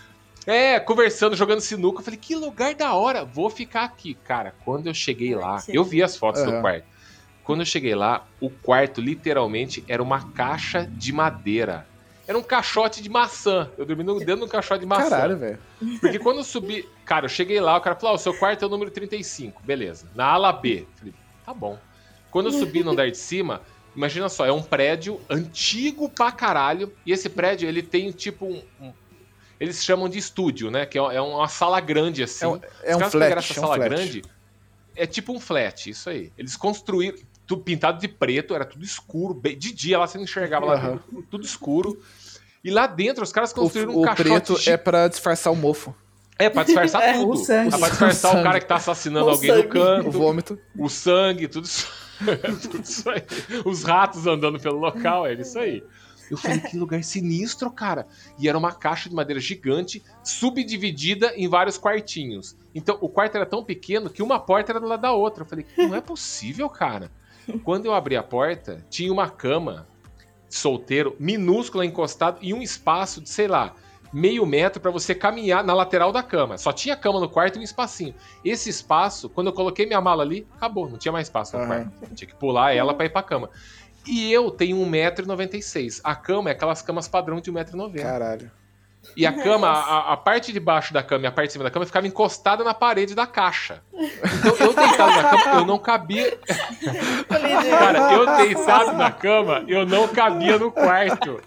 É, 0.47 0.80
conversando, 0.80 1.36
jogando 1.36 1.61
sinuca. 1.61 2.01
Eu 2.01 2.05
falei, 2.05 2.18
que 2.18 2.34
lugar 2.34 2.74
da 2.74 2.95
hora, 2.95 3.24
vou 3.24 3.49
ficar 3.49 3.84
aqui. 3.84 4.14
Cara, 4.14 4.55
quando 4.64 4.86
eu 4.88 4.95
cheguei 4.95 5.34
lá, 5.34 5.59
Sim. 5.59 5.72
eu 5.74 5.84
vi 5.84 6.03
as 6.03 6.16
fotos 6.16 6.43
do 6.43 6.61
quarto. 6.61 6.84
Quando 7.45 7.61
eu 7.61 7.66
cheguei 7.66 7.95
lá, 7.95 8.26
o 8.40 8.49
quarto 8.51 9.01
literalmente 9.01 9.84
era 9.88 10.03
uma 10.03 10.30
caixa 10.32 10.86
de 10.86 11.12
madeira. 11.12 11.86
Era 12.26 12.38
um 12.38 12.43
caixote 12.43 13.03
de 13.03 13.09
maçã. 13.09 13.68
Eu 13.76 13.84
dormi 13.84 14.05
no- 14.05 14.18
dentro 14.20 14.36
de 14.36 14.45
um 14.45 14.49
caixote 14.49 14.80
de 14.80 14.86
maçã. 14.86 15.11
Caralho, 15.11 15.36
velho. 15.38 15.59
Porque 16.01 16.18
quando 16.20 16.38
eu 16.38 16.45
subi. 16.45 16.88
Cara, 17.05 17.24
eu 17.24 17.28
cheguei 17.28 17.61
lá, 17.61 17.76
o 17.76 17.80
cara 17.80 17.97
falou: 17.97 18.12
Ó, 18.12 18.14
o 18.14 18.18
seu 18.18 18.32
quarto 18.32 18.62
é 18.64 18.66
o 18.66 18.70
número 18.70 18.93
35. 18.93 19.61
Beleza. 19.64 20.09
Na 20.14 20.26
ala 20.26 20.53
B. 20.53 20.86
Falei, 20.97 21.12
tá 21.45 21.53
bom. 21.53 21.76
Quando 22.30 22.47
eu 22.47 22.53
subi 22.53 22.84
no 22.84 22.93
andar 22.93 23.11
de 23.11 23.18
cima, 23.18 23.61
imagina 23.95 24.28
só, 24.28 24.47
é 24.47 24.53
um 24.53 24.62
prédio 24.62 25.20
antigo 25.28 26.09
pra 26.09 26.30
caralho. 26.30 26.93
E 27.05 27.11
esse 27.12 27.28
prédio, 27.28 27.68
ele 27.68 27.82
tem 27.82 28.11
tipo 28.12 28.47
um. 28.47 28.62
um- 28.80 28.93
eles 29.63 29.83
chamam 29.85 30.09
de 30.09 30.19
estúdio, 30.19 30.71
né? 30.71 30.85
Que 30.87 30.99
é 30.99 31.01
é 31.01 31.21
uma 31.21 31.49
sala 31.49 31.81
grande 31.81 32.23
assim. 32.23 32.45
É 32.45 32.49
um, 32.49 32.61
é 32.83 32.91
Os 32.91 32.97
um 32.97 32.99
caras 32.99 33.13
pegaram 33.13 33.43
flat. 33.43 33.51
essa 33.51 33.53
É 33.53 33.63
um 33.63 33.67
sala 33.67 33.75
flat. 33.77 33.89
grande. 33.91 34.23
É 34.95 35.07
tipo 35.07 35.33
um 35.33 35.41
flat, 35.41 35.89
isso 35.91 36.11
aí. 36.11 36.33
Eles 36.37 36.57
construíram. 36.57 37.17
Tudo 37.47 37.63
pintado 37.63 37.99
de 38.01 38.07
preto, 38.09 38.55
era 38.55 38.65
tudo 38.65 38.85
escuro. 38.85 39.35
bem- 39.35 39.59
De 39.59 39.73
dia 39.73 39.99
lá 39.99 40.07
você 40.07 40.17
não 40.17 40.25
enxergava 40.25 40.65
lá, 40.67 40.75
Aham. 40.75 41.01
tudo, 41.31 41.45
escuro. 41.45 42.01
E 42.65 42.71
lá 42.71 42.87
dentro 42.87 43.23
os 43.25 43.33
caras 43.33 43.51
O, 43.51 43.55
construíram 43.57 43.93
um 43.95 44.01
o 44.01 44.03
caixote 44.05 44.23
preto 44.31 44.57
gi- 44.59 44.71
é 44.71 44.77
pra 44.77 45.09
disfarçar 45.09 45.53
o 45.53 45.57
mofo. 45.57 45.95
é, 46.39 46.49
pra 46.49 46.63
disfarçar 46.63 47.03
É, 47.03 47.13
tudo. 47.15 47.33
o 47.33 47.37
sangue. 47.37 47.77
Pra 47.79 47.89
disfarçar 47.89 48.37
O 48.37 48.41
o 48.41 48.43
cara 48.43 48.61
que 48.61 48.67
tá 48.67 48.77
assassinando 48.77 49.27
O 49.27 49.31
alguém 49.31 49.51
no 49.51 49.57
sangue. 49.57 49.69
O 49.69 49.71
canto, 49.73 50.11
vômito. 50.13 50.59
o 50.79 50.89
sangue, 50.89 51.49
tudo 51.49 51.65
isso. 51.67 51.89
tudo 52.63 52.83
isso 52.85 53.11
aí. 53.11 53.23
Os 53.65 53.83
ratos 53.83 54.27
andando 54.27 54.61
pelo 54.61 54.79
local, 54.79 55.27
é 55.27 55.35
isso 55.35 55.59
aí. 55.59 55.83
Eu 56.33 56.39
falei, 56.39 56.61
que 56.61 56.78
lugar 56.78 57.05
sinistro, 57.05 57.70
cara. 57.70 58.07
E 58.39 58.49
era 58.49 58.57
uma 58.57 58.72
caixa 58.72 59.09
de 59.09 59.14
madeira 59.14 59.41
gigante, 59.41 60.03
subdividida 60.24 61.33
em 61.37 61.47
vários 61.47 61.76
quartinhos. 61.76 62.57
Então, 62.74 62.97
o 63.01 63.09
quarto 63.09 63.37
era 63.37 63.45
tão 63.45 63.62
pequeno 63.62 64.09
que 64.09 64.22
uma 64.22 64.41
porta 64.41 64.72
era 64.72 64.80
do 64.80 64.87
lado 64.87 65.03
da 65.03 65.12
outra. 65.12 65.45
Eu 65.45 65.49
falei, 65.49 65.66
não 65.76 65.95
é 65.95 66.01
possível, 66.01 66.68
cara. 66.70 67.11
Quando 67.62 67.87
eu 67.87 67.93
abri 67.95 68.16
a 68.16 68.22
porta, 68.22 68.85
tinha 68.89 69.12
uma 69.12 69.28
cama 69.28 69.87
solteiro, 70.49 71.16
minúscula, 71.18 71.85
encostado, 71.85 72.39
e 72.41 72.55
um 72.55 72.62
espaço 72.62 73.20
de, 73.20 73.28
sei 73.28 73.49
lá, 73.49 73.74
meio 74.12 74.45
metro 74.45 74.80
pra 74.80 74.91
você 74.91 75.14
caminhar 75.14 75.64
na 75.64 75.74
lateral 75.74 76.12
da 76.12 76.22
cama. 76.22 76.59
Só 76.59 76.72
tinha 76.72 76.97
cama 76.97 77.18
no 77.18 77.28
quarto 77.28 77.57
e 77.57 77.61
um 77.61 77.62
espacinho. 77.62 78.14
Esse 78.45 78.68
espaço, 78.68 79.28
quando 79.28 79.47
eu 79.49 79.53
coloquei 79.53 79.87
minha 79.87 80.01
mala 80.01 80.22
ali, 80.22 80.47
acabou, 80.55 80.89
não 80.89 80.99
tinha 80.99 81.12
mais 81.12 81.26
espaço 81.26 81.57
no 81.57 81.62
Aham. 81.62 81.68
quarto. 81.68 81.93
Eu 82.11 82.14
tinha 82.14 82.28
que 82.28 82.37
pular 82.37 82.74
ela 82.74 82.95
pra 82.95 83.07
ir 83.07 83.11
pra 83.11 83.22
cama. 83.22 83.51
E 84.07 84.33
eu 84.33 84.51
tenho 84.51 84.77
1,96m. 84.77 86.01
A 86.03 86.15
cama 86.15 86.51
é 86.51 86.53
aquelas 86.53 86.83
camas 86.83 87.09
padrão 87.09 87.41
de 87.41 87.53
1,90m. 87.53 88.03
Caralho. 88.03 88.51
E 89.17 89.27
a 89.27 89.33
cama, 89.33 89.69
a, 89.69 90.13
a 90.13 90.17
parte 90.17 90.53
de 90.53 90.61
baixo 90.61 90.93
da 90.95 91.03
cama 91.03 91.25
e 91.25 91.27
a 91.27 91.33
parte 91.33 91.49
de 91.49 91.53
cima 91.55 91.65
da 91.65 91.71
cama 91.71 91.85
ficava 91.85 92.07
encostada 92.07 92.63
na 92.65 92.73
parede 92.73 93.15
da 93.15 93.27
caixa. 93.27 93.83
Então 93.93 94.57
eu 94.67 94.73
deitado 94.73 95.13
na 95.23 95.31
cama, 95.43 95.57
eu 95.61 95.67
não 95.67 95.79
cabia. 95.79 96.39
Cara, 97.29 98.13
eu 98.13 98.27
deitado 98.37 98.93
na 98.97 99.11
cama, 99.11 99.65
eu 99.69 99.85
não 99.87 100.09
cabia 100.09 100.59
no 100.59 100.71
quarto. 100.71 101.41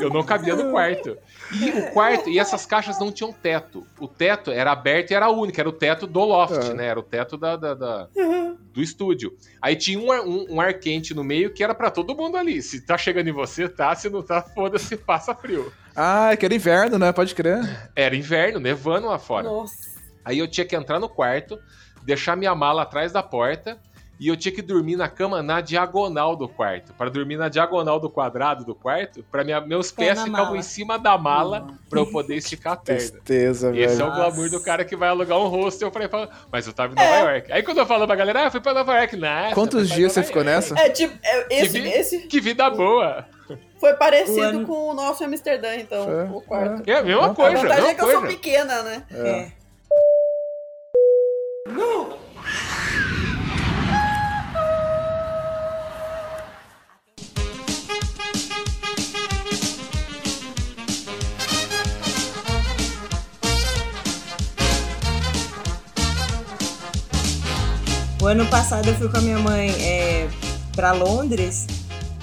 Eu 0.00 0.10
não 0.10 0.22
cabia 0.22 0.54
no 0.54 0.70
quarto. 0.70 1.16
E 1.52 1.70
o 1.70 1.90
quarto, 1.92 2.30
e 2.30 2.38
essas 2.38 2.64
caixas 2.66 2.98
não 2.98 3.12
tinham 3.12 3.32
teto. 3.32 3.86
O 3.98 4.08
teto 4.08 4.50
era 4.50 4.72
aberto 4.72 5.10
e 5.10 5.14
era 5.14 5.28
único, 5.30 5.60
era 5.60 5.68
o 5.68 5.72
teto 5.72 6.06
do 6.06 6.20
loft, 6.24 6.56
Aham. 6.56 6.74
né? 6.74 6.86
Era 6.86 6.98
o 6.98 7.02
teto 7.02 7.36
da, 7.36 7.56
da- 7.56 7.74
da- 7.74 8.08
do 8.72 8.82
estúdio. 8.82 9.36
Aí 9.60 9.76
tinha 9.76 9.98
um 9.98 10.10
ar, 10.10 10.20
um, 10.22 10.46
um 10.54 10.60
ar 10.60 10.74
quente 10.74 11.14
no 11.14 11.22
meio 11.22 11.52
que 11.52 11.62
era 11.62 11.74
pra 11.74 11.90
todo 11.90 12.14
mundo 12.16 12.36
ali. 12.36 12.62
Se 12.62 12.80
tá 12.80 12.96
chegando 12.96 13.28
em 13.28 13.32
você, 13.32 13.68
tá. 13.68 13.94
Se 13.94 14.08
não 14.08 14.22
tá, 14.22 14.40
foda-se, 14.42 14.96
passa 14.96 15.34
frio. 15.34 15.72
Ah, 15.96 16.32
é 16.32 16.36
que 16.36 16.44
era 16.44 16.54
inverno, 16.54 16.98
né? 16.98 17.12
Pode 17.12 17.34
crer. 17.34 17.60
Era 17.94 18.16
inverno, 18.16 18.58
nevando 18.60 19.06
lá 19.08 19.18
fora. 19.18 19.48
Nossa. 19.48 19.74
Aí 20.24 20.38
eu 20.38 20.48
tinha 20.48 20.64
que 20.66 20.74
entrar 20.74 20.98
no 20.98 21.08
quarto, 21.08 21.58
deixar 22.02 22.36
minha 22.36 22.54
mala 22.54 22.82
atrás 22.82 23.12
da 23.12 23.22
porta 23.22 23.78
e 24.18 24.28
eu 24.28 24.36
tinha 24.36 24.54
que 24.54 24.62
dormir 24.62 24.96
na 24.96 25.08
cama 25.08 25.42
na 25.42 25.60
diagonal 25.60 26.34
do 26.36 26.48
quarto. 26.48 26.92
Para 26.94 27.10
dormir 27.10 27.36
na 27.36 27.48
diagonal 27.48 28.00
do 28.00 28.08
quadrado 28.08 28.64
do 28.64 28.74
quarto, 28.74 29.24
para 29.30 29.44
meus 29.60 29.90
Pé 29.92 30.06
pés 30.06 30.18
na 30.18 30.24
ficavam 30.24 30.44
mala. 30.46 30.56
em 30.58 30.62
cima 30.62 30.98
da 30.98 31.18
mala 31.18 31.66
para 31.90 32.00
eu 32.00 32.06
poder 32.06 32.36
esticar 32.36 32.72
a 32.72 32.76
perna. 32.76 33.00
Tristeza, 33.00 33.76
Esse 33.76 33.94
é 33.94 33.96
velho. 33.98 34.08
o 34.08 34.14
glamour 34.14 34.48
do 34.50 34.62
cara 34.62 34.84
que 34.84 34.96
vai 34.96 35.08
alugar 35.10 35.38
um 35.38 35.48
hostel 35.48 35.92
ir 36.00 36.08
pra... 36.08 36.28
Mas 36.50 36.66
eu 36.66 36.72
tava 36.72 36.92
em 36.92 36.96
Nova 36.96 37.30
York. 37.32 37.52
Aí 37.52 37.62
quando 37.62 37.78
eu 37.78 37.86
falo 37.86 38.06
pra 38.06 38.16
galera, 38.16 38.46
ah, 38.46 38.50
fui 38.50 38.60
pra 38.60 38.72
Nova 38.72 38.96
York. 38.98 39.16
Nada, 39.16 39.54
Quantos 39.54 39.88
dias 39.90 40.12
você 40.12 40.22
ficou 40.22 40.42
nessa? 40.42 40.78
É 40.78 40.88
tipo, 40.88 41.16
é, 41.22 41.62
esse, 41.62 41.80
vi- 41.80 41.88
esse 41.90 42.18
Que 42.26 42.40
vida 42.40 42.70
boa. 42.70 43.26
Foi 43.78 43.92
O 43.92 43.96
parecido 43.98 44.40
ano- 44.42 44.66
com 44.66 44.88
o 44.90 44.94
nosso 44.94 45.24
Amsterdã, 45.24 45.74
então, 45.76 46.08
É, 46.10 46.24
o 46.24 46.40
quarto. 46.40 46.82
É 46.88 46.94
a 46.96 47.02
mesma 47.02 47.26
A 47.30 47.34
coisa, 47.34 47.56
A 47.56 47.60
a 47.60 47.62
vantagem 47.62 47.82
mesma 47.84 47.90
é 47.90 47.94
que 47.94 48.00
eu 48.00 48.10
sou 48.10 48.20
coisa. 48.20 48.36
pequena, 48.36 48.82
né? 48.82 49.02
É. 49.12 49.52
O 68.22 68.26
ano 68.26 68.46
passado 68.46 68.88
eu 68.88 68.94
fui 68.94 69.08
com 69.08 69.18
a 69.18 69.20
minha 69.20 69.38
mãe 69.38 69.70
é, 69.82 70.28
para 70.74 70.92
Londres 70.92 71.66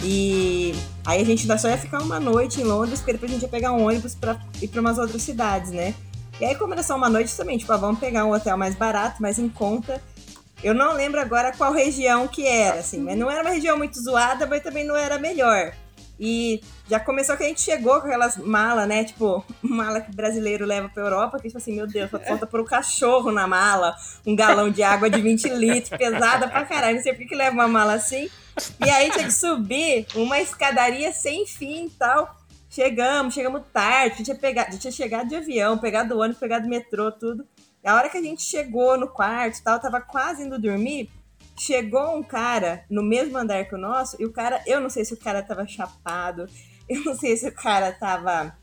e 0.04 0.74
aí 1.12 1.22
a 1.22 1.26
gente 1.26 1.46
só 1.60 1.68
ia 1.68 1.78
ficar 1.78 2.02
uma 2.02 2.20
noite 2.20 2.62
em 2.62 2.64
Londres, 2.64 3.00
porque 3.00 3.14
depois 3.14 3.32
a 3.32 3.34
gente 3.34 3.44
ia 3.44 3.50
pegar 3.50 3.74
um 3.74 3.86
ônibus 3.86 4.16
pra 4.16 4.40
ir 4.62 4.68
para 4.68 4.82
umas 4.82 4.98
outras 4.98 5.22
cidades, 5.22 5.72
né? 5.72 5.94
E 6.40 6.46
aí, 6.46 6.56
como 6.56 6.74
era 6.74 6.82
só 6.82 6.96
uma 6.96 7.10
noite 7.10 7.36
também, 7.36 7.58
tipo, 7.58 7.72
ah, 7.72 7.78
vamos 7.78 8.00
pegar 8.00 8.26
um 8.26 8.34
hotel 8.34 8.58
mais 8.58 8.74
barato, 8.76 9.22
mais 9.22 9.38
em 9.38 9.48
conta. 9.48 10.02
Eu 10.64 10.74
não 10.74 10.94
lembro 10.94 11.20
agora 11.20 11.52
qual 11.56 11.74
região 11.74 12.28
que 12.28 12.48
era, 12.48 12.80
assim, 12.80 13.00
mas 13.00 13.18
não 13.18 13.30
era 13.30 13.42
uma 13.42 13.52
região 13.52 13.78
muito 13.78 14.02
zoada, 14.02 14.46
mas 14.48 14.64
também 14.64 14.86
não 14.86 14.96
era 14.96 15.20
melhor. 15.20 15.74
E 16.24 16.62
já 16.88 17.00
começou 17.00 17.36
que 17.36 17.44
a 17.44 17.48
gente 17.48 17.62
chegou 17.62 18.00
com 18.00 18.06
aquelas 18.06 18.38
malas, 18.38 18.88
né? 18.88 19.04
Tipo, 19.04 19.44
mala 19.60 20.00
que 20.00 20.16
brasileiro 20.16 20.68
leva 20.68 20.88
pra 20.88 21.02
Europa, 21.02 21.38
que 21.38 21.48
tipo 21.48 21.58
assim, 21.58 21.76
meu 21.76 21.88
Deus, 21.88 22.12
só 22.12 22.20
falta 22.22 22.46
pôr 22.46 22.60
o 22.60 22.66
cachorro 22.66 23.32
na 23.32 23.48
mala, 23.48 23.96
um 24.24 24.36
galão 24.36 24.70
de 24.70 24.84
água 24.84 25.10
de 25.10 25.20
20 25.20 25.50
litros, 25.58 25.98
pesada 25.98 26.48
pra 26.48 26.64
caralho. 26.64 26.98
Não 26.98 27.04
sei 27.04 27.14
por 27.14 27.24
que 27.24 27.30
que 27.30 27.36
leva 27.36 27.56
uma 27.56 27.68
mala 27.68 27.96
assim. 27.96 28.30
E 28.86 28.88
aí 28.88 29.10
tinha 29.10 29.26
que 29.26 29.34
subir 29.34 30.06
uma 30.14 30.40
escadaria 30.40 31.12
sem 31.12 31.48
fim 31.48 31.88
e 31.88 31.90
tal. 31.90 32.38
Chegamos, 32.70 33.34
chegamos 33.34 33.64
tarde, 33.74 34.14
a 34.14 34.18
gente 34.18 34.26
tinha, 34.26 34.38
pegado, 34.38 34.78
tinha 34.78 34.92
chegado 34.92 35.28
de 35.28 35.36
avião, 35.36 35.80
pegado 35.80 36.20
ônibus, 36.20 36.38
pegado 36.40 36.70
metrô, 36.70 37.12
tudo. 37.12 37.48
E 37.84 37.88
a 37.88 37.96
hora 37.96 38.10
que 38.10 38.18
a 38.18 38.22
gente 38.22 38.44
chegou 38.44 38.96
no 38.96 39.08
quarto 39.08 39.58
e 39.58 39.64
tal, 39.64 39.80
tava 39.80 40.00
quase 40.00 40.44
indo 40.44 40.60
dormir, 40.60 41.10
chegou 41.62 42.18
um 42.18 42.24
cara 42.24 42.84
no 42.90 43.04
mesmo 43.04 43.38
andar 43.38 43.66
que 43.66 43.76
o 43.76 43.78
nosso, 43.78 44.16
e 44.20 44.26
o 44.26 44.32
cara, 44.32 44.62
eu 44.66 44.82
não 44.82 44.90
sei 44.90 45.06
se 45.06 45.14
o 45.14 45.18
cara 45.18 45.44
tava 45.44 45.68
chapado, 45.68 46.48
eu 46.90 47.04
não 47.04 47.16
sei 47.16 47.38
se 47.38 47.48
o 47.48 47.54
cara 47.54 47.92
tava 47.92 48.56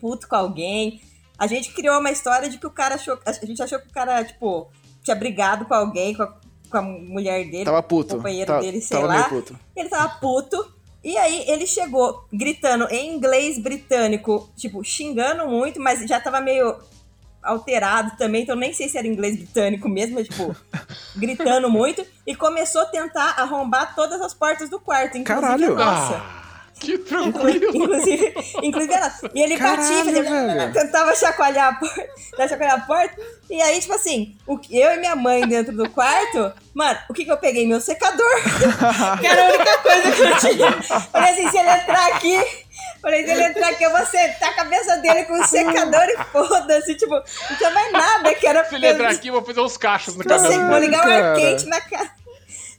puto 0.00 0.28
com 0.28 0.34
alguém. 0.36 1.00
A 1.38 1.46
gente 1.46 1.72
criou 1.72 1.98
uma 2.00 2.10
história 2.10 2.48
de 2.48 2.58
que 2.58 2.66
o 2.66 2.70
cara 2.70 2.96
achou, 2.96 3.18
a 3.24 3.32
gente 3.32 3.62
achou 3.62 3.78
que 3.78 3.88
o 3.88 3.92
cara, 3.92 4.24
tipo, 4.24 4.68
tinha 5.02 5.14
brigado 5.16 5.64
com 5.66 5.74
alguém, 5.74 6.14
com 6.14 6.22
a, 6.24 6.34
com 6.70 6.76
a 6.78 6.82
mulher 6.82 7.44
dele, 7.50 7.64
Tava 7.64 7.82
puto. 7.82 8.16
companheiro 8.16 8.48
Tava- 8.48 8.62
dele, 8.62 8.80
sei 8.80 8.96
tava 9.00 9.06
lá. 9.08 9.28
puto. 9.28 9.58
Ele 9.76 9.88
tava 9.88 10.08
puto. 10.20 10.74
E 11.02 11.16
aí 11.18 11.44
ele 11.48 11.66
chegou 11.66 12.24
gritando 12.32 12.86
em 12.90 13.14
inglês 13.14 13.58
britânico, 13.58 14.48
tipo, 14.56 14.82
xingando 14.82 15.46
muito, 15.46 15.78
mas 15.80 16.00
já 16.08 16.18
tava 16.20 16.40
meio 16.40 16.76
alterado 17.44 18.16
também, 18.16 18.42
então 18.42 18.56
nem 18.56 18.72
sei 18.72 18.88
se 18.88 18.96
era 18.98 19.06
inglês 19.06 19.36
britânico 19.36 19.88
mesmo, 19.88 20.14
mas, 20.16 20.26
tipo, 20.28 20.54
gritando 21.16 21.70
muito. 21.70 22.04
E 22.26 22.34
começou 22.34 22.82
a 22.82 22.86
tentar 22.86 23.34
arrombar 23.38 23.94
todas 23.94 24.20
as 24.20 24.32
portas 24.34 24.68
do 24.70 24.80
quarto, 24.80 25.16
inclusive 25.18 25.42
Caralho. 25.42 25.72
a 25.72 25.84
nossa. 25.84 26.14
Ah, 26.16 26.44
que 26.80 26.98
tranquilo. 26.98 27.70
Inclusive, 27.76 28.34
inclusive 28.62 28.92
ela. 28.94 29.12
E 29.34 29.40
ele 29.42 29.56
batia, 29.56 29.76
Caralho, 29.76 30.04
fazia, 30.04 30.22
velho. 30.22 30.72
tentava 30.72 31.14
chacoalhar 31.14 31.68
a 31.68 31.76
porta, 31.76 32.08
chacoalhar 32.48 32.74
a 32.74 32.80
porta. 32.80 33.14
E 33.48 33.60
aí, 33.62 33.78
tipo 33.80 33.92
assim, 33.94 34.34
o 34.46 34.58
que- 34.58 34.76
eu 34.76 34.92
e 34.92 34.96
minha 34.96 35.14
mãe 35.14 35.46
dentro 35.46 35.74
do 35.76 35.88
quarto, 35.90 36.52
mano, 36.74 36.98
o 37.08 37.14
que 37.14 37.24
que 37.24 37.30
eu 37.30 37.36
peguei? 37.36 37.66
Meu 37.66 37.80
secador. 37.80 38.26
que 39.20 39.26
era 39.26 39.42
a 39.42 39.48
única 39.54 39.78
coisa 39.78 40.12
que 40.12 40.20
eu 40.22 40.38
tinha. 40.38 40.72
Falei 40.82 41.30
assim, 41.32 41.50
se 41.50 41.58
ele 41.58 41.70
entrar 41.70 42.06
aqui, 42.16 42.42
Falei, 43.04 43.22
se 43.22 43.30
ele 43.32 43.42
entrar 43.42 43.68
aqui, 43.68 43.84
eu 43.84 43.90
vou 43.90 44.06
sentar 44.06 44.48
a 44.48 44.54
cabeça 44.54 44.96
dele 44.96 45.24
com 45.26 45.34
um 45.34 45.44
secador 45.46 46.04
e 46.04 46.16
foda-se. 46.32 46.94
Tipo, 46.94 47.16
não 47.16 47.56
tinha 47.58 47.70
mais 47.70 47.92
nada 47.92 48.34
que 48.34 48.46
era 48.46 48.64
Se 48.64 48.74
ele 48.76 48.88
entrar 48.88 49.10
aqui, 49.10 49.28
eu 49.28 49.34
vou 49.34 49.44
fazer 49.44 49.60
uns 49.60 49.76
cachos 49.76 50.16
no 50.16 50.24
Não 50.24 50.38
sei, 50.38 50.48
cabelo 50.52 50.70
vou 50.70 50.78
ligar 50.78 51.06
o 51.06 51.10
ar 51.12 51.20
cara. 51.20 51.36
quente 51.36 51.66
na 51.66 51.80
cara. 51.82 52.10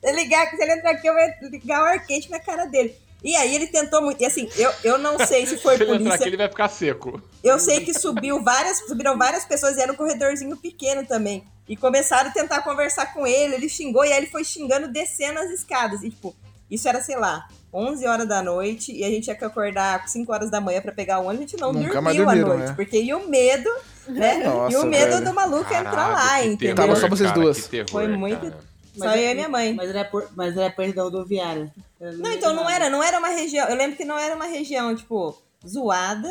Se 0.02 0.10
ele, 0.10 0.24
ligar, 0.24 0.50
se 0.50 0.62
ele 0.64 0.74
entrar 0.74 0.92
aqui, 0.92 1.08
eu 1.08 1.14
vou 1.14 1.50
ligar 1.52 1.82
o 1.84 1.86
ar 1.86 2.04
quente 2.04 2.32
na 2.32 2.40
cara 2.40 2.66
dele. 2.66 2.96
E 3.24 3.36
aí 3.36 3.54
ele 3.54 3.68
tentou 3.68 4.02
muito. 4.02 4.20
E 4.22 4.26
assim, 4.26 4.50
eu, 4.58 4.72
eu 4.84 4.98
não 4.98 5.24
sei 5.28 5.46
se 5.46 5.58
foi 5.58 5.78
Se 5.78 5.84
ele 5.84 5.92
entrar 5.92 5.98
polícia. 6.00 6.16
aqui, 6.16 6.30
ele 6.30 6.38
vai 6.38 6.50
ficar 6.50 6.70
seco. 6.70 7.22
Eu 7.44 7.60
sei 7.60 7.82
que 7.82 7.94
subiu 7.94 8.44
várias, 8.44 8.80
subiram 8.88 9.18
várias 9.20 9.46
pessoas 9.46 9.78
e 9.78 9.82
era 9.82 9.92
um 9.92 9.96
corredorzinho 9.96 10.58
pequeno 10.58 11.06
também. 11.06 11.44
E 11.70 11.78
começaram 11.78 12.32
a 12.32 12.34
tentar 12.34 12.64
conversar 12.64 13.14
com 13.14 13.28
ele, 13.28 13.56
ele 13.56 13.70
xingou 13.70 14.04
e 14.04 14.12
aí 14.12 14.18
ele 14.18 14.28
foi 14.28 14.44
xingando 14.44 14.88
descendo 14.88 15.40
as 15.40 15.52
escadas. 15.52 16.02
E 16.02 16.10
tipo, 16.10 16.36
isso 16.70 16.88
era, 16.88 17.02
sei 17.02 17.16
lá, 17.16 17.48
11 17.76 18.08
horas 18.08 18.28
da 18.28 18.42
noite 18.42 18.92
e 18.96 19.04
a 19.04 19.10
gente 19.10 19.26
tinha 19.26 19.36
que 19.36 19.44
acordar 19.44 20.08
5 20.08 20.32
horas 20.32 20.50
da 20.50 20.62
manhã 20.62 20.82
pra 20.82 20.92
pegar 20.94 21.20
o 21.20 21.26
ônibus, 21.26 21.46
a 21.46 21.48
gente 21.50 21.60
não 21.60 21.74
Nunca 21.74 22.02
dormiu 22.02 22.30
à 22.30 22.36
noite, 22.36 22.68
né? 22.70 22.74
porque 22.76 23.00
ia 23.02 23.18
o 23.18 23.28
medo, 23.30 23.70
né? 24.08 24.38
Nossa, 24.46 24.74
e 24.74 24.80
o 24.80 24.86
medo 24.86 25.12
velho. 25.12 25.26
do 25.26 25.34
maluco 25.34 25.74
entrar 25.74 25.92
Caralho, 25.92 26.14
lá, 26.14 26.40
que 26.40 26.48
entendeu? 26.48 26.76
Tava 26.76 26.96
só 26.96 27.10
vocês 27.10 27.30
cara, 27.30 27.42
duas. 27.42 27.68
terror, 27.68 27.90
Foi 27.90 28.08
muito- 28.08 28.40
cara. 28.40 28.76
Só 28.98 29.14
eu 29.14 29.30
e 29.32 29.36
minha 29.36 29.50
mãe. 29.50 29.74
Mas 29.74 29.90
era, 29.90 30.06
por, 30.06 30.30
mas 30.38 30.56
era 30.56 30.72
perto 30.72 30.96
da 30.96 31.04
rodoviária. 31.04 31.70
Não, 32.00 32.32
então 32.32 32.54
não 32.56 32.70
era, 32.70 32.90
não 32.90 33.04
era 33.04 33.20
uma 33.20 33.28
região. 33.28 33.68
Eu 33.68 33.76
lembro 33.76 33.98
que 33.98 34.06
não 34.06 34.18
era 34.18 34.34
uma 34.34 34.46
região, 34.46 34.96
tipo, 34.96 35.38
zoada, 35.68 36.30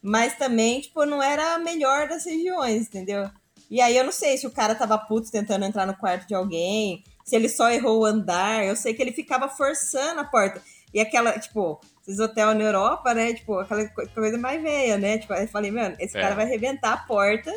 mas 0.00 0.36
também, 0.38 0.80
tipo, 0.80 1.04
não 1.04 1.20
era 1.20 1.54
a 1.54 1.58
melhor 1.58 2.06
das 2.06 2.24
regiões, 2.24 2.82
entendeu? 2.82 3.28
E 3.68 3.80
aí 3.80 3.96
eu 3.96 4.04
não 4.04 4.12
sei 4.12 4.36
se 4.36 4.46
o 4.46 4.50
cara 4.52 4.76
tava 4.76 4.96
puto 4.96 5.28
tentando 5.28 5.64
entrar 5.64 5.86
no 5.86 5.96
quarto 5.96 6.28
de 6.28 6.34
alguém, 6.36 7.02
se 7.24 7.34
ele 7.34 7.48
só 7.48 7.68
errou 7.68 8.02
o 8.02 8.04
andar. 8.04 8.64
Eu 8.64 8.76
sei 8.76 8.94
que 8.94 9.02
ele 9.02 9.10
ficava 9.12 9.48
forçando 9.48 10.20
a 10.20 10.24
porta. 10.24 10.62
E 10.94 11.00
aquela, 11.00 11.36
tipo, 11.38 11.80
esses 12.06 12.20
hotéis 12.20 12.56
na 12.56 12.62
Europa, 12.64 13.12
né? 13.12 13.34
Tipo, 13.34 13.58
aquela 13.58 13.84
co- 13.88 14.06
coisa 14.14 14.38
mais 14.38 14.62
velha, 14.62 14.96
né? 14.96 15.18
Tipo, 15.18 15.32
aí 15.32 15.42
eu 15.42 15.48
falei, 15.48 15.70
mano, 15.72 15.96
esse 15.98 16.16
É. 16.16 16.20
cara 16.20 16.34
vai 16.36 16.44
arrebentar 16.44 16.92
a 16.92 16.96
porta. 16.98 17.52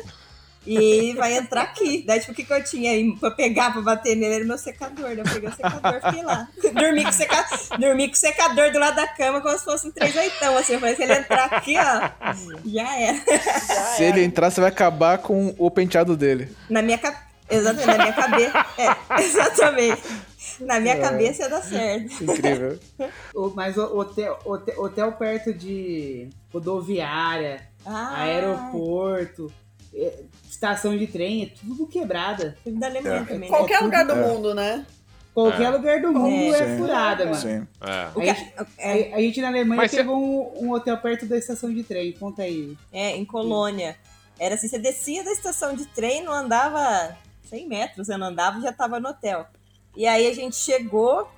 E 0.66 1.14
vai 1.14 1.34
entrar 1.36 1.62
aqui. 1.62 2.02
Daí, 2.06 2.18
tipo, 2.20 2.32
o 2.32 2.34
que, 2.34 2.44
que 2.44 2.52
eu 2.52 2.62
tinha 2.62 2.90
aí 2.90 3.16
pra 3.16 3.30
pegar, 3.30 3.72
pra 3.72 3.80
bater 3.80 4.14
nele? 4.16 4.34
Era 4.34 4.44
meu 4.44 4.58
secador. 4.58 5.04
Daí 5.06 5.18
eu 5.18 5.24
peguei 5.24 5.48
o 5.48 5.52
secador 5.54 5.94
e 5.94 6.00
fiquei 6.06 6.22
lá. 6.24 6.48
Dormi 6.74 7.02
com, 7.04 7.08
o 7.08 7.12
seca... 7.12 7.46
Dormi 7.78 8.08
com 8.08 8.14
o 8.14 8.16
secador 8.16 8.72
do 8.72 8.78
lado 8.78 8.96
da 8.96 9.06
cama 9.06 9.40
como 9.40 9.56
se 9.56 9.64
fosse 9.64 9.86
um 9.86 9.92
três 9.92 10.14
oitão, 10.16 10.58
assim. 10.58 10.74
Eu 10.74 10.80
falei, 10.80 10.96
se 10.96 11.02
ele 11.04 11.14
entrar 11.14 11.44
aqui, 11.44 11.74
ó, 11.78 12.34
já 12.66 12.96
era. 13.00 13.18
Se 13.96 14.02
ele 14.02 14.22
entrar, 14.22 14.50
você 14.50 14.60
vai 14.60 14.68
acabar 14.68 15.18
com 15.18 15.54
o 15.56 15.70
penteado 15.70 16.16
dele. 16.16 16.54
Na 16.68 16.82
minha 16.82 16.98
cabeça. 16.98 17.22
Exatamente, 17.50 17.86
na 17.86 17.98
minha 17.98 18.12
cabeça. 18.12 18.66
É, 18.76 19.22
exatamente. 19.22 20.02
Na 20.60 20.80
minha 20.80 20.98
cabeça 20.98 21.42
ia 21.42 21.48
dar 21.48 21.62
certo. 21.62 22.12
Incrível. 22.24 22.78
O- 23.34 23.50
Mas 23.54 23.76
o 23.76 23.98
hotel, 23.98 24.38
hotel, 24.44 24.80
hotel 24.82 25.12
perto 25.12 25.52
de 25.54 26.28
rodoviária, 26.52 27.66
Ah, 27.86 28.22
aeroporto, 28.22 29.52
eh, 29.94 30.24
estação 30.48 30.96
de 30.96 31.06
trem, 31.06 31.44
é 31.44 31.46
tudo 31.46 31.86
quebrada. 31.86 32.56
Tudo 32.64 32.78
da 32.78 32.86
Alemanha 32.88 33.20
É. 33.20 33.24
também. 33.24 33.48
Qualquer 33.48 33.76
tudo- 33.78 33.84
lugar 33.86 34.06
do 34.06 34.12
é. 34.12 34.14
mundo, 34.28 34.54
né? 34.54 34.86
Qualquer 35.34 35.62
É. 35.64 35.70
lugar 35.70 36.00
do 36.00 36.12
mundo 36.12 36.54
É. 36.54 36.58
é, 36.74 36.78
furada, 36.78 37.24
mano. 37.26 37.36
Sim. 37.36 37.66
É. 37.80 37.90
A 37.90 38.34
gente, 38.34 38.54
é, 38.78 39.12
a, 39.12 39.16
a 39.16 39.20
gente 39.20 39.40
na 39.40 39.48
Alemanha 39.48 39.76
Mas 39.82 39.92
pegou 39.94 40.16
um, 40.16 40.66
um 40.66 40.72
hotel 40.72 40.96
perto 40.98 41.26
da 41.26 41.36
estação 41.38 41.72
de 41.72 41.82
trem. 41.84 42.12
Conta 42.12 42.42
aí. 42.42 42.76
é, 42.92 43.16
em 43.16 43.24
Colônia. 43.24 43.96
Era 44.40 44.54
assim, 44.56 44.68
você 44.68 44.78
descia 44.78 45.22
da 45.24 45.30
estação 45.32 45.74
de 45.74 45.84
trem, 45.86 46.22
não 46.24 46.32
andava 46.32 47.16
100 47.48 47.66
metros, 47.68 48.06
você 48.06 48.16
não 48.16 48.28
andava 48.28 48.58
e 48.58 48.62
já 48.62 48.72
tava 48.72 48.98
no 49.00 49.08
hotel. 49.08 49.46
E 49.98 50.06
aí 50.06 50.28
a 50.28 50.34
gente 50.34 50.54
chegou, 50.56 51.28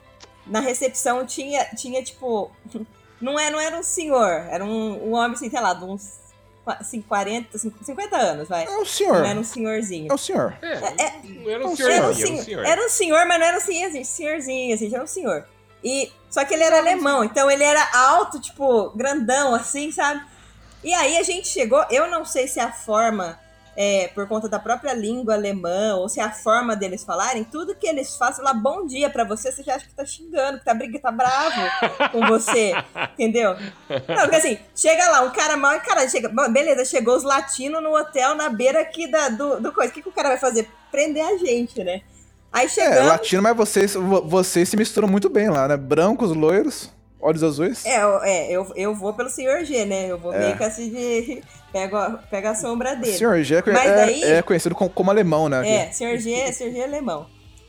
na 0.47 0.61
recepção 0.61 1.24
tinha, 1.24 1.65
tinha 1.74 2.03
tipo, 2.03 2.51
não 3.20 3.39
era, 3.41 3.51
não 3.51 3.59
era 3.61 3.77
um 3.78 3.82
senhor, 3.82 4.31
era 4.51 4.62
um, 4.65 5.09
um 5.09 5.15
homem, 5.15 5.32
assim, 5.32 5.49
sei 5.49 5.61
lá, 5.61 5.73
de 5.73 5.85
uns 5.85 6.19
qua- 6.62 6.77
assim, 6.78 7.01
40, 7.01 7.57
50 7.59 8.16
anos, 8.16 8.49
vai. 8.49 8.66
É 8.66 8.70
o 8.70 8.85
senhor. 8.85 9.19
Não 9.20 9.24
era 9.24 9.41
um 9.41 9.45
senhorzinho. 9.45 10.11
É 10.11 10.15
o 10.15 10.19
senhor. 10.19 10.55
É, 10.61 10.73
É, 11.03 11.12
não 11.24 11.51
era 11.51 11.66
um 11.66 11.70
um 11.73 11.77
senhorzinho, 11.77 11.89
Era 11.89 12.07
um, 12.07 12.11
um 12.11 12.15
senhor, 12.15 12.45
senhor. 12.45 12.65
era 12.66 12.85
um 12.85 12.89
senhor, 12.91 13.27
mas 13.27 13.41
não 13.41 13.47
era 13.47 13.57
um 13.57 13.61
senhorzinho, 13.62 14.05
senhorzinho, 14.05 14.74
assim, 14.74 14.91
já 14.91 14.97
era 14.99 15.05
um 15.05 15.09
senhor. 15.09 15.47
E, 15.82 16.12
só 16.28 16.45
que 16.45 16.53
ele 16.53 16.62
era 16.62 16.77
alemão, 16.77 17.24
então 17.24 17.51
ele 17.51 17.65
era 17.65 17.82
alto, 17.97 18.39
tipo, 18.39 18.91
grandão, 18.91 19.55
assim, 19.55 19.91
sabe? 19.91 20.23
E 20.85 20.93
aí 20.93 21.16
a 21.16 21.23
gente 21.23 21.49
chegou, 21.49 21.82
eu 21.91 22.11
não 22.11 22.24
sei 22.27 22.47
se 22.47 22.61
a 22.61 22.70
forma, 22.70 23.41
é, 23.77 24.09
por 24.15 24.27
conta 24.29 24.49
da 24.49 24.59
própria 24.59 24.93
língua 24.93 25.35
alemã, 25.35 25.95
ou 25.97 26.09
se 26.09 26.21
é 26.21 26.23
a 26.23 26.31
forma 26.31 26.75
deles 26.77 27.05
falarem, 27.05 27.45
tudo 27.45 27.75
que 27.75 27.87
eles 27.87 28.17
fazem 28.17 28.45
lá, 28.45 28.53
bom 28.53 28.87
dia 28.87 29.09
pra 29.09 29.25
você, 29.25 29.51
você 29.53 29.63
já 29.63 29.77
acha 29.77 29.87
que 29.87 29.95
tá 29.95 30.05
xingando, 30.05 30.59
que 30.59 30.65
tá, 30.65 30.75
briga, 30.75 30.99
tá 30.99 31.11
bravo 31.13 31.61
com 32.13 32.27
você, 32.27 32.73
entendeu? 33.15 33.55
Não, 34.09 34.21
porque 34.23 34.37
assim, 34.37 34.59
chega 34.75 35.09
lá, 35.11 35.23
um 35.23 35.31
cara 35.31 35.57
mal 35.57 35.75
encarado, 35.77 36.11
chega, 36.11 36.29
beleza, 36.49 36.85
chegou 36.85 37.17
os 37.17 37.23
latinos 37.23 37.83
no 37.83 37.95
hotel 37.97 38.35
na 38.35 38.49
beira 38.49 38.81
aqui 38.81 39.11
da, 39.11 39.29
do, 39.29 39.61
do 39.61 39.73
coisa, 39.73 39.91
o 39.91 39.95
que, 39.95 40.03
que 40.03 40.09
o 40.09 40.13
cara 40.13 40.29
vai 40.31 40.39
fazer? 40.39 40.69
Prender 40.91 41.25
a 41.25 41.37
gente, 41.39 41.83
né? 41.85 42.03
Aí 42.53 42.67
É, 42.67 42.69
chegamos... 42.69 43.07
latino, 43.09 43.43
mas 43.43 43.57
vocês, 43.57 43.95
vo- 43.95 44.23
vocês 44.23 44.69
se 44.69 44.77
misturam 44.77 45.07
muito 45.07 45.29
bem 45.31 45.49
lá, 45.49 45.69
né? 45.69 45.77
Brancos, 45.77 46.35
loiros, 46.35 46.91
olhos 47.21 47.45
azuis. 47.45 47.87
É, 47.87 48.03
eu- 48.03 48.23
é 48.25 48.51
eu, 48.51 48.73
eu 48.75 48.95
vou 48.95 49.13
pelo 49.15 49.31
Sr. 49.31 49.65
G, 49.65 49.85
né? 49.85 50.07
Eu 50.11 50.19
vou 50.19 50.33
É. 50.35 50.39
meio 50.41 50.57
que 50.57 50.65
assim 50.65 50.91
de. 50.91 51.43
Pego 51.73 51.97
a, 51.97 52.11
pego 52.31 52.49
a 52.49 52.55
sombra 52.55 52.93
O 52.95 52.97
dele. 52.97 53.17
senhor 53.17 53.43
G 53.43 53.55
é, 53.55 53.59
é- 53.59 53.97
daí- 53.97 54.23
é 54.25 54.43
conhecido 54.43 54.75
como, 54.75 54.91
como 54.91 55.11
alemão, 55.11 55.49
né? 55.49 55.69
É, 55.69 55.93
Sr. 55.93 56.19
G, 56.19 56.53
Sr. 56.53 56.71
G 56.73 56.79
é 56.79 56.85
alemão. 56.85 57.27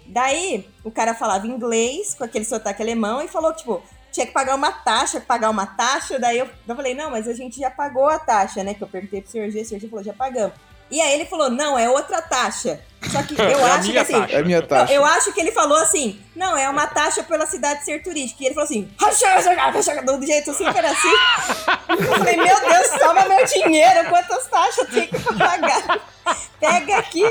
Daí, 0.08 0.68
o 0.84 0.90
cara 0.92 1.14
falava 1.14 1.46
inglês, 1.48 2.14
com 2.16 2.24
aquele 2.24 2.44
sotaque 2.44 2.82
alemão, 2.82 3.22
e 3.22 3.28
falou, 3.28 3.54
tipo, 3.54 3.82
tinha 4.12 4.26
que 4.26 4.34
pagar 4.34 4.56
uma 4.56 4.72
taxa, 4.72 5.22
pagar 5.22 5.50
uma 5.50 5.66
taxa. 5.66 6.20
Daí 6.20 6.40
eu, 6.40 6.50
eu 6.68 6.76
falei, 6.76 6.94
não, 6.94 7.12
mas 7.12 7.28
a 7.28 7.34
gente 7.34 7.60
já 7.60 7.70
pagou 7.70 8.08
a 8.10 8.20
taxa, 8.20 8.64
né? 8.64 8.74
Que 8.74 8.84
eu 8.84 8.88
perguntei 8.88 9.22
pro 9.22 9.32
Sr. 9.32 9.50
G, 9.52 9.62
o 9.62 9.66
Sr. 9.66 9.80
G 9.80 9.88
falou, 9.88 10.04
já 10.04 10.14
pagamos. 10.14 10.54
E 10.92 11.02
aí 11.02 11.14
ele 11.14 11.26
falou, 11.26 11.50
não, 11.50 11.80
é 11.80 11.90
outra 11.90 12.22
taxa. 12.22 12.80
Só 13.10 13.24
que 13.24 13.34
eu 13.42 13.60
É 13.60 13.72
a 13.72 13.76
acho 13.76 13.92
que 13.92 13.98
assim. 13.98 14.14
taxa. 14.14 14.34
É 14.36 14.44
minha 14.44 14.62
taxa. 14.62 14.94
eu 14.94 15.04
acho 15.06 15.32
que 15.34 15.40
ele 15.40 15.52
falou 15.52 15.78
assim, 15.78 16.22
não, 16.36 16.56
é 16.58 16.70
uma 16.70 16.86
taxa 16.86 17.24
pela 17.24 17.46
cidade 17.48 17.84
ser 17.86 18.04
turística. 18.04 18.44
E 18.44 18.48
ele 18.48 18.54
falou 18.54 18.66
assim, 18.66 18.92
do 20.20 20.26
jeito 20.26 20.54
super 20.54 20.86
assim. 20.86 21.14
Eu 21.90 22.18
falei, 22.18 22.36
meu 22.36 22.60
Deus, 22.60 22.90
toma 23.00 23.26
meu 23.26 23.46
dinheiro, 23.46 24.10
quantas 24.10 24.46
taxas 24.48 24.78
eu 24.80 24.88
tenho 24.92 25.08
que 25.08 25.34
pagar? 25.38 26.00
Pega 26.60 26.98
aqui. 26.98 27.24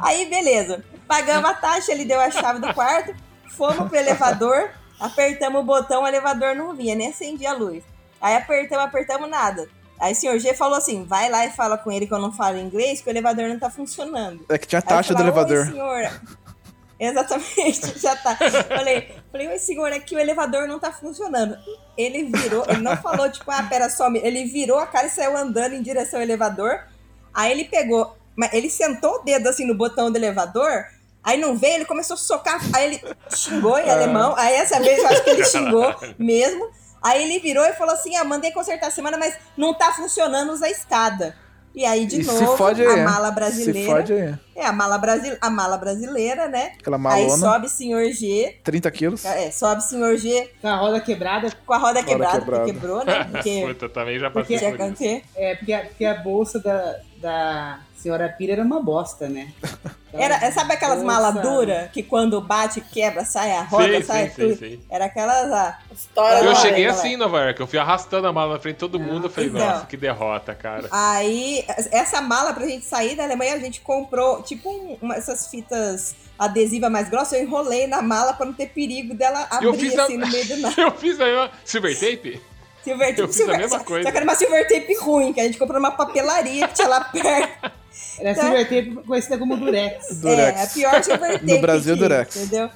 Aí, 0.00 0.26
beleza. 0.26 0.84
Pagamos 1.06 1.50
a 1.50 1.54
taxa, 1.54 1.92
ele 1.92 2.04
deu 2.06 2.18
a 2.20 2.30
chave 2.30 2.58
do 2.60 2.72
quarto, 2.72 3.14
fomos 3.56 3.88
pro 3.88 3.98
elevador, 3.98 4.70
apertamos 4.98 5.60
o 5.60 5.64
botão, 5.64 6.02
o 6.02 6.08
elevador 6.08 6.54
não 6.56 6.74
vinha, 6.74 6.94
nem 6.94 7.10
acendia 7.10 7.50
a 7.50 7.54
luz. 7.54 7.84
Aí 8.20 8.34
apertamos, 8.34 8.86
apertamos 8.86 9.28
nada. 9.28 9.68
Aí 10.04 10.12
o 10.12 10.14
senhor 10.14 10.38
G 10.38 10.52
falou 10.52 10.76
assim: 10.76 11.02
vai 11.04 11.30
lá 11.30 11.46
e 11.46 11.50
fala 11.50 11.78
com 11.78 11.90
ele 11.90 12.06
que 12.06 12.12
eu 12.12 12.18
não 12.18 12.30
falo 12.30 12.58
inglês, 12.58 13.00
que 13.00 13.08
o 13.08 13.10
elevador 13.10 13.48
não 13.48 13.58
tá 13.58 13.70
funcionando. 13.70 14.44
É 14.50 14.58
que 14.58 14.66
tinha 14.66 14.82
taxa 14.82 15.14
do 15.14 15.16
falei, 15.16 15.32
elevador. 15.32 15.66
Oi, 15.66 15.72
senhor. 15.72 16.20
Exatamente, 17.00 17.98
já 17.98 18.14
tá. 18.14 18.36
Falei, 18.68 19.14
falei, 19.32 19.48
oi, 19.48 19.58
senhor, 19.58 19.90
aqui 19.94 20.14
o 20.14 20.18
elevador 20.18 20.68
não 20.68 20.78
tá 20.78 20.92
funcionando. 20.92 21.56
Ele 21.96 22.24
virou, 22.24 22.66
ele 22.68 22.82
não 22.82 22.98
falou, 22.98 23.30
tipo, 23.30 23.50
ah, 23.50 23.62
pera 23.62 23.88
só, 23.88 24.08
ele 24.12 24.44
virou 24.44 24.78
a 24.78 24.86
cara 24.86 25.06
e 25.06 25.10
saiu 25.10 25.36
andando 25.38 25.72
em 25.72 25.80
direção 25.80 26.18
ao 26.18 26.22
elevador. 26.22 26.84
Aí 27.32 27.50
ele 27.50 27.64
pegou, 27.64 28.14
mas 28.36 28.52
ele 28.52 28.68
sentou 28.68 29.20
o 29.20 29.22
dedo 29.24 29.48
assim 29.48 29.66
no 29.66 29.74
botão 29.74 30.10
do 30.10 30.18
elevador. 30.18 30.84
Aí 31.22 31.38
não 31.38 31.56
veio, 31.56 31.76
ele 31.76 31.86
começou 31.86 32.14
a 32.14 32.18
socar. 32.18 32.60
Aí 32.74 32.84
ele 32.84 33.02
xingou 33.34 33.78
em 33.78 33.90
alemão. 33.90 34.34
Aí 34.36 34.54
essa 34.54 34.78
vez 34.78 34.98
eu 34.98 35.08
acho 35.08 35.24
que 35.24 35.30
ele 35.30 35.44
xingou 35.44 35.94
mesmo. 36.18 36.68
Aí 37.04 37.22
ele 37.22 37.38
virou 37.38 37.64
e 37.64 37.72
falou 37.74 37.94
assim: 37.94 38.16
Ah, 38.16 38.24
mandei 38.24 38.50
consertar 38.50 38.86
a 38.88 38.90
semana, 38.90 39.18
mas 39.18 39.36
não 39.56 39.74
tá 39.74 39.92
funcionando, 39.92 40.52
usa 40.52 40.66
a 40.66 40.70
escada. 40.70 41.36
E 41.76 41.84
aí, 41.84 42.06
de 42.06 42.20
E 42.20 42.24
se 42.24 42.30
novo, 42.32 42.56
fode 42.56 42.86
a 42.86 42.88
aí. 42.88 43.02
mala 43.02 43.28
Se 43.30 43.34
brasileira. 43.34 43.90
fode 43.92 44.12
aí. 44.12 44.34
É, 44.54 44.64
a 44.64 44.72
mala, 44.72 44.96
brasi 44.96 45.36
a 45.40 45.50
mala 45.50 45.76
brasileira, 45.76 46.46
né? 46.46 46.72
Aquela 46.78 46.96
Aí 46.96 47.02
malona, 47.02 47.36
sobe 47.36 47.68
senhor 47.68 48.04
G. 48.12 48.56
30 48.62 48.90
quilos. 48.92 49.24
É, 49.24 49.50
sobe 49.50 49.82
senhor 49.82 50.16
G 50.16 50.48
Com 50.62 50.68
a 50.68 50.76
roda 50.76 51.00
quebrada, 51.00 51.50
com 51.66 51.72
a 51.72 51.78
roda 51.78 52.00
quebrada, 52.04 52.38
quebrada. 52.38 52.62
porque 52.62 52.72
quebrou, 52.74 53.04
né? 53.04 53.24
Porque 53.32 53.64
Puta, 53.66 53.88
também 53.88 54.20
já 54.20 54.30
passei 54.30 54.56
tinha 54.56 54.70
por 54.76 54.92
isso. 54.92 55.22
é 55.34 55.54
porque 55.56 55.72
a, 55.72 55.80
porque 55.84 56.04
a 56.04 56.14
bolsa 56.14 56.60
da, 56.60 56.96
da 57.16 57.80
senhora 58.04 58.28
Pira 58.28 58.52
era 58.52 58.62
uma 58.62 58.80
bosta, 58.82 59.28
né? 59.28 59.48
Era, 60.16 60.38
sabe 60.52 60.74
aquelas 60.74 61.00
Bolsa- 61.02 61.12
malas 61.12 61.42
duras 61.42 61.90
que 61.90 62.00
quando 62.00 62.40
bate, 62.40 62.80
quebra, 62.80 63.24
sai 63.24 63.50
a 63.50 63.62
roda, 63.62 63.84
Sei, 63.94 64.02
sai 64.04 64.30
sei, 64.30 64.46
tudo? 64.48 64.58
sei. 64.60 64.80
Era 64.88 65.06
aquelas. 65.06 65.50
Ah, 65.50 65.76
História 65.92 66.38
Eu 66.38 66.54
cheguei 66.54 66.84
galera. 66.84 66.92
assim 66.92 67.14
em 67.14 67.16
Nova 67.16 67.40
York, 67.40 67.60
eu 67.60 67.66
fui 67.66 67.80
arrastando 67.80 68.28
a 68.28 68.32
mala 68.32 68.52
na 68.54 68.60
frente 68.60 68.74
de 68.76 68.78
todo 68.78 69.00
mundo, 69.00 69.26
eu 69.26 69.30
falei, 69.30 69.50
Então. 69.50 69.66
nossa, 69.66 69.86
que 69.86 69.96
derrota, 69.96 70.54
cara. 70.54 70.86
Aí, 70.92 71.64
essa 71.90 72.20
mala 72.20 72.52
pra 72.52 72.64
gente 72.64 72.84
sair 72.84 73.16
da 73.16 73.24
Alemanha, 73.24 73.54
a 73.54 73.58
gente 73.58 73.80
comprou, 73.80 74.40
tipo, 74.44 74.70
um- 74.70 74.96
uma, 75.02 75.16
essas 75.16 75.48
fitas 75.48 76.14
adesivas 76.38 76.92
mais 76.92 77.08
grossas. 77.08 77.32
Eu 77.32 77.42
enrolei 77.44 77.88
na 77.88 78.00
mala 78.00 78.34
pra 78.34 78.46
não 78.46 78.52
ter 78.52 78.68
perigo 78.68 79.14
dela 79.14 79.48
Eu 79.60 79.70
abrir 79.70 79.80
fiz 79.90 79.98
a- 79.98 80.04
assim 80.04 80.16
no 80.16 80.28
meio 80.28 80.46
do 80.46 80.56
nada. 80.62 80.80
Eu 80.80 80.92
fiz 80.92 81.20
aí 81.20 81.34
uma 81.34 81.50
silver 81.64 81.98
tape? 81.98 82.40
Silver 82.84 83.08
tape, 83.08 83.20
Eu 83.20 83.26
fiz 83.28 83.36
a 83.36 83.38
silver- 83.38 83.58
mesma 83.58 83.78
só- 83.78 83.84
coisa. 83.84 84.04
Só 84.04 84.10
que 84.10 84.16
era 84.16 84.24
uma 84.24 84.34
silver 84.34 84.68
tape 84.68 84.94
ruim, 84.96 85.32
que 85.32 85.40
a 85.40 85.44
gente 85.44 85.58
comprou 85.58 85.80
numa 85.80 85.90
papelaria 85.92 86.68
que 86.68 86.74
tinha 86.74 86.86
lá 86.88 87.00
perto. 87.02 87.72
Era 88.18 88.34
silver 88.34 88.62
tape 88.68 89.06
conhecida 89.06 89.38
como 89.38 89.56
Durex. 89.56 90.20
Durex. 90.20 90.58
É, 90.60 90.62
a 90.62 90.66
pior 90.68 91.02
silver 91.02 91.32
tape. 91.40 91.46
No 91.54 91.60
Brasil, 91.60 91.94
que 91.94 92.00
Durex. 92.00 92.36
Entendeu? 92.36 92.70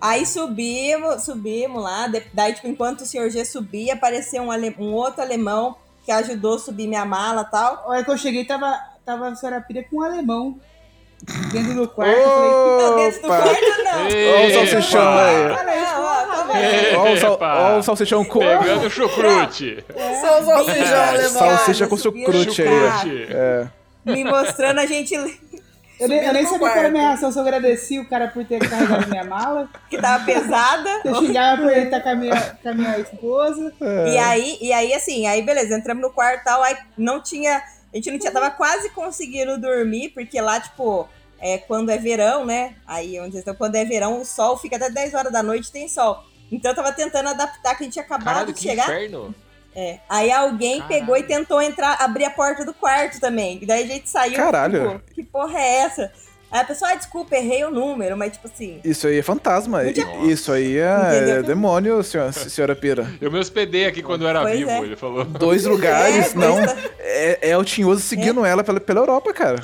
Aí 0.00 0.26
subimos, 0.26 1.22
subimos 1.22 1.82
lá. 1.82 2.10
Daí, 2.32 2.54
tipo, 2.54 2.66
enquanto 2.66 3.02
o 3.02 3.06
senhor 3.06 3.30
G 3.30 3.44
subia, 3.44 3.94
apareceu 3.94 4.42
um, 4.42 4.50
ale- 4.50 4.74
um 4.78 4.92
outro 4.92 5.22
alemão 5.22 5.76
que 6.04 6.10
ajudou 6.10 6.56
a 6.56 6.58
subir 6.58 6.88
minha 6.88 7.04
mala 7.04 7.44
e 7.46 7.50
tal. 7.50 7.74
A 7.84 7.88
hora 7.88 8.04
que 8.04 8.10
eu 8.10 8.18
cheguei, 8.18 8.44
tava, 8.44 8.76
tava 9.04 9.28
a 9.28 9.36
senhora 9.36 9.60
Pira 9.60 9.84
com 9.88 9.98
um 9.98 10.02
alemão 10.02 10.58
dentro 11.52 11.74
do 11.74 11.88
quarto. 11.88 12.12
Eu 12.12 12.28
falei, 12.28 12.50
Não, 12.50 12.96
dentro 12.96 13.20
do 13.20 13.26
Opa! 13.26 13.42
quarto, 13.42 13.84
não. 13.84 14.04
Olha 14.04 14.46
o 14.46 14.52
salsichão 14.54 15.18
aí. 15.18 15.46
Olha 16.96 17.78
o, 17.78 17.82
salsichão 17.82 18.24
com. 18.24 18.38
Pegando 18.40 18.86
o 18.86 18.90
chucrute. 18.90 19.84
Só 20.20 20.40
o 20.40 20.44
salsichão 20.44 20.96
É, 20.96 21.08
alemão. 21.08 21.30
Salsicha 21.30 21.86
com 21.86 21.96
chucrute 21.96 22.62
aí. 22.62 23.26
É. 23.30 23.66
Me 24.04 24.24
mostrando 24.24 24.80
a 24.80 24.86
gente 24.86 25.14
Eu 25.14 26.08
nem, 26.08 26.24
eu 26.24 26.32
nem 26.32 26.44
sabia 26.44 26.58
qual 26.58 26.76
era 26.76 26.88
a 26.88 26.90
minha 26.90 27.08
reação, 27.08 27.30
se 27.30 27.38
eu 27.38 27.42
agradeci 27.42 28.00
o 28.00 28.08
cara 28.08 28.26
por 28.26 28.44
ter 28.44 28.58
carregado 28.58 29.08
minha 29.08 29.24
mala, 29.24 29.68
que 29.88 29.96
tava 29.96 30.24
pesada. 30.24 30.90
eu 31.04 31.14
xingava 31.14 31.62
por 31.62 31.70
ele 31.70 31.84
estar 31.84 32.00
com 32.00 32.08
a 32.08 32.14
minha, 32.16 32.58
com 32.60 32.68
a 32.68 32.74
minha 32.74 32.98
esposa. 32.98 33.72
E 33.80 34.18
aí, 34.18 34.58
e 34.60 34.72
aí, 34.72 34.92
assim, 34.92 35.26
aí 35.28 35.42
beleza, 35.42 35.76
entramos 35.76 36.02
no 36.02 36.10
quarto 36.10 36.40
e 36.40 36.44
tal, 36.44 36.62
aí 36.62 36.76
não 36.98 37.22
tinha. 37.22 37.62
A 37.92 37.96
gente 37.96 38.10
não 38.10 38.18
tinha, 38.18 38.32
tava 38.32 38.50
quase 38.50 38.90
conseguindo 38.90 39.58
dormir, 39.58 40.10
porque 40.10 40.40
lá, 40.40 40.58
tipo, 40.58 41.08
é, 41.38 41.58
quando 41.58 41.90
é 41.90 41.98
verão, 41.98 42.46
né? 42.46 42.76
Aí 42.86 43.20
onde 43.20 43.36
então, 43.36 43.54
quando 43.54 43.74
é 43.74 43.84
verão, 43.84 44.20
o 44.20 44.24
sol 44.24 44.56
fica 44.56 44.76
até 44.76 44.88
10 44.88 45.14
horas 45.14 45.32
da 45.32 45.42
noite, 45.42 45.70
tem 45.70 45.88
sol. 45.88 46.24
Então 46.50 46.70
eu 46.70 46.74
tava 46.74 46.92
tentando 46.92 47.28
adaptar, 47.28 47.74
que 47.76 47.82
a 47.82 47.84
gente 47.84 47.94
tinha 47.94 48.04
acabado 48.04 48.24
Caralho, 48.24 48.46
de 48.46 48.54
que 48.54 48.60
chegar. 48.60 48.84
inferno. 48.84 49.34
É. 49.74 49.98
Aí 50.08 50.30
alguém 50.30 50.80
Caralho. 50.80 51.00
pegou 51.00 51.16
e 51.16 51.22
tentou 51.22 51.60
entrar, 51.60 51.96
abrir 52.00 52.26
a 52.26 52.30
porta 52.30 52.64
do 52.64 52.74
quarto 52.74 53.18
também. 53.18 53.58
E 53.60 53.66
daí 53.66 53.84
a 53.84 53.86
gente 53.86 54.08
saiu. 54.08 54.36
Caralho. 54.36 54.98
Tipo, 54.98 55.14
que 55.14 55.22
porra 55.22 55.58
é 55.58 55.76
essa? 55.78 56.12
Aí 56.52 56.60
a 56.60 56.64
pessoa, 56.64 56.90
ah, 56.90 56.94
desculpa, 56.94 57.34
errei 57.34 57.64
o 57.64 57.70
número, 57.70 58.14
mas 58.16 58.32
tipo 58.32 58.46
assim. 58.46 58.78
Isso 58.84 59.06
aí 59.06 59.18
é 59.18 59.22
fantasma. 59.22 59.82
Isso 59.84 60.52
aí 60.52 60.78
é, 60.78 61.16
Entendeu? 61.16 61.42
demônio, 61.42 62.02
senhora, 62.02 62.30
senhora 62.32 62.76
Pira. 62.76 63.10
Eu 63.20 63.30
me 63.32 63.38
hospedei 63.38 63.86
aqui 63.86 64.02
quando 64.02 64.22
eu 64.22 64.28
era 64.28 64.42
Pois 64.42 64.58
vivo, 64.58 64.70
é. 64.70 64.78
ele 64.80 64.96
falou. 64.96 65.24
Dois 65.24 65.64
lugares, 65.64 66.34
É, 66.34 66.38
não. 66.38 66.56
dois- 66.56 66.76
É, 67.00 67.50
é 67.50 67.56
o 67.58 67.64
Tinhoso 67.64 68.02
seguindo 68.02 68.44
ela 68.44 68.62
pela, 68.62 68.78
pela 68.78 69.00
Europa, 69.00 69.32
cara. 69.32 69.62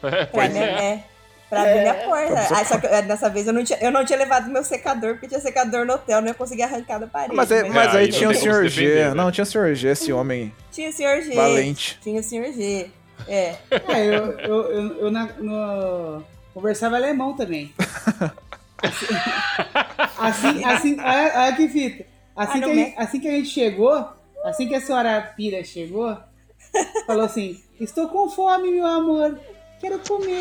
Pra 0.00 0.26
pois 0.26 0.52
mim, 0.52 0.58
é. 0.60 0.62
é. 0.62 1.04
Pra 1.48 1.62
abrir 1.62 1.86
a 1.88 1.94
Pra 1.94 2.04
porta. 2.06 2.56
Aí, 2.56 2.64
só 2.64 2.76
que, 2.78 2.86
é, 2.88 3.02
dessa 3.02 3.28
vez 3.30 3.46
eu 3.46 3.52
não, 3.52 3.62
tinha, 3.62 3.78
eu 3.80 3.90
não 3.92 4.04
tinha 4.04 4.18
levado 4.18 4.50
meu 4.50 4.64
secador, 4.64 5.12
porque 5.14 5.28
tinha 5.28 5.40
secador 5.40 5.86
no 5.86 5.94
hotel, 5.94 6.20
não 6.20 6.26
ia 6.28 6.34
conseguir 6.34 6.64
arrancar 6.64 6.98
da 6.98 7.06
parede. 7.06 7.34
Mas, 7.36 7.50
é, 7.52 7.62
mas 7.62 7.72
mas 7.72 7.94
É, 7.94 7.98
aí 7.98 8.04
aí 8.04 8.08
tinha 8.08 8.28
o 8.28 8.34
se 8.34 8.68
G. 8.68 8.94
né? 8.96 9.14
Não, 9.14 9.30
tinha 9.30 9.44
o 9.44 9.46
senhor 9.46 9.72
G, 9.74 9.88
esse 9.88 10.12
homem 10.12 10.52
Tinha 10.72 10.88
o 10.88 10.92
senhor 10.92 11.20
G. 11.22 11.34
valente. 11.36 12.00
Tinha 12.02 12.20
o 12.20 12.22
senhor 12.24 12.52
G. 12.52 12.90
É. 13.28 13.56
É, 13.70 14.06
eu, 14.06 14.38
eu, 14.38 14.62
eu, 14.72 14.98
eu 15.00 15.10
na- 15.10 15.28
no- 15.38 16.22
conversava 16.54 16.96
alemão 16.96 17.34
também. 17.34 17.72
Assim, 20.18 20.64
assim, 20.64 20.96
olha, 21.00 21.32
olha 21.36 21.56
que 21.56 21.68
fita. 21.68 22.04
Assim, 22.36 22.58
Ah, 22.58 22.62
que 22.62 22.70
a 22.70 22.74
gente, 22.74 22.94
assim 22.98 23.20
que 23.20 23.28
a 23.28 23.30
gente 23.32 23.48
chegou, 23.48 24.08
assim 24.44 24.68
que 24.68 24.74
a 24.74 24.80
senhora 24.80 25.32
Pira 25.36 25.64
chegou, 25.64 26.16
falou 27.06 27.24
assim: 27.24 27.60
Estou 27.80 28.08
com 28.08 28.28
fome, 28.28 28.70
meu 28.70 28.86
amor. 28.86 29.38
Quero 29.80 29.98
comer. 30.00 30.40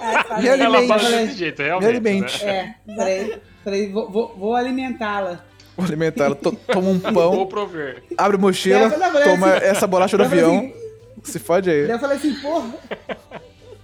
Ah. 0.00 0.40
Me 0.40 0.48
Ela 0.48 0.78
alimente. 0.78 1.10
desse 1.10 1.34
jeito, 1.38 1.58
Me 1.60 1.64
realmente. 1.68 1.88
alimente. 1.90 2.44
Né? 2.44 2.74
É, 2.88 2.94
falei, 2.96 3.42
falei 3.64 3.92
vou, 3.92 4.10
vou, 4.10 4.34
vou 4.36 4.54
alimentá-la. 4.56 5.40
Vou 5.76 5.86
alimentar 5.86 6.24
ela. 6.26 6.34
To- 6.36 6.52
Toma 6.52 6.88
um 6.90 6.98
Vou 7.12 7.12
pão, 7.12 7.46
prover. 7.46 8.02
abre 8.16 8.36
a 8.36 8.40
mochila, 8.40 8.88
não, 8.88 9.22
toma 9.22 9.54
assim- 9.54 9.66
essa 9.66 9.86
bolacha 9.86 10.16
do 10.16 10.22
avião. 10.24 10.58
assim, 10.58 10.74
Se 11.22 11.38
fode 11.38 11.70
aí. 11.70 11.82
Daí 11.86 11.96
eu 11.96 11.98
falei 11.98 12.16
assim, 12.16 12.34
porra, 12.34 12.70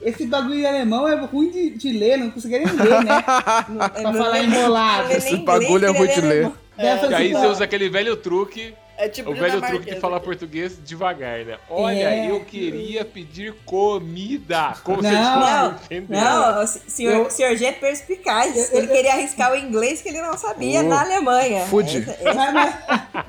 esse 0.03 0.27
bagulho 0.27 0.57
de 0.57 0.67
alemão 0.67 1.07
é 1.09 1.15
ruim 1.17 1.51
de, 1.51 1.71
de 1.71 1.93
ler, 1.93 2.17
não 2.19 2.31
conseguia 2.31 2.59
nem 2.59 2.69
ler, 2.75 3.05
né? 3.05 3.23
Pra 3.23 3.91
Não 4.03 4.15
falar 4.15 4.41
embolado. 4.43 5.13
Esse 5.13 5.37
bagulho 5.39 5.87
é 5.87 5.91
ruim 5.91 6.09
de 6.09 6.21
ler. 6.21 6.51
Daí 6.77 6.89
eu 6.91 6.97
E 6.97 7.01
falei 7.01 7.17
aí 7.17 7.33
assim, 7.33 7.41
você 7.41 7.47
usa 7.49 7.65
aquele 7.65 7.89
velho 7.89 8.17
truque, 8.17 8.73
É 8.97 9.09
tipo 9.09 9.31
o 9.33 9.35
velho 9.35 9.61
truque 9.61 9.93
de 9.95 10.01
falar 10.01 10.21
português 10.21 10.79
devagar, 10.85 11.45
né? 11.45 11.57
Olha, 11.69 12.09
É. 12.11 12.31
eu 12.31 12.41
queria 12.45 13.05
pedir 13.05 13.53
comida. 13.65 14.75
Como 14.85 15.03
Não, 15.03 15.11
você 15.11 16.01
Não, 16.09 16.55
não, 16.55 16.63
o 16.63 16.67
senhor, 16.67 17.13
Eu- 17.15 17.27
o 17.27 17.31
senhor 17.31 17.57
G 17.57 17.65
é 17.67 17.73
perspicaz. 17.73 18.73
Ele 18.73 18.87
queria 18.87 19.13
arriscar 19.15 19.53
o 19.53 19.57
inglês 19.57 20.01
que 20.03 20.09
ele 20.09 20.23
não 20.23 20.37
sabia 20.39 20.81
Oh. 20.81 20.85
na 20.89 21.01
Alemanha. 21.03 21.67
Fude. 21.67 21.99
Essa- 21.99 22.13
essa- 22.13 22.35
Mas, 22.35 22.55
mas- 22.55 22.75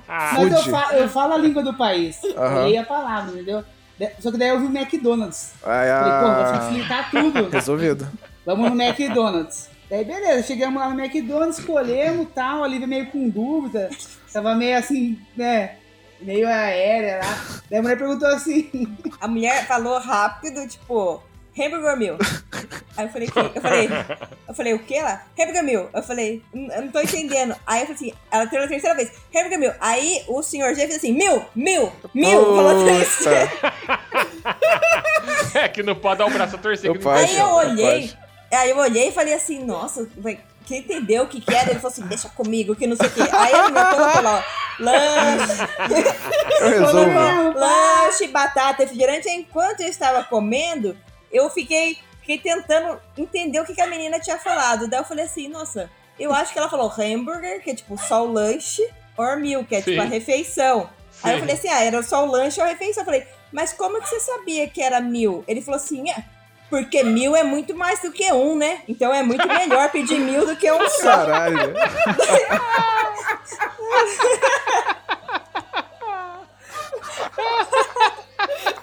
mas 0.08 0.52
eu, 0.54 0.64
falo, 0.72 0.92
eu 0.98 1.10
falo 1.10 1.34
a 1.34 1.38
língua 1.38 1.64
do 1.64 1.74
país. 1.74 2.20
Aham. 2.38 2.62
Errei 2.68 2.78
a 2.78 2.84
palavra, 2.84 3.32
entendeu? 3.34 3.64
Só 4.20 4.32
que 4.32 4.38
daí 4.38 4.50
eu 4.50 4.60
vi 4.60 4.66
o 4.68 4.78
McDonald's. 4.78 5.54
Ai, 5.64 5.90
Falei, 5.90 6.20
pô, 6.20 6.36
vou 6.36 6.62
facilitar 6.62 7.12
tudo. 7.12 7.50
resolvido. 7.52 8.08
Vamos 8.46 8.72
no 8.72 8.82
McDonald's. 8.82 9.70
Daí, 9.90 10.06
beleza, 10.06 10.48
chegamos 10.48 10.80
lá 10.82 10.90
no 10.90 11.00
McDonald's, 11.04 11.60
escolhemos 11.60 12.28
e 12.28 12.30
tal, 12.30 12.64
ali 12.64 12.86
meio 12.86 13.08
com 13.08 13.28
dúvida. 13.28 13.90
Tava 14.32 14.56
meio 14.56 14.78
assim, 14.78 15.20
né? 15.36 15.76
Meio 16.22 16.48
aérea 16.48 17.20
lá. 17.20 17.62
Daí 17.70 17.80
a 17.80 17.82
mulher 17.82 17.98
perguntou 17.98 18.28
assim: 18.30 18.70
A 19.20 19.28
mulher 19.28 19.66
falou 19.66 20.00
rápido, 20.00 20.68
tipo, 20.68 21.22
hambburger 21.62 21.98
meal. 21.98 22.18
Aí 22.98 23.06
eu 23.06 23.10
falei, 23.12 23.28
que? 23.30 23.40
Eu 23.40 23.62
falei, 23.62 23.90
eu 24.48 24.54
falei, 24.54 24.74
o 24.74 24.80
que 24.80 25.02
lá? 25.02 25.24
Hambburger 25.40 25.64
meal. 25.64 25.90
Eu 25.94 26.04
falei, 26.04 26.44
"Hum, 26.54 26.68
eu 26.76 26.82
não 26.82 26.90
tô 26.90 27.00
entendendo. 27.00 27.56
Aí 27.66 27.82
eu 27.82 27.88
falei 27.88 27.96
assim, 27.96 28.14
ela 28.32 28.46
teve 28.48 28.64
a 28.66 28.68
terceira 28.68 28.96
vez, 28.96 29.12
hambburger 29.34 29.60
meal. 29.60 29.74
Aí 29.80 30.24
o 30.28 30.42
senhor 30.44 30.74
G 30.76 30.82
fez 30.82 30.96
assim, 30.98 31.14
mil, 31.14 31.46
mil, 31.56 31.92
mil. 32.14 32.42
Falou 32.56 32.84
três. 32.84 33.20
É 35.54 35.68
que 35.68 35.82
não 35.84 35.96
pode 35.96 36.20
dar 36.20 36.26
o 36.28 36.30
braço 36.30 36.56
a 36.56 36.60
torcer. 36.60 36.92
Que 36.92 37.00
não. 37.04 37.12
Aí 37.12 37.38
eu 37.38 37.48
olhei, 37.48 38.14
aí 38.52 38.70
eu 38.70 38.78
olhei 38.78 39.10
e 39.10 39.12
falei 39.12 39.34
assim, 39.34 39.64
nossa, 39.64 40.08
vai- 40.18 40.40
quem 40.66 40.80
entendeu 40.80 41.24
o 41.24 41.28
que 41.28 41.42
que 41.42 41.54
era? 41.54 41.72
Ele 41.72 41.80
falou 41.80 41.92
assim, 41.92 42.04
deixa 42.04 42.30
comigo, 42.30 42.76
que 42.76 42.86
não 42.86 42.96
sei 42.96 43.08
o 43.08 43.12
quê. 43.12 43.22
Aí 43.32 43.52
ele 43.52 43.72
me 43.72 43.86
colocou 43.86 44.22
lá, 44.22 44.38
ó, 44.38 44.84
lanche, 44.84 45.62
Eu 46.62 46.70
resolvo. 46.70 47.60
lanche, 47.60 48.28
batata, 48.28 48.84
refrigerante. 48.84 49.28
Enquanto 49.30 49.82
eu 49.82 49.88
estava 49.88 50.24
comendo, 50.24 50.96
eu 51.32 51.50
fiquei, 51.50 51.98
fiquei 52.20 52.38
tentando 52.38 53.00
entender 53.18 53.60
o 53.60 53.66
que, 53.66 53.74
que 53.74 53.82
a 53.82 53.88
menina 53.88 54.20
tinha 54.20 54.38
falado. 54.38 54.88
Daí 54.88 55.00
eu 55.00 55.06
falei 55.06 55.26
assim, 55.26 55.48
nossa, 55.48 55.90
eu 56.20 56.34
acho 56.34 56.52
que 56.54 56.60
ela 56.60 56.70
falou 56.70 56.92
hambúrguer, 56.98 57.62
que 57.62 57.72
é 57.72 57.76
tipo 57.76 57.98
só 57.98 58.26
o 58.26 58.32
lanche, 58.32 58.88
or 59.18 59.38
meal, 59.38 59.64
que 59.64 59.76
é 59.76 59.82
tipo 59.82 59.92
Sim. 59.92 60.00
a 60.00 60.06
refeição. 60.06 60.90
Aí 61.24 61.34
eu 61.34 61.36
Sim. 61.36 61.42
falei 61.42 61.56
assim, 61.56 61.70
ah, 61.70 61.84
era 61.84 62.04
só 62.04 62.26
o 62.26 62.32
lanche 62.32 62.60
ou 62.60 62.66
a 62.66 62.70
refeição. 62.70 63.02
Eu 63.02 63.06
falei, 63.06 63.26
mas 63.52 63.74
como 63.74 64.02
que 64.02 64.10
você 64.10 64.20
sabia 64.20 64.68
que 64.68 64.82
era 64.82 65.00
mil? 65.00 65.44
Ele 65.48 65.62
falou 65.62 65.80
assim, 65.80 66.10
é, 66.10 66.24
porque 66.70 67.04
mil 67.04 67.36
é 67.36 67.44
muito 67.44 67.76
mais 67.76 68.02
do 68.02 68.12
que 68.12 68.32
um, 68.32 68.56
né? 68.56 68.82
Então 68.88 69.14
é 69.14 69.24
muito 69.24 69.48
melhor 69.48 69.90
pedir 69.92 70.20
mil 70.20 70.46
do 70.46 70.56
que 70.56 70.72
um 70.72 70.90
só. 70.90 71.26
Caralho. 71.26 71.74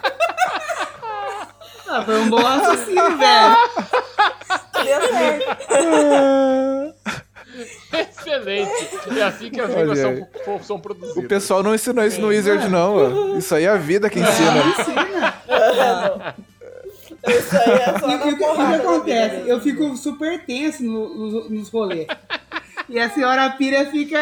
Ah, 1.88 2.02
foi 2.04 2.18
um 2.18 2.28
bom 2.30 2.42
raciocínio, 2.42 3.16
velho. 3.18 3.56
Deu 4.84 5.00
certo. 5.08 6.96
Excelente. 7.92 8.70
É 9.18 9.22
assim 9.22 9.50
que 9.50 9.60
as 9.60 9.70
Olha 9.70 9.80
línguas 9.80 10.04
aí. 10.04 10.24
são, 10.44 10.62
são 10.62 10.82
O 11.16 11.28
pessoal 11.28 11.62
não 11.62 11.74
ensinou 11.74 12.04
isso 12.04 12.20
no 12.20 12.28
Wizard, 12.28 12.68
não. 12.68 12.96
ó. 13.34 13.38
Isso 13.38 13.54
aí 13.54 13.64
é 13.64 13.68
a 13.68 13.76
vida 13.76 14.10
que 14.10 14.18
ensina. 14.20 14.52
Isso 17.26 17.56
aí 17.56 17.72
é 17.72 17.98
só 17.98 18.08
E, 18.08 18.12
e 18.30 18.32
o 18.34 18.36
que, 18.36 18.44
acontece? 18.44 19.48
Eu 19.48 19.60
fico 19.60 19.96
super 19.96 20.44
tenso 20.44 20.82
no- 20.82 21.14
nos, 21.14 21.50
nos 21.50 21.68
rolês. 21.70 22.06
E 22.88 22.98
a 22.98 23.08
senhora 23.10 23.48
Pira 23.50 23.86
fica 23.86 24.18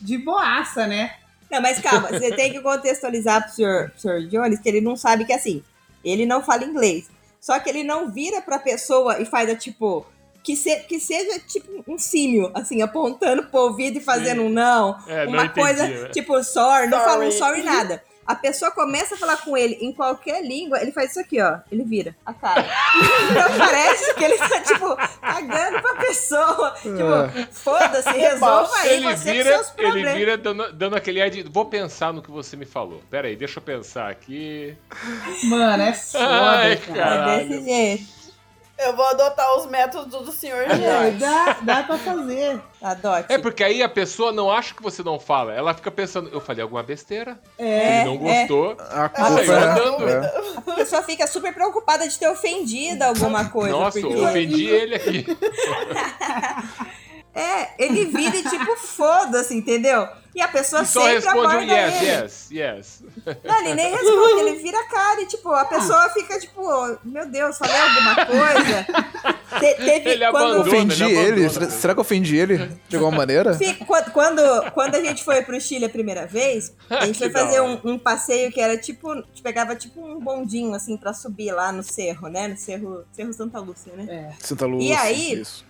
de 0.00 0.16
boaça, 0.18 0.86
né? 0.86 1.12
Não, 1.50 1.60
mas 1.60 1.80
calma, 1.80 2.08
você 2.08 2.32
tem 2.32 2.52
que 2.52 2.60
contextualizar 2.60 3.42
pro 3.42 3.52
senhor, 3.52 3.90
pro 3.90 4.00
senhor 4.00 4.20
Jones 4.28 4.58
que 4.60 4.68
ele 4.68 4.80
não 4.80 4.96
sabe 4.96 5.24
que 5.24 5.32
assim, 5.32 5.62
ele 6.10 6.26
não 6.26 6.42
fala 6.42 6.64
inglês. 6.64 7.08
Só 7.40 7.58
que 7.58 7.68
ele 7.68 7.84
não 7.84 8.10
vira 8.10 8.40
pra 8.40 8.58
pessoa 8.58 9.20
e 9.20 9.24
faz 9.24 9.48
a 9.50 9.56
tipo. 9.56 10.04
Que, 10.42 10.54
se- 10.56 10.76
que 10.88 11.00
seja 11.00 11.40
tipo 11.40 11.82
um 11.88 11.98
símio, 11.98 12.52
assim, 12.54 12.80
apontando 12.80 13.44
pro 13.48 13.62
ouvido 13.62 13.98
e 13.98 14.00
fazendo 14.00 14.42
um 14.42 14.48
não. 14.48 14.96
É, 15.08 15.24
não 15.26 15.32
uma 15.32 15.44
entendi, 15.46 15.60
coisa 15.60 15.88
né? 15.88 16.08
tipo 16.10 16.40
sorry, 16.44 16.86
não 16.88 16.98
fala 17.00 17.24
um 17.24 17.30
Sorry. 17.32 17.62
sorry 17.62 17.62
nada. 17.64 18.02
A 18.26 18.34
pessoa 18.34 18.70
começa 18.70 19.14
a 19.14 19.18
falar 19.18 19.36
com 19.38 19.56
ele 19.56 19.74
em 19.80 19.92
qualquer 19.92 20.42
língua, 20.44 20.80
ele 20.82 20.92
faz 20.92 21.10
isso 21.10 21.20
aqui, 21.20 21.40
ó. 21.40 21.58
Ele 21.70 21.84
vira 21.84 22.14
a 22.24 22.34
cara. 22.34 22.66
Então 23.30 23.58
parece 23.58 24.14
que 24.14 24.24
ele 24.24 24.38
tá, 24.38 24.60
tipo, 24.60 24.96
cagando 25.20 25.80
pra 25.82 25.94
pessoa. 25.96 26.74
Tipo, 26.82 27.52
foda-se, 27.52 28.10
resolva 28.10 28.76
aí 28.78 28.96
Ele 28.96 29.14
você 29.16 29.32
vira, 29.32 29.50
seus 29.54 29.72
ele 29.76 29.86
problemas. 29.86 30.14
vira 30.14 30.36
dando, 30.36 30.72
dando 30.72 30.96
aquele 30.96 31.20
ar 31.22 31.30
de. 31.30 31.42
Vou 31.44 31.66
pensar 31.66 32.12
no 32.12 32.22
que 32.22 32.30
você 32.30 32.56
me 32.56 32.66
falou. 32.66 33.02
Pera 33.10 33.28
aí, 33.28 33.36
deixa 33.36 33.58
eu 33.58 33.62
pensar 33.62 34.10
aqui. 34.10 34.76
Mano, 35.44 35.82
é 35.82 35.92
foda, 35.92 36.24
Ai, 36.26 36.76
cara. 36.76 36.94
cara. 36.98 37.32
É 37.32 37.44
desse 37.44 37.64
jeito. 37.64 38.16
Eu 38.78 38.94
vou 38.94 39.06
adotar 39.06 39.56
os 39.58 39.66
métodos 39.66 40.24
do 40.26 40.32
senhor 40.32 40.62
É, 40.70 41.10
dá, 41.12 41.56
dá 41.62 41.82
pra 41.82 41.96
fazer. 41.96 42.60
Adote. 42.82 43.32
É 43.32 43.38
porque 43.38 43.64
aí 43.64 43.82
a 43.82 43.88
pessoa 43.88 44.32
não 44.32 44.50
acha 44.50 44.74
que 44.74 44.82
você 44.82 45.02
não 45.02 45.18
fala. 45.18 45.54
Ela 45.54 45.72
fica 45.72 45.90
pensando, 45.90 46.28
eu 46.30 46.40
falei 46.40 46.62
alguma 46.62 46.82
besteira, 46.82 47.40
É. 47.58 48.00
ele 48.02 48.04
não 48.10 48.16
gostou. 48.18 48.76
A 48.78 49.04
Ah, 49.06 49.08
culpa 49.08 49.44
saiu 49.46 49.52
é- 49.54 49.62
andando. 49.62 50.08
é. 50.08 50.52
A 50.66 50.74
pessoa 50.74 51.02
fica 51.02 51.26
super 51.26 51.54
preocupada 51.54 52.06
de 52.06 52.18
ter 52.18 52.28
ofendido 52.28 53.02
alguma 53.02 53.48
coisa. 53.48 53.72
Nossa, 53.72 53.98
porque- 54.00 54.14
eu 54.14 54.24
ofendi 54.24 54.66
ele 54.66 54.94
aqui. 54.94 55.26
É, 57.34 57.68
ele 57.84 58.06
vira 58.06 58.34
e 58.34 58.42
tipo, 58.42 58.76
foda-se, 58.76 59.54
entendeu? 59.54 60.08
E 60.36 60.42
a 60.42 60.48
pessoa 60.48 60.82
E 60.82 60.86
só 60.86 61.00
sempre 61.00 61.14
responde 61.14 61.38
um 61.38 61.48
aborda 61.48 61.72
yes, 61.72 62.02
ele. 62.02 62.10
yes, 62.10 62.48
yes. 62.50 63.02
Não, 63.42 63.60
ele 63.64 63.74
nem 63.74 63.90
responde, 63.90 64.40
ele 64.40 64.56
vira 64.62 64.78
a 64.78 64.84
cara 64.84 65.22
e, 65.22 65.26
tipo, 65.26 65.48
a 65.50 65.64
pessoa 65.64 66.10
fica, 66.10 66.38
tipo, 66.38 66.62
meu 67.02 67.26
Deus, 67.26 67.56
falei 67.56 67.74
alguma 67.74 68.14
coisa. 68.26 68.86
Te- 69.58 69.74
teve 69.76 70.10
Ele 70.10 70.26
quando, 70.30 70.36
abandona. 70.36 70.60
Ofendi 70.68 71.04
ele 71.04 71.14
ele? 71.14 71.26
abandona, 71.46 71.48
Será, 71.50 71.70
será 71.70 71.94
que 71.94 72.00
eu 72.00 72.02
ofendi 72.02 72.36
ele 72.36 72.70
de 72.86 72.96
alguma 72.96 73.16
maneira? 73.16 73.58
Quando, 74.12 74.70
quando, 74.72 74.94
a 74.96 75.00
gente 75.02 75.24
foi 75.24 75.40
pro 75.40 75.58
Chile 75.58 75.86
a 75.86 75.88
primeira 75.88 76.26
vez, 76.26 76.74
a 76.90 77.06
gente 77.06 77.16
Que 77.18 77.30
foi 77.30 77.30
fazer 77.30 77.62
um, 77.62 77.80
um 77.84 77.98
passeio 77.98 78.52
que 78.52 78.60
era 78.60 78.76
tipo, 78.76 79.12
a 79.12 79.16
gente 79.16 79.40
pegava 79.42 79.74
tipo 79.74 80.04
um 80.04 80.20
bondinho, 80.20 80.74
assim, 80.74 80.98
pra 80.98 81.14
subir 81.14 81.50
lá 81.52 81.72
no 81.72 81.82
cerro, 81.82 82.28
né? 82.28 82.48
No 82.48 82.58
cerro, 82.58 83.04
cerro 83.12 83.32
Santa 83.32 83.58
Lúcia, 83.58 83.92
né? 83.96 84.06
É. 84.30 84.44
Santa 84.44 84.66
Lúcia. 84.66 84.86
E 84.86 84.92
aí? 84.92 85.40
Isso. 85.40 85.64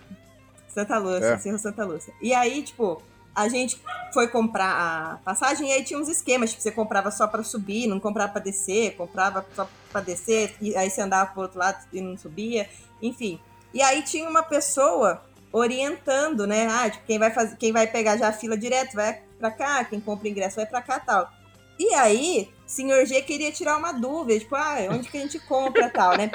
Santa 0.67 0.97
Lúcia, 0.97 1.25
É. 1.25 1.37
Cerro 1.37 1.57
Santa 1.57 1.85
Lúcia. 1.85 2.13
E 2.21 2.33
aí, 2.33 2.61
tipo, 2.63 3.01
a 3.37 3.47
gente 3.47 3.79
foi 4.11 4.27
comprar 4.27 4.71
a 4.71 5.17
passagem 5.17 5.69
e 5.69 5.71
aí 5.71 5.83
tinha 5.83 5.99
uns 5.99 6.09
esquemas, 6.09 6.49
tipo, 6.49 6.63
você 6.63 6.71
comprava 6.71 7.11
só 7.11 7.27
pra 7.27 7.43
subir, 7.43 7.85
não 7.85 7.99
comprava 7.99 8.31
pra 8.31 8.41
descer, 8.41 8.95
comprava 8.95 9.45
só 9.55 9.69
pra 9.91 10.01
descer, 10.01 10.55
e 10.59 10.75
aí 10.75 10.89
você 10.89 11.01
andava 11.01 11.29
pro 11.31 11.43
outro 11.43 11.59
lado 11.59 11.85
e 11.93 12.01
não 12.01 12.17
subia, 12.17 12.67
enfim. 12.99 13.39
E 13.71 13.79
aí 13.79 14.01
tinha 14.01 14.27
uma 14.27 14.41
pessoa 14.41 15.23
orientando, 15.51 16.47
né? 16.47 16.67
Ah, 16.67 16.89
tipo, 16.89 17.05
quem 17.05 17.19
vai 17.19 17.29
fazer, 17.29 17.55
quem 17.57 17.71
vai 17.71 17.85
pegar 17.85 18.17
já 18.17 18.29
a 18.29 18.33
fila 18.33 18.57
direto 18.57 18.95
vai 18.95 19.21
pra 19.37 19.51
cá, 19.51 19.85
quem 19.85 20.01
compra 20.01 20.27
ingresso 20.27 20.55
vai 20.55 20.65
pra 20.65 20.81
cá 20.81 20.99
tal. 20.99 21.29
E 21.77 21.93
aí, 21.93 22.49
senhor 22.67 23.05
G 23.05 23.21
queria 23.23 23.51
tirar 23.51 23.77
uma 23.77 23.93
dúvida, 23.93 24.39
tipo, 24.39 24.55
ah, 24.55 24.75
onde 24.91 25.07
que 25.09 25.17
a 25.17 25.21
gente 25.21 25.39
compra 25.39 25.89
tal, 25.89 26.15
né? 26.17 26.29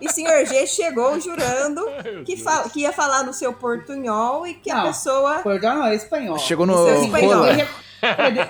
E 0.00 0.10
senhor 0.10 0.44
G 0.46 0.66
chegou 0.66 1.20
jurando 1.20 1.84
que, 2.26 2.36
fala, 2.36 2.68
que 2.70 2.80
ia 2.80 2.92
falar 2.92 3.22
no 3.22 3.32
seu 3.32 3.52
portunhol 3.52 4.46
e 4.46 4.54
que 4.54 4.70
a 4.70 4.76
Não. 4.76 4.82
pessoa. 4.86 5.34
Portugal 5.40 5.76
não, 5.76 5.86
é 5.86 5.94
espanhol. 5.94 6.38
Chegou 6.38 6.66
no 6.66 6.72
Isso 6.74 6.88
é 6.88 7.04
espanhol. 7.04 7.34
rola. 7.44 7.84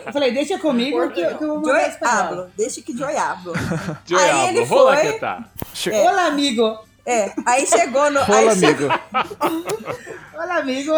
Eu 0.07 0.13
falei, 0.13 0.33
deixa 0.33 0.59
comigo 0.59 1.11
que, 1.11 1.21
eu- 1.21 1.37
que 1.39 1.45
eu 1.45 1.49
vou 1.49 1.61
mandar 1.61 1.91
Joy 1.91 2.51
deixa 2.57 2.83
que 2.83 2.97
Joy 2.97 3.17
hablo. 3.17 3.53
Aí 4.19 4.49
ele 4.49 4.65
vou 4.65 4.83
lá 4.85 4.97
foi- 4.97 5.13
que 5.13 5.19
tá. 5.21 5.45
Che- 5.73 5.91
Olá, 5.93 6.27
amigo. 6.27 6.79
É, 7.07 7.33
aí 7.45 7.67
chegou 7.67 8.11
no. 8.11 8.23
Rola, 8.23 8.53
aí, 8.53 8.59
che- 8.59 8.65
amigo. 8.67 8.89
Olá, 10.35 10.57
amigo. 10.57 10.93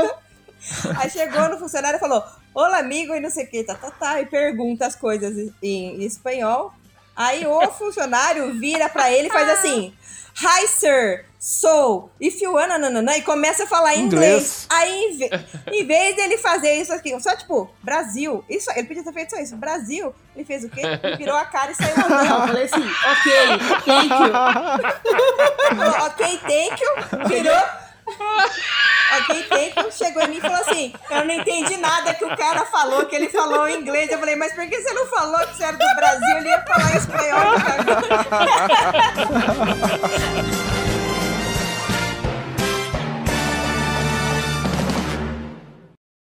aí 0.99 1.11
chegou 1.11 1.49
no 1.49 1.59
funcionário 1.59 1.97
e 1.97 2.01
falou: 2.01 2.23
Olá, 2.59 2.79
amigo, 2.79 3.15
e 3.15 3.21
não 3.21 3.29
sei 3.29 3.45
o 3.45 3.49
que, 3.51 3.63
tá, 3.63 3.75
tá, 3.75 3.91
tá, 3.91 4.19
e 4.23 4.25
pergunta 4.25 4.87
as 4.87 4.97
coisas 4.97 5.37
em, 5.63 6.01
em 6.01 6.03
espanhol. 6.05 6.73
Aí 7.15 7.47
o 7.47 7.61
funcionário 7.73 8.59
vira 8.59 8.89
pra 8.89 9.11
ele 9.13 9.29
e 9.29 9.31
faz 9.31 9.47
assim: 9.51 9.93
Hi, 10.43 10.67
sir. 10.67 11.27
So, 11.39 12.09
if 12.19 12.41
you 12.41 12.55
wanna, 12.55 12.79
nananã, 12.79 13.15
e 13.19 13.21
começa 13.23 13.65
a 13.65 13.67
falar 13.67 13.95
inglês. 13.97 14.65
Inglês. 14.65 14.67
Aí, 14.71 14.91
em, 15.05 15.17
ve- 15.19 15.31
em 15.71 15.87
vez 15.87 16.17
dele 16.17 16.39
fazer 16.39 16.73
isso 16.77 16.95
aqui, 16.95 17.21
só 17.21 17.37
tipo, 17.37 17.71
Brasil, 17.83 18.43
isso, 18.49 18.71
ele 18.71 18.85
podia 18.87 19.05
ter 19.05 19.13
feito 19.13 19.31
só 19.35 19.37
isso, 19.39 19.55
Brasil, 19.55 20.15
ele 20.35 20.45
fez 20.47 20.65
o 20.65 20.71
quê? 20.71 20.81
Ele 21.03 21.17
virou 21.19 21.37
a 21.37 21.45
cara 21.45 21.73
e 21.73 21.75
saiu 21.75 21.95
Não, 21.99 22.05
eu 22.09 22.17
andando. 22.17 22.47
falei 22.49 22.65
assim, 22.65 22.83
ok, 23.13 23.33
thank 23.85 24.11
you. 24.13 24.33
Ok, 26.07 26.39
thank 26.39 26.83
you, 26.83 27.29
virou. 27.29 27.63
Thank 29.49 29.79
you, 29.79 29.91
chegou 29.91 30.23
em 30.23 30.29
mim 30.29 30.37
e 30.37 30.41
falou 30.41 30.59
assim: 30.59 30.93
Eu 31.11 31.25
não 31.25 31.35
entendi 31.35 31.77
nada 31.77 32.15
que 32.15 32.25
o 32.25 32.37
cara 32.37 32.65
falou, 32.67 33.07
que 33.07 33.17
ele 33.17 33.29
falou 33.29 33.69
em 33.69 33.81
inglês. 33.81 34.11
Eu 34.11 34.19
falei, 34.19 34.37
mas 34.37 34.53
por 34.53 34.67
que 34.69 34.81
você 34.81 34.93
não 34.93 35.07
falou 35.07 35.39
que 35.47 35.57
você 35.57 35.65
era 35.65 35.77
do 35.77 35.97
Brasil? 35.97 36.37
Ele 36.39 36.49
ia 36.49 36.63
falar 36.63 36.97
espanhol. 36.97 37.55
cara. 37.61 37.85